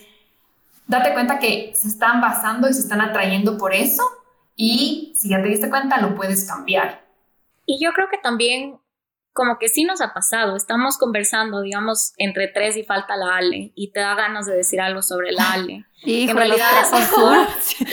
date 0.88 1.14
cuenta 1.14 1.38
que 1.38 1.72
se 1.76 1.88
están 1.88 2.20
basando 2.20 2.68
y 2.68 2.74
se 2.74 2.82
están 2.82 3.02
atrayendo 3.02 3.58
por 3.58 3.74
eso. 3.74 4.02
Y 4.56 5.14
si 5.16 5.30
ya 5.30 5.42
te 5.42 5.50
diste 5.50 5.70
cuenta, 5.70 6.02
lo 6.02 6.16
puedes 6.16 6.46
cambiar. 6.46 7.05
Y 7.66 7.84
yo 7.84 7.94
creo 7.94 8.08
que 8.10 8.18
también 8.18 8.80
como 9.36 9.58
que 9.60 9.68
sí 9.68 9.84
nos 9.84 10.00
ha 10.00 10.14
pasado, 10.14 10.56
estamos 10.56 10.98
conversando, 10.98 11.60
digamos, 11.60 12.14
entre 12.16 12.48
tres 12.48 12.78
y 12.78 12.84
falta 12.84 13.18
la 13.18 13.36
Ale, 13.36 13.74
y 13.76 13.92
te 13.92 14.00
da 14.00 14.16
ganas 14.16 14.46
de 14.46 14.56
decir 14.56 14.80
algo 14.80 15.02
sobre 15.02 15.34
la 15.34 15.52
Ale. 15.52 15.86
Y 16.06 16.30
en 16.30 16.38
realidad 16.38 16.70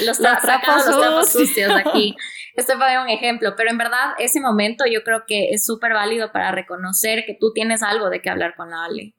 los 0.06 0.18
trapos, 0.18 1.32
sucios 1.32 1.72
aquí. 1.72 2.14
Este 2.54 2.76
fue 2.76 3.02
un 3.02 3.08
ejemplo, 3.08 3.54
pero 3.56 3.70
en 3.70 3.78
verdad 3.78 4.12
ese 4.18 4.38
momento 4.38 4.84
yo 4.86 5.02
creo 5.02 5.24
que 5.26 5.48
es 5.48 5.64
súper 5.64 5.94
válido 5.94 6.30
para 6.30 6.52
reconocer 6.52 7.24
que 7.26 7.36
tú 7.40 7.52
tienes 7.54 7.82
algo 7.82 8.10
de 8.10 8.20
qué 8.20 8.28
hablar 8.28 8.54
con 8.54 8.70
la 8.70 8.84
Ale 8.84 9.14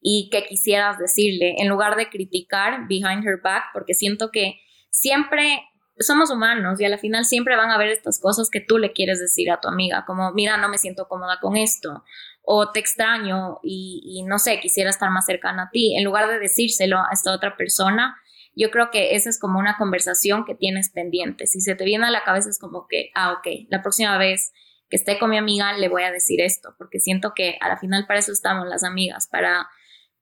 y 0.00 0.30
que 0.30 0.44
quisieras 0.44 0.96
decirle, 0.98 1.56
en 1.58 1.68
lugar 1.68 1.96
de 1.96 2.08
criticar 2.08 2.86
behind 2.88 3.26
her 3.26 3.40
back, 3.42 3.64
porque 3.74 3.94
siento 3.94 4.30
que 4.30 4.60
siempre 4.90 5.60
somos 5.98 6.30
humanos 6.30 6.80
y 6.80 6.84
a 6.84 6.88
la 6.88 6.98
final 6.98 7.24
siempre 7.24 7.56
van 7.56 7.70
a 7.70 7.74
haber 7.74 7.88
estas 7.88 8.20
cosas 8.20 8.50
que 8.50 8.60
tú 8.60 8.78
le 8.78 8.92
quieres 8.92 9.20
decir 9.20 9.50
a 9.50 9.60
tu 9.60 9.68
amiga, 9.68 10.04
como, 10.06 10.32
mira, 10.32 10.56
no 10.56 10.68
me 10.68 10.78
siento 10.78 11.08
cómoda 11.08 11.38
con 11.40 11.56
esto, 11.56 12.04
o 12.42 12.70
te 12.70 12.80
extraño 12.80 13.58
y, 13.62 14.24
no 14.26 14.38
sé, 14.38 14.60
quisiera 14.60 14.90
estar 14.90 15.10
más 15.10 15.26
cercana 15.26 15.64
a 15.64 15.70
ti, 15.70 15.96
en 15.96 16.04
lugar 16.04 16.28
de 16.28 16.38
decírselo 16.38 16.98
a 16.98 17.08
esta 17.12 17.32
otra 17.32 17.56
persona, 17.56 18.16
yo 18.54 18.70
creo 18.70 18.90
que 18.90 19.14
esa 19.14 19.28
es 19.28 19.38
como 19.38 19.58
una 19.58 19.76
conversación 19.76 20.44
que 20.46 20.54
tienes 20.54 20.88
pendiente. 20.90 21.46
Si 21.46 21.60
se 21.60 21.74
te 21.74 21.84
viene 21.84 22.06
a 22.06 22.10
la 22.10 22.24
cabeza 22.24 22.48
es 22.48 22.58
como 22.58 22.86
que, 22.88 23.10
ah, 23.14 23.32
ok, 23.32 23.68
la 23.68 23.82
próxima 23.82 24.16
vez 24.16 24.52
que 24.88 24.96
esté 24.96 25.18
con 25.18 25.30
mi 25.30 25.36
amiga 25.36 25.72
le 25.74 25.88
voy 25.88 26.04
a 26.04 26.12
decir 26.12 26.40
esto, 26.40 26.74
porque 26.78 27.00
siento 27.00 27.32
que 27.34 27.58
a 27.60 27.68
la 27.68 27.76
final 27.76 28.06
para 28.06 28.20
eso 28.20 28.32
estamos 28.32 28.66
las 28.66 28.84
amigas, 28.84 29.28
para 29.30 29.68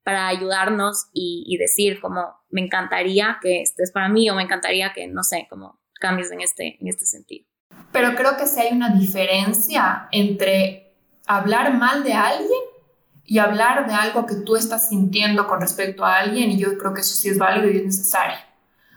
para 0.04 0.28
ayudarnos 0.28 1.06
y, 1.12 1.56
decir 1.58 2.00
como 2.00 2.36
me 2.50 2.60
encantaría 2.60 3.38
que 3.40 3.62
estés 3.62 3.90
para 3.90 4.08
mí 4.08 4.28
o 4.30 4.34
me 4.34 4.42
encantaría 4.42 4.92
que, 4.92 5.08
no 5.08 5.22
sé, 5.22 5.46
como 5.48 5.80
cambies 5.98 6.30
en 6.30 6.42
este, 6.42 6.76
en 6.80 6.88
este 6.88 7.06
sentido. 7.06 7.46
Pero 7.90 8.14
creo 8.14 8.36
que 8.36 8.46
sí 8.46 8.60
hay 8.60 8.72
una 8.72 8.90
diferencia 8.90 10.08
entre 10.12 10.94
hablar 11.26 11.74
mal 11.74 12.04
de 12.04 12.12
alguien 12.12 12.60
y 13.24 13.38
hablar 13.38 13.86
de 13.88 13.94
algo 13.94 14.26
que 14.26 14.34
tú 14.34 14.56
estás 14.56 14.90
sintiendo 14.90 15.46
con 15.46 15.60
respecto 15.60 16.04
a 16.04 16.18
alguien 16.18 16.50
y 16.50 16.58
yo 16.58 16.76
creo 16.76 16.92
que 16.92 17.00
eso 17.00 17.14
sí 17.14 17.30
es 17.30 17.38
válido 17.38 17.70
y 17.70 17.78
es 17.78 17.84
necesario. 17.84 18.36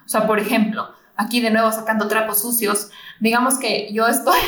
O 0.05 0.09
sea, 0.09 0.27
por 0.27 0.39
ejemplo, 0.39 0.89
aquí 1.15 1.39
de 1.39 1.51
nuevo 1.51 1.71
sacando 1.71 2.09
trapos 2.09 2.41
sucios, 2.41 2.89
digamos 3.21 3.57
que 3.57 3.91
yo 3.93 4.07
estoy, 4.07 4.39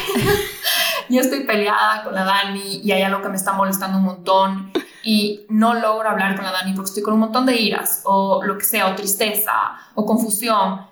yo 1.10 1.22
estoy 1.22 1.45
peleada 1.45 2.03
con 2.03 2.14
la 2.14 2.26
Dani 2.26 2.81
y 2.84 2.91
hay 2.91 3.03
algo 3.03 3.22
que 3.22 3.30
me 3.30 3.38
está 3.38 3.53
molestando 3.53 3.98
un 3.98 4.03
montón 4.03 4.72
y 5.04 5.46
no 5.50 5.74
logro 5.74 6.10
hablar 6.10 6.36
con 6.36 6.46
la 6.46 6.52
Dani 6.52 6.74
porque 6.74 6.90
estoy 6.90 7.04
con 7.04 7.14
un 7.14 7.22
montón 7.22 7.46
de 7.46 7.56
iras 7.56 8.02
o 8.06 8.44
lo 8.44 8.58
que 8.58 8.66
sea, 8.66 8.88
o 8.88 8.96
tristeza 8.96 9.54
o 9.96 10.06
confusión. 10.06 10.88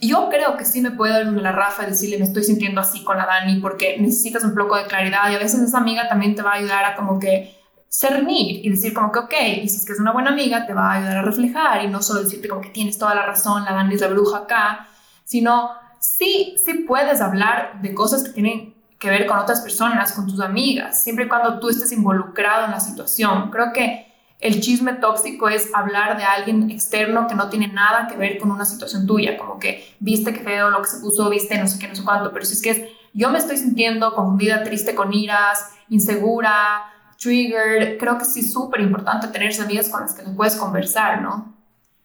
Yo 0.00 0.28
creo 0.28 0.56
que 0.56 0.64
sí 0.64 0.80
me 0.80 0.90
puedo 0.90 1.14
dar 1.14 1.26
la 1.26 1.52
rafa 1.52 1.84
y 1.84 1.90
decirle 1.90 2.18
me 2.18 2.24
estoy 2.24 2.44
sintiendo 2.44 2.80
así 2.80 3.04
con 3.04 3.16
la 3.16 3.26
Dani 3.26 3.60
porque 3.60 3.96
necesitas 3.98 4.44
un 4.44 4.54
poco 4.54 4.76
de 4.76 4.84
claridad 4.86 5.30
y 5.30 5.34
a 5.34 5.38
veces 5.38 5.60
esa 5.60 5.78
amiga 5.78 6.08
también 6.08 6.34
te 6.34 6.42
va 6.42 6.52
a 6.52 6.54
ayudar 6.56 6.84
a 6.84 6.96
como 6.96 7.18
que 7.18 7.54
cernir 7.88 8.66
y 8.66 8.70
decir 8.70 8.92
como 8.92 9.12
que 9.12 9.20
ok, 9.20 9.34
y 9.62 9.68
si 9.68 9.76
es 9.76 9.86
que 9.86 9.92
es 9.92 10.00
una 10.00 10.12
buena 10.12 10.30
amiga 10.30 10.66
te 10.66 10.74
va 10.74 10.90
a 10.90 10.96
ayudar 10.96 11.18
a 11.18 11.22
reflejar 11.22 11.84
y 11.84 11.88
no 11.88 12.02
solo 12.02 12.24
decirte 12.24 12.48
como 12.48 12.60
que 12.60 12.70
tienes 12.70 12.98
toda 12.98 13.14
la 13.14 13.24
razón, 13.24 13.64
la 13.64 13.72
Dani 13.72 13.94
es 13.94 14.00
la 14.00 14.08
bruja 14.08 14.38
acá, 14.38 14.88
sino 15.24 15.70
sí, 16.00 16.56
sí 16.62 16.84
puedes 16.86 17.20
hablar 17.20 17.80
de 17.80 17.94
cosas 17.94 18.24
que 18.24 18.30
tienen 18.30 18.73
que 19.04 19.10
ver 19.10 19.26
con 19.26 19.38
otras 19.38 19.60
personas, 19.60 20.12
con 20.12 20.26
tus 20.26 20.40
amigas, 20.40 21.04
siempre 21.04 21.26
y 21.26 21.28
cuando 21.28 21.60
tú 21.60 21.68
estés 21.68 21.92
involucrado 21.92 22.64
en 22.64 22.70
la 22.70 22.80
situación. 22.80 23.50
Creo 23.50 23.72
que 23.72 24.12
el 24.40 24.60
chisme 24.60 24.94
tóxico 24.94 25.48
es 25.48 25.70
hablar 25.74 26.16
de 26.16 26.24
alguien 26.24 26.70
externo 26.70 27.26
que 27.28 27.34
no 27.34 27.50
tiene 27.50 27.68
nada 27.68 28.08
que 28.08 28.16
ver 28.16 28.38
con 28.38 28.50
una 28.50 28.64
situación 28.64 29.06
tuya, 29.06 29.36
como 29.36 29.58
que 29.58 29.94
viste 30.00 30.32
que 30.32 30.40
feo 30.40 30.70
lo 30.70 30.80
que 30.80 30.88
se 30.88 31.00
puso, 31.00 31.28
viste 31.28 31.58
no 31.58 31.66
sé 31.66 31.78
qué, 31.78 31.88
no 31.88 31.94
sé 31.94 32.02
cuánto, 32.02 32.32
pero 32.32 32.44
si 32.44 32.54
es 32.54 32.62
que 32.62 32.70
es, 32.70 32.82
yo 33.12 33.30
me 33.30 33.38
estoy 33.38 33.58
sintiendo 33.58 34.14
confundida, 34.14 34.64
triste 34.64 34.94
con 34.94 35.12
iras, 35.12 35.70
insegura, 35.88 36.84
triggered, 37.18 37.98
creo 37.98 38.18
que 38.18 38.24
sí 38.24 38.40
es 38.40 38.52
súper 38.52 38.80
importante 38.80 39.28
tener 39.28 39.52
amigas 39.60 39.88
con 39.88 40.00
las 40.00 40.14
que 40.14 40.22
tú 40.22 40.34
puedes 40.34 40.56
conversar, 40.56 41.22
¿no? 41.22 41.54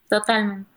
Totalmente. 0.09 0.68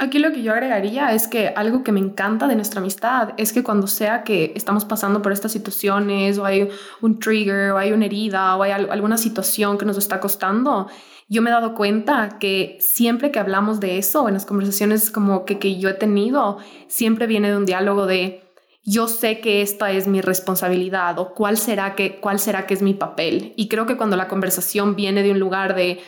Aquí 0.00 0.18
lo 0.18 0.32
que 0.32 0.42
yo 0.42 0.52
agregaría 0.52 1.12
es 1.12 1.26
que 1.26 1.48
algo 1.48 1.82
que 1.82 1.92
me 1.92 2.00
encanta 2.00 2.46
de 2.46 2.54
nuestra 2.54 2.80
amistad 2.80 3.30
es 3.36 3.52
que 3.52 3.62
cuando 3.62 3.86
sea 3.86 4.24
que 4.24 4.52
estamos 4.54 4.84
pasando 4.84 5.22
por 5.22 5.32
estas 5.32 5.52
situaciones 5.52 6.38
o 6.38 6.44
hay 6.44 6.68
un 7.00 7.18
trigger 7.18 7.70
o 7.70 7.78
hay 7.78 7.92
una 7.92 8.06
herida 8.06 8.56
o 8.56 8.62
hay 8.62 8.72
alguna 8.72 9.16
situación 9.16 9.78
que 9.78 9.84
nos 9.84 9.96
está 9.96 10.20
costando, 10.20 10.88
yo 11.28 11.42
me 11.42 11.50
he 11.50 11.52
dado 11.52 11.74
cuenta 11.74 12.38
que 12.38 12.78
siempre 12.80 13.30
que 13.30 13.38
hablamos 13.38 13.80
de 13.80 13.98
eso, 13.98 14.28
en 14.28 14.34
las 14.34 14.46
conversaciones 14.46 15.10
como 15.10 15.44
que, 15.44 15.58
que 15.58 15.78
yo 15.78 15.88
he 15.88 15.94
tenido, 15.94 16.58
siempre 16.88 17.26
viene 17.26 17.50
de 17.50 17.56
un 17.56 17.66
diálogo 17.66 18.06
de 18.06 18.42
yo 18.84 19.08
sé 19.08 19.40
que 19.40 19.62
esta 19.62 19.90
es 19.90 20.06
mi 20.06 20.20
responsabilidad 20.20 21.18
o 21.18 21.34
cuál 21.34 21.56
será 21.56 21.96
que, 21.96 22.20
cuál 22.20 22.38
será 22.38 22.66
que 22.66 22.74
es 22.74 22.82
mi 22.82 22.94
papel. 22.94 23.52
Y 23.56 23.66
creo 23.68 23.84
que 23.84 23.96
cuando 23.96 24.16
la 24.16 24.28
conversación 24.28 24.94
viene 24.94 25.24
de 25.24 25.32
un 25.32 25.40
lugar 25.40 25.74
de 25.74 26.00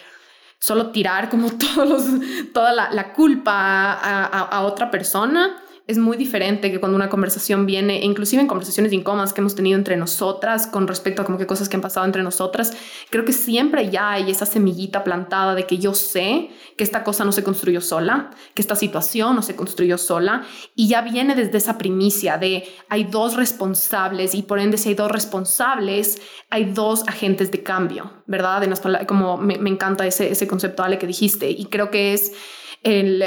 solo 0.58 0.90
tirar 0.90 1.28
como 1.28 1.50
todos 1.58 2.04
toda 2.52 2.72
la, 2.72 3.12
culpa 3.12 3.92
a, 3.92 4.62
otra 4.62 4.90
persona 4.90 5.62
es 5.88 5.96
muy 5.96 6.18
diferente 6.18 6.70
que 6.70 6.80
cuando 6.80 6.96
una 6.96 7.08
conversación 7.08 7.64
viene, 7.64 8.04
inclusive 8.04 8.42
en 8.42 8.46
conversaciones 8.46 8.92
incómodas 8.92 9.32
que 9.32 9.40
hemos 9.40 9.54
tenido 9.54 9.78
entre 9.78 9.96
nosotras 9.96 10.66
con 10.66 10.86
respecto 10.86 11.22
a 11.22 11.24
como 11.24 11.38
que 11.38 11.46
cosas 11.46 11.70
que 11.70 11.76
han 11.76 11.80
pasado 11.80 12.04
entre 12.04 12.22
nosotras, 12.22 12.74
creo 13.08 13.24
que 13.24 13.32
siempre 13.32 13.88
ya 13.88 14.10
hay 14.10 14.30
esa 14.30 14.44
semillita 14.44 15.02
plantada 15.02 15.54
de 15.54 15.66
que 15.66 15.78
yo 15.78 15.94
sé 15.94 16.50
que 16.76 16.84
esta 16.84 17.02
cosa 17.04 17.24
no 17.24 17.32
se 17.32 17.42
construyó 17.42 17.80
sola, 17.80 18.30
que 18.52 18.60
esta 18.60 18.76
situación 18.76 19.34
no 19.34 19.40
se 19.40 19.56
construyó 19.56 19.96
sola 19.96 20.44
y 20.74 20.88
ya 20.88 21.00
viene 21.00 21.34
desde 21.34 21.56
esa 21.56 21.78
primicia 21.78 22.36
de 22.36 22.68
hay 22.90 23.04
dos 23.04 23.34
responsables 23.34 24.34
y 24.34 24.42
por 24.42 24.58
ende 24.58 24.76
si 24.76 24.90
hay 24.90 24.94
dos 24.94 25.10
responsables, 25.10 26.20
hay 26.50 26.66
dos 26.66 27.08
agentes 27.08 27.50
de 27.50 27.62
cambio, 27.62 28.12
¿verdad? 28.26 28.62
como 29.06 29.38
me, 29.38 29.56
me 29.56 29.70
encanta 29.70 30.06
ese, 30.06 30.30
ese 30.30 30.46
concepto, 30.46 30.82
Ale, 30.82 30.98
que 30.98 31.06
dijiste 31.06 31.48
y 31.50 31.64
creo 31.64 31.90
que 31.90 32.12
es 32.12 32.34
el 32.82 33.24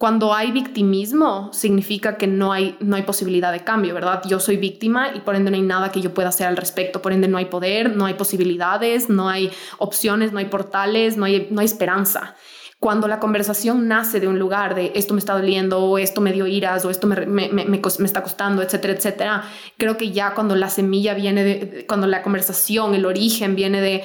cuando 0.00 0.32
hay 0.32 0.50
victimismo, 0.50 1.50
significa 1.52 2.16
que 2.16 2.26
no 2.26 2.54
hay, 2.54 2.74
no 2.80 2.96
hay 2.96 3.02
posibilidad 3.02 3.52
de 3.52 3.64
cambio, 3.64 3.92
¿verdad? 3.92 4.22
Yo 4.26 4.40
soy 4.40 4.56
víctima 4.56 5.14
y 5.14 5.20
por 5.20 5.36
ende 5.36 5.50
no 5.50 5.58
hay 5.58 5.62
nada 5.62 5.92
que 5.92 6.00
yo 6.00 6.14
pueda 6.14 6.30
hacer 6.30 6.46
al 6.46 6.56
respecto, 6.56 7.02
por 7.02 7.12
ende 7.12 7.28
no 7.28 7.36
hay 7.36 7.44
poder, 7.44 7.94
no 7.94 8.06
hay 8.06 8.14
posibilidades, 8.14 9.10
no 9.10 9.28
hay 9.28 9.50
opciones, 9.76 10.32
no 10.32 10.38
hay 10.38 10.46
portales, 10.46 11.18
no 11.18 11.26
hay, 11.26 11.48
no 11.50 11.60
hay 11.60 11.66
esperanza. 11.66 12.34
Cuando 12.78 13.08
la 13.08 13.20
conversación 13.20 13.88
nace 13.88 14.20
de 14.20 14.26
un 14.28 14.38
lugar 14.38 14.74
de 14.74 14.92
esto 14.94 15.12
me 15.12 15.20
está 15.20 15.34
doliendo, 15.34 15.80
o 15.80 15.98
esto 15.98 16.22
me 16.22 16.32
dio 16.32 16.46
iras, 16.46 16.82
o 16.86 16.88
esto 16.88 17.06
me, 17.06 17.26
me, 17.26 17.50
me, 17.50 17.66
me 17.66 18.06
está 18.06 18.22
costando, 18.22 18.62
etcétera, 18.62 18.94
etcétera, 18.94 19.44
creo 19.76 19.98
que 19.98 20.12
ya 20.12 20.32
cuando 20.32 20.56
la 20.56 20.70
semilla 20.70 21.12
viene 21.12 21.44
de, 21.44 21.84
cuando 21.86 22.06
la 22.06 22.22
conversación, 22.22 22.94
el 22.94 23.04
origen 23.04 23.54
viene 23.54 23.82
de 23.82 24.04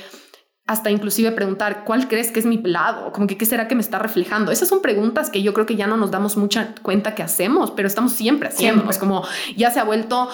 hasta 0.68 0.90
inclusive 0.90 1.32
preguntar 1.32 1.84
cuál 1.86 2.08
crees 2.08 2.32
que 2.32 2.40
es 2.40 2.46
mi 2.46 2.58
lado, 2.58 3.12
como 3.12 3.28
que 3.28 3.38
qué 3.38 3.46
será 3.46 3.68
que 3.68 3.76
me 3.76 3.82
está 3.82 4.00
reflejando. 4.00 4.52
Esas 4.52 4.68
son 4.68 4.82
preguntas 4.82 5.30
que 5.30 5.44
yo 5.44 5.54
creo 5.54 5.66
que 5.66 5.76
ya 5.76 5.86
no 5.86 5.96
nos 5.96 6.10
damos 6.10 6.38
mucha 6.38 6.74
cuenta 6.82 7.14
que 7.14 7.22
hacemos, 7.22 7.72
pero 7.72 7.88
estamos 7.88 8.14
siempre 8.14 8.50
haciendo. 8.50 8.90
Es 8.90 8.98
como 8.98 9.24
ya 9.56 9.70
se 9.70 9.80
ha 9.80 9.84
vuelto 9.84 10.28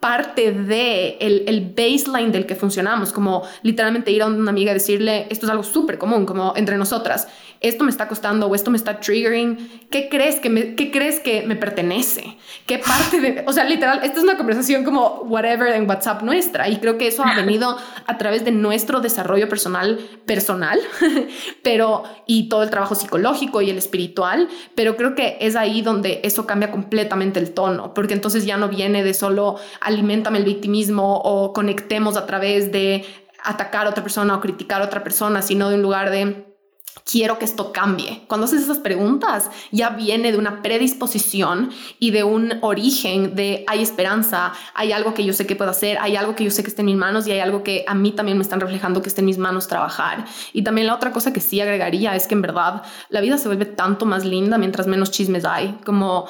parte 0.00 0.52
de 0.52 1.16
el, 1.20 1.44
el, 1.46 1.72
baseline 1.74 2.30
del 2.30 2.46
que 2.46 2.54
funcionamos, 2.54 3.12
como 3.12 3.44
literalmente 3.62 4.10
ir 4.10 4.22
a 4.22 4.26
una 4.26 4.50
amiga 4.50 4.70
y 4.72 4.74
decirle, 4.74 5.26
esto 5.30 5.46
es 5.46 5.50
algo 5.50 5.62
súper 5.62 5.98
común, 5.98 6.26
como 6.26 6.52
entre 6.54 6.76
nosotras, 6.76 7.28
esto 7.60 7.84
me 7.84 7.90
está 7.90 8.08
costando 8.08 8.46
o 8.46 8.54
esto 8.54 8.70
me 8.70 8.76
está 8.76 9.00
triggering, 9.00 9.86
¿qué 9.90 10.08
crees 10.08 10.36
que 10.40 10.50
me, 10.50 10.74
qué 10.74 10.90
crees 10.90 11.20
que 11.20 11.42
me 11.42 11.56
pertenece? 11.56 12.36
¿Qué 12.66 12.78
parte 12.78 13.20
de, 13.20 13.44
o 13.46 13.52
sea, 13.52 13.64
literal, 13.64 14.00
esta 14.02 14.18
es 14.18 14.24
una 14.24 14.36
conversación 14.36 14.84
como 14.84 15.22
whatever 15.22 15.74
en 15.74 15.88
WhatsApp 15.88 16.22
nuestra 16.22 16.68
y 16.68 16.78
creo 16.78 16.98
que 16.98 17.06
eso 17.08 17.24
ha 17.24 17.34
venido 17.34 17.76
a 18.06 18.18
través 18.18 18.44
de 18.44 18.52
nuestro 18.52 19.00
desarrollo 19.00 19.48
personal, 19.48 19.98
personal, 20.26 20.78
pero 21.62 22.02
y 22.26 22.48
todo 22.48 22.62
el 22.62 22.70
trabajo 22.70 22.94
psicológico 22.94 23.62
y 23.62 23.70
el 23.70 23.78
espiritual, 23.78 24.48
pero 24.74 24.96
creo 24.96 25.14
que 25.14 25.38
es 25.40 25.56
ahí 25.56 25.82
donde 25.82 26.20
eso 26.24 26.46
cambia 26.46 26.70
completamente 26.70 27.40
el 27.40 27.52
tono, 27.52 27.94
porque 27.94 28.14
entonces 28.14 28.44
ya 28.44 28.56
no 28.56 28.68
viene 28.68 29.04
de 29.04 29.14
solo 29.14 29.56
alimentame 29.80 30.38
el 30.38 30.44
victimismo 30.44 31.16
o 31.18 31.52
conectemos 31.52 32.16
a 32.16 32.26
través 32.26 32.72
de 32.72 33.04
atacar 33.44 33.86
a 33.86 33.90
otra 33.90 34.02
persona 34.02 34.36
o 34.36 34.40
criticar 34.40 34.82
a 34.82 34.84
otra 34.84 35.04
persona, 35.04 35.42
sino 35.42 35.68
de 35.68 35.76
un 35.76 35.82
lugar 35.82 36.10
de 36.10 36.55
quiero 37.04 37.38
que 37.38 37.44
esto 37.44 37.72
cambie. 37.72 38.22
Cuando 38.26 38.46
haces 38.46 38.62
esas 38.62 38.78
preguntas, 38.78 39.50
ya 39.70 39.90
viene 39.90 40.32
de 40.32 40.38
una 40.38 40.62
predisposición 40.62 41.70
y 41.98 42.10
de 42.10 42.24
un 42.24 42.54
origen 42.62 43.34
de 43.34 43.64
hay 43.66 43.82
esperanza, 43.82 44.52
hay 44.74 44.92
algo 44.92 45.14
que 45.14 45.24
yo 45.24 45.32
sé 45.32 45.46
que 45.46 45.56
puedo 45.56 45.70
hacer, 45.70 45.98
hay 46.00 46.16
algo 46.16 46.34
que 46.34 46.44
yo 46.44 46.50
sé 46.50 46.62
que 46.62 46.70
está 46.70 46.82
en 46.82 46.86
mis 46.86 46.96
manos 46.96 47.26
y 47.26 47.32
hay 47.32 47.40
algo 47.40 47.62
que 47.62 47.84
a 47.86 47.94
mí 47.94 48.12
también 48.12 48.38
me 48.38 48.42
están 48.42 48.60
reflejando 48.60 49.02
que 49.02 49.08
está 49.08 49.20
en 49.20 49.26
mis 49.26 49.38
manos 49.38 49.68
trabajar. 49.68 50.24
Y 50.52 50.62
también 50.62 50.86
la 50.86 50.94
otra 50.94 51.12
cosa 51.12 51.32
que 51.32 51.40
sí 51.40 51.60
agregaría 51.60 52.16
es 52.16 52.26
que 52.26 52.34
en 52.34 52.42
verdad 52.42 52.82
la 53.08 53.20
vida 53.20 53.38
se 53.38 53.48
vuelve 53.48 53.66
tanto 53.66 54.06
más 54.06 54.24
linda 54.24 54.58
mientras 54.58 54.86
menos 54.86 55.10
chismes 55.10 55.44
hay, 55.44 55.78
como 55.84 56.26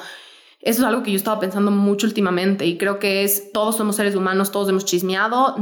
eso 0.61 0.81
es 0.81 0.89
algo 0.89 1.03
que 1.03 1.12
yo 1.12 1.16
estaba 1.16 1.39
pensando 1.39 1.70
mucho 1.70 2.07
últimamente 2.07 2.66
y 2.66 2.78
creo 2.78 2.99
que 2.99 3.24
es, 3.24 3.53
todos 3.53 3.77
somos 3.77 3.97
seres 3.97 4.16
humanos, 4.16 4.51
todos 4.51 4.69
hemos 4.69 4.85
chismeado, 4.85 5.55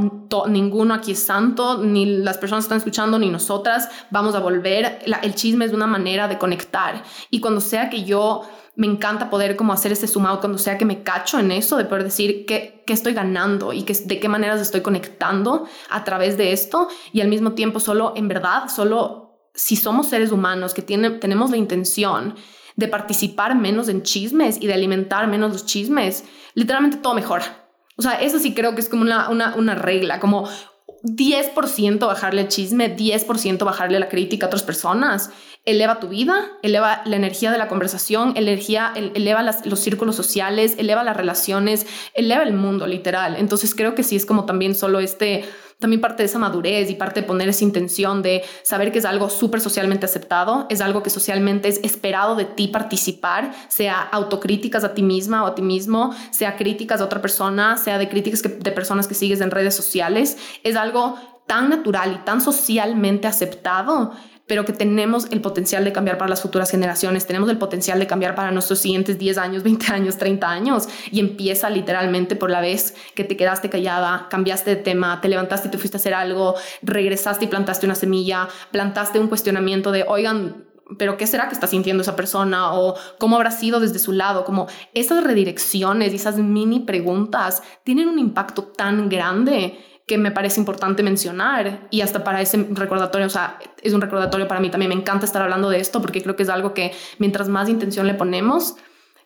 ninguno 0.47 0.93
aquí 0.93 1.11
es 1.11 1.19
santo, 1.19 1.83
ni 1.83 2.05
las 2.05 2.37
personas 2.37 2.63
que 2.63 2.67
están 2.67 2.77
escuchando, 2.77 3.19
ni 3.19 3.29
nosotras 3.29 3.89
vamos 4.09 4.35
a 4.35 4.39
volver. 4.39 4.99
el 5.21 5.35
chisme 5.35 5.65
es 5.65 5.73
una 5.73 5.85
manera 5.85 6.27
de 6.27 6.37
conectar 6.37 7.03
y 7.29 7.39
cuando 7.39 7.61
sea 7.61 7.89
que 7.89 8.03
yo 8.03 8.43
me 8.75 8.87
encanta 8.87 9.29
poder 9.29 9.55
como 9.55 9.73
hacer 9.73 9.91
ese 9.91 10.07
sumado 10.07 10.39
cuando 10.39 10.57
sea 10.57 10.77
que 10.77 10.85
me 10.85 11.03
cacho 11.03 11.39
en 11.39 11.51
eso, 11.51 11.77
de 11.77 11.85
poder 11.85 12.03
decir 12.03 12.45
qué, 12.45 12.83
qué 12.85 12.93
estoy 12.93 13.13
ganando 13.13 13.73
y 13.73 13.83
que, 13.83 13.93
de 13.93 14.19
qué 14.19 14.29
maneras 14.29 14.59
estoy 14.59 14.81
conectando 14.81 15.65
a 15.89 16.03
través 16.03 16.37
de 16.37 16.51
esto 16.51 16.87
y 17.13 17.21
al 17.21 17.27
mismo 17.27 17.53
tiempo 17.53 17.79
solo, 17.79 18.13
en 18.15 18.27
verdad, 18.27 18.69
solo 18.73 19.25
si 19.53 19.75
somos 19.75 20.07
seres 20.07 20.31
humanos 20.31 20.73
que 20.73 20.81
tiene, 20.81 21.11
tenemos 21.11 21.51
la 21.51 21.57
intención 21.57 22.35
de 22.75 22.87
participar 22.87 23.55
menos 23.55 23.89
en 23.89 24.03
chismes 24.03 24.57
y 24.61 24.67
de 24.67 24.73
alimentar 24.73 25.27
menos 25.27 25.51
los 25.51 25.65
chismes, 25.65 26.25
literalmente 26.53 26.97
todo 26.97 27.13
mejora. 27.13 27.67
O 27.97 28.01
sea, 28.01 28.13
eso 28.21 28.39
sí 28.39 28.53
creo 28.53 28.75
que 28.75 28.81
es 28.81 28.89
como 28.89 29.03
una, 29.03 29.29
una, 29.29 29.55
una 29.55 29.75
regla, 29.75 30.19
como 30.19 30.49
10% 31.03 31.99
bajarle 31.99 32.41
el 32.41 32.47
chisme, 32.47 32.95
10% 32.95 33.63
bajarle 33.63 33.99
la 33.99 34.09
crítica 34.09 34.45
a 34.45 34.47
otras 34.47 34.63
personas, 34.63 35.29
eleva 35.63 35.99
tu 35.99 36.09
vida, 36.09 36.51
eleva 36.63 37.03
la 37.05 37.15
energía 37.15 37.51
de 37.51 37.57
la 37.57 37.67
conversación, 37.67 38.33
energía, 38.35 38.91
eleva 38.95 39.43
los 39.43 39.79
círculos 39.79 40.15
sociales, 40.15 40.75
eleva 40.77 41.03
las 41.03 41.15
relaciones, 41.15 41.85
eleva 42.13 42.43
el 42.43 42.53
mundo, 42.53 42.87
literal. 42.87 43.35
Entonces 43.37 43.75
creo 43.75 43.95
que 43.95 44.03
sí 44.03 44.15
es 44.15 44.25
como 44.25 44.45
también 44.45 44.75
solo 44.75 44.99
este 44.99 45.45
también 45.79 46.01
parte 46.01 46.23
de 46.23 46.27
esa 46.27 46.39
madurez 46.39 46.89
y 46.89 46.95
parte 46.95 47.21
de 47.21 47.27
poner 47.27 47.49
esa 47.49 47.63
intención 47.63 48.21
de 48.21 48.43
saber 48.63 48.91
que 48.91 48.99
es 48.99 49.05
algo 49.05 49.29
súper 49.29 49.61
socialmente 49.61 50.05
aceptado, 50.05 50.67
es 50.69 50.81
algo 50.81 51.03
que 51.03 51.09
socialmente 51.09 51.67
es 51.67 51.79
esperado 51.83 52.35
de 52.35 52.45
ti 52.45 52.67
participar, 52.67 53.53
sea 53.67 54.01
autocríticas 54.01 54.83
a 54.83 54.93
ti 54.93 55.03
misma 55.03 55.43
o 55.43 55.47
a 55.47 55.55
ti 55.55 55.61
mismo, 55.61 56.15
sea 56.31 56.55
críticas 56.55 57.01
a 57.01 57.05
otra 57.05 57.21
persona, 57.21 57.77
sea 57.77 57.97
de 57.97 58.09
críticas 58.09 58.41
de 58.41 58.71
personas 58.71 59.07
que 59.07 59.13
sigues 59.13 59.41
en 59.41 59.51
redes 59.51 59.75
sociales, 59.75 60.37
es 60.63 60.75
algo 60.75 61.17
tan 61.47 61.69
natural 61.69 62.19
y 62.19 62.25
tan 62.25 62.41
socialmente 62.41 63.27
aceptado 63.27 64.13
pero 64.47 64.65
que 64.65 64.73
tenemos 64.73 65.27
el 65.31 65.41
potencial 65.41 65.83
de 65.83 65.91
cambiar 65.91 66.17
para 66.17 66.29
las 66.29 66.41
futuras 66.41 66.69
generaciones, 66.69 67.25
tenemos 67.25 67.49
el 67.49 67.57
potencial 67.57 67.99
de 67.99 68.07
cambiar 68.07 68.35
para 68.35 68.51
nuestros 68.51 68.79
siguientes 68.79 69.17
10 69.17 69.37
años, 69.37 69.63
20 69.63 69.91
años, 69.91 70.17
30 70.17 70.49
años, 70.49 70.87
y 71.11 71.19
empieza 71.19 71.69
literalmente 71.69 72.35
por 72.35 72.51
la 72.51 72.61
vez 72.61 72.95
que 73.15 73.23
te 73.23 73.37
quedaste 73.37 73.69
callada, 73.69 74.27
cambiaste 74.29 74.75
de 74.75 74.75
tema, 74.77 75.19
te 75.21 75.29
levantaste 75.29 75.67
y 75.67 75.71
te 75.71 75.77
fuiste 75.77 75.97
a 75.97 75.99
hacer 75.99 76.13
algo, 76.13 76.55
regresaste 76.81 77.45
y 77.45 77.47
plantaste 77.47 77.85
una 77.85 77.95
semilla, 77.95 78.47
plantaste 78.71 79.19
un 79.19 79.27
cuestionamiento 79.27 79.91
de, 79.91 80.05
oigan, 80.07 80.65
pero 80.99 81.17
¿qué 81.17 81.25
será 81.25 81.47
que 81.47 81.55
está 81.55 81.67
sintiendo 81.67 82.03
esa 82.03 82.15
persona? 82.15 82.73
O 82.73 82.95
cómo 83.17 83.37
habrá 83.37 83.49
sido 83.51 83.79
desde 83.79 83.97
su 83.97 84.11
lado. 84.11 84.45
Como 84.45 84.67
esas 84.93 85.23
redirecciones 85.23 86.13
y 86.13 86.17
esas 86.17 86.37
mini 86.37 86.81
preguntas 86.81 87.63
tienen 87.83 88.07
un 88.07 88.19
impacto 88.19 88.63
tan 88.63 89.09
grande 89.09 89.79
que 90.05 90.17
me 90.17 90.31
parece 90.31 90.59
importante 90.59 91.01
mencionar 91.01 91.87
y 91.89 92.01
hasta 92.01 92.23
para 92.23 92.41
ese 92.41 92.67
recordatorio, 92.69 93.25
o 93.25 93.29
sea, 93.29 93.57
es 93.81 93.93
un 93.93 94.01
recordatorio 94.01 94.47
para 94.47 94.59
mí 94.59 94.69
también, 94.69 94.89
me 94.89 94.95
encanta 94.95 95.25
estar 95.25 95.41
hablando 95.41 95.69
de 95.69 95.79
esto 95.79 96.01
porque 96.01 96.21
creo 96.21 96.35
que 96.35 96.43
es 96.43 96.49
algo 96.49 96.73
que 96.73 96.93
mientras 97.17 97.49
más 97.49 97.69
intención 97.69 98.05
le 98.05 98.13
ponemos, 98.13 98.75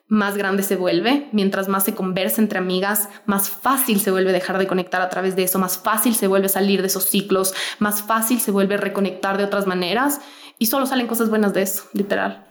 más 0.08 0.38
grande 0.38 0.64
se 0.64 0.78
vuelve, 0.78 1.28
mientras 1.34 1.68
más 1.68 1.84
se 1.84 1.94
conversa 1.94 2.42
entre 2.42 2.60
amigas, 2.60 3.10
más 3.26 3.50
fácil 3.50 4.00
se 4.00 4.10
vuelve 4.10 4.32
dejar 4.32 4.58
de 4.58 4.68
conectar 4.68 5.02
a 5.02 5.10
través 5.10 5.36
de 5.36 5.44
eso, 5.44 5.60
más 5.60 5.78
fácil 5.78 6.16
se 6.16 6.28
vuelve 6.28 6.50
salir 6.50 6.82
de 6.82 6.88
esos 6.88 7.04
ciclos, 7.04 7.54
más 7.78 8.02
fácil 8.02 8.40
se 8.40 8.52
vuelve 8.52 8.78
reconectar 8.78 9.38
de 9.38 9.44
otras 9.44 9.68
maneras 9.68 10.22
y 10.58 10.68
solo 10.68 10.86
salen 10.86 11.08
cosas 11.08 11.30
buenas 11.30 11.54
de 11.54 11.62
eso, 11.62 11.84
literal. 11.94 12.48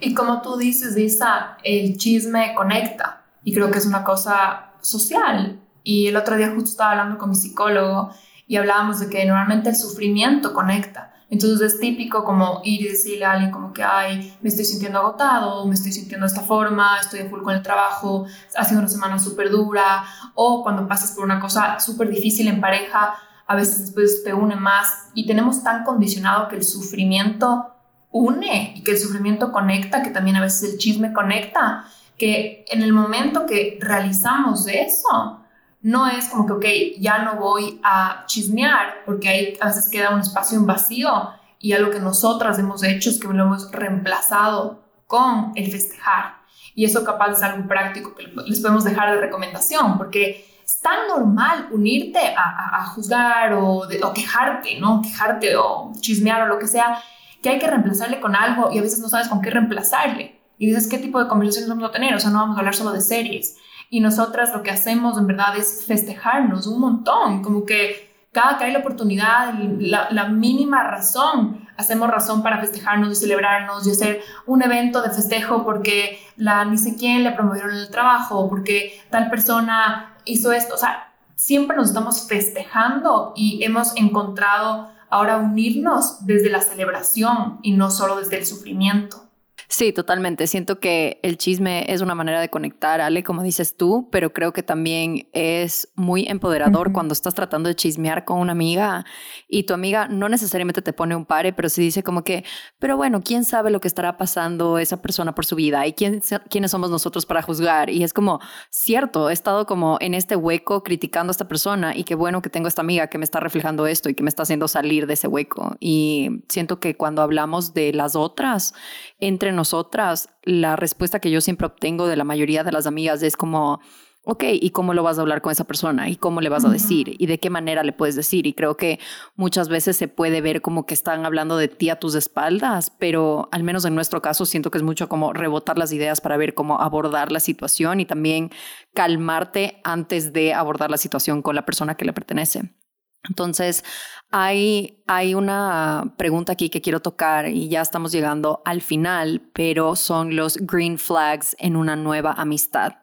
Y 0.00 0.14
como 0.14 0.42
tú 0.42 0.56
dices, 0.56 0.96
Isa, 0.96 1.58
el 1.64 1.96
chisme 1.96 2.54
conecta 2.54 3.24
y 3.42 3.52
creo 3.52 3.70
que 3.70 3.78
es 3.78 3.86
una 3.86 4.04
cosa 4.04 4.72
social 4.80 5.61
y 5.82 6.08
el 6.08 6.16
otro 6.16 6.36
día 6.36 6.48
justo 6.54 6.70
estaba 6.70 6.92
hablando 6.92 7.18
con 7.18 7.30
mi 7.30 7.36
psicólogo 7.36 8.10
y 8.46 8.56
hablábamos 8.56 9.00
de 9.00 9.08
que 9.08 9.24
normalmente 9.24 9.70
el 9.70 9.76
sufrimiento 9.76 10.52
conecta. 10.52 11.12
Entonces 11.30 11.72
es 11.72 11.80
típico 11.80 12.24
como 12.24 12.60
ir 12.62 12.82
y 12.82 12.88
decirle 12.88 13.24
a 13.24 13.32
alguien 13.32 13.50
como 13.50 13.72
que, 13.72 13.82
ay, 13.82 14.36
me 14.42 14.50
estoy 14.50 14.66
sintiendo 14.66 14.98
agotado, 14.98 15.66
me 15.66 15.74
estoy 15.74 15.90
sintiendo 15.90 16.26
de 16.26 16.32
esta 16.32 16.42
forma, 16.42 16.98
estoy 17.00 17.20
en 17.20 17.30
full 17.30 17.42
con 17.42 17.54
el 17.54 17.62
trabajo, 17.62 18.26
ha 18.54 18.64
sido 18.66 18.80
una 18.80 18.88
semana 18.88 19.18
súper 19.18 19.50
dura, 19.50 20.04
o 20.34 20.62
cuando 20.62 20.86
pasas 20.86 21.12
por 21.12 21.24
una 21.24 21.40
cosa 21.40 21.80
súper 21.80 22.10
difícil 22.10 22.48
en 22.48 22.60
pareja, 22.60 23.14
a 23.46 23.54
veces 23.54 23.80
después 23.80 24.22
te 24.22 24.34
une 24.34 24.56
más 24.56 25.08
y 25.14 25.26
tenemos 25.26 25.64
tan 25.64 25.84
condicionado 25.84 26.48
que 26.48 26.56
el 26.56 26.64
sufrimiento 26.64 27.74
une 28.10 28.74
y 28.76 28.82
que 28.82 28.90
el 28.90 28.98
sufrimiento 28.98 29.52
conecta, 29.52 30.02
que 30.02 30.10
también 30.10 30.36
a 30.36 30.42
veces 30.42 30.72
el 30.72 30.78
chisme 30.78 31.14
conecta, 31.14 31.86
que 32.18 32.66
en 32.70 32.82
el 32.82 32.92
momento 32.92 33.46
que 33.46 33.78
realizamos 33.80 34.66
eso, 34.68 35.41
no 35.82 36.08
es 36.08 36.28
como 36.28 36.46
que, 36.46 36.52
ok, 36.52 37.00
ya 37.00 37.18
no 37.18 37.36
voy 37.36 37.80
a 37.82 38.24
chismear, 38.26 39.02
porque 39.04 39.28
ahí 39.28 39.58
a 39.60 39.66
veces 39.66 39.90
queda 39.90 40.10
un 40.10 40.20
espacio 40.20 40.56
en 40.56 40.66
vacío 40.66 41.30
y 41.58 41.72
algo 41.72 41.90
que 41.90 41.98
nosotras 42.00 42.58
hemos 42.58 42.82
hecho 42.84 43.10
es 43.10 43.18
que 43.18 43.28
lo 43.28 43.42
hemos 43.42 43.70
reemplazado 43.72 44.82
con 45.06 45.52
el 45.56 45.70
festejar. 45.70 46.36
Y 46.74 46.84
eso 46.84 47.04
capaz 47.04 47.32
es 47.32 47.42
algo 47.42 47.66
práctico 47.68 48.14
que 48.14 48.28
les 48.46 48.60
podemos 48.60 48.84
dejar 48.84 49.12
de 49.12 49.20
recomendación, 49.20 49.98
porque 49.98 50.46
es 50.64 50.80
tan 50.80 51.08
normal 51.08 51.68
unirte 51.72 52.20
a, 52.36 52.86
juzgar 52.94 53.52
o, 53.54 53.82
o 53.82 54.12
quejarte, 54.14 54.78
¿no? 54.78 55.02
Quejarte 55.02 55.56
o 55.56 55.92
chismear 56.00 56.42
o 56.42 56.46
lo 56.46 56.58
que 56.58 56.68
sea, 56.68 57.02
que 57.42 57.50
hay 57.50 57.58
que 57.58 57.66
reemplazarle 57.66 58.20
con 58.20 58.36
algo 58.36 58.70
y 58.72 58.78
a 58.78 58.82
veces 58.82 59.00
no 59.00 59.08
sabes 59.08 59.28
con 59.28 59.42
qué 59.42 59.50
reemplazarle. 59.50 60.40
Y 60.58 60.66
dices, 60.66 60.86
¿qué 60.86 60.98
tipo 60.98 61.20
de 61.20 61.28
conversaciones 61.28 61.68
vamos 61.68 61.88
a 61.88 61.92
tener? 61.92 62.14
O 62.14 62.20
sea, 62.20 62.30
no 62.30 62.38
vamos 62.38 62.56
a 62.56 62.60
hablar 62.60 62.74
solo 62.74 62.92
de 62.92 63.00
series 63.00 63.56
y 63.92 64.00
nosotras 64.00 64.54
lo 64.54 64.62
que 64.62 64.70
hacemos 64.70 65.18
en 65.18 65.26
verdad 65.26 65.54
es 65.54 65.84
festejarnos 65.86 66.66
un 66.66 66.80
montón, 66.80 67.42
como 67.42 67.66
que 67.66 68.26
cada 68.32 68.56
que 68.56 68.64
hay 68.64 68.72
la 68.72 68.78
oportunidad, 68.78 69.52
la, 69.80 70.28
mínima 70.30 70.82
razón, 70.82 71.68
hacemos 71.76 72.08
razón 72.08 72.42
para 72.42 72.58
festejarnos 72.58 73.12
y 73.12 73.20
celebrarnos 73.20 73.86
y 73.86 73.90
hacer 73.90 74.22
un 74.46 74.62
evento 74.62 75.02
de 75.02 75.10
festejo 75.10 75.62
porque 75.62 76.18
la 76.36 76.64
ni 76.64 76.78
sé 76.78 76.96
quién 76.96 77.22
le 77.22 77.32
promovieron 77.32 77.76
el 77.76 77.90
trabajo, 77.90 78.48
porque 78.48 78.98
tal 79.10 79.28
persona 79.28 80.16
hizo 80.24 80.52
esto, 80.52 80.76
o 80.76 80.78
sea, 80.78 81.12
siempre 81.34 81.76
nos 81.76 81.88
estamos 81.88 82.26
festejando 82.26 83.34
y 83.36 83.62
hemos 83.62 83.94
encontrado 83.96 84.90
ahora 85.10 85.36
unirnos 85.36 86.24
desde 86.24 86.48
la 86.48 86.62
celebración 86.62 87.58
y 87.60 87.72
no 87.72 87.90
solo 87.90 88.16
desde 88.16 88.38
el 88.38 88.46
sufrimiento. 88.46 89.31
Sí, 89.72 89.90
totalmente. 89.94 90.46
Siento 90.48 90.80
que 90.80 91.18
el 91.22 91.38
chisme 91.38 91.86
es 91.88 92.02
una 92.02 92.14
manera 92.14 92.42
de 92.42 92.50
conectar, 92.50 93.00
Ale, 93.00 93.24
como 93.24 93.42
dices 93.42 93.74
tú, 93.74 94.06
pero 94.12 94.34
creo 94.34 94.52
que 94.52 94.62
también 94.62 95.30
es 95.32 95.88
muy 95.94 96.26
empoderador 96.28 96.92
cuando 96.92 97.14
estás 97.14 97.32
tratando 97.32 97.70
de 97.70 97.74
chismear 97.74 98.26
con 98.26 98.38
una 98.38 98.52
amiga 98.52 99.06
y 99.48 99.62
tu 99.62 99.72
amiga 99.72 100.08
no 100.08 100.28
necesariamente 100.28 100.82
te 100.82 100.92
pone 100.92 101.16
un 101.16 101.24
pare, 101.24 101.54
pero 101.54 101.70
se 101.70 101.80
dice 101.80 102.02
como 102.02 102.22
que, 102.22 102.44
pero 102.78 102.98
bueno, 102.98 103.22
¿quién 103.24 103.46
sabe 103.46 103.70
lo 103.70 103.80
que 103.80 103.88
estará 103.88 104.18
pasando 104.18 104.76
esa 104.76 105.00
persona 105.00 105.34
por 105.34 105.46
su 105.46 105.56
vida? 105.56 105.86
¿Y 105.86 105.94
quién, 105.94 106.20
quiénes 106.50 106.70
somos 106.70 106.90
nosotros 106.90 107.24
para 107.24 107.40
juzgar? 107.40 107.88
Y 107.88 108.04
es 108.04 108.12
como, 108.12 108.40
cierto, 108.68 109.30
he 109.30 109.32
estado 109.32 109.64
como 109.64 109.96
en 110.02 110.12
este 110.12 110.36
hueco 110.36 110.82
criticando 110.82 111.30
a 111.30 111.32
esta 111.32 111.48
persona 111.48 111.96
y 111.96 112.04
qué 112.04 112.14
bueno 112.14 112.42
que 112.42 112.50
tengo 112.50 112.68
esta 112.68 112.82
amiga 112.82 113.06
que 113.06 113.16
me 113.16 113.24
está 113.24 113.40
reflejando 113.40 113.86
esto 113.86 114.10
y 114.10 114.14
que 114.14 114.22
me 114.22 114.28
está 114.28 114.42
haciendo 114.42 114.68
salir 114.68 115.06
de 115.06 115.14
ese 115.14 115.28
hueco. 115.28 115.76
Y 115.80 116.42
siento 116.50 116.78
que 116.78 116.94
cuando 116.94 117.22
hablamos 117.22 117.72
de 117.72 117.94
las 117.94 118.16
otras, 118.16 118.74
entre 119.18 119.50
nosotras, 119.62 120.28
la 120.42 120.74
respuesta 120.74 121.20
que 121.20 121.30
yo 121.30 121.40
siempre 121.40 121.68
obtengo 121.68 122.08
de 122.08 122.16
la 122.16 122.24
mayoría 122.24 122.64
de 122.64 122.72
las 122.72 122.88
amigas 122.88 123.22
es 123.22 123.36
como, 123.36 123.78
ok, 124.24 124.42
¿y 124.50 124.70
cómo 124.70 124.92
lo 124.92 125.04
vas 125.04 125.18
a 125.18 125.20
hablar 125.20 125.40
con 125.40 125.52
esa 125.52 125.62
persona? 125.68 126.08
¿Y 126.08 126.16
cómo 126.16 126.40
le 126.40 126.48
vas 126.48 126.64
a 126.64 126.68
decir? 126.68 127.14
¿Y 127.16 127.26
de 127.26 127.38
qué 127.38 127.48
manera 127.48 127.84
le 127.84 127.92
puedes 127.92 128.16
decir? 128.16 128.44
Y 128.48 128.54
creo 128.54 128.76
que 128.76 128.98
muchas 129.36 129.68
veces 129.68 129.96
se 129.96 130.08
puede 130.08 130.40
ver 130.40 130.62
como 130.62 130.84
que 130.84 130.94
están 130.94 131.24
hablando 131.24 131.56
de 131.56 131.68
ti 131.68 131.90
a 131.90 132.00
tus 132.00 132.16
espaldas, 132.16 132.90
pero 132.98 133.48
al 133.52 133.62
menos 133.62 133.84
en 133.84 133.94
nuestro 133.94 134.20
caso 134.20 134.46
siento 134.46 134.72
que 134.72 134.78
es 134.78 134.84
mucho 134.84 135.08
como 135.08 135.32
rebotar 135.32 135.78
las 135.78 135.92
ideas 135.92 136.20
para 136.20 136.36
ver 136.36 136.54
cómo 136.54 136.80
abordar 136.80 137.30
la 137.30 137.38
situación 137.38 138.00
y 138.00 138.04
también 138.04 138.50
calmarte 138.94 139.80
antes 139.84 140.32
de 140.32 140.54
abordar 140.54 140.90
la 140.90 140.98
situación 140.98 141.40
con 141.40 141.54
la 141.54 141.64
persona 141.64 141.96
que 141.96 142.04
le 142.04 142.12
pertenece. 142.12 142.81
Entonces, 143.28 143.84
hay, 144.30 145.02
hay 145.06 145.34
una 145.34 146.14
pregunta 146.16 146.52
aquí 146.52 146.70
que 146.70 146.80
quiero 146.80 147.00
tocar 147.00 147.48
y 147.48 147.68
ya 147.68 147.80
estamos 147.80 148.12
llegando 148.12 148.62
al 148.64 148.80
final, 148.80 149.42
pero 149.52 149.94
son 149.94 150.34
los 150.34 150.56
green 150.56 150.98
flags 150.98 151.54
en 151.58 151.76
una 151.76 151.96
nueva 151.96 152.32
amistad. 152.32 152.94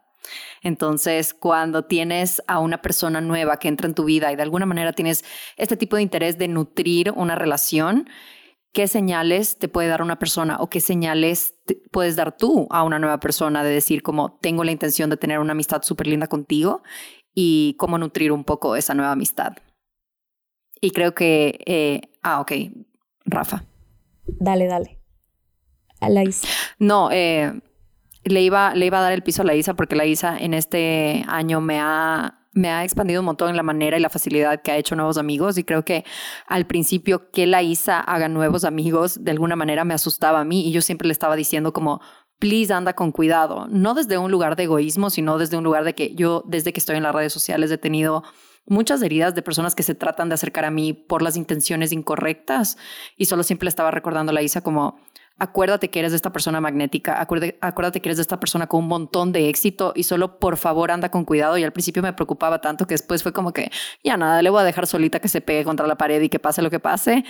Entonces, 0.62 1.34
cuando 1.34 1.86
tienes 1.86 2.42
a 2.48 2.60
una 2.60 2.82
persona 2.82 3.22
nueva 3.22 3.58
que 3.58 3.68
entra 3.68 3.88
en 3.88 3.96
tu 3.96 4.06
vida 4.06 4.32
y 4.32 4.36
de 4.36 4.44
alguna 4.44 4.66
manera 4.66 4.94
tienes 4.94 5.24
este 5.58 5.78
tipo 5.78 5.96
de 5.96 6.02
interés 6.02 6.38
de 6.38 6.48
nutrir 6.48 7.12
una 7.16 7.36
relación, 7.36 8.10
¿qué 8.74 8.88
señales 8.88 9.58
te 9.58 9.68
puede 9.68 9.88
dar 9.88 10.02
una 10.02 10.20
persona 10.20 10.58
o 10.60 10.70
qué 10.70 10.82
señales 10.82 11.56
puedes 11.92 12.16
dar 12.16 12.36
tú 12.38 12.68
a 12.72 12.84
una 12.84 13.00
nueva 13.00 13.20
persona 13.20 13.64
de 13.64 13.72
decir 13.72 14.04
como 14.04 14.38
tengo 14.42 14.64
la 14.64 14.72
intención 14.72 15.10
de 15.10 15.18
tener 15.18 15.40
una 15.40 15.54
amistad 15.54 15.82
súper 15.84 16.08
linda 16.08 16.28
contigo 16.28 16.84
y 17.34 17.76
cómo 17.78 17.98
nutrir 17.98 18.32
un 18.32 18.44
poco 18.44 18.76
esa 18.76 18.94
nueva 18.94 19.14
amistad? 19.14 19.54
Y 20.82 20.92
creo 20.92 21.14
que, 21.14 21.60
eh, 21.66 22.02
ah, 22.22 22.40
ok, 22.42 22.52
Rafa. 23.26 23.66
Dale, 24.26 24.68
dale. 24.68 25.00
A 26.00 26.10
la 26.10 26.24
Isa. 26.24 26.48
No, 26.78 27.10
eh, 27.12 27.52
le 28.24 28.42
iba, 28.42 28.74
le 28.76 28.86
iba 28.86 29.00
a 29.00 29.02
dar 29.02 29.14
el 29.14 29.24
piso 29.24 29.42
a 29.42 29.46
la 29.46 29.56
Isa 29.56 29.74
porque 29.74 29.96
la 29.96 30.06
Isa 30.06 30.38
en 30.38 30.54
este 30.54 31.26
año 31.28 31.62
me 31.62 31.80
ha, 31.80 32.40
me 32.54 32.70
ha 32.70 32.84
expandido 32.84 33.22
un 33.22 33.26
montón 33.26 33.50
en 33.50 33.58
la 33.58 33.64
manera 33.64 33.98
y 33.98 34.00
la 34.00 34.10
facilidad 34.10 34.62
que 34.62 34.72
ha 34.72 34.78
hecho 34.78 34.96
nuevos 34.96 35.18
amigos 35.18 35.58
y 35.58 35.64
creo 35.64 35.84
que 35.84 36.06
al 36.48 36.68
principio 36.68 37.32
que 37.32 37.48
la 37.48 37.62
Isa 37.64 38.00
haga 38.00 38.30
nuevos 38.30 38.64
amigos 38.64 39.24
de 39.24 39.32
alguna 39.32 39.56
manera 39.56 39.84
me 39.84 39.94
asustaba 39.94 40.42
a 40.42 40.46
mí 40.46 40.68
y 40.68 40.72
yo 40.72 40.82
siempre 40.82 41.08
le 41.08 41.12
estaba 41.12 41.36
diciendo 41.36 41.74
como 41.74 42.02
please 42.40 42.74
anda 42.74 42.94
con 42.94 43.12
cuidado, 43.12 43.68
no 43.70 43.94
desde 43.94 44.18
un 44.18 44.32
lugar 44.32 44.56
de 44.56 44.64
egoísmo, 44.64 45.10
sino 45.10 45.38
desde 45.38 45.58
un 45.58 45.64
lugar 45.64 45.84
de 45.84 45.94
que 45.94 46.16
yo 46.16 46.44
desde 46.48 46.72
que 46.72 46.80
estoy 46.80 46.96
en 46.96 47.04
las 47.04 47.14
redes 47.14 47.34
sociales 47.34 47.70
he 47.70 47.78
tenido 47.78 48.24
muchas 48.70 49.02
heridas 49.02 49.36
de 49.36 49.42
personas 49.42 49.76
que 49.76 49.84
se 49.84 49.96
tratan 49.96 50.30
de 50.30 50.36
acercar 50.36 50.66
a 50.66 50.72
mí 50.72 50.94
por 50.94 51.22
las 51.22 51.36
intenciones 51.36 51.92
incorrectas 51.92 52.78
y 53.18 53.26
solo 53.26 53.44
siempre 53.44 53.70
estaba 53.70 53.92
recordando 53.92 54.32
a 54.32 54.34
la 54.34 54.42
Isa 54.42 54.62
como 54.62 55.00
acuérdate 55.40 55.90
que 55.90 56.00
eres 56.00 56.12
de 56.12 56.18
esta 56.18 56.32
persona 56.32 56.62
magnética, 56.62 57.20
acuérdate, 57.20 58.02
que 58.02 58.10
eres 58.10 58.18
de 58.18 58.22
esta 58.22 58.40
persona 58.40 58.68
con 58.68 58.82
un 58.82 58.88
montón 58.88 59.32
de 59.32 59.50
éxito 59.50 59.94
y 59.96 60.04
solo 60.04 60.38
por 60.38 60.58
favor 60.58 60.92
anda 60.92 61.10
con 61.10 61.26
cuidado. 61.26 61.58
Y 61.58 61.64
al 61.64 61.72
principio 61.72 62.04
me 62.04 62.14
preocupaba 62.14 62.62
tanto 62.62 62.86
que 62.86 62.94
después 62.94 63.24
fue 63.24 63.34
como 63.34 63.54
que 63.54 63.72
ya 64.04 64.18
nada, 64.18 64.42
le 64.42 64.50
voy 64.50 64.62
a 64.62 64.66
dejar 64.66 64.86
solita 64.86 65.20
que 65.20 65.30
se 65.30 65.42
pegue 65.42 65.64
contra 65.64 65.88
la 65.88 65.98
pared 65.98 66.22
y 66.22 66.30
que 66.30 66.40
pase 66.40 66.62
lo 66.62 66.70
que 66.70 66.80
pase, 66.80 67.24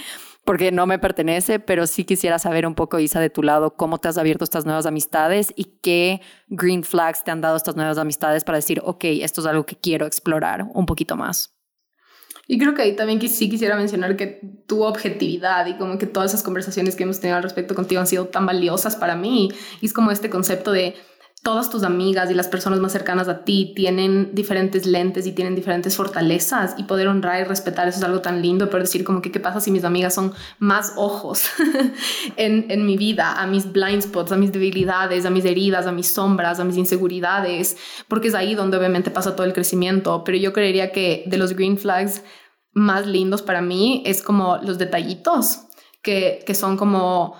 porque 0.45 0.71
no 0.71 0.85
me 0.87 0.99
pertenece, 0.99 1.59
pero 1.59 1.85
sí 1.85 2.05
quisiera 2.05 2.39
saber 2.39 2.65
un 2.65 2.75
poco, 2.75 2.99
Isa, 2.99 3.19
de 3.19 3.29
tu 3.29 3.43
lado, 3.43 3.75
cómo 3.75 3.99
te 3.99 4.07
has 4.07 4.17
abierto 4.17 4.43
estas 4.43 4.65
nuevas 4.65 4.85
amistades 4.85 5.53
y 5.55 5.79
qué 5.81 6.21
green 6.47 6.83
flags 6.83 7.23
te 7.23 7.31
han 7.31 7.41
dado 7.41 7.57
estas 7.57 7.75
nuevas 7.75 7.97
amistades 7.97 8.43
para 8.43 8.57
decir, 8.57 8.81
ok, 8.83 9.03
esto 9.05 9.41
es 9.41 9.47
algo 9.47 9.65
que 9.65 9.75
quiero 9.75 10.05
explorar 10.05 10.65
un 10.73 10.85
poquito 10.85 11.15
más. 11.15 11.55
Y 12.51 12.57
creo 12.57 12.73
que 12.73 12.81
ahí 12.81 12.95
también 12.95 13.21
sí 13.21 13.47
quisiera 13.47 13.75
mencionar 13.75 14.15
que 14.15 14.41
tu 14.65 14.81
objetividad 14.81 15.67
y 15.67 15.77
como 15.77 15.99
que 15.99 16.07
todas 16.07 16.31
esas 16.31 16.41
conversaciones 16.41 16.95
que 16.95 17.03
hemos 17.03 17.19
tenido 17.19 17.37
al 17.37 17.43
respecto 17.43 17.75
contigo 17.75 18.01
han 18.01 18.07
sido 18.07 18.25
tan 18.25 18.47
valiosas 18.47 18.95
para 18.95 19.15
mí. 19.15 19.49
Y 19.81 19.85
es 19.85 19.93
como 19.93 20.09
este 20.09 20.31
concepto 20.31 20.71
de 20.71 20.95
todas 21.41 21.69
tus 21.69 21.83
amigas 21.83 22.29
y 22.29 22.33
las 22.33 22.49
personas 22.49 22.79
más 22.79 22.91
cercanas 22.91 23.29
a 23.29 23.45
ti 23.45 23.71
tienen 23.73 24.35
diferentes 24.35 24.85
lentes 24.85 25.25
y 25.25 25.31
tienen 25.31 25.55
diferentes 25.55 25.95
fortalezas 25.95 26.75
y 26.77 26.83
poder 26.83 27.07
honrar 27.07 27.39
y 27.41 27.43
respetar 27.45 27.87
eso 27.87 27.99
es 27.99 28.03
algo 28.03 28.19
tan 28.19 28.41
lindo, 28.41 28.69
pero 28.69 28.83
decir 28.83 29.05
como 29.05 29.21
que 29.21 29.31
qué 29.31 29.39
pasa 29.39 29.61
si 29.61 29.71
mis 29.71 29.85
amigas 29.85 30.13
son 30.13 30.33
más 30.59 30.93
ojos 30.97 31.45
en, 32.35 32.65
en 32.69 32.85
mi 32.85 32.97
vida, 32.97 33.41
a 33.41 33.47
mis 33.47 33.71
blind 33.71 34.01
spots, 34.01 34.33
a 34.33 34.37
mis 34.37 34.51
debilidades, 34.51 35.25
a 35.25 35.29
mis 35.29 35.45
heridas, 35.45 35.87
a 35.87 35.93
mis 35.93 36.11
sombras, 36.11 36.59
a 36.59 36.65
mis 36.65 36.75
inseguridades, 36.75 37.77
porque 38.09 38.27
es 38.27 38.35
ahí 38.35 38.53
donde 38.53 38.77
obviamente 38.77 39.09
pasa 39.09 39.35
todo 39.35 39.47
el 39.47 39.53
crecimiento, 39.53 40.23
pero 40.25 40.37
yo 40.37 40.51
creería 40.51 40.91
que 40.91 41.23
de 41.25 41.37
los 41.37 41.53
green 41.53 41.77
flags 41.77 42.21
más 42.73 43.07
lindos 43.07 43.41
para 43.41 43.61
mí 43.61 44.03
es 44.05 44.21
como 44.21 44.57
los 44.57 44.77
detallitos, 44.77 45.61
que, 46.01 46.43
que 46.45 46.53
son 46.53 46.75
como 46.75 47.35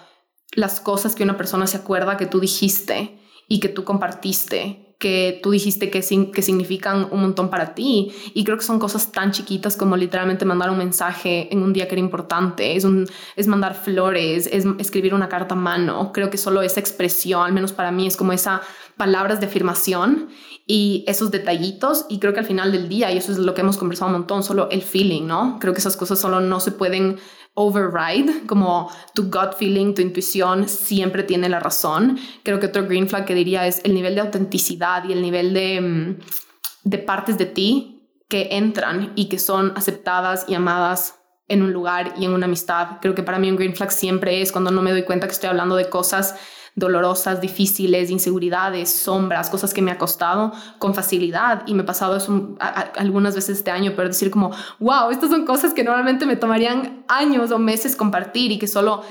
las 0.54 0.80
cosas 0.80 1.16
que 1.16 1.24
una 1.24 1.38
persona 1.38 1.68
se 1.68 1.78
acuerda 1.78 2.18
que 2.18 2.26
tú 2.26 2.40
dijiste 2.40 3.19
y 3.50 3.60
que 3.60 3.68
tú 3.68 3.84
compartiste, 3.84 4.96
que 5.00 5.40
tú 5.42 5.52
dijiste 5.52 5.90
que, 5.90 6.02
que 6.02 6.42
significan 6.42 7.08
un 7.12 7.22
montón 7.22 7.50
para 7.50 7.74
ti. 7.74 8.12
Y 8.34 8.44
creo 8.44 8.58
que 8.58 8.64
son 8.64 8.80
cosas 8.80 9.12
tan 9.12 9.32
chiquitas 9.32 9.78
como 9.78 9.96
literalmente 9.96 10.46
mandar 10.46 10.70
un 10.70 10.78
mensaje 10.78 11.52
en 11.52 11.64
un 11.64 11.74
día 11.74 11.88
que 11.88 11.96
era 11.96 12.02
importante, 12.02 12.76
es, 12.76 12.84
un, 12.84 13.08
es 13.36 13.48
mandar 13.48 13.76
flores, 13.76 14.48
es 14.52 14.66
escribir 14.78 15.14
una 15.14 15.30
carta 15.30 15.56
a 15.56 15.58
mano. 15.58 16.12
Creo 16.14 16.30
que 16.30 16.38
solo 16.38 16.62
esa 16.62 16.82
expresión, 16.82 17.44
al 17.44 17.54
menos 17.54 17.72
para 17.72 17.92
mí, 17.92 18.08
es 18.08 18.18
como 18.18 18.34
esa 18.34 18.62
palabras 18.98 19.40
de 19.40 19.46
afirmación 19.46 20.28
y 20.68 21.06
esos 21.08 21.32
detallitos 21.32 22.06
y 22.10 22.20
creo 22.20 22.34
que 22.34 22.42
al 22.42 22.46
final 22.46 22.74
del 22.74 22.90
día, 22.90 23.10
y 23.14 23.18
eso 23.18 23.32
es 23.32 23.38
lo 23.38 23.54
que 23.54 23.62
hemos 23.62 23.78
conversado 23.78 24.12
un 24.12 24.18
montón, 24.18 24.44
solo 24.44 24.70
el 24.70 24.82
feeling, 24.82 25.26
¿no? 25.26 25.58
Creo 25.62 25.74
que 25.74 25.80
esas 25.80 25.96
cosas 25.96 26.20
solo 26.20 26.42
no 26.42 26.60
se 26.60 26.74
pueden 26.74 27.18
override, 27.54 28.46
como 28.48 28.92
tu 29.14 29.24
gut 29.24 29.54
feeling, 29.58 29.94
tu 29.94 30.02
intuición 30.02 30.70
siempre 30.70 31.24
tiene 31.24 31.50
la 31.50 31.60
razón. 31.60 32.18
Creo 32.44 32.60
que 32.60 32.68
otro 32.68 32.86
green 32.86 33.10
flag 33.10 33.26
que 33.26 33.36
diría 33.36 33.68
es 33.68 33.82
el 33.84 33.94
nivel 33.94 34.16
de 34.16 34.22
autenticidad 34.22 35.04
y 35.04 35.14
el 35.14 35.22
nivel 35.22 35.54
de, 35.54 35.82
mm, 35.82 36.20
de 36.84 36.98
partes 37.00 37.38
de 37.38 37.46
ti 37.46 37.96
que 38.30 38.50
entran 38.52 39.12
y 39.16 39.28
que 39.28 39.40
son 39.40 39.74
aceptadas 39.76 40.46
y 40.48 40.54
amadas 40.54 41.16
en 41.48 41.64
un 41.64 41.74
lugar 41.74 42.14
y 42.18 42.26
en 42.26 42.32
una 42.32 42.46
amistad. 42.46 43.00
Creo 43.02 43.16
que 43.16 43.24
para 43.24 43.40
mí 43.40 43.50
un 43.50 43.58
green 43.58 43.76
flag 43.76 43.92
siempre 43.92 44.42
es 44.42 44.52
cuando 44.52 44.72
no 44.72 44.82
me 44.82 44.92
doy 44.92 45.04
cuenta 45.04 45.28
que 45.28 45.34
estoy 45.34 45.50
hablando 45.50 45.76
de 45.76 45.90
cosas 45.90 46.36
dolorosas, 46.76 47.42
difíciles, 47.42 48.10
inseguridades, 48.10 48.90
sombras, 48.90 49.50
cosas 49.50 49.74
que 49.74 49.82
me 49.82 49.92
ha 49.92 49.98
costado 49.98 50.52
con 50.78 50.94
facilidad 50.94 51.64
y 51.66 51.74
me 51.74 51.84
he 51.84 51.86
pasado 51.86 52.18
eso 52.18 52.56
algunas 52.98 53.36
veces 53.36 53.58
este 53.58 53.72
año, 53.72 53.94
pero 53.96 54.08
decir 54.08 54.32
como, 54.32 54.52
wow, 54.80 55.12
estas 55.12 55.30
son 55.30 55.46
cosas 55.46 55.74
que 55.74 55.84
normalmente 55.84 56.26
me 56.26 56.36
tomarían 56.36 57.04
años 57.08 57.52
o 57.52 57.60
meses 57.60 57.96
compartir 57.96 58.52
y 58.52 58.60
que 58.60 58.68
solo 58.68 59.04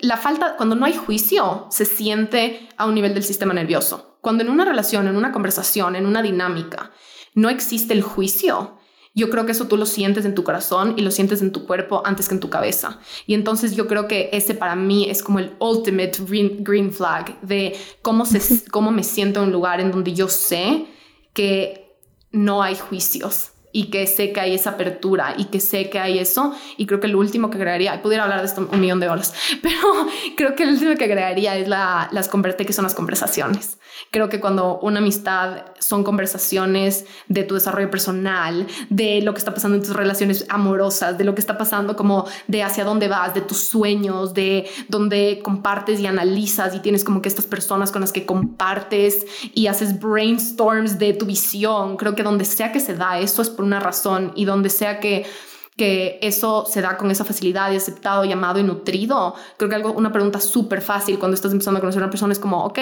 la 0.00 0.16
falta, 0.16 0.56
cuando 0.56 0.74
no 0.74 0.86
hay 0.86 0.94
juicio, 0.94 1.66
se 1.70 1.84
siente 1.84 2.68
a 2.76 2.86
un 2.86 2.94
nivel 2.94 3.14
del 3.14 3.22
sistema 3.22 3.54
nervioso. 3.54 4.18
Cuando 4.20 4.42
en 4.42 4.50
una 4.50 4.64
relación, 4.64 5.06
en 5.06 5.16
una 5.16 5.32
conversación, 5.32 5.96
en 5.96 6.06
una 6.06 6.22
dinámica, 6.22 6.90
no 7.34 7.48
existe 7.50 7.92
el 7.92 8.02
juicio, 8.02 8.75
yo 9.16 9.30
creo 9.30 9.46
que 9.46 9.52
eso 9.52 9.66
tú 9.66 9.76
lo 9.76 9.86
sientes 9.86 10.26
en 10.26 10.34
tu 10.34 10.44
corazón 10.44 10.94
y 10.96 11.02
lo 11.02 11.10
sientes 11.10 11.40
en 11.40 11.50
tu 11.50 11.66
cuerpo 11.66 12.02
antes 12.04 12.28
que 12.28 12.34
en 12.34 12.40
tu 12.40 12.50
cabeza. 12.50 13.00
Y 13.26 13.32
entonces 13.34 13.74
yo 13.74 13.88
creo 13.88 14.06
que 14.06 14.28
ese 14.32 14.54
para 14.54 14.76
mí 14.76 15.08
es 15.08 15.22
como 15.22 15.38
el 15.38 15.52
ultimate 15.58 16.18
green, 16.28 16.92
flag 16.92 17.40
de 17.40 17.74
cómo, 18.02 18.26
se, 18.26 18.70
cómo 18.70 18.92
me 18.92 19.02
siento 19.02 19.40
en 19.40 19.46
un 19.46 19.52
lugar 19.52 19.80
en 19.80 19.90
donde 19.90 20.12
yo 20.12 20.28
sé 20.28 20.86
que 21.32 21.96
no 22.30 22.62
hay 22.62 22.76
juicios 22.76 23.52
y 23.72 23.90
que 23.90 24.06
sé 24.06 24.32
que 24.32 24.40
hay 24.40 24.54
esa 24.54 24.70
apertura 24.70 25.34
y 25.36 25.46
que 25.46 25.60
sé 25.60 25.90
que 25.90 25.98
hay 25.98 26.18
eso. 26.18 26.54
Y 26.76 26.86
creo 26.86 27.00
que 27.00 27.08
lo 27.08 27.18
último 27.18 27.50
que 27.50 27.58
agregaría, 27.58 28.00
pudiera 28.02 28.24
hablar 28.24 28.40
de 28.40 28.46
esto 28.46 28.68
un 28.70 28.80
millón 28.80 29.00
de 29.00 29.08
horas, 29.08 29.34
pero 29.62 29.78
creo 30.36 30.54
que 30.54 30.62
el 30.62 30.70
último 30.70 30.94
que 30.96 31.04
agregaría 31.04 31.56
es 31.56 31.68
la, 31.68 32.08
las 32.12 32.28
converte 32.28 32.64
que 32.64 32.72
son 32.72 32.84
las 32.84 32.94
conversaciones. 32.94 33.78
Creo 34.10 34.28
que 34.28 34.40
cuando 34.40 34.78
una 34.80 34.98
amistad 34.98 35.64
son 35.78 36.04
conversaciones 36.04 37.06
de 37.28 37.42
tu 37.44 37.54
desarrollo 37.54 37.90
personal, 37.90 38.66
de 38.90 39.22
lo 39.22 39.32
que 39.32 39.38
está 39.38 39.54
pasando 39.54 39.76
en 39.76 39.82
tus 39.82 39.94
relaciones 39.94 40.46
amorosas, 40.48 41.18
de 41.18 41.24
lo 41.24 41.34
que 41.34 41.40
está 41.40 41.58
pasando 41.58 41.96
como 41.96 42.26
de 42.46 42.62
hacia 42.62 42.84
dónde 42.84 43.08
vas, 43.08 43.34
de 43.34 43.40
tus 43.40 43.58
sueños, 43.58 44.34
de 44.34 44.68
donde 44.88 45.40
compartes 45.42 46.00
y 46.00 46.06
analizas 46.06 46.74
y 46.74 46.80
tienes 46.80 47.04
como 47.04 47.22
que 47.22 47.28
estas 47.28 47.46
personas 47.46 47.90
con 47.90 48.00
las 48.00 48.12
que 48.12 48.26
compartes 48.26 49.26
y 49.54 49.66
haces 49.66 49.98
brainstorms 49.98 50.98
de 50.98 51.12
tu 51.12 51.26
visión. 51.26 51.96
Creo 51.96 52.14
que 52.14 52.22
donde 52.22 52.44
sea 52.44 52.72
que 52.72 52.80
se 52.80 52.94
da 52.94 53.18
eso 53.18 53.42
es 53.42 53.50
por 53.50 53.65
una 53.66 53.80
razón 53.80 54.32
y 54.34 54.44
donde 54.44 54.70
sea 54.70 55.00
que 55.00 55.26
que 55.76 56.18
eso 56.22 56.64
se 56.66 56.80
da 56.80 56.96
con 56.96 57.10
esa 57.10 57.24
facilidad 57.24 57.70
y 57.70 57.76
aceptado, 57.76 58.24
llamado 58.24 58.58
y 58.58 58.62
nutrido. 58.62 59.34
Creo 59.58 59.68
que 59.68 59.76
algo, 59.76 59.92
una 59.92 60.10
pregunta 60.10 60.40
súper 60.40 60.80
fácil 60.80 61.18
cuando 61.18 61.34
estás 61.34 61.52
empezando 61.52 61.78
a 61.78 61.80
conocer 61.80 62.00
a 62.00 62.06
una 62.06 62.10
persona 62.10 62.32
es 62.32 62.38
como, 62.38 62.64
ok, 62.64 62.78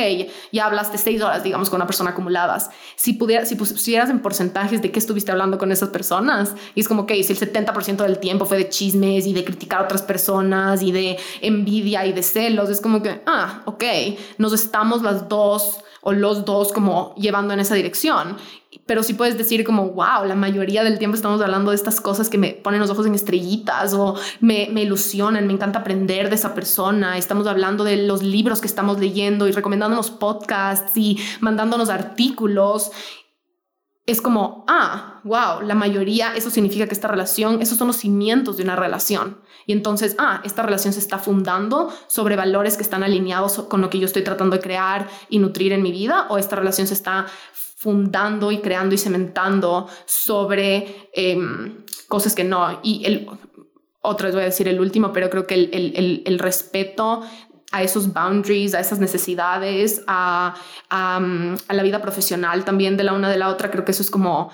ya 0.52 0.66
hablaste 0.66 0.96
seis 0.96 1.20
horas, 1.20 1.42
digamos, 1.42 1.70
con 1.70 1.78
una 1.78 1.86
persona 1.86 2.10
acumuladas. 2.10 2.70
Si, 2.94 3.14
pudiera, 3.14 3.44
si 3.46 3.56
pusieras 3.56 4.10
en 4.10 4.20
porcentajes 4.20 4.80
de 4.80 4.92
qué 4.92 5.00
estuviste 5.00 5.32
hablando 5.32 5.58
con 5.58 5.72
esas 5.72 5.88
personas, 5.88 6.54
y 6.76 6.80
es 6.80 6.88
como, 6.88 7.02
ok, 7.02 7.12
si 7.24 7.32
el 7.32 7.38
70% 7.38 7.96
del 7.96 8.18
tiempo 8.20 8.44
fue 8.44 8.58
de 8.58 8.68
chismes 8.68 9.26
y 9.26 9.34
de 9.34 9.44
criticar 9.44 9.80
a 9.80 9.84
otras 9.84 10.02
personas 10.02 10.80
y 10.80 10.92
de 10.92 11.18
envidia 11.40 12.06
y 12.06 12.12
de 12.12 12.22
celos, 12.22 12.70
es 12.70 12.80
como 12.80 13.02
que, 13.02 13.22
ah, 13.26 13.62
ok, 13.64 13.82
nos 14.38 14.52
estamos 14.52 15.02
las 15.02 15.28
dos 15.28 15.80
o 16.04 16.12
los 16.12 16.44
dos 16.44 16.72
como 16.72 17.14
llevando 17.16 17.54
en 17.54 17.60
esa 17.60 17.74
dirección. 17.74 18.36
Pero 18.86 19.02
sí 19.02 19.14
puedes 19.14 19.38
decir 19.38 19.64
como, 19.64 19.90
wow, 19.90 20.24
la 20.26 20.34
mayoría 20.34 20.84
del 20.84 20.98
tiempo 20.98 21.14
estamos 21.14 21.40
hablando 21.40 21.70
de 21.70 21.76
estas 21.76 22.00
cosas 22.00 22.28
que 22.28 22.38
me 22.38 22.50
ponen 22.50 22.80
los 22.80 22.90
ojos 22.90 23.06
en 23.06 23.14
estrellitas 23.14 23.94
o 23.94 24.14
me, 24.40 24.68
me 24.70 24.82
ilusionan, 24.82 25.46
me 25.46 25.54
encanta 25.54 25.78
aprender 25.78 26.28
de 26.28 26.34
esa 26.34 26.54
persona, 26.54 27.16
estamos 27.16 27.46
hablando 27.46 27.84
de 27.84 27.96
los 27.96 28.22
libros 28.22 28.60
que 28.60 28.66
estamos 28.66 28.98
leyendo 28.98 29.48
y 29.48 29.52
recomendándonos 29.52 30.10
podcasts 30.10 30.96
y 30.96 31.18
mandándonos 31.40 31.88
artículos 31.88 32.90
es 34.06 34.20
como, 34.20 34.64
ah, 34.68 35.20
wow, 35.24 35.62
la 35.62 35.74
mayoría, 35.74 36.34
eso 36.36 36.50
significa 36.50 36.86
que 36.86 36.92
esta 36.92 37.08
relación, 37.08 37.62
esos 37.62 37.78
son 37.78 37.86
los 37.86 37.96
cimientos 37.96 38.58
de 38.58 38.62
una 38.62 38.76
relación. 38.76 39.38
Y 39.66 39.72
entonces, 39.72 40.14
ah, 40.18 40.42
esta 40.44 40.62
relación 40.62 40.92
se 40.92 41.00
está 41.00 41.18
fundando 41.18 41.90
sobre 42.06 42.36
valores 42.36 42.76
que 42.76 42.82
están 42.82 43.02
alineados 43.02 43.62
con 43.62 43.80
lo 43.80 43.88
que 43.88 43.98
yo 43.98 44.04
estoy 44.04 44.22
tratando 44.22 44.56
de 44.56 44.62
crear 44.62 45.08
y 45.30 45.38
nutrir 45.38 45.72
en 45.72 45.82
mi 45.82 45.90
vida, 45.90 46.26
o 46.28 46.36
esta 46.36 46.56
relación 46.56 46.86
se 46.86 46.94
está 46.94 47.26
fundando 47.54 48.52
y 48.52 48.58
creando 48.58 48.94
y 48.94 48.98
cementando 48.98 49.88
sobre 50.04 51.08
em, 51.14 51.84
cosas 52.06 52.34
que 52.34 52.44
no. 52.44 52.80
Y 52.82 53.06
el, 53.06 53.26
otra 54.02 54.26
vez 54.26 54.34
voy 54.34 54.42
a 54.42 54.46
decir 54.46 54.68
el 54.68 54.80
último, 54.80 55.14
pero 55.14 55.30
creo 55.30 55.46
que 55.46 55.54
el, 55.54 55.70
el, 55.72 56.22
el 56.26 56.38
respeto 56.38 57.22
a 57.74 57.82
esos 57.82 58.12
boundaries, 58.12 58.72
a 58.72 58.78
esas 58.78 59.00
necesidades, 59.00 60.04
a, 60.06 60.54
mm, 60.90 61.54
a, 61.66 61.74
la 61.74 61.82
vida 61.82 62.00
profesional 62.00 62.64
también 62.64 62.96
de 62.96 63.02
la 63.02 63.12
una 63.12 63.28
de 63.28 63.36
la 63.36 63.48
otra. 63.48 63.68
Creo 63.72 63.84
que 63.84 63.90
eso 63.90 64.02
es 64.02 64.12
como 64.12 64.52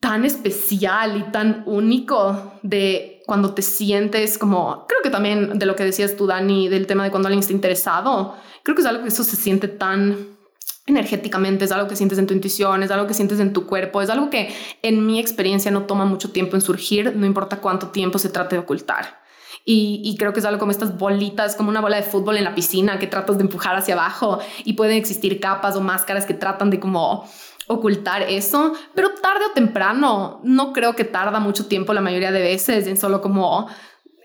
tan 0.00 0.26
especial 0.26 1.16
y 1.16 1.32
tan 1.32 1.62
único 1.64 2.52
de 2.62 3.22
cuando 3.26 3.54
te 3.54 3.62
sientes 3.62 4.36
como, 4.36 4.86
creo 4.86 5.00
que 5.02 5.08
también 5.08 5.58
de 5.58 5.64
lo 5.64 5.74
que 5.76 5.84
decías 5.84 6.14
tú, 6.14 6.26
Dani, 6.26 6.68
del 6.68 6.86
tema 6.86 7.04
de 7.04 7.10
cuando 7.10 7.28
alguien 7.28 7.40
está 7.40 7.54
interesado, 7.54 8.36
creo 8.62 8.76
que 8.76 8.82
es 8.82 8.86
algo 8.86 9.02
que 9.02 9.08
eso 9.08 9.24
se 9.24 9.36
siente 9.36 9.66
tan 9.66 10.36
energéticamente, 10.84 11.64
es 11.64 11.72
algo 11.72 11.88
que 11.88 11.96
sientes 11.96 12.18
en 12.18 12.26
tu 12.26 12.34
intuición, 12.34 12.82
es 12.82 12.90
algo 12.90 13.06
que 13.06 13.14
sientes 13.14 13.40
en 13.40 13.54
tu 13.54 13.66
cuerpo, 13.66 14.02
es 14.02 14.10
algo 14.10 14.28
que 14.28 14.54
en 14.82 15.06
mi 15.06 15.18
experiencia 15.18 15.70
no 15.70 15.84
toma 15.84 16.04
mucho 16.04 16.32
tiempo 16.32 16.54
en 16.54 16.60
surgir, 16.60 17.16
no 17.16 17.24
importa 17.24 17.62
cuánto 17.62 17.88
tiempo 17.88 18.18
se 18.18 18.28
trate 18.28 18.56
de 18.56 18.60
ocultar. 18.60 19.23
Y, 19.66 20.14
creo 20.18 20.34
que 20.34 20.40
es 20.40 20.46
algo 20.46 20.58
como 20.58 20.72
estas 20.72 20.98
bolitas, 20.98 21.56
como 21.56 21.70
una 21.70 21.80
bola 21.80 21.96
de 21.96 22.02
fútbol 22.02 22.36
en 22.36 22.44
la 22.44 22.54
piscina 22.54 22.98
que 22.98 23.06
tratas 23.06 23.38
de 23.38 23.44
empujar 23.44 23.74
hacia 23.74 23.94
abajo 23.94 24.38
y 24.62 24.74
pueden 24.74 24.98
existir 24.98 25.40
capas 25.40 25.74
o 25.76 25.80
máscaras 25.80 26.26
que 26.26 26.34
tratan 26.34 26.68
de 26.68 26.78
como 26.78 27.26
ocultar 27.66 28.22
eso, 28.22 28.74
pero 28.94 29.14
tarde 29.14 29.46
o 29.50 29.54
temprano, 29.54 30.40
no 30.42 30.74
creo 30.74 30.94
que 30.94 31.04
tarda 31.04 31.40
mucho 31.40 31.66
tiempo 31.66 31.94
la 31.94 32.02
mayoría 32.02 32.30
de 32.30 32.42
veces 32.42 32.86
en 32.86 32.98
solo 32.98 33.22
como 33.22 33.68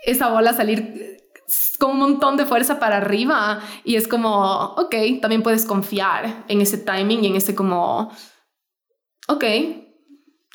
esa 0.03 0.29
bola 0.29 0.51
salir 0.51 1.17
con 1.79 1.91
un 1.91 1.99
montón 1.99 2.35
de 2.35 2.45
fuerza 2.45 2.79
para 2.79 2.97
arriba 2.97 3.61
y 3.85 3.95
es 3.95 4.07
como, 4.07 4.73
ok, 4.75 4.95
también 5.21 5.41
puedes 5.41 5.65
confiar 5.65 6.43
en 6.47 6.61
ese 6.61 6.77
timing 6.77 7.23
y 7.23 7.27
en 7.27 7.35
ese 7.37 7.55
como, 7.55 8.11
ok, 9.27 9.43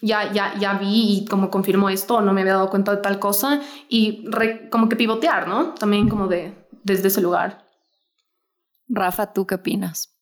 ya, 0.04 0.30
ya, 0.32 0.54
ya 0.58 0.74
vi 0.74 1.18
y 1.18 1.24
como 1.24 1.50
confirmó 1.50 1.88
esto, 1.88 2.20
no 2.20 2.34
me 2.34 2.42
había 2.42 2.54
dado 2.54 2.68
cuenta 2.68 2.94
de 2.94 2.98
tal 3.00 3.18
cosa 3.18 3.60
y 3.88 4.28
como 4.70 4.88
que 4.88 4.96
pivotear, 4.96 5.48
¿no? 5.48 5.72
También 5.74 6.08
como 6.10 6.28
de 6.28 6.68
desde 6.82 7.08
ese 7.08 7.22
lugar. 7.22 7.64
Rafa, 8.86 9.32
¿tú 9.32 9.46
qué 9.46 9.54
opinas? 9.54 10.14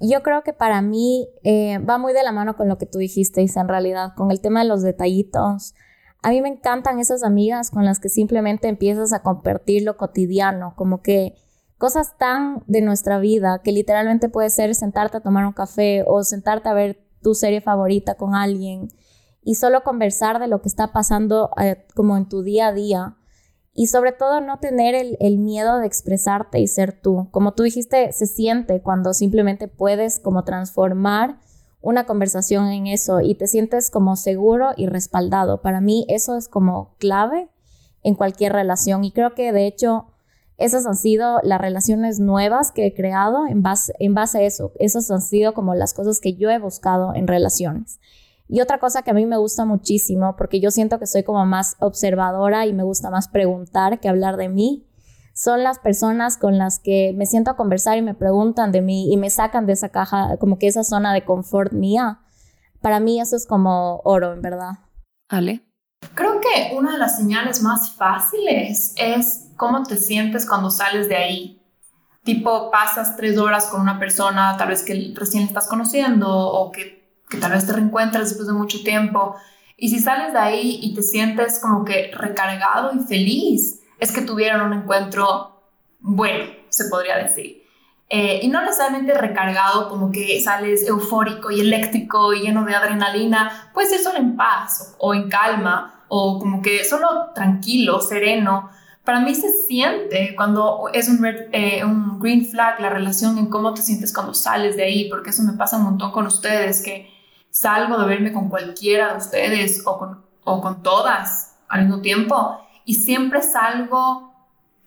Yo 0.00 0.22
creo 0.22 0.42
que 0.44 0.52
para 0.52 0.82
mí 0.82 1.28
eh, 1.42 1.78
va 1.78 1.98
muy 1.98 2.12
de 2.12 2.22
la 2.22 2.30
mano 2.30 2.56
con 2.56 2.68
lo 2.68 2.78
que 2.78 2.86
tú 2.86 2.98
dijiste, 2.98 3.42
Isa, 3.42 3.60
en 3.60 3.68
realidad, 3.68 4.12
con 4.16 4.30
el 4.30 4.40
tema 4.40 4.62
de 4.62 4.68
los 4.68 4.82
detallitos. 4.82 5.74
A 6.22 6.30
mí 6.30 6.40
me 6.40 6.48
encantan 6.48 7.00
esas 7.00 7.24
amigas 7.24 7.70
con 7.70 7.84
las 7.84 7.98
que 7.98 8.08
simplemente 8.08 8.68
empiezas 8.68 9.12
a 9.12 9.22
compartir 9.22 9.82
lo 9.82 9.96
cotidiano, 9.96 10.74
como 10.76 11.02
que 11.02 11.34
cosas 11.76 12.16
tan 12.18 12.62
de 12.66 12.82
nuestra 12.82 13.18
vida 13.18 13.62
que 13.64 13.72
literalmente 13.72 14.28
puede 14.28 14.50
ser 14.50 14.76
sentarte 14.76 15.16
a 15.16 15.22
tomar 15.22 15.44
un 15.44 15.52
café 15.52 16.04
o 16.06 16.22
sentarte 16.22 16.68
a 16.68 16.74
ver 16.74 17.04
tu 17.20 17.34
serie 17.34 17.60
favorita 17.60 18.14
con 18.14 18.36
alguien 18.36 18.90
y 19.48 19.54
solo 19.54 19.82
conversar 19.82 20.40
de 20.40 20.46
lo 20.46 20.60
que 20.60 20.68
está 20.68 20.92
pasando 20.92 21.48
eh, 21.58 21.86
como 21.94 22.18
en 22.18 22.28
tu 22.28 22.42
día 22.42 22.66
a 22.66 22.72
día 22.74 23.16
y 23.72 23.86
sobre 23.86 24.12
todo 24.12 24.42
no 24.42 24.58
tener 24.58 24.94
el, 24.94 25.16
el, 25.20 25.38
miedo 25.38 25.78
de 25.78 25.86
expresarte 25.86 26.60
y 26.60 26.66
ser 26.66 27.00
tú. 27.00 27.28
Como 27.30 27.54
tú 27.54 27.62
dijiste, 27.62 28.12
se 28.12 28.26
siente 28.26 28.82
cuando 28.82 29.14
simplemente 29.14 29.66
puedes 29.66 30.20
como 30.20 30.44
transformar 30.44 31.38
una 31.80 32.04
conversación 32.04 32.66
en 32.66 32.88
eso 32.88 33.22
y 33.22 33.36
te 33.36 33.46
sientes 33.46 33.90
como 33.90 34.16
seguro 34.16 34.72
y 34.76 34.86
respaldado. 34.86 35.62
Para 35.62 35.80
mí 35.80 36.04
eso 36.10 36.36
es 36.36 36.46
como 36.46 36.94
clave 36.98 37.48
en 38.02 38.16
cualquier 38.16 38.52
relación 38.52 39.02
y 39.02 39.12
creo 39.12 39.34
que 39.34 39.52
de 39.52 39.66
hecho 39.66 40.08
esas 40.58 40.84
han 40.84 40.96
sido 40.96 41.40
las 41.42 41.58
relaciones 41.58 42.20
nuevas 42.20 42.70
que 42.70 42.84
he 42.84 42.92
creado 42.92 43.46
en 43.46 43.62
base, 43.62 43.94
en 43.98 44.12
base 44.12 44.40
a 44.40 44.42
eso. 44.42 44.72
Esas 44.78 45.10
han 45.10 45.22
sido 45.22 45.54
como 45.54 45.74
las 45.74 45.94
cosas 45.94 46.20
que 46.20 46.34
yo 46.34 46.50
he 46.50 46.58
buscado 46.58 47.14
en 47.14 47.26
relaciones. 47.26 47.98
Y 48.48 48.60
otra 48.60 48.78
cosa 48.78 49.02
que 49.02 49.10
a 49.10 49.14
mí 49.14 49.26
me 49.26 49.36
gusta 49.36 49.64
muchísimo, 49.64 50.34
porque 50.36 50.60
yo 50.60 50.70
siento 50.70 50.98
que 50.98 51.06
soy 51.06 51.22
como 51.22 51.44
más 51.44 51.76
observadora 51.80 52.66
y 52.66 52.72
me 52.72 52.82
gusta 52.82 53.10
más 53.10 53.28
preguntar 53.28 54.00
que 54.00 54.08
hablar 54.08 54.36
de 54.36 54.48
mí, 54.48 54.88
son 55.34 55.62
las 55.62 55.78
personas 55.78 56.36
con 56.36 56.58
las 56.58 56.80
que 56.80 57.14
me 57.16 57.24
siento 57.24 57.52
a 57.52 57.56
conversar 57.56 57.96
y 57.96 58.02
me 58.02 58.14
preguntan 58.14 58.72
de 58.72 58.82
mí 58.82 59.12
y 59.12 59.16
me 59.16 59.30
sacan 59.30 59.66
de 59.66 59.74
esa 59.74 59.90
caja, 59.90 60.36
como 60.38 60.58
que 60.58 60.66
esa 60.66 60.82
zona 60.82 61.12
de 61.12 61.24
confort 61.24 61.72
mía. 61.72 62.20
Para 62.80 62.98
mí 62.98 63.20
eso 63.20 63.36
es 63.36 63.46
como 63.46 64.00
oro, 64.04 64.32
en 64.32 64.42
verdad. 64.42 64.80
Ale. 65.28 65.62
Creo 66.14 66.40
que 66.40 66.74
una 66.76 66.92
de 66.92 66.98
las 66.98 67.18
señales 67.18 67.62
más 67.62 67.90
fáciles 67.90 68.94
es 68.96 69.50
cómo 69.56 69.82
te 69.84 69.96
sientes 69.96 70.44
cuando 70.44 70.70
sales 70.70 71.08
de 71.08 71.16
ahí. 71.16 71.62
Tipo, 72.24 72.70
pasas 72.72 73.16
tres 73.16 73.38
horas 73.38 73.66
con 73.66 73.80
una 73.80 73.98
persona, 73.98 74.56
tal 74.56 74.68
vez 74.68 74.82
que 74.82 75.12
recién 75.14 75.44
estás 75.44 75.68
conociendo 75.68 76.28
o 76.28 76.72
que, 76.72 77.07
que 77.28 77.36
tal 77.36 77.52
vez 77.52 77.66
te 77.66 77.72
reencuentras 77.72 78.28
después 78.28 78.46
de 78.46 78.54
mucho 78.54 78.82
tiempo. 78.82 79.36
Y 79.76 79.90
si 79.90 80.00
sales 80.00 80.32
de 80.32 80.38
ahí 80.38 80.80
y 80.82 80.94
te 80.94 81.02
sientes 81.02 81.60
como 81.60 81.84
que 81.84 82.10
recargado 82.12 82.92
y 82.94 83.00
feliz, 83.06 83.80
es 83.98 84.12
que 84.12 84.22
tuvieron 84.22 84.60
un 84.60 84.72
encuentro 84.72 85.58
bueno, 86.00 86.44
se 86.68 86.84
podría 86.86 87.16
decir. 87.16 87.64
Eh, 88.10 88.40
y 88.42 88.48
no 88.48 88.62
necesariamente 88.62 89.12
recargado, 89.12 89.88
como 89.88 90.10
que 90.10 90.40
sales 90.40 90.86
eufórico 90.88 91.50
y 91.50 91.60
eléctrico 91.60 92.32
y 92.32 92.40
lleno 92.40 92.64
de 92.64 92.74
adrenalina, 92.74 93.70
puede 93.74 93.88
ser 93.88 94.00
solo 94.00 94.18
en 94.18 94.36
paz 94.36 94.94
o, 94.98 95.12
en 95.12 95.28
calma 95.28 96.04
o 96.08 96.38
como 96.38 96.62
que 96.62 96.84
solo 96.84 97.32
tranquilo, 97.34 98.00
sereno. 98.00 98.70
Para 99.04 99.20
mí 99.20 99.34
se 99.34 99.50
siente 99.50 100.34
cuando 100.36 100.88
es 100.92 101.08
un, 101.08 101.24
eh, 101.52 101.84
un 101.84 102.18
green 102.18 102.46
flag 102.46 102.80
la 102.80 102.88
relación 102.88 103.36
en 103.36 103.46
cómo 103.46 103.74
te 103.74 103.82
sientes 103.82 104.14
cuando 104.14 104.32
sales 104.32 104.76
de 104.76 104.84
ahí, 104.84 105.08
porque 105.10 105.30
eso 105.30 105.42
me 105.42 105.52
pasa 105.52 105.76
un 105.76 105.84
montón 105.84 106.10
con 106.10 106.26
ustedes, 106.26 106.82
que 106.82 107.10
salgo 107.50 107.98
de 107.98 108.06
verme 108.06 108.32
con 108.32 108.48
cualquiera 108.48 109.12
de 109.12 109.18
ustedes 109.18 109.82
o 109.86 109.98
con, 109.98 110.24
o 110.44 110.60
con 110.60 110.82
todas 110.82 111.56
al 111.68 111.86
mismo 111.86 112.00
tiempo 112.00 112.60
y 112.84 112.94
siempre 112.94 113.42
salgo 113.42 114.32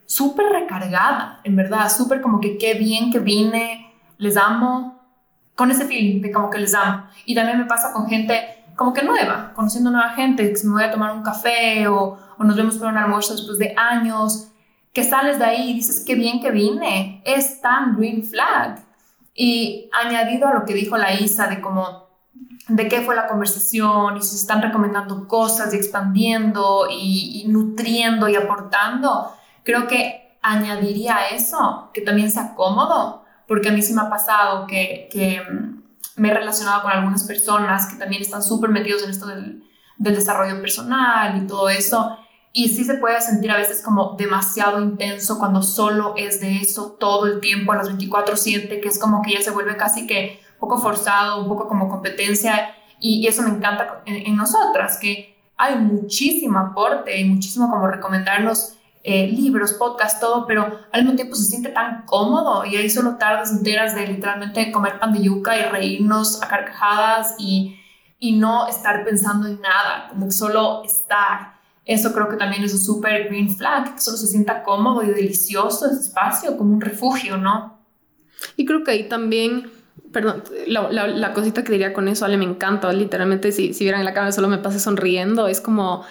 súper 0.05 0.47
recargada, 0.47 1.39
en 1.43 1.55
verdad, 1.55 1.89
súper 1.89 2.21
como 2.21 2.41
que 2.41 2.57
qué 2.57 2.73
bien 2.73 3.11
que 3.11 3.19
vine, 3.19 3.93
les 4.17 4.35
amo, 4.35 4.99
con 5.55 5.71
ese 5.71 5.85
feeling 5.85 6.21
de 6.21 6.31
como 6.31 6.49
que 6.49 6.57
les 6.57 6.73
amo. 6.73 7.05
Y 7.25 7.35
también 7.35 7.59
me 7.59 7.65
pasa 7.65 7.93
con 7.93 8.07
gente 8.07 8.65
como 8.75 8.93
que 8.93 9.03
nueva, 9.03 9.53
conociendo 9.53 9.91
nueva 9.91 10.09
gente, 10.09 10.51
que 10.51 10.67
me 10.67 10.73
voy 10.73 10.83
a 10.83 10.91
tomar 10.91 11.15
un 11.15 11.23
café 11.23 11.87
o, 11.87 12.17
o 12.37 12.43
nos 12.43 12.55
vemos 12.55 12.77
por 12.77 12.87
un 12.87 12.97
almuerzo 12.97 13.35
después 13.35 13.57
de 13.57 13.73
años, 13.77 14.47
que 14.91 15.03
sales 15.03 15.39
de 15.39 15.45
ahí 15.45 15.69
y 15.69 15.73
dices, 15.75 16.03
qué 16.05 16.15
bien 16.15 16.41
que 16.41 16.51
vine, 16.51 17.21
es 17.25 17.61
tan 17.61 17.95
green 17.95 18.23
flag. 18.23 18.83
Y 19.33 19.89
añadido 19.93 20.47
a 20.47 20.53
lo 20.53 20.65
que 20.65 20.73
dijo 20.73 20.97
la 20.97 21.13
Isa 21.13 21.47
de 21.47 21.61
como 21.61 22.07
de 22.67 22.87
qué 22.87 23.01
fue 23.01 23.15
la 23.15 23.27
conversación 23.27 24.17
y 24.17 24.21
si 24.21 24.29
se 24.29 24.35
están 24.37 24.61
recomendando 24.61 25.27
cosas 25.27 25.73
y 25.73 25.77
expandiendo 25.77 26.87
y, 26.89 27.45
nutriendo 27.47 28.29
y 28.29 28.35
aportando, 28.35 29.31
creo 29.63 29.87
que 29.87 30.37
añadiría 30.41 31.27
eso, 31.31 31.89
que 31.93 32.01
también 32.01 32.31
sea 32.31 32.55
cómodo, 32.55 33.23
porque 33.47 33.69
a 33.69 33.71
mí 33.71 33.81
sí 33.81 33.93
me 33.93 34.01
ha 34.01 34.09
pasado 34.09 34.67
que, 34.67 35.09
mm, 35.49 35.81
me 36.17 36.29
he 36.29 36.33
relacionado 36.33 36.83
con 36.83 36.91
algunas 36.91 37.23
personas 37.23 37.87
que 37.87 37.97
también 37.97 38.21
están 38.21 38.43
súper 38.43 38.69
metidos 38.69 39.03
en 39.03 39.11
esto 39.11 39.27
del, 39.27 39.63
del 39.97 40.15
desarrollo 40.15 40.61
personal 40.61 41.41
y 41.41 41.47
todo 41.47 41.69
eso, 41.69 42.17
y 42.53 42.67
sí 42.67 42.83
se 42.83 42.95
puede 42.95 43.21
sentir 43.21 43.49
a 43.51 43.57
veces 43.57 43.81
como 43.81 44.15
demasiado 44.17 44.81
intenso 44.81 45.39
cuando 45.39 45.63
solo 45.63 46.15
es 46.17 46.41
de 46.41 46.57
eso 46.57 46.97
todo 46.99 47.27
el 47.27 47.39
tiempo, 47.39 47.71
a 47.71 47.77
las 47.77 47.87
24/7, 47.87 48.81
que 48.81 48.89
es 48.89 48.99
como 48.99 49.21
que 49.21 49.33
ya 49.33 49.41
se 49.41 49.51
vuelve 49.51 49.77
casi 49.77 50.05
que 50.05 50.41
poco 50.61 50.77
forzado, 50.77 51.41
un 51.41 51.49
poco 51.49 51.67
como 51.67 51.89
competencia, 51.89 52.75
y, 52.99 53.27
eso 53.27 53.41
me 53.41 53.49
encanta 53.49 54.03
en, 54.05 54.35
nosotras, 54.35 54.99
que 54.99 55.35
hay 55.57 55.75
muchísimo 55.75 56.59
aporte 56.59 57.19
y 57.19 57.25
muchísimo 57.25 57.69
como 57.69 57.87
recomendarnos 57.87 58.77
eh, 59.03 59.27
libros, 59.27 59.73
podcast, 59.73 60.21
todo, 60.21 60.45
pero 60.45 60.79
al 60.91 61.01
mismo 61.01 61.15
tiempo 61.15 61.35
se 61.35 61.45
siente 61.45 61.69
tan 61.69 62.03
cómodo 62.05 62.63
y 62.63 62.75
hay 62.75 62.91
solo 62.91 63.17
tardes 63.17 63.49
enteras 63.49 63.95
de 63.95 64.05
literalmente 64.05 64.71
comer 64.71 64.99
pan 64.99 65.13
de 65.13 65.23
yuca 65.23 65.57
y 65.57 65.63
reírnos 65.63 66.43
a 66.43 66.47
carcajadas 66.47 67.33
y, 67.39 67.79
y 68.19 68.33
no 68.33 68.67
estar 68.67 69.03
pensando 69.03 69.47
en 69.47 69.59
nada, 69.59 70.09
como 70.09 70.29
solo 70.29 70.83
estar. 70.83 71.59
Eso 71.85 72.13
creo 72.13 72.29
que 72.29 72.37
también 72.37 72.63
es 72.63 72.73
un 72.73 72.79
súper 72.79 73.29
green 73.29 73.49
flag, 73.49 73.95
que 73.95 74.01
solo 74.01 74.17
se 74.17 74.27
sienta 74.27 74.61
cómodo 74.61 75.01
y 75.01 75.07
delicioso 75.07 75.87
ese 75.87 76.01
espacio, 76.01 76.55
como 76.55 76.75
un 76.75 76.81
refugio, 76.81 77.37
¿no? 77.37 77.79
Y 78.55 78.65
creo 78.65 78.83
que 78.83 78.91
ahí 78.91 79.09
también 79.09 79.80
perdón, 80.11 80.43
la, 80.67 81.33
cosita 81.33 81.63
que 81.63 81.71
diría 81.71 81.93
con 81.93 82.07
eso, 82.07 82.25
Ale, 82.25 82.37
me 82.37 82.45
encanta, 82.45 82.91
literalmente, 82.91 83.51
si, 83.51 83.73
si 83.73 83.83
vieran 83.83 84.01
en 84.01 84.05
la 84.05 84.13
cámara 84.13 84.31
solo 84.31 84.47
me 84.47 84.57
pase 84.57 84.79
sonriendo, 84.79 85.47
es 85.47 85.61
como 85.61 86.03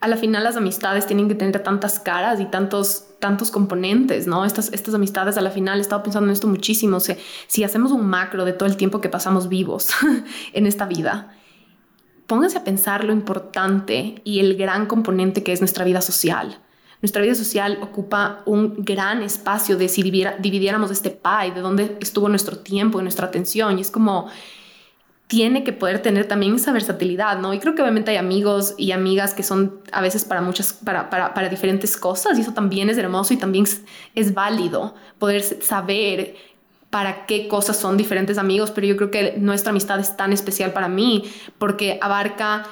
a 0.00 0.08
la 0.08 0.16
final 0.16 0.44
las 0.44 0.56
amistades 0.56 1.06
tienen 1.06 1.28
que 1.28 1.34
tener 1.34 1.58
tantas 1.62 1.98
caras 1.98 2.38
y 2.40 2.44
tantos, 2.46 3.06
tantos 3.18 3.50
componentes, 3.50 4.26
¿no? 4.26 4.44
Estas, 4.44 4.72
estas 4.72 4.94
amistades 4.94 5.38
a 5.38 5.40
la 5.40 5.50
final, 5.50 5.78
he 5.78 5.80
estado 5.80 6.02
pensando 6.02 6.28
en 6.28 6.32
esto 6.32 6.48
muchísimo, 6.48 7.00
si, 7.00 7.14
si 7.46 7.64
hacemos 7.64 7.92
un 7.92 8.06
macro 8.06 8.44
de 8.44 8.52
todo 8.52 8.68
el 8.68 8.76
tiempo 8.76 9.00
que 9.00 9.08
pasamos 9.08 9.48
vivos 9.48 9.88
en 10.52 10.66
esta 10.66 10.86
vida, 10.86 11.32
pónganse 12.26 12.58
a 12.58 12.64
pensar 12.64 13.04
lo 13.04 13.12
importante 13.12 14.20
y 14.24 14.40
el 14.40 14.56
gran 14.56 14.86
componente 14.86 15.42
que 15.42 15.52
es 15.52 15.60
nuestra 15.60 15.84
vida 15.84 16.02
social. 16.02 16.58
Nuestra 17.02 17.22
vida 17.22 17.34
social 17.34 17.78
ocupa 17.82 18.42
un 18.46 18.76
gran 18.78 19.22
espacio 19.22 19.76
de 19.76 19.88
si 19.88 20.02
dividiéramos 20.02 20.90
este 20.90 21.10
pie, 21.10 21.52
de 21.54 21.60
dónde 21.60 21.96
estuvo 22.00 22.28
nuestro 22.28 22.58
tiempo 22.58 23.00
y 23.00 23.02
nuestra 23.02 23.26
atención. 23.26 23.78
Y 23.78 23.82
es 23.82 23.90
como, 23.90 24.28
tiene 25.26 25.64
que 25.64 25.72
poder 25.72 26.00
tener 26.00 26.26
también 26.26 26.54
esa 26.54 26.72
versatilidad, 26.72 27.38
¿no? 27.38 27.52
Y 27.52 27.58
creo 27.58 27.74
que 27.74 27.82
obviamente 27.82 28.12
hay 28.12 28.16
amigos 28.16 28.74
y 28.78 28.92
amigas 28.92 29.34
que 29.34 29.42
son 29.42 29.80
a 29.90 30.00
veces 30.00 30.24
para 30.24 30.40
muchas, 30.40 30.72
para, 30.72 31.10
para, 31.10 31.34
para 31.34 31.48
diferentes 31.48 31.96
cosas 31.96 32.38
y 32.38 32.42
eso 32.42 32.52
también 32.52 32.90
es 32.90 32.98
hermoso 32.98 33.34
y 33.34 33.36
también 33.36 33.66
es, 34.14 34.34
válido 34.34 34.94
poder 35.18 35.42
saber 35.42 36.36
para 36.90 37.26
qué 37.26 37.48
cosas 37.48 37.76
son 37.76 37.96
diferentes 37.96 38.38
amigos, 38.38 38.70
pero 38.70 38.86
yo 38.86 38.96
creo 38.96 39.10
que 39.10 39.34
nuestra 39.38 39.70
amistad 39.70 39.98
es 39.98 40.16
tan 40.16 40.32
especial 40.32 40.72
para 40.72 40.88
mí 40.88 41.24
porque 41.58 41.98
abarca 42.00 42.64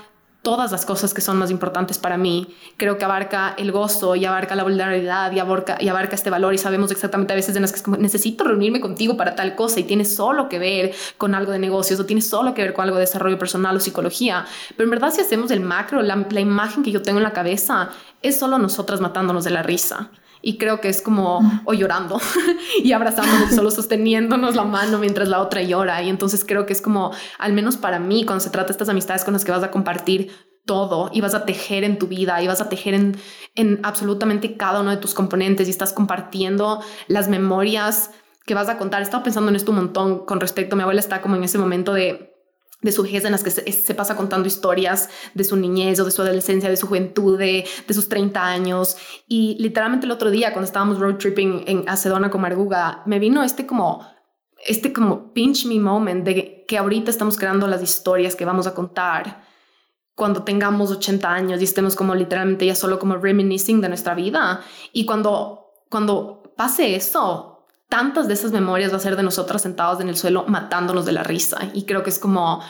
todas 0.45 0.71
las 0.71 0.87
cosas 0.87 1.13
que 1.13 1.21
son 1.21 1.37
más 1.39 1.51
importantes 1.51 1.99
para 1.99 2.17
mí. 2.17 2.55
Creo 2.77 2.97
que 2.99 3.05
abarca 3.05 3.55
el 3.59 3.73
gozo 3.73 4.15
y 4.15 4.25
abarca 4.25 4.55
la 4.55 4.63
vulnerabilidad 4.63 5.33
y 5.33 5.41
abarca, 5.41 5.79
y 5.81 5.89
abarca 5.89 6.15
este 6.15 6.31
valor 6.31 6.55
y 6.55 6.59
sabemos 6.59 6.93
exactamente 6.93 7.33
a 7.33 7.37
veces 7.37 7.57
en 7.57 7.63
las 7.63 7.73
que 7.73 7.91
necesito 7.99 8.45
reunirme 8.45 8.81
contigo 8.81 9.17
para 9.17 9.35
tal 9.35 9.57
cosa 9.57 9.81
y 9.81 9.85
tiene 9.85 10.05
solo 10.05 10.49
que 10.49 10.61
ver 10.61 10.95
con 11.19 11.35
algo 11.35 11.51
de 11.51 11.59
negocios 11.59 11.99
o 11.99 12.07
tiene 12.07 12.23
solo 12.23 12.55
que 12.55 12.63
ver 12.63 12.75
con 12.75 12.85
algo 12.85 12.97
de 12.97 13.01
desarrollo 13.01 13.39
personal 13.39 13.75
o 13.75 13.81
psicología. 13.81 14.45
Pero 14.77 14.85
en 14.85 14.91
verdad 14.91 15.11
si 15.13 15.23
hacemos 15.23 15.51
el 15.51 15.61
macro, 15.61 16.03
la, 16.03 16.25
la 16.31 16.41
imagen 16.41 16.85
que 16.85 16.93
yo 16.93 17.03
tengo 17.03 17.19
en 17.19 17.25
la 17.25 17.33
cabeza 17.33 17.89
es 18.23 18.39
solo 18.39 18.59
nosotras 18.59 19.01
matándonos 19.01 19.43
de 19.43 19.51
la 19.51 19.65
risa 19.65 20.11
y 20.47 20.59
creo 20.59 20.83
que 20.83 20.91
es 20.91 21.01
como 21.01 21.41
o 21.65 21.73
llorando 21.73 22.21
y 22.85 22.93
abrazándonos 22.93 23.55
solo 23.55 23.71
sosteniéndonos 23.71 24.55
la 24.55 24.65
mano 24.65 24.99
mientras 24.99 25.29
la 25.29 25.41
otra 25.41 25.63
llora. 25.63 26.03
Y 26.03 26.11
entonces 26.11 26.45
creo 26.47 26.67
que 26.67 26.75
es 26.75 26.83
como 26.83 27.13
al 27.39 27.55
menos 27.55 27.79
para 27.79 27.99
mí 27.99 28.27
cuando 28.27 28.45
se 28.45 28.51
trata 28.51 28.67
de 28.67 28.73
estas 28.73 28.91
amistades 28.91 29.25
con 29.25 29.33
las 29.33 29.45
que 29.45 29.53
vas 29.53 29.63
a 29.63 29.71
compartir 29.71 30.31
todo 30.67 31.11
y 31.15 31.23
vas 31.23 31.35
a 31.35 31.47
tejer 31.47 31.83
en 31.83 31.99
tu 31.99 32.09
vida 32.09 32.43
y 32.43 32.47
vas 32.47 32.61
a 32.61 32.69
tejer 32.69 32.93
en, 32.93 33.17
en 33.55 33.81
absolutamente 33.85 34.59
cada 34.59 34.83
uno 34.83 34.91
de 34.91 34.99
tus 34.99 35.15
componentes 35.15 35.67
y 35.67 35.71
estás 35.71 35.95
compartiendo 35.95 36.83
las 37.09 37.29
memorias 37.29 38.11
que 38.45 38.53
vas 38.53 38.69
a 38.69 38.77
contar. 38.77 39.01
Estaba 39.01 39.25
pensando 39.25 39.49
en 39.49 39.57
esto 39.57 39.71
un 39.71 39.79
montón 39.79 40.27
con 40.27 40.41
respecto, 40.41 40.77
mi 40.77 40.83
abuela 40.83 41.01
está 41.01 41.23
como 41.23 41.37
en 41.37 41.45
ese 41.45 41.57
momento 41.57 41.95
de 41.95 42.34
de 42.85 42.93
su 42.93 43.03
vejez 43.03 43.25
en 43.25 43.33
las 43.33 43.43
que 43.43 43.51
se, 43.51 43.95
pasa 43.95 44.15
contando 44.15 44.47
historias 44.47 45.09
de 45.33 45.43
su 45.43 45.57
niñez 45.57 45.99
o 46.01 46.05
de 46.05 46.11
su 46.11 46.21
adolescencia, 46.21 46.69
de 46.69 46.77
su 46.77 46.87
juventud, 46.87 47.39
de, 47.39 47.65
sus 47.89 48.11
30 48.11 48.45
años. 48.45 48.99
Y 49.27 49.57
literalmente 49.59 50.05
el 50.05 50.13
otro 50.13 50.31
día, 50.31 50.53
cuando 50.53 50.67
estábamos 50.67 50.99
road 50.99 51.17
tripping 51.17 51.65
en 51.67 51.89
Acedona 51.89 52.31
con 52.31 52.43
Marguga, 52.43 53.03
me 53.07 53.19
vino 53.19 53.43
este 53.43 53.65
como, 53.65 54.07
este 54.67 54.93
como 54.93 55.33
pinch 55.33 55.65
me 55.65 55.81
moment 55.81 56.27
de 56.27 56.67
que 56.69 56.77
ahorita 56.77 57.11
estamos 57.11 57.39
creando 57.39 57.67
las 57.67 57.83
historias 57.83 58.37
que 58.37 58.45
vamos 58.45 58.67
a 58.67 58.75
contar 58.75 59.43
cuando 60.15 60.43
tengamos 60.43 60.91
80 60.91 61.33
años 61.33 61.61
y 61.63 61.65
estemos 61.65 61.97
como 61.97 62.15
literalmente 62.15 62.67
ya 62.67 62.75
solo 62.75 62.99
como 62.99 63.17
reminiscing 63.17 63.81
de 63.81 63.89
nuestra 63.89 64.15
vida. 64.15 64.61
Y 64.93 65.07
cuando, 65.07 65.73
cuando 65.89 66.43
pase 66.55 66.95
eso, 66.95 67.54
tantas 67.95 68.27
de 68.27 68.35
esas 68.35 68.51
memorias 68.51 68.93
va 68.93 68.97
a 68.97 68.99
ser 68.99 69.15
de 69.15 69.23
nosotras 69.23 69.63
sentadas 69.63 70.01
en 70.01 70.09
el 70.09 70.17
suelo 70.17 70.47
matándonos 70.49 71.07
de 71.07 71.13
la 71.13 71.23
risa. 71.23 71.71
Y 71.75 71.85
creo 71.85 72.03
que 72.03 72.11
es 72.11 72.19
como, 72.19 72.61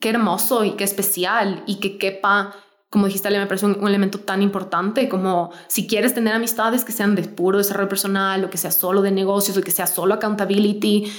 qué 0.00 0.10
hermoso 0.10 0.62
y 0.62 0.76
qué 0.76 0.84
especial 0.84 1.64
y 1.66 1.80
que 1.80 1.98
quepa, 1.98 2.54
como 2.90 3.06
dijiste, 3.06 3.28
me 3.30 3.46
parece 3.46 3.66
un, 3.66 3.88
elemento 3.88 4.20
tan 4.20 4.40
importante 4.40 5.08
como 5.08 5.50
si 5.66 5.88
quieres 5.88 6.14
tener 6.14 6.32
amistades 6.32 6.84
que 6.84 6.92
sean 6.92 7.16
de 7.16 7.24
puro 7.24 7.58
desarrollo 7.58 7.88
personal 7.88 8.44
o 8.44 8.50
que 8.50 8.56
sea 8.56 8.70
solo 8.70 9.02
de 9.02 9.10
negocios 9.10 9.56
o 9.56 9.62
que 9.62 9.72
sea 9.72 9.88
solo 9.88 10.14
accountability, 10.14 11.12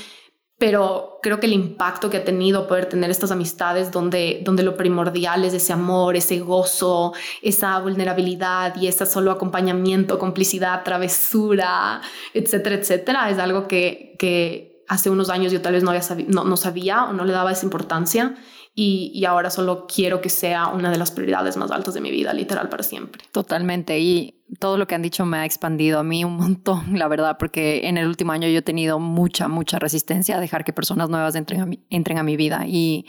pero 0.57 1.19
creo 1.21 1.39
que 1.39 1.47
el 1.47 1.53
impacto 1.53 2.09
que 2.09 2.17
ha 2.17 2.23
tenido 2.23 2.67
poder 2.67 2.87
tener 2.87 3.09
estas 3.09 3.31
amistades 3.31 3.91
donde, 3.91 4.41
donde 4.43 4.63
lo 4.63 4.77
primordial 4.77 5.43
es 5.43 5.53
ese 5.53 5.73
amor, 5.73 6.15
ese 6.15 6.39
gozo, 6.39 7.13
esa 7.41 7.77
vulnerabilidad 7.79 8.75
y 8.77 8.87
ese 8.87 9.05
solo 9.05 9.31
acompañamiento, 9.31 10.17
complicidad, 10.17 10.83
travesura, 10.83 12.01
etcétera, 12.33 12.75
etcétera, 12.75 13.29
es 13.29 13.37
algo 13.37 13.67
que, 13.67 14.15
que 14.17 14.83
hace 14.87 15.09
unos 15.09 15.29
años 15.29 15.51
yo 15.51 15.61
tal 15.61 15.73
vez 15.73 15.83
no, 15.83 15.91
había 15.91 16.03
no, 16.27 16.45
no 16.45 16.57
sabía 16.57 17.05
o 17.05 17.13
no 17.13 17.25
le 17.25 17.33
daba 17.33 17.51
esa 17.51 17.65
importancia 17.65 18.35
y, 18.77 19.09
y, 19.13 19.23
ahora 19.23 19.49
solo 19.49 19.87
quiero 19.87 20.19
que 20.19 20.29
sea 20.29 20.67
una 20.67 20.91
de 20.91 20.97
las 20.97 21.09
prioridades 21.09 21.55
más 21.55 21.71
altas 21.71 21.93
de 21.93 22.01
mi 22.01 22.11
vida, 22.11 22.33
literal, 22.33 22.67
para 22.67 22.83
siempre. 22.83 23.23
Totalmente. 23.31 23.99
Y 23.99 24.43
todo 24.59 24.77
lo 24.77 24.85
que 24.85 24.95
han 24.95 25.01
dicho 25.01 25.25
me 25.25 25.37
ha 25.37 25.45
expandido 25.45 25.97
a 25.97 26.03
mí 26.03 26.25
un 26.25 26.35
montón, 26.37 26.99
la 26.99 27.07
verdad, 27.07 27.37
porque 27.39 27.87
en 27.87 27.97
el 27.97 28.05
último 28.07 28.33
año 28.33 28.49
yo 28.49 28.59
he 28.59 28.61
tenido 28.61 28.99
mucha, 28.99 29.47
mucha 29.47 29.79
resistencia 29.79 30.35
a 30.35 30.41
dejar 30.41 30.65
que 30.65 30.73
personas 30.73 31.09
nuevas 31.09 31.35
entren 31.35 31.61
a 31.61 31.65
mi, 31.65 31.85
entren 31.89 32.17
a 32.17 32.23
mi 32.23 32.35
vida. 32.35 32.65
Y 32.67 33.05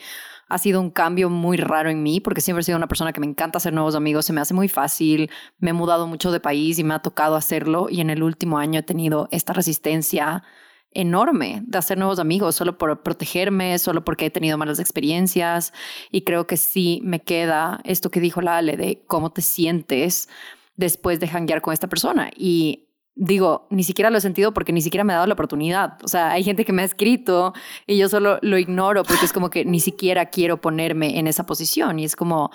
ha 0.49 0.59
sido 0.59 0.81
un 0.81 0.91
cambio 0.91 1.31
muy 1.31 1.57
raro 1.57 1.91
en 1.91 2.01
mí, 2.01 2.21
porque 2.21 2.41
siempre 2.41 2.61
he 2.61 2.65
sido 2.65 2.79
una 2.79 2.87
persona 2.87 3.13
que 3.13 3.19
me 3.19 3.27
encanta 3.27 3.59
hacer 3.59 3.73
nuevos 3.73 3.97
amigos, 3.97 4.25
se 4.25 4.33
me 4.33 4.41
hace 4.41 4.55
muy 4.55 4.69
fácil, 4.69 5.31
me 5.59 5.71
he 5.71 5.73
mudado 5.73 6.07
mucho 6.07 6.31
de 6.31 6.39
país 6.39 6.79
y 6.79 6.85
me 6.85 6.95
ha 6.95 7.01
tocado 7.01 7.35
hacerlo. 7.35 7.89
Y 7.91 8.01
en 8.01 8.11
el 8.11 8.23
último 8.23 8.59
año 8.59 8.79
he 8.79 8.85
tenido 8.85 9.29
esta 9.33 9.53
resistencia 9.53 10.45
enorme 10.93 11.63
de 11.67 11.79
hacer 11.79 11.99
nuevos 11.99 12.19
amigos, 12.19 12.55
solo 12.55 12.79
por 12.79 13.03
protegerme, 13.03 13.79
solo 13.79 14.05
porque 14.05 14.27
he 14.27 14.31
tenido 14.31 14.59
malas 14.59 14.79
experiencias. 14.79 15.73
Y 16.11 16.23
creo 16.23 16.47
que 16.47 16.57
sí 16.57 17.01
me 17.05 17.21
queda 17.21 17.81
esto 17.85 18.11
que 18.11 18.21
dijo 18.21 18.41
la 18.41 18.57
Ale 18.59 18.77
de 18.77 19.03
cómo 19.07 19.31
te 19.31 19.43
sientes 19.43 20.29
después 20.77 21.21
de 21.21 21.29
hanguear 21.29 21.61
con 21.63 21.73
esta 21.73 21.89
persona. 21.89 22.31
Y 22.37 22.89
digo, 23.15 23.67
ni 23.71 23.83
siquiera 23.83 24.11
lo 24.11 24.19
he 24.19 24.21
sentido 24.21 24.53
porque 24.53 24.73
ni 24.73 24.83
siquiera 24.83 25.05
me 25.05 25.13
ha 25.13 25.17
dado 25.17 25.27
la 25.27 25.35
oportunidad. 25.35 25.99
O 26.05 26.09
sea, 26.09 26.31
hay 26.31 26.45
gente 26.45 26.65
que 26.65 26.73
me 26.73 26.83
ha 26.83 26.85
escrito 26.85 27.55
y 27.87 27.97
yo 27.97 28.09
solo 28.09 28.39
lo 28.43 28.59
ignoro 28.59 29.03
porque 29.03 29.25
es 29.25 29.33
como 29.33 29.51
que 29.51 29.65
ni 29.65 29.81
siquiera 29.81 30.27
quiero 30.27 30.61
ponerme 30.61 31.19
en 31.19 31.27
esa 31.27 31.47
posición. 31.47 31.99
Y 31.99 32.05
es 32.05 32.15
como, 32.15 32.51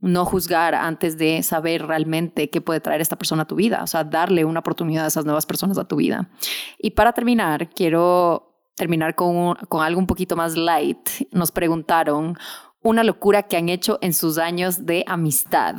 no 0.00 0.24
juzgar 0.24 0.74
antes 0.74 1.18
de 1.18 1.42
saber 1.42 1.86
realmente 1.86 2.50
qué 2.50 2.60
puede 2.60 2.80
traer 2.80 3.00
esta 3.00 3.16
persona 3.16 3.42
a 3.42 3.46
tu 3.46 3.56
vida, 3.56 3.82
o 3.82 3.86
sea, 3.86 4.04
darle 4.04 4.44
una 4.44 4.60
oportunidad 4.60 5.04
a 5.04 5.08
esas 5.08 5.24
nuevas 5.24 5.46
personas 5.46 5.78
a 5.78 5.86
tu 5.86 5.96
vida. 5.96 6.30
Y 6.78 6.92
para 6.92 7.12
terminar, 7.12 7.68
quiero 7.70 8.50
terminar 8.76 9.14
con, 9.14 9.54
con 9.68 9.82
algo 9.82 10.00
un 10.00 10.06
poquito 10.06 10.36
más 10.36 10.56
light. 10.56 11.08
Nos 11.32 11.52
preguntaron 11.52 12.36
una 12.82 13.04
locura 13.04 13.42
que 13.42 13.56
han 13.56 13.68
hecho 13.68 13.98
en 14.00 14.14
sus 14.14 14.38
años 14.38 14.86
de 14.86 15.04
amistad. 15.06 15.76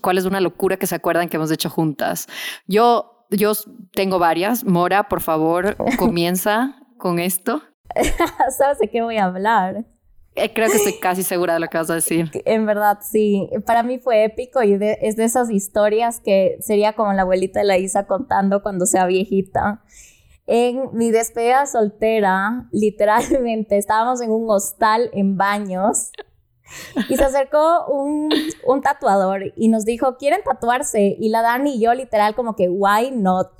¿Cuál 0.00 0.18
es 0.18 0.24
una 0.24 0.40
locura 0.40 0.76
que 0.76 0.86
se 0.86 0.96
acuerdan 0.96 1.28
que 1.28 1.36
hemos 1.36 1.52
hecho 1.52 1.70
juntas? 1.70 2.28
Yo, 2.66 3.26
yo 3.30 3.52
tengo 3.92 4.18
varias. 4.18 4.64
Mora, 4.64 5.08
por 5.08 5.20
favor, 5.20 5.76
comienza 5.98 6.76
con 6.98 7.18
esto. 7.18 7.62
¿Sabes 8.58 8.78
de 8.78 8.90
qué 8.90 9.02
voy 9.02 9.18
a 9.18 9.26
hablar? 9.26 9.84
Eh, 10.34 10.52
creo 10.52 10.68
que 10.68 10.76
estoy 10.76 10.94
casi 11.00 11.22
segura 11.22 11.54
de 11.54 11.60
lo 11.60 11.68
que 11.68 11.78
vas 11.78 11.90
a 11.90 11.94
decir. 11.94 12.30
En 12.44 12.66
verdad, 12.66 12.98
sí. 13.02 13.48
Para 13.66 13.82
mí 13.82 13.98
fue 13.98 14.24
épico 14.24 14.62
y 14.62 14.72
es 14.74 15.16
de 15.16 15.24
esas 15.24 15.50
historias 15.50 16.20
que 16.20 16.56
sería 16.60 16.94
como 16.94 17.12
la 17.12 17.22
abuelita 17.22 17.60
de 17.60 17.66
la 17.66 17.78
Isa 17.78 18.06
contando 18.06 18.62
cuando 18.62 18.86
sea 18.86 19.06
viejita. 19.06 19.82
En 20.46 20.90
mi 20.92 21.10
despedida 21.10 21.66
soltera, 21.66 22.68
literalmente, 22.72 23.78
estábamos 23.78 24.20
en 24.20 24.30
un 24.30 24.50
hostal 24.50 25.10
en 25.12 25.36
baños 25.36 26.10
y 27.08 27.16
se 27.16 27.24
acercó 27.24 27.86
un, 27.86 28.30
un 28.66 28.80
tatuador 28.80 29.52
y 29.56 29.68
nos 29.68 29.84
dijo, 29.84 30.16
¿quieren 30.16 30.40
tatuarse? 30.42 31.16
Y 31.18 31.28
la 31.28 31.42
Dani 31.42 31.76
y 31.76 31.80
yo 31.80 31.94
literal 31.94 32.34
como 32.34 32.56
que, 32.56 32.68
why 32.68 33.10
not? 33.12 33.50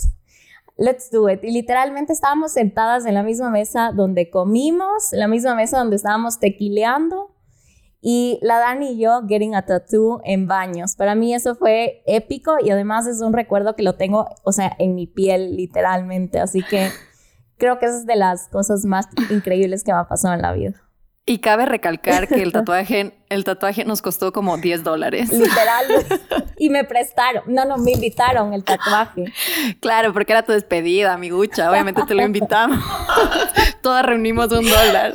Let's 0.77 1.09
do 1.11 1.29
it. 1.29 1.43
Y 1.43 1.51
literalmente 1.51 2.13
estábamos 2.13 2.53
sentadas 2.53 3.05
en 3.05 3.13
la 3.13 3.23
misma 3.23 3.49
mesa 3.49 3.91
donde 3.93 4.29
comimos, 4.29 5.11
la 5.11 5.27
misma 5.27 5.55
mesa 5.55 5.79
donde 5.79 5.95
estábamos 5.95 6.39
tequileando 6.39 7.33
y 8.01 8.37
la 8.41 8.59
Dani 8.59 8.91
y 8.91 8.99
yo 8.99 9.21
getting 9.27 9.55
a 9.55 9.65
tattoo 9.65 10.19
en 10.25 10.45
baños. 10.45 10.95
Para 10.95 11.15
mí 11.15 11.33
eso 11.33 11.55
fue 11.55 12.03
épico 12.05 12.57
y 12.61 12.69
además 12.69 13.07
es 13.07 13.21
un 13.21 13.31
recuerdo 13.31 13.75
que 13.75 13.83
lo 13.83 13.95
tengo, 13.95 14.27
o 14.43 14.51
sea, 14.51 14.75
en 14.77 14.93
mi 14.95 15.07
piel 15.07 15.55
literalmente. 15.55 16.39
Así 16.39 16.63
que 16.63 16.89
creo 17.57 17.79
que 17.79 17.85
es 17.85 18.05
de 18.05 18.17
las 18.17 18.49
cosas 18.49 18.83
más 18.83 19.07
increíbles 19.29 19.85
que 19.85 19.93
me 19.93 19.99
ha 19.99 20.07
pasado 20.07 20.33
en 20.33 20.41
la 20.41 20.51
vida. 20.51 20.81
Y 21.25 21.39
cabe 21.39 21.65
recalcar 21.65 22.27
que 22.27 22.43
el 22.43 22.51
tatuaje, 22.51 23.15
el 23.29 23.45
tatuaje 23.45 23.85
nos 23.85 24.01
costó 24.01 24.33
como 24.33 24.57
10 24.57 24.83
dólares. 24.83 25.31
Literal. 25.31 25.85
Y 26.55 26.69
me 26.69 26.83
prestaron. 26.85 27.43
No, 27.47 27.65
no, 27.65 27.77
me 27.77 27.91
invitaron 27.91 28.53
el 28.53 28.63
tatuaje. 28.63 29.33
Claro, 29.81 30.13
porque 30.13 30.31
era 30.31 30.43
tu 30.43 30.53
despedida, 30.53 31.13
amigucha. 31.13 31.69
Obviamente 31.69 32.03
te 32.07 32.13
lo 32.13 32.21
invitamos. 32.21 32.79
Todas 33.81 34.05
reunimos 34.05 34.49
un 34.51 34.69
dólar. 34.69 35.13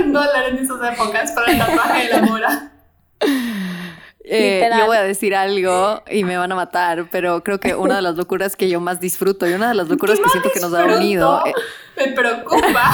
un 0.00 0.12
dólar 0.12 0.48
en 0.48 0.58
esas 0.58 0.92
épocas 0.92 1.30
para 1.32 1.52
el 1.52 1.58
tatuaje 1.58 2.04
de 2.04 2.08
la 2.08 2.22
mora. 2.22 2.72
Eh, 4.24 4.68
yo 4.76 4.86
voy 4.86 4.96
a 4.96 5.02
decir 5.02 5.36
algo 5.36 6.02
y 6.10 6.24
me 6.24 6.36
van 6.36 6.50
a 6.50 6.56
matar, 6.56 7.06
pero 7.12 7.44
creo 7.44 7.60
que 7.60 7.76
una 7.76 7.96
de 7.96 8.02
las 8.02 8.16
locuras 8.16 8.56
que 8.56 8.68
yo 8.68 8.80
más 8.80 8.98
disfruto 8.98 9.48
y 9.48 9.52
una 9.52 9.68
de 9.68 9.74
las 9.74 9.88
locuras 9.88 10.18
que 10.18 10.28
siento 10.30 10.50
que 10.52 10.58
nos 10.58 10.74
ha 10.74 10.84
unido. 10.84 11.44
Me 11.96 12.08
preocupa. 12.08 12.90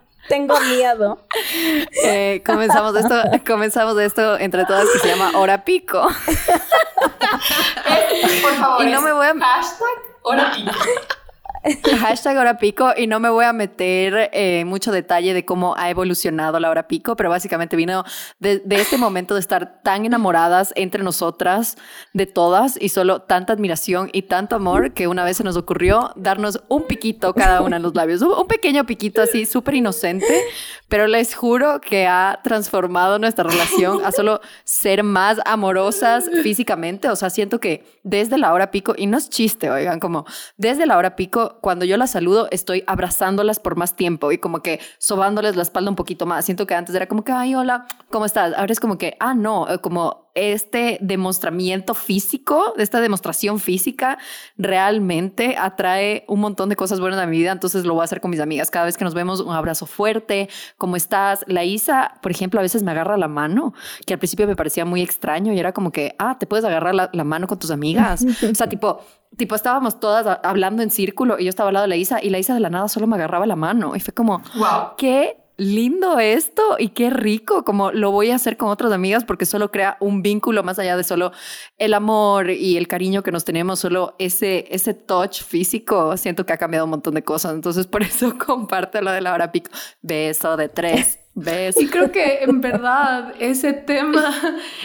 Tengo 0.28 0.58
miedo. 0.60 1.26
Eh, 2.04 2.42
comenzamos 2.46 2.94
esto, 2.96 3.14
comenzamos 3.46 3.98
esto 3.98 4.38
entre 4.38 4.64
todas 4.64 4.88
que 4.90 4.98
se 5.00 5.08
llama 5.08 5.32
hora 5.38 5.64
pico. 5.64 6.00
Por 8.42 8.54
favor, 8.54 8.82
Y 8.86 8.90
no 8.90 8.98
es 8.98 9.04
me 9.04 9.12
voy 9.12 9.26
a- 9.26 9.34
hashtag 9.38 9.88
hora 10.22 10.52
pico. 10.54 10.72
Hashtag 12.00 12.38
hora 12.38 12.56
pico 12.56 12.90
y 12.96 13.06
no 13.06 13.20
me 13.20 13.28
voy 13.28 13.44
a 13.44 13.52
meter 13.52 14.30
eh, 14.32 14.64
mucho 14.64 14.92
detalle 14.92 15.34
de 15.34 15.44
cómo 15.44 15.74
ha 15.76 15.90
evolucionado 15.90 16.58
la 16.58 16.70
hora 16.70 16.88
pico, 16.88 17.16
pero 17.16 17.28
básicamente 17.28 17.76
vino 17.76 18.04
de, 18.38 18.60
de 18.60 18.76
este 18.76 18.96
momento 18.96 19.34
de 19.34 19.40
estar 19.40 19.82
tan 19.82 20.06
enamoradas 20.06 20.72
entre 20.74 21.02
nosotras, 21.02 21.76
de 22.14 22.24
todas, 22.24 22.78
y 22.80 22.88
solo 22.88 23.22
tanta 23.22 23.52
admiración 23.52 24.08
y 24.12 24.22
tanto 24.22 24.56
amor 24.56 24.92
que 24.92 25.06
una 25.06 25.22
vez 25.24 25.36
se 25.36 25.44
nos 25.44 25.56
ocurrió 25.56 26.12
darnos 26.16 26.62
un 26.68 26.86
piquito 26.86 27.34
cada 27.34 27.60
una 27.60 27.76
en 27.76 27.82
los 27.82 27.94
labios, 27.94 28.22
un, 28.22 28.32
un 28.32 28.46
pequeño 28.46 28.86
piquito 28.86 29.20
así 29.20 29.44
súper 29.44 29.74
inocente, 29.74 30.44
pero 30.88 31.06
les 31.06 31.34
juro 31.34 31.80
que 31.80 32.06
ha 32.06 32.40
transformado 32.42 33.18
nuestra 33.18 33.44
relación 33.44 34.04
a 34.04 34.12
solo 34.12 34.40
ser 34.64 35.02
más 35.02 35.38
amorosas 35.44 36.24
físicamente, 36.42 37.08
o 37.10 37.16
sea, 37.16 37.28
siento 37.28 37.60
que 37.60 37.84
desde 38.02 38.38
la 38.38 38.54
hora 38.54 38.70
pico, 38.70 38.94
y 38.96 39.06
no 39.06 39.18
es 39.18 39.28
chiste, 39.28 39.70
oigan, 39.70 40.00
como 40.00 40.24
desde 40.56 40.86
la 40.86 40.96
hora 40.96 41.16
pico, 41.16 41.49
cuando 41.60 41.84
yo 41.84 41.96
las 41.96 42.10
saludo, 42.10 42.48
estoy 42.50 42.84
abrazándolas 42.86 43.58
por 43.58 43.76
más 43.76 43.96
tiempo 43.96 44.32
y 44.32 44.38
como 44.38 44.62
que 44.62 44.80
sobándoles 44.98 45.56
la 45.56 45.62
espalda 45.62 45.90
un 45.90 45.96
poquito 45.96 46.26
más. 46.26 46.44
Siento 46.44 46.66
que 46.66 46.74
antes 46.74 46.94
era 46.94 47.06
como 47.06 47.24
que, 47.24 47.32
ay, 47.32 47.54
hola, 47.54 47.86
¿cómo 48.10 48.24
estás? 48.24 48.54
Ahora 48.56 48.72
es 48.72 48.80
como 48.80 48.98
que, 48.98 49.16
ah, 49.20 49.34
no, 49.34 49.68
eh, 49.68 49.78
como 49.78 50.30
este 50.34 50.98
demostramiento 51.00 51.94
físico, 51.94 52.74
esta 52.78 53.00
demostración 53.00 53.58
física 53.58 54.18
realmente 54.56 55.56
atrae 55.58 56.24
un 56.28 56.40
montón 56.40 56.68
de 56.68 56.76
cosas 56.76 57.00
buenas 57.00 57.18
a 57.18 57.26
mi 57.26 57.38
vida, 57.38 57.52
entonces 57.52 57.84
lo 57.84 57.94
voy 57.94 58.02
a 58.02 58.04
hacer 58.04 58.20
con 58.20 58.30
mis 58.30 58.40
amigas. 58.40 58.70
Cada 58.70 58.86
vez 58.86 58.96
que 58.96 59.04
nos 59.04 59.14
vemos, 59.14 59.40
un 59.40 59.52
abrazo 59.52 59.86
fuerte, 59.86 60.48
¿cómo 60.78 60.96
estás? 60.96 61.44
La 61.48 61.64
Isa, 61.64 62.14
por 62.22 62.30
ejemplo, 62.30 62.60
a 62.60 62.62
veces 62.62 62.82
me 62.82 62.92
agarra 62.92 63.16
la 63.16 63.28
mano, 63.28 63.74
que 64.06 64.14
al 64.14 64.18
principio 64.18 64.46
me 64.46 64.56
parecía 64.56 64.84
muy 64.84 65.02
extraño 65.02 65.52
y 65.52 65.58
era 65.58 65.72
como 65.72 65.90
que, 65.90 66.14
ah, 66.18 66.38
te 66.38 66.46
puedes 66.46 66.64
agarrar 66.64 66.94
la, 66.94 67.10
la 67.12 67.24
mano 67.24 67.46
con 67.46 67.58
tus 67.58 67.70
amigas. 67.70 68.24
o 68.50 68.54
sea, 68.54 68.68
tipo, 68.68 69.02
tipo, 69.36 69.54
estábamos 69.54 70.00
todas 70.00 70.38
hablando 70.42 70.82
en 70.82 70.90
círculo 70.90 71.38
y 71.38 71.44
yo 71.44 71.50
estaba 71.50 71.68
al 71.68 71.74
lado 71.74 71.84
de 71.84 71.88
la 71.88 71.96
Isa 71.96 72.22
y 72.22 72.30
la 72.30 72.38
Isa 72.38 72.54
de 72.54 72.60
la 72.60 72.70
nada 72.70 72.88
solo 72.88 73.06
me 73.06 73.16
agarraba 73.16 73.46
la 73.46 73.56
mano 73.56 73.96
y 73.96 74.00
fue 74.00 74.12
como, 74.12 74.42
Wow. 74.56 74.96
qué 74.96 75.36
lindo 75.56 76.18
esto 76.18 76.62
y 76.78 76.88
qué 76.88 77.10
rico, 77.10 77.64
como 77.64 77.92
lo 77.92 78.10
voy 78.10 78.30
a 78.30 78.36
hacer 78.36 78.56
con 78.56 78.70
otras 78.70 78.92
amigas 78.92 79.24
porque 79.24 79.44
solo 79.44 79.70
crea 79.70 79.98
un 80.00 80.22
vínculo 80.22 80.62
más 80.62 80.78
allá 80.78 80.96
de 80.96 81.04
solo 81.04 81.32
el 81.76 81.92
amor 81.92 82.48
y 82.48 82.78
el 82.78 82.88
cariño 82.88 83.22
que 83.22 83.30
nos 83.30 83.44
tenemos, 83.44 83.78
solo 83.78 84.14
ese, 84.18 84.66
ese 84.70 84.94
touch 84.94 85.42
físico, 85.42 86.16
siento 86.16 86.46
que 86.46 86.54
ha 86.54 86.56
cambiado 86.56 86.86
un 86.86 86.90
montón 86.92 87.12
de 87.14 87.22
cosas, 87.22 87.52
entonces 87.54 87.86
por 87.86 88.02
eso 88.02 88.34
comparto 88.46 89.02
lo 89.02 89.12
de 89.12 89.20
la 89.20 89.34
hora 89.34 89.52
pico, 89.52 89.70
beso 90.00 90.56
de 90.56 90.70
tres, 90.70 91.18
beso. 91.40 91.80
Y 91.80 91.88
creo 91.88 92.12
que 92.12 92.42
en 92.42 92.60
verdad 92.60 93.34
ese 93.38 93.72
tema, 93.72 94.32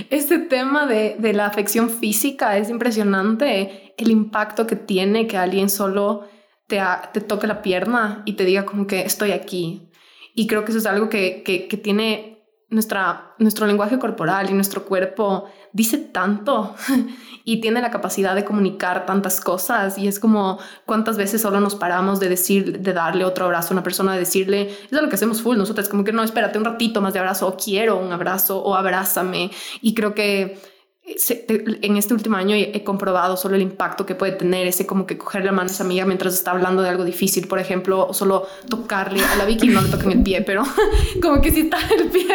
ese 0.10 0.40
tema 0.40 0.86
de, 0.86 1.16
de 1.20 1.34
la 1.34 1.46
afección 1.46 1.90
física 1.90 2.58
es 2.58 2.70
impresionante. 2.70 3.94
El 3.98 4.12
impacto 4.12 4.68
que 4.68 4.76
tiene 4.76 5.28
que 5.28 5.38
alguien 5.38 5.70
solo 5.70 6.28
te, 6.68 6.82
te 7.14 7.22
toque 7.22 7.48
la 7.48 7.62
pierna 7.62 8.24
y 8.26 8.34
te 8.34 8.46
diga 8.46 8.66
como 8.66 8.88
que 8.88 9.02
estoy 9.02 9.32
aquí. 9.32 9.90
Y 10.34 10.48
creo 10.48 10.66
que 10.66 10.72
eso 10.72 10.80
es 10.80 10.86
algo 10.86 11.10
que, 11.10 11.44
que 11.44 11.78
tiene 11.78 12.35
nuestra, 12.70 13.36
nuestro 13.38 13.68
lenguaje 13.68 14.00
corporal 14.00 14.50
y 14.50 14.54
nuestro 14.54 14.86
cuerpo 14.86 15.46
dice 15.72 15.98
tanto 15.98 16.76
y 17.44 17.62
tiene 17.62 17.82
la 17.82 17.92
capacidad 17.92 18.36
de 18.36 18.44
comunicar 18.44 19.06
tantas 19.06 19.40
cosas 19.40 19.98
y 19.98 20.08
es 20.08 20.20
como 20.20 20.58
cuántas 20.86 21.18
veces 21.18 21.42
solo 21.42 21.60
nos 21.60 21.76
paramos 21.76 22.20
de 22.20 22.30
decir, 22.30 22.80
de 22.80 22.94
darle 22.94 23.24
otro 23.24 23.46
abrazo 23.46 23.70
a 23.70 23.74
una 23.74 23.84
persona, 23.84 24.14
de 24.14 24.20
decirle, 24.20 24.70
es 24.70 24.92
lo 24.92 25.08
que 25.10 25.16
hacemos 25.16 25.42
full 25.42 25.58
nosotros, 25.58 25.90
como 25.90 26.04
que 26.04 26.12
no, 26.12 26.24
espérate 26.24 26.58
un 26.58 26.66
ratito 26.66 27.02
más 27.02 27.14
de 27.14 27.20
abrazo 27.20 27.48
o 27.48 27.56
quiero 27.56 27.98
un 27.98 28.12
abrazo 28.12 28.62
o 28.62 28.76
abrázame 28.76 29.52
y 29.82 29.94
creo 29.94 30.16
que 30.16 30.75
en 31.08 31.98
este 31.98 32.14
último 32.16 32.36
año 32.36 32.56
he, 32.56 32.84
comprobado 32.84 33.38
solo 33.38 33.56
el 33.56 33.62
impacto 33.62 34.06
que 34.08 34.16
puede 34.16 34.32
tener 34.32 34.66
ese 34.66 34.88
como 34.88 35.06
que 35.06 35.18
coger 35.18 35.46
la 35.46 35.52
mano 35.52 35.70
a 35.70 35.72
esa 35.72 35.84
amiga 35.84 36.04
mientras 36.06 36.34
está 36.34 36.52
hablando 36.52 36.82
de 36.82 36.90
algo 36.90 37.04
difícil, 37.04 37.48
por 37.48 37.60
ejemplo, 37.60 38.08
o 38.08 38.14
solo 38.14 38.48
tocarle 38.70 39.24
a 39.24 39.36
la 39.36 39.46
Vicky, 39.46 39.68
no 39.68 39.82
le 39.82 39.90
toquen 39.90 40.12
el 40.12 40.24
pie, 40.24 40.42
pero 40.42 40.64
como 41.22 41.42
que 41.42 41.52
si 41.52 41.62
está 41.62 41.78
el 41.96 42.10
pie, 42.10 42.26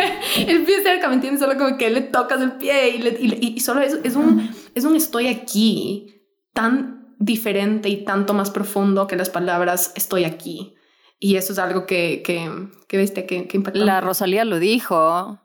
el 0.47 0.63
pie 0.65 0.83
cerca, 0.83 1.09
¿me 1.09 1.15
entiendes? 1.15 1.41
Solo 1.41 1.59
como 1.59 1.77
que 1.77 1.91
le 1.91 2.03
tocas 2.03 2.41
el 2.41 2.53
pie 2.53 2.91
y, 2.91 2.99
le- 2.99 3.19
y 3.21 3.55
y 3.57 3.61
solo 3.61 3.81
es, 3.81 3.99
es, 4.05 4.15
un, 4.15 4.51
es 4.75 4.85
un 4.85 4.95
estoy 4.95 5.27
aquí 5.27 6.23
tan 6.55 7.17
diferente 7.19 7.89
y 7.89 8.05
tanto 8.05 8.35
más 8.35 8.51
profundo 8.51 9.07
que 9.09 9.17
las 9.17 9.31
palabras 9.31 9.93
estoy 9.97 10.25
aquí. 10.25 10.75
Y 11.19 11.37
eso 11.37 11.53
es 11.53 11.59
algo 11.59 11.85
que, 11.87 12.23
que, 12.25 12.51
que 12.89 12.97
viste, 12.97 13.27
que, 13.27 13.47
que 13.47 13.57
impactó. 13.59 13.85
La 13.85 14.01
Rosalía 14.01 14.45
lo 14.45 14.59
dijo. 14.59 15.39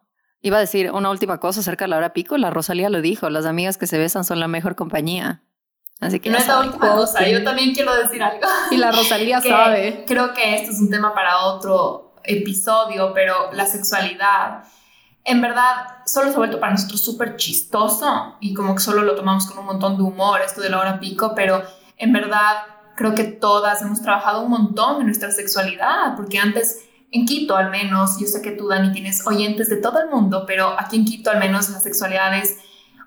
Iba 0.45 0.57
a 0.57 0.59
decir 0.59 0.91
una 0.91 1.09
última 1.09 1.39
cosa 1.39 1.61
acerca 1.61 1.85
de 1.85 1.89
la 1.89 1.97
hora 1.97 2.13
pico. 2.13 2.37
La 2.37 2.51
Rosalía 2.51 2.91
lo 2.91 3.01
dijo. 3.01 3.31
Las 3.31 3.47
amigas 3.47 3.79
que 3.79 3.87
se 3.87 3.97
besan 3.97 4.23
son 4.23 4.39
la 4.39 4.47
mejor 4.47 4.75
compañía. 4.75 5.41
Así 5.99 6.19
que 6.19 6.29
no 6.29 6.37
es 6.37 6.47
la 6.47 6.59
última 6.59 6.93
cosa, 6.93 7.27
yo 7.27 7.43
también 7.43 7.73
quiero 7.73 7.95
decir 7.95 8.21
algo. 8.21 8.45
Y 8.69 8.77
la 8.77 8.91
Rosalía 8.91 9.41
sabe. 9.41 10.05
Creo 10.05 10.35
que 10.35 10.57
esto 10.57 10.71
es 10.71 10.79
un 10.79 10.91
tema 10.91 11.15
para 11.15 11.45
otro 11.45 12.13
episodio, 12.23 13.11
pero 13.15 13.51
la 13.53 13.65
sexualidad, 13.65 14.65
en 15.23 15.41
verdad, 15.41 16.03
solo 16.05 16.27
se 16.27 16.35
ha 16.35 16.37
vuelto 16.37 16.59
para 16.59 16.73
nosotros 16.73 17.03
súper 17.03 17.37
chistoso 17.37 18.35
y 18.39 18.53
como 18.53 18.75
que 18.75 18.83
solo 18.83 19.01
lo 19.01 19.15
tomamos 19.15 19.47
con 19.47 19.57
un 19.57 19.65
montón 19.65 19.97
de 19.97 20.03
humor, 20.03 20.41
esto 20.41 20.61
de 20.61 20.69
la 20.69 20.79
hora 20.79 20.99
pico, 20.99 21.33
pero 21.35 21.63
en 21.97 22.13
verdad 22.13 22.57
creo 22.95 23.15
que 23.15 23.23
todas 23.23 23.81
hemos 23.81 23.99
trabajado 24.03 24.43
un 24.43 24.51
montón 24.51 24.99
en 24.99 25.07
nuestra 25.07 25.31
sexualidad, 25.31 26.15
porque 26.15 26.37
antes... 26.37 26.85
En 27.15 27.25
Quito 27.25 27.55
al 27.55 27.71
menos, 27.71 28.19
yo 28.19 28.27
sé 28.27 28.41
que 28.41 28.51
tú, 28.51 28.67
Dani, 28.67 28.91
tienes 28.91 29.25
oyentes 29.25 29.69
de 29.69 29.77
todo 29.77 30.01
el 30.01 30.09
mundo, 30.09 30.43
pero 30.45 30.75
aquí 30.77 30.97
en 30.97 31.05
Quito 31.05 31.31
al 31.31 31.39
menos 31.39 31.69
la 31.69 31.79
sexualidad 31.79 32.37
es 32.37 32.57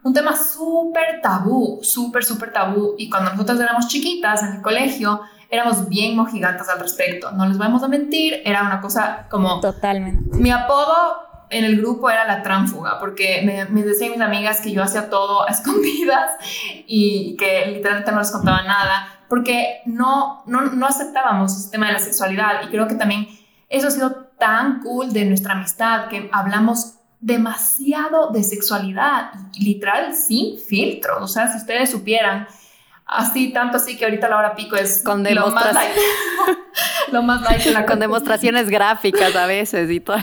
un 0.02 0.14
tema 0.14 0.34
súper 0.34 1.20
tabú, 1.22 1.80
súper, 1.82 2.24
súper 2.24 2.50
tabú. 2.50 2.94
Y 2.96 3.10
cuando 3.10 3.32
nosotros 3.32 3.60
éramos 3.60 3.86
chiquitas 3.88 4.42
en 4.44 4.54
el 4.54 4.62
colegio, 4.62 5.20
éramos 5.50 5.90
bien 5.90 6.16
mojigatas 6.16 6.70
al 6.70 6.80
respecto. 6.80 7.32
No 7.32 7.46
les 7.46 7.58
vamos 7.58 7.82
a 7.82 7.88
mentir, 7.88 8.40
era 8.46 8.62
una 8.62 8.80
cosa 8.80 9.26
como... 9.28 9.60
Totalmente. 9.60 10.38
Mi 10.38 10.52
apodo 10.52 11.18
en 11.50 11.66
el 11.66 11.76
grupo 11.76 12.08
era 12.08 12.24
la 12.24 12.42
tránfuga, 12.42 12.98
porque 12.98 13.42
me, 13.44 13.66
me 13.66 13.82
decían 13.82 14.12
mis 14.12 14.22
amigas 14.22 14.62
que 14.62 14.72
yo 14.72 14.82
hacía 14.82 15.10
todo 15.10 15.46
a 15.46 15.50
escondidas 15.52 16.30
y 16.86 17.36
que 17.36 17.66
literalmente 17.66 18.10
no 18.10 18.20
les 18.20 18.30
contaba 18.30 18.62
nada, 18.62 19.06
porque 19.28 19.82
no, 19.84 20.44
no, 20.46 20.62
no 20.62 20.86
aceptábamos 20.86 21.54
ese 21.54 21.70
tema 21.70 21.88
de 21.88 21.92
la 21.92 21.98
sexualidad. 21.98 22.62
Y 22.62 22.68
creo 22.68 22.88
que 22.88 22.94
también 22.94 23.28
eso 23.68 23.88
ha 23.88 23.90
sido 23.90 24.10
tan 24.38 24.80
cool 24.80 25.12
de 25.12 25.24
nuestra 25.24 25.54
amistad, 25.54 26.08
que 26.08 26.28
hablamos 26.32 26.94
demasiado 27.20 28.30
de 28.30 28.42
sexualidad, 28.44 29.32
literal 29.58 30.14
sin 30.14 30.58
filtros. 30.58 31.22
O 31.22 31.28
sea, 31.28 31.48
si 31.48 31.58
ustedes 31.58 31.90
supieran, 31.90 32.46
así, 33.04 33.52
tanto 33.52 33.78
así 33.78 33.96
que 33.96 34.04
ahorita 34.04 34.28
la 34.28 34.38
hora 34.38 34.54
pico 34.54 34.76
es 34.76 35.02
Con 35.02 35.24
lo 35.24 35.50
más 35.50 35.74
like, 35.74 36.00
lo 37.12 37.22
más 37.22 37.42
like 37.42 37.64
de 37.64 37.72
la 37.72 37.86
Con 37.86 37.98
demostraciones 37.98 38.68
gráficas 38.68 39.34
a 39.34 39.46
veces 39.46 39.90
y 39.90 40.00
todo. 40.00 40.18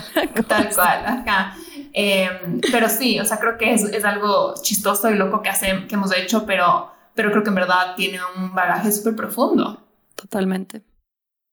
Tal 0.48 0.70
cual, 0.74 1.06
ajá. 1.06 1.56
Eh, 1.98 2.30
pero 2.72 2.90
sí, 2.90 3.20
o 3.20 3.26
sea, 3.26 3.40
creo 3.40 3.58
que 3.58 3.74
es, 3.74 3.84
es 3.84 4.04
algo 4.04 4.54
chistoso 4.62 5.10
y 5.10 5.16
loco 5.16 5.42
que, 5.42 5.50
hace, 5.50 5.86
que 5.88 5.96
hemos 5.96 6.16
hecho, 6.16 6.46
pero, 6.46 6.92
pero 7.14 7.32
creo 7.32 7.44
que 7.44 7.50
en 7.50 7.56
verdad 7.56 7.96
tiene 7.96 8.20
un 8.38 8.54
bagaje 8.54 8.92
súper 8.92 9.16
profundo. 9.16 9.82
Totalmente. 10.16 10.84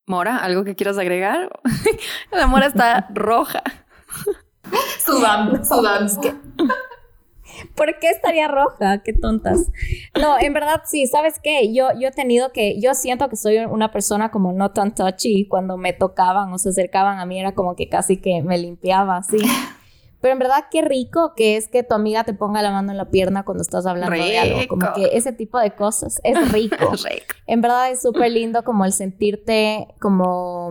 Mora, 0.06 0.38
¿algo 0.38 0.64
que 0.64 0.74
quieras 0.74 0.98
agregar? 0.98 1.48
La 2.32 2.46
Mora 2.46 2.66
está 2.66 3.08
roja. 3.14 3.62
Sudando, 5.04 5.64
sudando. 5.64 6.20
¿Por 7.76 7.98
qué 8.00 8.08
estaría 8.08 8.48
roja? 8.48 9.02
Qué 9.02 9.12
tontas. 9.12 9.70
No, 10.20 10.38
en 10.40 10.52
verdad 10.52 10.82
sí, 10.84 11.06
¿sabes 11.06 11.38
qué? 11.40 11.72
Yo, 11.72 11.88
yo 11.98 12.08
he 12.08 12.12
tenido 12.12 12.50
que, 12.52 12.80
yo 12.80 12.94
siento 12.94 13.28
que 13.28 13.36
soy 13.36 13.58
una 13.58 13.92
persona 13.92 14.30
como 14.30 14.52
no 14.52 14.72
tan 14.72 14.94
touchy 14.94 15.46
cuando 15.46 15.76
me 15.76 15.92
tocaban 15.92 16.52
o 16.52 16.58
se 16.58 16.70
acercaban 16.70 17.20
a 17.20 17.26
mí 17.26 17.38
era 17.38 17.52
como 17.52 17.76
que 17.76 17.88
casi 17.88 18.16
que 18.16 18.42
me 18.42 18.58
limpiaba 18.58 19.18
así. 19.18 19.38
Pero 20.22 20.34
en 20.34 20.38
verdad 20.38 20.66
qué 20.70 20.82
rico 20.82 21.32
que 21.34 21.56
es 21.56 21.68
que 21.68 21.82
tu 21.82 21.94
amiga 21.94 22.22
te 22.22 22.32
ponga 22.32 22.62
la 22.62 22.70
mano 22.70 22.92
en 22.92 22.96
la 22.96 23.10
pierna 23.10 23.44
cuando 23.44 23.60
estás 23.60 23.86
hablando 23.86 24.14
de 24.14 24.38
algo. 24.38 24.60
Como 24.68 24.92
que 24.94 25.10
ese 25.14 25.32
tipo 25.32 25.58
de 25.58 25.74
cosas 25.74 26.20
es 26.22 26.52
rico. 26.52 26.76
Rico. 26.76 27.34
En 27.48 27.60
verdad 27.60 27.90
es 27.90 28.02
súper 28.02 28.30
lindo 28.30 28.62
como 28.62 28.84
el 28.84 28.92
sentirte 28.92 29.88
como, 30.00 30.70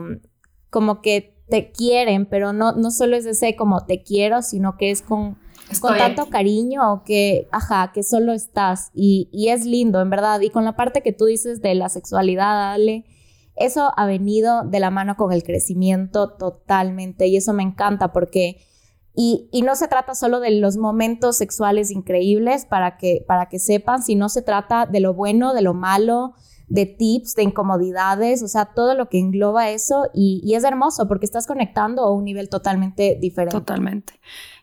como 0.69 1.01
que 1.01 1.43
te 1.49 1.69
quieren, 1.73 2.27
pero 2.27 2.53
no, 2.53 2.71
no 2.71 2.91
solo 2.91 3.17
es 3.17 3.25
ese 3.25 3.57
como 3.57 3.85
te 3.85 4.03
quiero, 4.03 4.41
sino 4.41 4.77
que 4.77 4.89
es 4.89 5.01
con, 5.01 5.37
con 5.81 5.97
tanto 5.97 6.21
aquí. 6.21 6.31
cariño 6.31 7.03
que, 7.05 7.49
ajá, 7.51 7.91
que 7.93 8.03
solo 8.03 8.31
estás 8.31 8.89
y, 8.93 9.27
y 9.33 9.49
es 9.49 9.65
lindo, 9.65 9.99
en 9.99 10.09
verdad. 10.09 10.39
Y 10.39 10.49
con 10.49 10.63
la 10.63 10.77
parte 10.77 11.01
que 11.01 11.11
tú 11.11 11.25
dices 11.25 11.61
de 11.61 11.75
la 11.75 11.89
sexualidad, 11.89 12.71
Ale, 12.71 13.03
eso 13.57 13.91
ha 13.97 14.05
venido 14.05 14.63
de 14.63 14.79
la 14.79 14.91
mano 14.91 15.17
con 15.17 15.33
el 15.33 15.43
crecimiento 15.43 16.29
totalmente 16.29 17.27
y 17.27 17.35
eso 17.35 17.51
me 17.51 17.63
encanta 17.63 18.13
porque... 18.13 18.65
Y, 19.23 19.61
no 19.61 19.75
se 19.75 19.87
trata 19.87 20.15
solo 20.15 20.39
de 20.39 20.49
los 20.49 20.77
momentos 20.77 21.37
sexuales 21.37 21.91
increíbles 21.91 22.65
para 22.65 22.97
que, 22.97 23.23
para 23.27 23.49
que 23.49 23.59
sepan, 23.59 24.01
sino 24.01 24.29
se 24.29 24.41
trata 24.41 24.87
de 24.87 24.99
lo 24.99 25.13
bueno, 25.13 25.53
de 25.53 25.61
lo 25.61 25.75
malo, 25.75 26.33
de 26.67 26.87
tips, 26.87 27.35
de 27.35 27.43
incomodidades, 27.43 28.41
o 28.41 28.47
sea, 28.47 28.65
todo 28.73 28.95
lo 28.95 29.09
que 29.09 29.19
engloba 29.19 29.69
eso 29.69 30.05
y, 30.15 30.41
y 30.43 30.55
es 30.55 30.63
hermoso 30.63 31.07
porque 31.07 31.25
estás 31.25 31.45
conectando 31.45 32.01
a 32.01 32.11
un 32.11 32.23
nivel 32.23 32.49
totalmente 32.49 33.15
diferente. 33.21 33.59
Totalmente. 33.59 34.13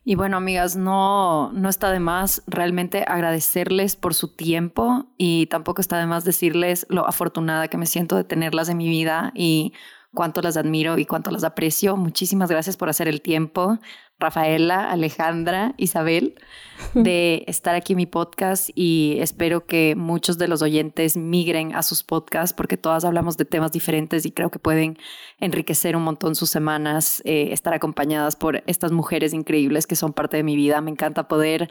Y 0.05 0.17
bueno, 0.17 0.39
amigas, 0.39 0.75
no, 0.75 1.53
no 1.53 1.69
está 1.69 1.93
de 1.93 2.01
más 2.01 2.43
realmente 2.49 3.05
agradecerles 3.07 3.95
por 3.95 4.15
su 4.15 4.35
tiempo 4.35 5.07
y 5.19 5.47
tampoco 5.47 5.81
está 5.83 5.99
de 5.99 6.07
más 6.07 6.25
decirles 6.25 6.85
lo 6.89 7.07
afortunada 7.07 7.69
que 7.69 7.77
me 7.77 7.87
siento 7.87 8.17
de 8.17 8.25
tenerlas 8.25 8.69
en 8.71 8.79
mi 8.79 8.89
vida 8.89 9.31
y 9.37 9.73
cuánto 10.15 10.41
las 10.43 10.57
admiro 10.57 10.99
y 10.99 11.05
cuánto 11.05 11.31
las 11.31 11.45
aprecio. 11.45 11.97
Muchísimas 11.97 12.51
gracias 12.51 12.77
por 12.77 12.89
hacer 12.89 13.09
el 13.09 13.21
tiempo. 13.21 13.79
Rafaela, 14.21 14.91
Alejandra, 14.91 15.75
Isabel, 15.77 16.35
de 16.95 17.45
estar 17.47 17.75
aquí 17.77 17.93
en 17.93 17.99
mi 17.99 18.07
podcast 18.07 18.71
y 18.75 19.19
espero 19.21 19.67
que 19.67 19.95
muchos 19.97 20.39
de 20.39 20.49
los 20.49 20.61
oyentes 20.61 21.17
migren 21.17 21.75
a 21.75 21.83
sus 21.83 22.03
podcasts 22.03 22.53
porque 22.53 22.77
todas 22.77 23.05
hablamos 23.05 23.37
de 23.37 23.45
temas 23.45 23.71
diferentes 23.71 24.27
y 24.27 24.33
creo 24.33 24.51
que 24.51 24.59
pueden 24.59 24.99
enriquecer 25.39 25.97
un 25.97 26.03
montón 26.03 26.35
sus 26.35 26.51
semanas, 26.51 27.23
eh, 27.25 27.51
estar 27.53 27.75
acompañadas 27.75 28.35
por 28.35 28.63
estas 28.67 28.91
mujeres 28.91 29.33
increíbles 29.35 29.87
que 29.87 29.95
son 29.95 30.13
parte 30.13 30.37
de 30.37 30.43
mi 30.43 30.57
vida. 30.57 30.81
Me 30.81 30.91
encanta 30.91 31.29
poder 31.29 31.71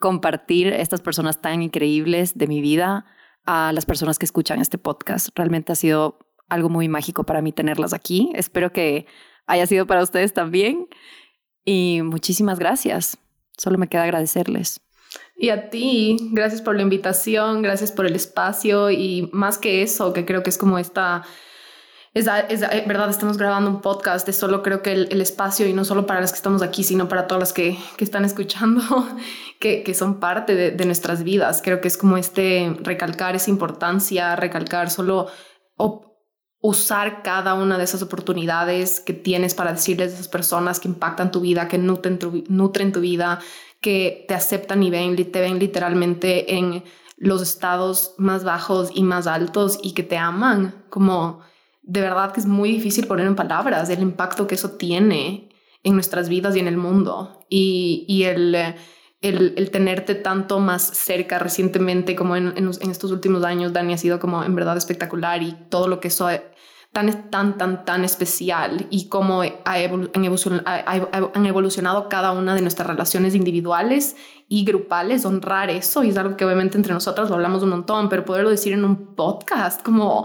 compartir 0.00 0.68
estas 0.68 1.00
personas 1.00 1.40
tan 1.40 1.62
increíbles 1.62 2.36
de 2.36 2.48
mi 2.48 2.60
vida 2.60 3.06
a 3.46 3.72
las 3.72 3.86
personas 3.86 4.18
que 4.18 4.24
escuchan 4.24 4.60
este 4.60 4.78
podcast. 4.78 5.28
Realmente 5.34 5.72
ha 5.72 5.76
sido 5.76 6.18
algo 6.54 6.68
muy 6.68 6.88
mágico 6.88 7.24
para 7.24 7.42
mí 7.42 7.52
tenerlas 7.52 7.92
aquí. 7.92 8.30
Espero 8.34 8.72
que 8.72 9.06
haya 9.46 9.66
sido 9.66 9.86
para 9.86 10.02
ustedes 10.02 10.32
también. 10.32 10.88
Y 11.64 12.00
muchísimas 12.02 12.58
gracias. 12.58 13.18
Solo 13.56 13.78
me 13.78 13.88
queda 13.88 14.04
agradecerles. 14.04 14.80
Y 15.36 15.50
a 15.50 15.70
ti, 15.70 16.16
gracias 16.32 16.62
por 16.62 16.76
la 16.76 16.82
invitación, 16.82 17.62
gracias 17.62 17.92
por 17.92 18.06
el 18.06 18.16
espacio 18.16 18.90
y 18.90 19.28
más 19.32 19.58
que 19.58 19.82
eso, 19.82 20.12
que 20.12 20.24
creo 20.24 20.42
que 20.42 20.50
es 20.50 20.58
como 20.58 20.78
esta, 20.78 21.24
es, 22.14 22.28
eh, 22.28 22.84
verdad, 22.86 23.10
estamos 23.10 23.36
grabando 23.36 23.68
un 23.68 23.80
podcast, 23.80 24.28
es 24.28 24.36
solo 24.36 24.62
creo 24.62 24.82
que 24.82 24.92
el, 24.92 25.20
espacio 25.20 25.66
y 25.66 25.72
no 25.72 25.84
solo 25.84 26.06
para 26.06 26.20
las 26.20 26.30
que 26.30 26.36
estamos 26.36 26.62
aquí, 26.62 26.84
sino 26.84 27.08
para 27.08 27.26
todas 27.26 27.40
las 27.40 27.52
que, 27.52 27.76
que 27.96 28.04
están 28.04 28.24
escuchando, 28.24 28.80
que, 29.58 29.82
que 29.82 29.94
son 29.94 30.20
parte 30.20 30.54
de, 30.54 30.84
nuestras 30.84 31.24
vidas. 31.24 31.60
Creo 31.60 31.80
que 31.80 31.88
es 31.88 31.96
como 31.96 32.16
este 32.16 32.72
recalcar 32.82 33.34
esa 33.34 33.50
importancia, 33.50 34.36
recalcar 34.36 34.90
solo 34.90 35.26
usar 36.66 37.22
cada 37.22 37.52
una 37.52 37.76
de 37.76 37.84
esas 37.84 38.00
oportunidades 38.00 38.98
que 38.98 39.12
tienes 39.12 39.54
para 39.54 39.74
decirles 39.74 40.12
a 40.12 40.14
esas 40.14 40.28
personas 40.28 40.80
que 40.80 40.88
impactan 40.88 41.30
tu 41.30 41.40
vida, 41.40 41.68
que 41.68 41.76
nutren 41.76 42.18
tu, 42.18 42.42
nutren 42.48 42.90
tu 42.90 43.00
vida, 43.00 43.38
que 43.82 44.24
te 44.26 44.32
aceptan 44.32 44.82
y 44.82 44.88
ven, 44.88 45.14
te 45.30 45.40
ven 45.42 45.58
literalmente 45.58 46.54
en 46.54 46.82
los 47.18 47.42
estados 47.42 48.14
más 48.16 48.44
bajos 48.44 48.90
y 48.94 49.02
más 49.02 49.26
altos 49.26 49.78
y 49.82 49.92
que 49.92 50.04
te 50.04 50.16
aman. 50.16 50.86
Como 50.88 51.40
de 51.82 52.00
verdad 52.00 52.32
que 52.32 52.40
es 52.40 52.46
muy 52.46 52.72
difícil 52.72 53.06
poner 53.06 53.26
en 53.26 53.36
palabras 53.36 53.90
el 53.90 54.00
impacto 54.00 54.46
que 54.46 54.54
eso 54.54 54.70
tiene 54.70 55.50
en 55.82 55.92
nuestras 55.92 56.30
vidas 56.30 56.56
y 56.56 56.60
en 56.60 56.68
el 56.68 56.78
mundo. 56.78 57.44
Y, 57.50 58.06
y 58.08 58.22
el, 58.22 58.54
el, 59.20 59.52
el, 59.58 59.70
tenerte 59.70 60.14
tanto 60.14 60.60
más 60.60 60.82
cerca 60.82 61.38
recientemente 61.38 62.16
como 62.16 62.36
en, 62.36 62.54
en, 62.56 62.70
en, 62.80 62.90
estos 62.90 63.10
últimos 63.10 63.44
años, 63.44 63.74
Dani, 63.74 63.92
ha 63.92 63.98
sido 63.98 64.18
como 64.18 64.42
en 64.42 64.54
verdad 64.54 64.78
espectacular 64.78 65.42
y 65.42 65.52
todo 65.68 65.88
lo 65.88 66.00
que 66.00 66.08
eso 66.08 66.30
tan, 66.94 67.30
tan, 67.30 67.58
tan, 67.58 67.84
tan 67.84 68.04
especial 68.04 68.86
y 68.88 69.08
cómo 69.08 69.42
ha 69.42 69.74
han 69.74 71.46
evolucionado 71.46 72.08
cada 72.08 72.32
una 72.32 72.54
de 72.54 72.62
nuestras 72.62 72.88
relaciones 72.88 73.34
individuales 73.34 74.16
y 74.48 74.64
grupales, 74.64 75.26
honrar 75.26 75.68
eso, 75.70 76.04
y 76.04 76.10
es 76.10 76.16
algo 76.16 76.36
que 76.36 76.44
obviamente 76.44 76.78
entre 76.78 76.94
nosotras 76.94 77.28
lo 77.28 77.34
hablamos 77.34 77.62
un 77.64 77.70
montón, 77.70 78.08
pero 78.08 78.24
poderlo 78.24 78.48
decir 78.48 78.72
en 78.72 78.84
un 78.84 79.14
podcast, 79.14 79.82
como 79.82 80.24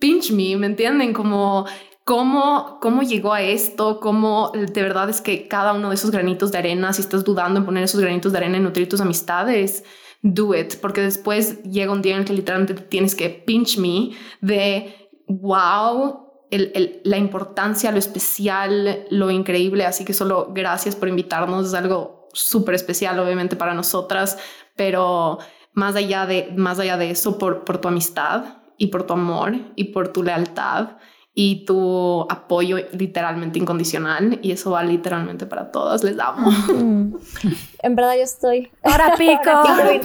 pinch 0.00 0.32
me, 0.32 0.56
¿me 0.56 0.66
entienden? 0.66 1.12
Como 1.12 1.66
cómo, 2.04 2.78
cómo 2.80 3.02
llegó 3.02 3.32
a 3.32 3.42
esto, 3.42 4.00
cómo 4.00 4.50
de 4.52 4.82
verdad 4.82 5.08
es 5.08 5.20
que 5.20 5.46
cada 5.46 5.72
uno 5.72 5.90
de 5.90 5.94
esos 5.94 6.10
granitos 6.10 6.50
de 6.50 6.58
arena, 6.58 6.92
si 6.92 7.02
estás 7.02 7.22
dudando 7.22 7.60
en 7.60 7.64
poner 7.64 7.84
esos 7.84 8.00
granitos 8.00 8.32
de 8.32 8.38
arena 8.38 8.56
en 8.56 8.64
nutrir 8.64 8.88
tus 8.88 9.00
amistades, 9.00 9.84
do 10.22 10.54
it, 10.54 10.80
porque 10.80 11.00
después 11.00 11.62
llega 11.62 11.92
un 11.92 12.02
día 12.02 12.14
en 12.14 12.20
el 12.20 12.24
que 12.24 12.32
literalmente 12.32 12.74
tienes 12.74 13.14
que 13.14 13.28
pinch 13.28 13.78
me 13.78 14.10
de 14.40 15.01
wow, 15.40 16.32
la 17.04 17.16
importancia, 17.16 17.90
lo 17.90 17.98
especial, 17.98 19.06
lo 19.10 19.30
increíble. 19.30 19.86
Así 19.86 20.04
que 20.04 20.12
solo 20.12 20.50
gracias 20.52 20.96
por 20.96 21.08
invitarnos. 21.08 21.68
Es 21.68 21.74
algo 21.74 22.28
súper 22.32 22.74
especial, 22.74 23.18
obviamente, 23.18 23.56
para 23.56 23.74
nosotras, 23.74 24.38
pero 24.76 25.38
más 25.72 25.96
allá 25.96 26.26
de, 26.26 26.52
más 26.56 26.78
allá 26.78 26.96
de 26.96 27.10
eso, 27.10 27.38
por, 27.38 27.64
por 27.64 27.78
tu 27.78 27.88
amistad 27.88 28.44
y 28.76 28.88
por 28.88 29.04
tu 29.04 29.14
amor 29.14 29.54
y 29.76 29.84
por 29.84 30.08
tu 30.08 30.22
lealtad 30.22 30.96
y 31.34 31.64
tu 31.64 32.26
apoyo 32.28 32.76
literalmente 32.92 33.58
incondicional 33.58 34.38
y 34.42 34.52
eso 34.52 34.72
va 34.72 34.82
literalmente 34.82 35.46
para 35.46 35.70
todas. 35.70 36.04
Les 36.04 36.18
amo. 36.18 36.50
En 37.82 37.96
verdad 37.96 38.16
yo 38.16 38.22
estoy. 38.22 38.70
Ahora 38.82 39.14
pico. 39.16 39.50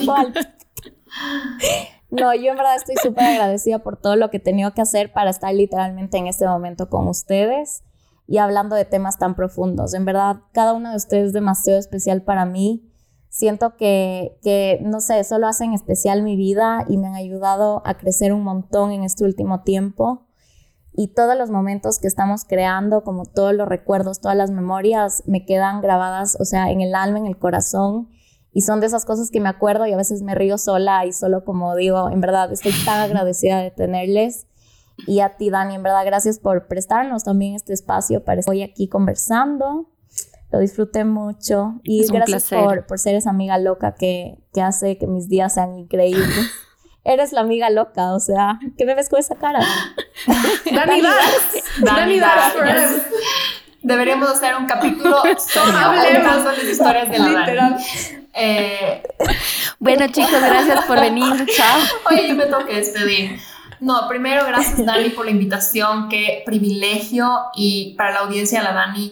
No, 2.09 2.33
yo 2.33 2.51
en 2.51 2.57
verdad 2.57 2.75
estoy 2.75 2.95
súper 3.01 3.25
agradecida 3.25 3.79
por 3.79 3.97
todo 3.97 4.15
lo 4.15 4.29
que 4.29 4.37
he 4.37 4.41
tenido 4.41 4.73
que 4.73 4.81
hacer 4.81 5.11
para 5.11 5.29
estar 5.29 5.53
literalmente 5.53 6.17
en 6.17 6.27
este 6.27 6.47
momento 6.47 6.89
con 6.89 7.07
ustedes 7.07 7.83
y 8.27 8.37
hablando 8.37 8.75
de 8.75 8.85
temas 8.85 9.17
tan 9.17 9.35
profundos. 9.35 9.93
En 9.93 10.05
verdad, 10.05 10.37
cada 10.53 10.73
uno 10.73 10.91
de 10.91 10.95
ustedes 10.95 11.27
es 11.27 11.33
demasiado 11.33 11.79
especial 11.79 12.21
para 12.21 12.45
mí. 12.45 12.89
Siento 13.29 13.75
que, 13.75 14.37
que, 14.41 14.79
no 14.83 15.01
sé, 15.01 15.23
solo 15.25 15.47
hacen 15.47 15.73
especial 15.73 16.23
mi 16.23 16.37
vida 16.37 16.85
y 16.87 16.97
me 16.97 17.07
han 17.07 17.15
ayudado 17.15 17.81
a 17.85 17.97
crecer 17.97 18.33
un 18.33 18.43
montón 18.43 18.91
en 18.91 19.03
este 19.03 19.25
último 19.25 19.63
tiempo. 19.63 20.27
Y 20.93 21.13
todos 21.13 21.37
los 21.37 21.51
momentos 21.51 21.99
que 21.99 22.07
estamos 22.07 22.43
creando, 22.45 23.03
como 23.03 23.25
todos 23.25 23.53
los 23.53 23.67
recuerdos, 23.67 24.19
todas 24.19 24.35
las 24.35 24.49
memorias, 24.49 25.23
me 25.27 25.45
quedan 25.45 25.81
grabadas, 25.81 26.37
o 26.39 26.45
sea, 26.45 26.71
en 26.71 26.81
el 26.81 26.95
alma, 26.95 27.19
en 27.19 27.27
el 27.27 27.37
corazón 27.37 28.09
y 28.57 28.61
son 28.61 28.79
de 28.79 28.87
esas 28.87 29.05
cosas 29.05 29.29
que 29.29 29.39
me 29.39 29.49
acuerdo 29.49 29.85
y 29.85 29.93
a 29.93 29.97
veces 29.97 30.23
me 30.23 30.33
río 30.33 30.57
sola 30.57 31.05
y 31.05 31.13
solo 31.13 31.45
como 31.45 31.75
digo, 31.75 32.09
en 32.09 32.21
verdad 32.21 32.51
estoy 32.51 32.71
tan 32.85 33.01
agradecida 33.01 33.61
de 33.61 33.69
tenerles. 33.69 34.47
Y 35.05 35.19
a 35.19 35.37
ti, 35.37 35.51
Dani, 35.51 35.75
en 35.75 35.83
verdad, 35.83 36.03
gracias 36.03 36.39
por 36.39 36.65
prestarnos 36.65 37.23
también 37.23 37.53
este 37.53 37.73
espacio 37.73 38.23
para 38.25 38.39
estar 38.39 38.51
hoy 38.51 38.63
aquí 38.63 38.87
conversando. 38.87 39.91
Lo 40.51 40.57
disfruté 40.57 41.05
mucho 41.05 41.81
y 41.83 42.07
gracias 42.07 42.49
por, 42.49 42.87
por, 42.87 42.97
ser 42.97 43.13
esa 43.13 43.29
amiga 43.29 43.59
loca 43.59 43.93
que, 43.93 44.39
que 44.51 44.63
hace 44.63 44.97
que 44.97 45.05
mis 45.05 45.29
días 45.29 45.53
sean 45.53 45.77
increíbles. 45.77 46.27
Eres 47.03 47.33
la 47.33 47.41
amiga 47.41 47.69
loca, 47.69 48.15
o 48.15 48.19
sea, 48.19 48.57
¿qué 48.75 48.85
me 48.85 48.95
ves 48.95 49.07
con 49.07 49.19
esa 49.19 49.35
cara? 49.35 49.59
Dani 50.73 51.03
Dani 51.83 52.19
Dani 52.19 52.21
Deberíamos 53.83 54.29
hacer 54.31 54.55
un 54.55 54.65
capítulo 54.65 55.21
solo 55.37 55.77
hablemos 55.77 56.43
de 56.43 56.57
las 56.57 56.63
historias 56.63 57.09
de 57.11 57.19
la 57.19 57.27
Literal. 57.29 57.77
Eh, 58.39 59.01
bueno, 59.79 60.07
chicos, 60.09 60.39
gracias 60.39 60.85
por 60.85 60.99
venir. 60.99 61.45
Chao. 61.55 61.79
Oye, 62.11 62.33
me 62.33 62.45
que 62.67 62.75
despedir. 62.75 63.39
No, 63.79 64.07
primero, 64.07 64.45
gracias, 64.45 64.85
Dani, 64.85 65.09
por 65.09 65.25
la 65.25 65.31
invitación. 65.31 66.07
Qué 66.07 66.43
privilegio. 66.45 67.29
Y 67.55 67.95
para 67.97 68.11
la 68.11 68.19
audiencia, 68.19 68.61
la 68.61 68.73
Dani, 68.73 69.11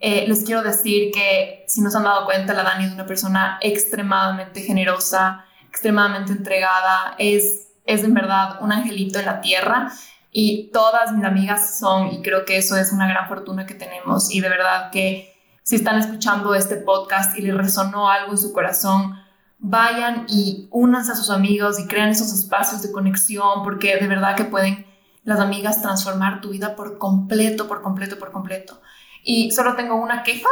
eh, 0.00 0.24
les 0.26 0.44
quiero 0.44 0.62
decir 0.62 1.10
que 1.12 1.64
si 1.68 1.82
no 1.82 1.90
se 1.90 1.98
han 1.98 2.04
dado 2.04 2.24
cuenta, 2.24 2.54
la 2.54 2.62
Dani 2.62 2.86
es 2.86 2.92
una 2.92 3.04
persona 3.04 3.58
extremadamente 3.60 4.62
generosa, 4.62 5.44
extremadamente 5.68 6.32
entregada. 6.32 7.16
Es, 7.18 7.68
es 7.84 8.02
en 8.02 8.14
verdad 8.14 8.62
un 8.62 8.72
angelito 8.72 9.18
en 9.18 9.26
la 9.26 9.42
tierra. 9.42 9.92
Y 10.32 10.70
todas 10.72 11.12
mis 11.12 11.24
amigas 11.24 11.78
son, 11.78 12.12
y 12.12 12.22
creo 12.22 12.46
que 12.46 12.56
eso 12.56 12.76
es 12.76 12.92
una 12.92 13.06
gran 13.06 13.28
fortuna 13.28 13.66
que 13.66 13.74
tenemos. 13.74 14.34
Y 14.34 14.40
de 14.40 14.48
verdad 14.48 14.90
que 14.90 15.33
si 15.64 15.76
están 15.76 15.98
escuchando 15.98 16.54
este 16.54 16.76
podcast 16.76 17.38
y 17.38 17.42
les 17.42 17.56
resonó 17.56 18.10
algo 18.10 18.32
en 18.32 18.38
su 18.38 18.52
corazón, 18.52 19.18
vayan 19.58 20.26
y 20.28 20.68
únanse 20.70 21.12
a 21.12 21.16
sus 21.16 21.30
amigos 21.30 21.80
y 21.80 21.86
crean 21.86 22.10
esos 22.10 22.34
espacios 22.34 22.82
de 22.82 22.92
conexión, 22.92 23.62
porque 23.64 23.96
de 23.96 24.06
verdad 24.06 24.36
que 24.36 24.44
pueden 24.44 24.86
las 25.24 25.40
amigas 25.40 25.80
transformar 25.80 26.42
tu 26.42 26.50
vida 26.50 26.76
por 26.76 26.98
completo, 26.98 27.66
por 27.66 27.80
completo, 27.80 28.18
por 28.18 28.30
completo. 28.30 28.82
Y 29.22 29.52
solo 29.52 29.74
tengo 29.74 29.94
una 29.94 30.22
queja, 30.22 30.50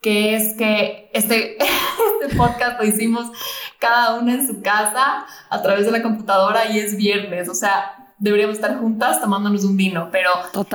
que 0.00 0.34
es 0.34 0.56
que 0.56 1.10
este, 1.12 1.58
este 2.22 2.34
podcast 2.34 2.80
lo 2.80 2.86
hicimos 2.86 3.30
cada 3.78 4.14
una 4.14 4.32
en 4.32 4.46
su 4.46 4.62
casa 4.62 5.26
a 5.50 5.62
través 5.62 5.84
de 5.84 5.92
la 5.92 6.02
computadora 6.02 6.70
y 6.72 6.78
es 6.78 6.96
viernes, 6.96 7.50
o 7.50 7.54
sea, 7.54 8.14
deberíamos 8.16 8.56
estar 8.56 8.78
juntas 8.78 9.20
tomándonos 9.20 9.64
un 9.64 9.76
vino, 9.76 10.08
pero 10.10 10.30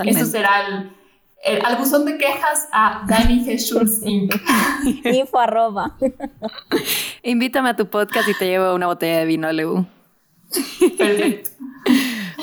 eso 0.05 0.25
será 0.27 0.67
el 0.67 1.00
el, 1.43 1.65
al 1.65 1.77
buzón 1.77 2.05
de 2.05 2.17
quejas 2.17 2.67
a 2.71 3.03
Dani 3.07 3.43
Jesús 3.43 4.01
Inc. 4.03 4.33
Info 5.05 5.39
arroba. 5.39 5.97
Invítame 7.23 7.69
a 7.69 7.75
tu 7.75 7.87
podcast 7.87 8.29
y 8.29 8.33
te 8.33 8.45
llevo 8.45 8.73
una 8.75 8.87
botella 8.87 9.19
de 9.19 9.25
vino, 9.25 9.51
Lebu. 9.51 9.85
Perfecto. 10.97 11.51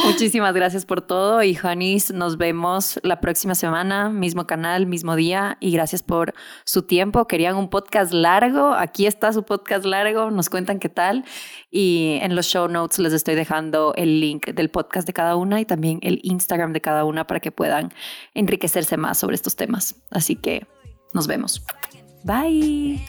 Muchísimas 0.05 0.55
gracias 0.55 0.87
por 0.87 1.03
todo 1.03 1.43
y 1.43 1.55
Juanis, 1.55 2.13
nos 2.13 2.37
vemos 2.37 3.01
la 3.03 3.21
próxima 3.21 3.55
semana, 3.55 4.11
mismo 4.11 4.47
canal, 4.47 4.87
mismo 4.87 5.17
día 5.17 5.57
y 5.61 5.73
gracias 5.73 6.03
por 6.03 6.35
su 6.65 6.83
tiempo. 6.83 7.27
Querían 7.27 7.57
un 7.57 7.69
podcast 7.69 8.13
largo, 8.13 8.75
aquí 8.75 9.07
está 9.07 9.33
su 9.33 9.45
podcast 9.45 9.85
largo, 9.85 10.31
nos 10.31 10.51
cuentan 10.51 10.79
qué 10.79 10.89
tal 10.89 11.25
y 11.71 12.19
en 12.23 12.37
los 12.37 12.47
show 12.47 12.69
notes 12.69 12.99
les 12.99 13.13
estoy 13.13 13.35
dejando 13.35 13.93
el 13.97 14.21
link 14.21 14.47
del 14.47 14.71
podcast 14.71 15.07
de 15.07 15.13
cada 15.13 15.37
una 15.37 15.61
y 15.61 15.65
también 15.65 15.99
el 16.03 16.21
Instagram 16.23 16.73
de 16.73 16.81
cada 16.81 17.05
una 17.05 17.27
para 17.27 17.41
que 17.41 17.53
puedan 17.53 17.93
enriquecerse 18.35 18.97
más 18.97 19.19
sobre 19.19 19.35
estos 19.35 19.57
temas. 19.57 19.97
Así 20.11 20.37
que 20.37 20.67
nos 21.13 21.27
vemos. 21.27 21.65
Bye. 22.25 23.01